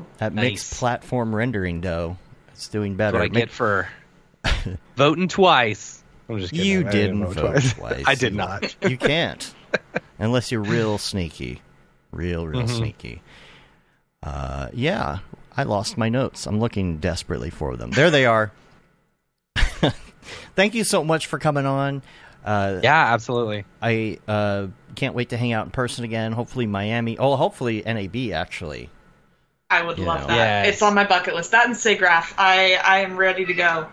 Ooh. 0.00 0.06
that 0.18 0.34
Nice. 0.34 0.42
mixed 0.44 0.74
platform 0.78 1.34
rendering 1.34 1.80
dough. 1.80 2.16
It's 2.52 2.68
doing 2.68 2.96
That's 2.96 3.12
better. 3.12 3.18
what 3.18 3.30
I 3.30 3.34
Mi- 3.34 3.40
get 3.40 3.50
for 3.50 3.88
Voting 4.96 5.28
twice. 5.28 6.02
I'm 6.28 6.38
just 6.38 6.52
kidding. 6.52 6.66
You 6.66 6.86
I 6.86 6.90
didn't 6.90 7.24
vote 7.26 7.34
vote 7.36 7.62
twice. 7.76 8.04
I 8.06 8.14
did 8.14 8.34
not. 8.34 8.76
You 8.82 8.98
can't, 8.98 9.54
unless 10.18 10.52
you're 10.52 10.62
real 10.62 10.98
sneaky, 10.98 11.62
real, 12.12 12.46
real 12.46 12.62
Mm-hmm. 12.62 12.76
sneaky. 12.76 13.22
Uh, 14.22 14.68
yeah, 14.74 15.18
I 15.56 15.62
lost 15.62 15.96
my 15.96 16.08
notes. 16.10 16.46
I'm 16.46 16.60
looking 16.60 16.98
desperately 16.98 17.50
for 17.50 17.76
them. 17.76 17.90
There 17.92 18.10
they 18.10 18.26
are. 18.26 18.52
Thank 20.54 20.74
you 20.74 20.84
so 20.84 21.02
much 21.04 21.26
for 21.26 21.38
coming 21.38 21.64
on. 21.66 22.02
Uh, 22.44 22.80
Yeah, 22.82 23.12
absolutely. 23.12 23.64
I 23.82 24.18
uh, 24.28 24.68
can't 24.94 25.14
wait 25.14 25.30
to 25.30 25.36
hang 25.36 25.52
out 25.52 25.66
in 25.66 25.70
person 25.70 26.04
again. 26.04 26.32
Hopefully, 26.32 26.66
Miami. 26.66 27.18
Oh, 27.18 27.36
hopefully 27.36 27.82
NAB 27.84 28.32
actually. 28.32 28.90
I 29.70 29.82
would 29.82 29.98
You 29.98 30.04
love 30.04 30.22
know. 30.22 30.26
that. 30.28 30.64
Yes. 30.64 30.74
It's 30.74 30.82
on 30.82 30.94
my 30.94 31.04
bucket 31.04 31.34
list. 31.34 31.50
That 31.50 31.66
and 31.66 31.74
SIGGRAPH. 31.74 32.34
I 32.38 32.74
I 32.82 32.98
am 33.00 33.16
ready 33.16 33.44
to 33.44 33.54
go. 33.54 33.88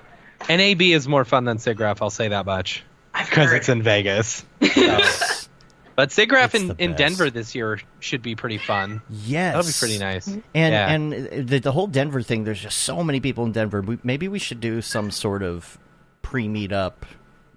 NAB 0.50 0.82
is 0.84 1.08
more 1.08 1.26
fun 1.26 1.44
than 1.46 1.58
SIGGRAPH, 1.58 1.98
I'll 2.02 2.10
say 2.10 2.30
that 2.30 2.46
much. 2.46 2.84
Because 3.14 3.52
it's 3.54 3.70
in 3.70 3.82
Vegas. 3.82 4.46
Yes. 4.62 5.50
But 5.96 6.10
SIGGRAPH 6.10 6.46
It's 6.46 6.64
in, 6.64 6.76
in. 6.78 6.96
Denver 6.96 7.30
this 7.30 7.56
year 7.56 7.80
should 8.02 8.22
be 8.22 8.36
pretty 8.36 8.58
fun. 8.58 9.02
yes. 9.10 9.54
That'll 9.56 9.68
be 9.68 9.74
pretty 9.80 9.98
nice. 9.98 10.28
And 10.28 10.44
Yeah. 10.54 10.90
and 10.90 11.48
the, 11.50 11.60
the 11.60 11.72
whole 11.72 11.88
Denver 11.88 12.22
thing. 12.22 12.44
There's 12.44 12.60
just 12.62 12.80
so 12.80 13.02
many 13.04 13.22
people 13.22 13.46
in 13.46 13.54
Denver. 13.54 13.82
We, 13.82 13.98
maybe 14.04 14.28
we 14.28 14.38
should 14.40 14.60
do 14.60 14.82
some 14.82 15.10
sort 15.12 15.42
of 15.44 15.78
pre 16.22 16.48
meetup 16.48 16.94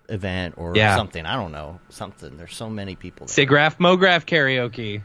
event 0.08 0.54
or 0.56 0.74
Yeah. 0.76 0.96
something. 0.96 1.24
I 1.26 1.34
don't 1.36 1.52
know 1.52 1.80
something. 1.90 2.36
There's 2.36 2.54
so 2.56 2.68
many 2.70 2.94
people. 2.96 3.26
There. 3.26 3.46
SIGGRAPH, 3.46 3.76
MoGraph 3.78 4.24
karaoke. 4.26 5.02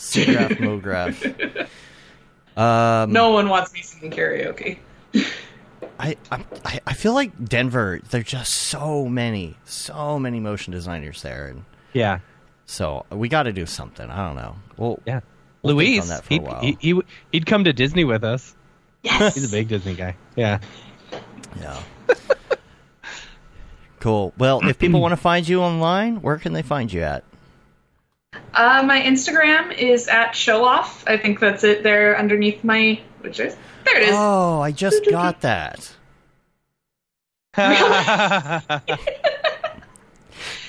SIGGRAPH, 0.00 0.58
Mograph. 0.58 1.68
Um, 2.60 3.12
no 3.12 3.30
one 3.32 3.48
wants 3.48 3.72
me 3.72 3.82
singing 3.82 4.10
karaoke. 4.12 4.78
I, 5.98 6.16
I 6.30 6.80
I 6.86 6.92
feel 6.94 7.14
like 7.14 7.32
Denver. 7.44 8.00
There's 8.10 8.24
just 8.26 8.52
so 8.52 9.06
many, 9.06 9.56
so 9.64 10.18
many 10.18 10.40
motion 10.40 10.72
designers 10.72 11.22
there, 11.22 11.46
and 11.48 11.64
Yeah. 11.92 12.18
so 12.66 13.06
we 13.10 13.28
got 13.28 13.44
to 13.44 13.52
do 13.52 13.64
something. 13.66 14.08
I 14.10 14.26
don't 14.26 14.36
know. 14.36 14.56
Well, 14.76 15.00
Yeah. 15.06 15.20
We'll 15.62 15.76
Luis, 15.76 16.02
on 16.02 16.08
that 16.08 16.24
for 16.24 16.34
a 16.34 16.36
he'd, 16.36 16.42
while. 16.42 16.60
he, 16.60 16.76
he, 16.80 17.00
he'd 17.32 17.46
come 17.46 17.64
to 17.64 17.72
Disney 17.72 18.04
with 18.04 18.22
us. 18.22 18.54
Yes. 19.02 19.34
He's 19.34 19.48
a 19.48 19.50
big 19.56 19.68
Disney 19.68 19.94
guy. 19.94 20.14
Yeah. 20.36 20.58
Yeah. 21.60 21.80
cool. 24.04 24.34
Well, 24.36 24.60
if 24.68 24.78
people 24.78 25.00
want 25.04 25.12
to 25.12 25.16
find 25.16 25.48
you 25.48 25.62
online, 25.62 26.20
where 26.20 26.36
can 26.36 26.52
they 26.52 26.60
find 26.60 26.92
you 26.92 27.00
at? 27.00 27.24
Uh, 28.52 28.82
my 28.84 29.00
Instagram 29.00 29.74
is 29.76 30.08
at 30.08 30.32
show 30.36 30.64
off. 30.64 31.02
I 31.06 31.16
think 31.16 31.40
that's 31.40 31.64
it 31.64 31.82
there 31.82 32.18
underneath 32.18 32.62
my 32.62 33.00
which 33.20 33.40
is 33.40 33.56
there 33.84 34.00
it 34.00 34.08
is. 34.08 34.14
Oh, 34.14 34.60
I 34.60 34.72
just 34.72 35.06
got 35.10 35.40
that. 35.40 35.90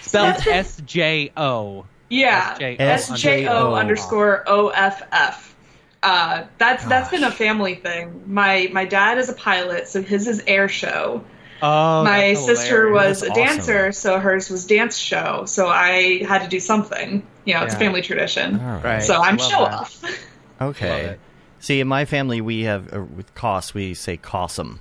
Spelled 0.02 0.48
S 0.48 0.82
J 0.86 1.32
O. 1.36 1.86
yeah. 2.10 2.58
SJO 2.58 2.80
S 2.80 3.20
J 3.20 3.48
O 3.48 3.74
underscore. 3.74 3.78
underscore 3.78 4.44
O 4.48 4.70
F 4.70 5.02
F. 5.12 5.56
Uh, 6.02 6.46
that's 6.58 6.86
that's 6.86 7.10
been 7.10 7.24
a 7.26 7.32
family 7.32 7.76
thing. 7.76 8.24
My 8.28 8.70
my 8.72 8.86
dad 8.86 9.18
is 9.18 9.28
a 9.28 9.34
pilot, 9.34 9.90
so 9.90 10.02
his 10.02 10.28
is 10.28 10.42
air 10.48 10.70
show. 10.70 11.26
Oh, 11.66 12.04
my 12.04 12.34
sister 12.34 12.88
hilarious. 12.90 13.22
was 13.22 13.24
a 13.24 13.26
That's 13.28 13.40
awesome. 13.40 13.56
dancer, 13.58 13.92
so 13.92 14.20
hers 14.20 14.50
was 14.50 14.66
dance 14.66 14.98
show. 14.98 15.46
So 15.46 15.68
I 15.68 16.24
had 16.28 16.44
to 16.44 16.48
do 16.48 16.60
something. 16.60 17.26
You 17.46 17.54
know, 17.56 17.64
it's 17.64 17.74
a 17.76 17.80
family 17.80 18.02
tradition. 18.02 18.60
All 18.60 18.66
right. 18.76 18.84
Right. 18.84 19.04
So 19.04 19.16
I'm 19.22 19.38
show 19.38 19.50
that. 19.66 19.74
off. 19.74 20.04
Okay. 20.62 21.18
See, 21.60 21.82
in 21.82 21.88
my 21.88 22.06
family, 22.06 22.40
we 22.40 22.62
have 22.64 22.94
uh, 22.94 23.02
with 23.04 23.34
Coss, 23.36 23.74
we 23.74 23.94
say 23.94 24.16
Cossum. 24.18 24.80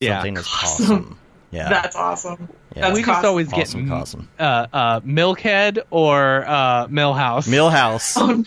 Yeah. 0.00 0.14
Something 0.16 0.36
is 0.38 0.46
Cossum. 0.46 0.86
Cossum. 0.86 1.16
Yeah. 1.52 1.68
That's 1.68 1.94
awesome. 1.94 2.48
Yeah. 2.74 2.82
That's 2.82 2.94
we 2.96 3.02
just 3.02 3.12
cost- 3.12 3.24
always 3.24 3.48
get 3.48 3.60
Awesome, 3.68 3.92
awesome. 3.92 4.28
uh, 4.40 4.66
uh, 4.72 5.00
Milkhead 5.02 5.78
or 5.92 6.44
uh, 6.48 6.88
Millhouse. 6.88 7.46
Millhouse. 7.46 8.16
Oh 8.20 8.42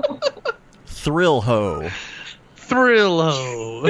no. 0.00 0.20
Thrill 0.86 1.40
ho. 1.40 1.90
Thrill 2.54 3.20
Ho. 3.20 3.88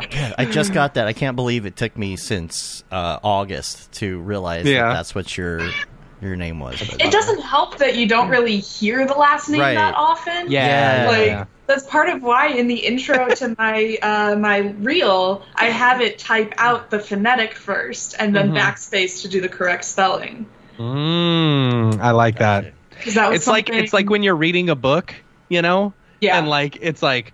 Thrillo. 0.00 0.34
I 0.38 0.44
just 0.44 0.72
got 0.72 0.94
that. 0.94 1.06
I 1.08 1.12
can't 1.12 1.36
believe 1.36 1.66
it 1.66 1.76
took 1.76 1.96
me 1.96 2.16
since 2.16 2.84
uh, 2.90 3.18
August 3.22 3.90
to 3.94 4.18
realize 4.20 4.64
Yeah. 4.66 4.88
that 4.88 4.92
that's 4.94 5.14
what 5.14 5.36
your 5.36 5.68
your 6.20 6.34
name 6.36 6.58
was. 6.58 6.80
But- 6.80 7.00
It 7.00 7.12
doesn't 7.12 7.40
help 7.42 7.78
that 7.78 7.96
you 7.96 8.06
don't 8.08 8.28
really 8.28 8.58
hear 8.58 9.06
the 9.06 9.14
last 9.14 9.48
name 9.48 9.60
Right. 9.60 9.74
that 9.74 9.94
often. 9.94 10.50
yeah. 10.50 11.02
Yeah. 11.04 11.08
Like 11.08 11.26
yeah. 11.26 11.44
that's 11.66 11.84
part 11.86 12.08
of 12.08 12.22
why 12.22 12.48
in 12.48 12.66
the 12.68 12.76
intro 12.76 13.28
to 13.28 13.54
my 13.58 13.98
uh, 14.02 14.36
my 14.36 14.58
reel 14.80 15.44
I 15.54 15.66
have 15.66 16.00
it 16.00 16.18
type 16.18 16.54
out 16.58 16.90
the 16.90 16.98
phonetic 17.00 17.54
first 17.54 18.14
and 18.18 18.34
then 18.34 18.50
Mhm. 18.52 18.58
backspace 18.58 19.22
to 19.22 19.28
do 19.28 19.40
the 19.40 19.48
correct 19.48 19.84
spelling. 19.84 20.46
Mm, 20.78 22.00
I 22.00 22.12
like 22.12 22.38
that. 22.38 22.72
Because 22.90 23.14
that 23.14 23.30
was 23.30 23.36
It's 23.40 23.46
like 23.48 23.68
it's 23.68 23.92
like 23.92 24.10
when 24.10 24.22
you're 24.22 24.36
reading 24.36 24.70
a 24.70 24.76
book, 24.76 25.14
you 25.48 25.62
know, 25.62 25.92
yeah. 26.20 26.38
and 26.38 26.48
like 26.48 26.78
it's 26.80 27.02
like 27.02 27.32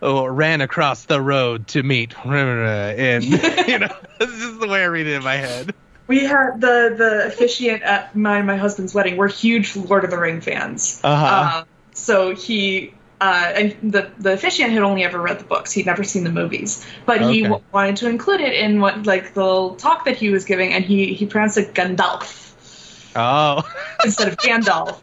oh, 0.00 0.24
ran 0.26 0.60
across 0.60 1.04
the 1.04 1.20
road 1.20 1.68
to 1.68 1.82
meet 1.82 2.12
and 2.14 3.24
you 3.68 3.78
know 3.78 3.94
this 4.18 4.30
is 4.30 4.58
the 4.58 4.68
way 4.68 4.82
I 4.82 4.86
read 4.86 5.06
it 5.06 5.14
in 5.14 5.24
my 5.24 5.36
head. 5.36 5.74
we 6.06 6.24
had 6.24 6.60
the 6.60 6.94
the 6.96 7.26
officiant 7.26 7.82
at 7.82 8.14
my 8.16 8.42
my 8.42 8.56
husband's 8.56 8.94
wedding. 8.94 9.16
We're 9.16 9.28
huge 9.28 9.76
Lord 9.76 10.04
of 10.04 10.10
the 10.10 10.18
Ring 10.18 10.40
fans. 10.40 11.00
Uh-huh. 11.04 11.60
Um, 11.60 11.64
so 11.92 12.34
he. 12.34 12.94
Uh, 13.20 13.52
and 13.54 13.92
the 13.92 14.10
the 14.18 14.32
officiant 14.32 14.72
had 14.72 14.82
only 14.82 15.04
ever 15.04 15.20
read 15.20 15.38
the 15.38 15.44
books; 15.44 15.70
he'd 15.70 15.86
never 15.86 16.02
seen 16.02 16.24
the 16.24 16.30
movies. 16.32 16.84
But 17.06 17.20
he 17.20 17.42
w- 17.42 17.62
wanted 17.72 17.94
to 17.98 18.08
include 18.08 18.40
it 18.40 18.52
in 18.52 18.80
what 18.80 19.06
like 19.06 19.32
the 19.32 19.76
talk 19.78 20.06
that 20.06 20.16
he 20.16 20.30
was 20.30 20.44
giving, 20.44 20.72
and 20.72 20.84
he 20.84 21.14
he 21.14 21.26
pronounced 21.26 21.56
it 21.56 21.72
Gandalf. 21.72 22.52
Oh, 23.14 23.62
instead 24.04 24.26
of 24.26 24.36
Gandalf. 24.38 25.00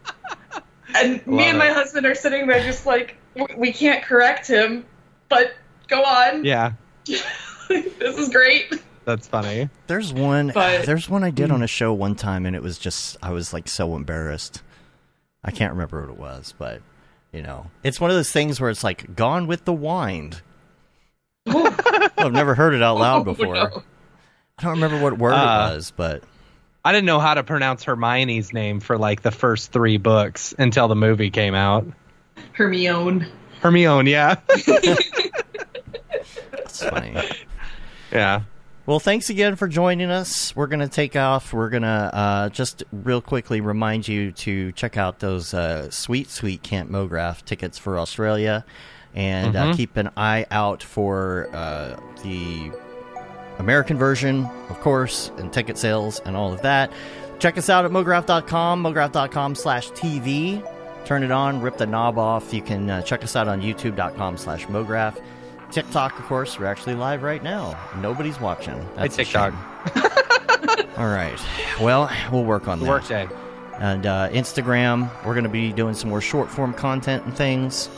And 0.94 1.26
me 1.26 1.36
Love 1.36 1.46
and 1.46 1.58
my 1.58 1.68
it. 1.70 1.72
husband 1.72 2.04
are 2.04 2.14
sitting 2.14 2.46
there 2.46 2.60
just 2.62 2.84
like, 2.84 3.06
"W- 3.06 3.19
we 3.56 3.72
can't 3.72 4.02
correct 4.04 4.46
him, 4.46 4.84
but 5.28 5.54
go 5.88 6.02
on. 6.02 6.44
yeah, 6.44 6.72
this 7.04 8.18
is 8.18 8.28
great. 8.30 8.82
that's 9.04 9.26
funny. 9.28 9.68
There's 9.86 10.12
one. 10.12 10.50
But- 10.54 10.86
there's 10.86 11.08
one 11.08 11.24
I 11.24 11.30
did 11.30 11.50
on 11.50 11.62
a 11.62 11.66
show 11.66 11.92
one 11.92 12.14
time, 12.16 12.46
and 12.46 12.54
it 12.56 12.62
was 12.62 12.78
just 12.78 13.16
I 13.22 13.30
was 13.30 13.52
like 13.52 13.68
so 13.68 13.94
embarrassed. 13.96 14.62
I 15.44 15.50
can't 15.50 15.72
remember 15.72 16.00
what 16.02 16.10
it 16.10 16.18
was, 16.18 16.54
but 16.58 16.82
you 17.32 17.42
know, 17.42 17.70
it's 17.82 18.00
one 18.00 18.10
of 18.10 18.16
those 18.16 18.30
things 18.32 18.60
where 18.60 18.70
it's 18.70 18.84
like 18.84 19.14
Gone 19.16 19.46
with 19.46 19.64
the 19.64 19.72
Wind. 19.72 20.42
I've 21.46 22.32
never 22.32 22.54
heard 22.54 22.74
it 22.74 22.82
out 22.82 22.98
loud 22.98 23.22
Oh, 23.22 23.24
before. 23.34 23.54
no. 23.54 23.82
I 24.58 24.62
don't 24.62 24.72
remember 24.72 25.00
what 25.02 25.16
word 25.16 25.32
Uh, 25.32 25.70
it 25.70 25.74
was, 25.76 25.92
but 25.96 26.22
I 26.84 26.92
didn't 26.92 27.06
know 27.06 27.18
how 27.18 27.34
to 27.34 27.42
pronounce 27.42 27.84
Hermione's 27.84 28.52
name 28.52 28.80
for 28.80 28.98
like 28.98 29.22
the 29.22 29.30
first 29.30 29.72
three 29.72 29.96
books 29.96 30.54
until 30.58 30.88
the 30.88 30.96
movie 30.96 31.30
came 31.30 31.54
out. 31.54 31.86
Hermione. 32.52 33.26
Hermione, 33.60 34.10
yeah, 34.10 34.36
it's 34.48 35.22
funny. 36.82 37.16
yeah. 38.10 38.42
Well, 38.86 38.98
thanks 38.98 39.28
again 39.30 39.54
for 39.56 39.68
joining 39.68 40.10
us. 40.10 40.56
We're 40.56 40.66
going 40.66 40.80
to 40.80 40.88
take 40.88 41.14
off. 41.14 41.52
We're 41.52 41.68
going 41.68 41.84
to 41.84 41.88
uh, 41.88 42.48
just 42.48 42.82
real 42.90 43.20
quickly 43.20 43.60
remind 43.60 44.08
you 44.08 44.32
to 44.32 44.72
check 44.72 44.96
out 44.96 45.20
those 45.20 45.54
uh, 45.54 45.90
sweet, 45.90 46.28
sweet 46.30 46.62
Camp 46.62 46.90
Mograph 46.90 47.44
tickets 47.44 47.78
for 47.78 47.98
Australia 47.98 48.64
and 49.14 49.54
uh, 49.54 49.74
keep 49.74 49.96
an 49.96 50.10
eye 50.16 50.46
out 50.50 50.82
for 50.82 51.48
uh, 51.52 52.00
the 52.22 52.72
American 53.58 53.98
version, 53.98 54.46
of 54.70 54.80
course, 54.80 55.30
and 55.36 55.52
ticket 55.52 55.78
sales 55.78 56.20
and 56.24 56.36
all 56.36 56.52
of 56.52 56.62
that. 56.62 56.90
Check 57.38 57.58
us 57.58 57.70
out 57.70 57.84
at 57.84 57.90
mograph.com, 57.90 58.82
mograph.com 58.82 59.54
slash 59.54 59.90
TV. 59.90 60.66
Turn 61.04 61.22
it 61.22 61.30
on, 61.30 61.60
rip 61.60 61.76
the 61.76 61.86
knob 61.86 62.18
off. 62.18 62.52
You 62.52 62.62
can 62.62 62.88
uh, 62.88 63.02
check 63.02 63.24
us 63.24 63.34
out 63.36 63.48
on 63.48 63.60
youtube.com 63.60 64.36
slash 64.36 64.66
mograph. 64.66 65.20
TikTok, 65.72 66.18
of 66.18 66.24
course, 66.24 66.58
we're 66.58 66.66
actually 66.66 66.94
live 66.94 67.22
right 67.22 67.42
now. 67.42 67.78
Nobody's 67.98 68.40
watching. 68.40 68.74
That's 68.96 69.14
a 69.14 69.24
TikTok. 69.24 69.54
All 70.98 71.08
right. 71.08 71.38
Well, 71.80 72.10
we'll 72.32 72.44
work 72.44 72.68
on 72.68 72.80
that. 72.80 72.88
Work 72.88 73.06
day. 73.06 73.28
And 73.78 74.04
uh, 74.04 74.28
Instagram, 74.30 75.10
we're 75.24 75.34
going 75.34 75.44
to 75.44 75.50
be 75.50 75.72
doing 75.72 75.94
some 75.94 76.10
more 76.10 76.20
short 76.20 76.50
form 76.50 76.74
content 76.74 77.24
and 77.24 77.34
things. 77.34 77.88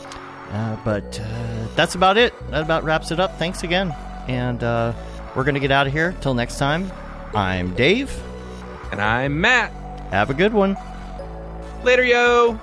Uh, 0.51 0.77
but 0.85 1.19
uh, 1.19 1.67
that's 1.75 1.95
about 1.95 2.17
it. 2.17 2.33
That 2.51 2.61
about 2.61 2.83
wraps 2.83 3.11
it 3.11 3.19
up. 3.19 3.37
Thanks 3.37 3.63
again. 3.63 3.91
And 4.27 4.63
uh, 4.63 4.93
we're 5.35 5.43
going 5.43 5.55
to 5.55 5.59
get 5.59 5.71
out 5.71 5.87
of 5.87 5.93
here. 5.93 6.15
Till 6.21 6.35
next 6.35 6.57
time, 6.57 6.91
I'm 7.33 7.73
Dave. 7.73 8.15
And 8.91 9.01
I'm 9.01 9.41
Matt. 9.41 9.71
Have 10.11 10.29
a 10.29 10.33
good 10.33 10.53
one. 10.53 10.77
Later, 11.83 12.03
yo. 12.03 12.59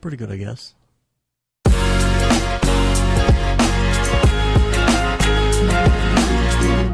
pretty 0.00 0.16
good, 0.16 0.30
I 0.30 0.36
guess. 0.36 0.74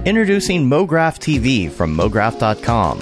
Introducing 0.06 0.68
MoGraph 0.68 1.18
TV 1.18 1.68
from 1.68 1.96
MoGraph.com, 1.96 3.00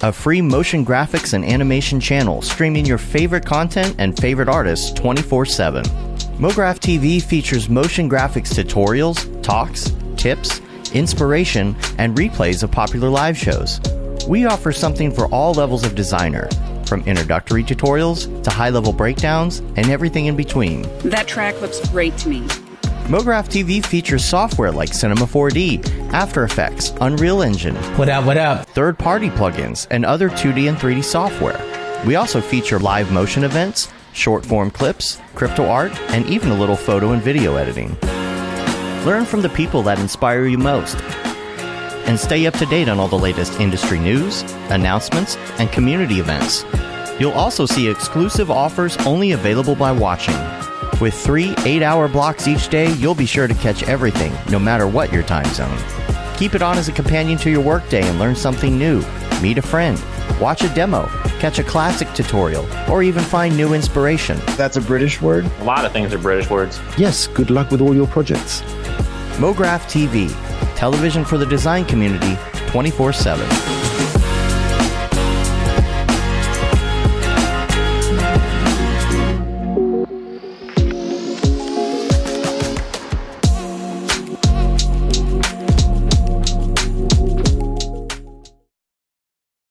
a 0.00 0.10
free 0.10 0.40
motion 0.40 0.86
graphics 0.86 1.34
and 1.34 1.44
animation 1.44 2.00
channel 2.00 2.40
streaming 2.40 2.86
your 2.86 2.96
favorite 2.96 3.44
content 3.44 3.94
and 3.98 4.16
favorite 4.16 4.48
artists 4.48 4.90
24 4.92 5.44
7. 5.44 5.84
MoGraph 5.84 6.78
TV 6.78 7.22
features 7.22 7.68
motion 7.68 8.08
graphics 8.08 8.54
tutorials, 8.54 9.42
talks, 9.42 9.92
tips, 10.16 10.62
inspiration, 10.92 11.76
and 11.98 12.16
replays 12.16 12.62
of 12.62 12.70
popular 12.70 13.10
live 13.10 13.36
shows. 13.36 13.78
We 14.26 14.46
offer 14.46 14.72
something 14.72 15.12
for 15.12 15.26
all 15.26 15.52
levels 15.52 15.84
of 15.84 15.94
designer 15.94 16.48
from 16.86 17.02
introductory 17.02 17.62
tutorials 17.64 18.42
to 18.44 18.50
high 18.50 18.70
level 18.70 18.92
breakdowns 18.92 19.58
and 19.76 19.88
everything 19.90 20.26
in 20.26 20.36
between. 20.36 20.82
That 21.00 21.26
track 21.26 21.60
looks 21.60 21.86
great 21.90 22.16
to 22.18 22.28
me. 22.28 22.40
MoGraph 23.08 23.48
TV 23.48 23.84
features 23.84 24.24
software 24.24 24.72
like 24.72 24.92
Cinema 24.92 25.22
4D, 25.26 26.12
After 26.12 26.42
Effects, 26.42 26.92
Unreal 27.00 27.42
Engine, 27.42 27.76
What 27.96 28.08
up, 28.08 28.24
what 28.24 28.36
up? 28.36 28.66
third 28.70 28.98
party 28.98 29.30
plugins, 29.30 29.86
and 29.90 30.04
other 30.04 30.28
2D 30.28 30.68
and 30.68 30.76
3D 30.76 31.04
software. 31.04 31.60
We 32.04 32.16
also 32.16 32.40
feature 32.40 32.78
live 32.80 33.12
motion 33.12 33.44
events, 33.44 33.88
short 34.12 34.44
form 34.44 34.70
clips, 34.72 35.20
crypto 35.36 35.66
art, 35.66 35.92
and 36.10 36.26
even 36.26 36.50
a 36.50 36.58
little 36.58 36.74
photo 36.76 37.12
and 37.12 37.22
video 37.22 37.54
editing. 37.56 37.96
Learn 39.06 39.24
from 39.24 39.40
the 39.40 39.50
people 39.50 39.82
that 39.84 40.00
inspire 40.00 40.46
you 40.46 40.58
most. 40.58 40.96
And 42.06 42.18
stay 42.18 42.46
up 42.46 42.54
to 42.54 42.66
date 42.66 42.88
on 42.88 42.98
all 43.00 43.08
the 43.08 43.18
latest 43.18 43.60
industry 43.60 43.98
news, 43.98 44.42
announcements, 44.70 45.36
and 45.58 45.70
community 45.72 46.20
events. 46.20 46.64
You'll 47.18 47.32
also 47.32 47.66
see 47.66 47.88
exclusive 47.88 48.50
offers 48.50 48.96
only 48.98 49.32
available 49.32 49.74
by 49.74 49.92
watching. 49.92 50.36
With 51.00 51.14
three 51.14 51.54
eight 51.64 51.82
hour 51.82 52.08
blocks 52.08 52.46
each 52.46 52.68
day, 52.68 52.92
you'll 52.94 53.14
be 53.14 53.26
sure 53.26 53.46
to 53.46 53.54
catch 53.54 53.82
everything, 53.82 54.32
no 54.50 54.58
matter 54.58 54.86
what 54.86 55.12
your 55.12 55.22
time 55.22 55.52
zone. 55.52 55.78
Keep 56.36 56.54
it 56.54 56.62
on 56.62 56.78
as 56.78 56.88
a 56.88 56.92
companion 56.92 57.38
to 57.38 57.50
your 57.50 57.62
workday 57.62 58.06
and 58.06 58.18
learn 58.18 58.36
something 58.36 58.78
new. 58.78 59.02
Meet 59.42 59.58
a 59.58 59.62
friend, 59.62 60.02
watch 60.40 60.62
a 60.62 60.74
demo, 60.74 61.06
catch 61.38 61.58
a 61.58 61.64
classic 61.64 62.12
tutorial, 62.14 62.66
or 62.90 63.02
even 63.02 63.24
find 63.24 63.56
new 63.56 63.74
inspiration. 63.74 64.38
That's 64.56 64.76
a 64.76 64.80
British 64.80 65.20
word? 65.20 65.44
A 65.60 65.64
lot 65.64 65.84
of 65.84 65.92
things 65.92 66.12
are 66.14 66.18
British 66.18 66.48
words. 66.50 66.80
Yes, 66.96 67.26
good 67.26 67.50
luck 67.50 67.70
with 67.70 67.80
all 67.80 67.94
your 67.94 68.06
projects. 68.06 68.62
MoGraph 69.38 69.84
TV, 69.90 70.30
television 70.76 71.24
for 71.24 71.38
the 71.38 71.46
design 71.46 71.84
community 71.84 72.36
24 72.68 73.12
7. 73.12 73.75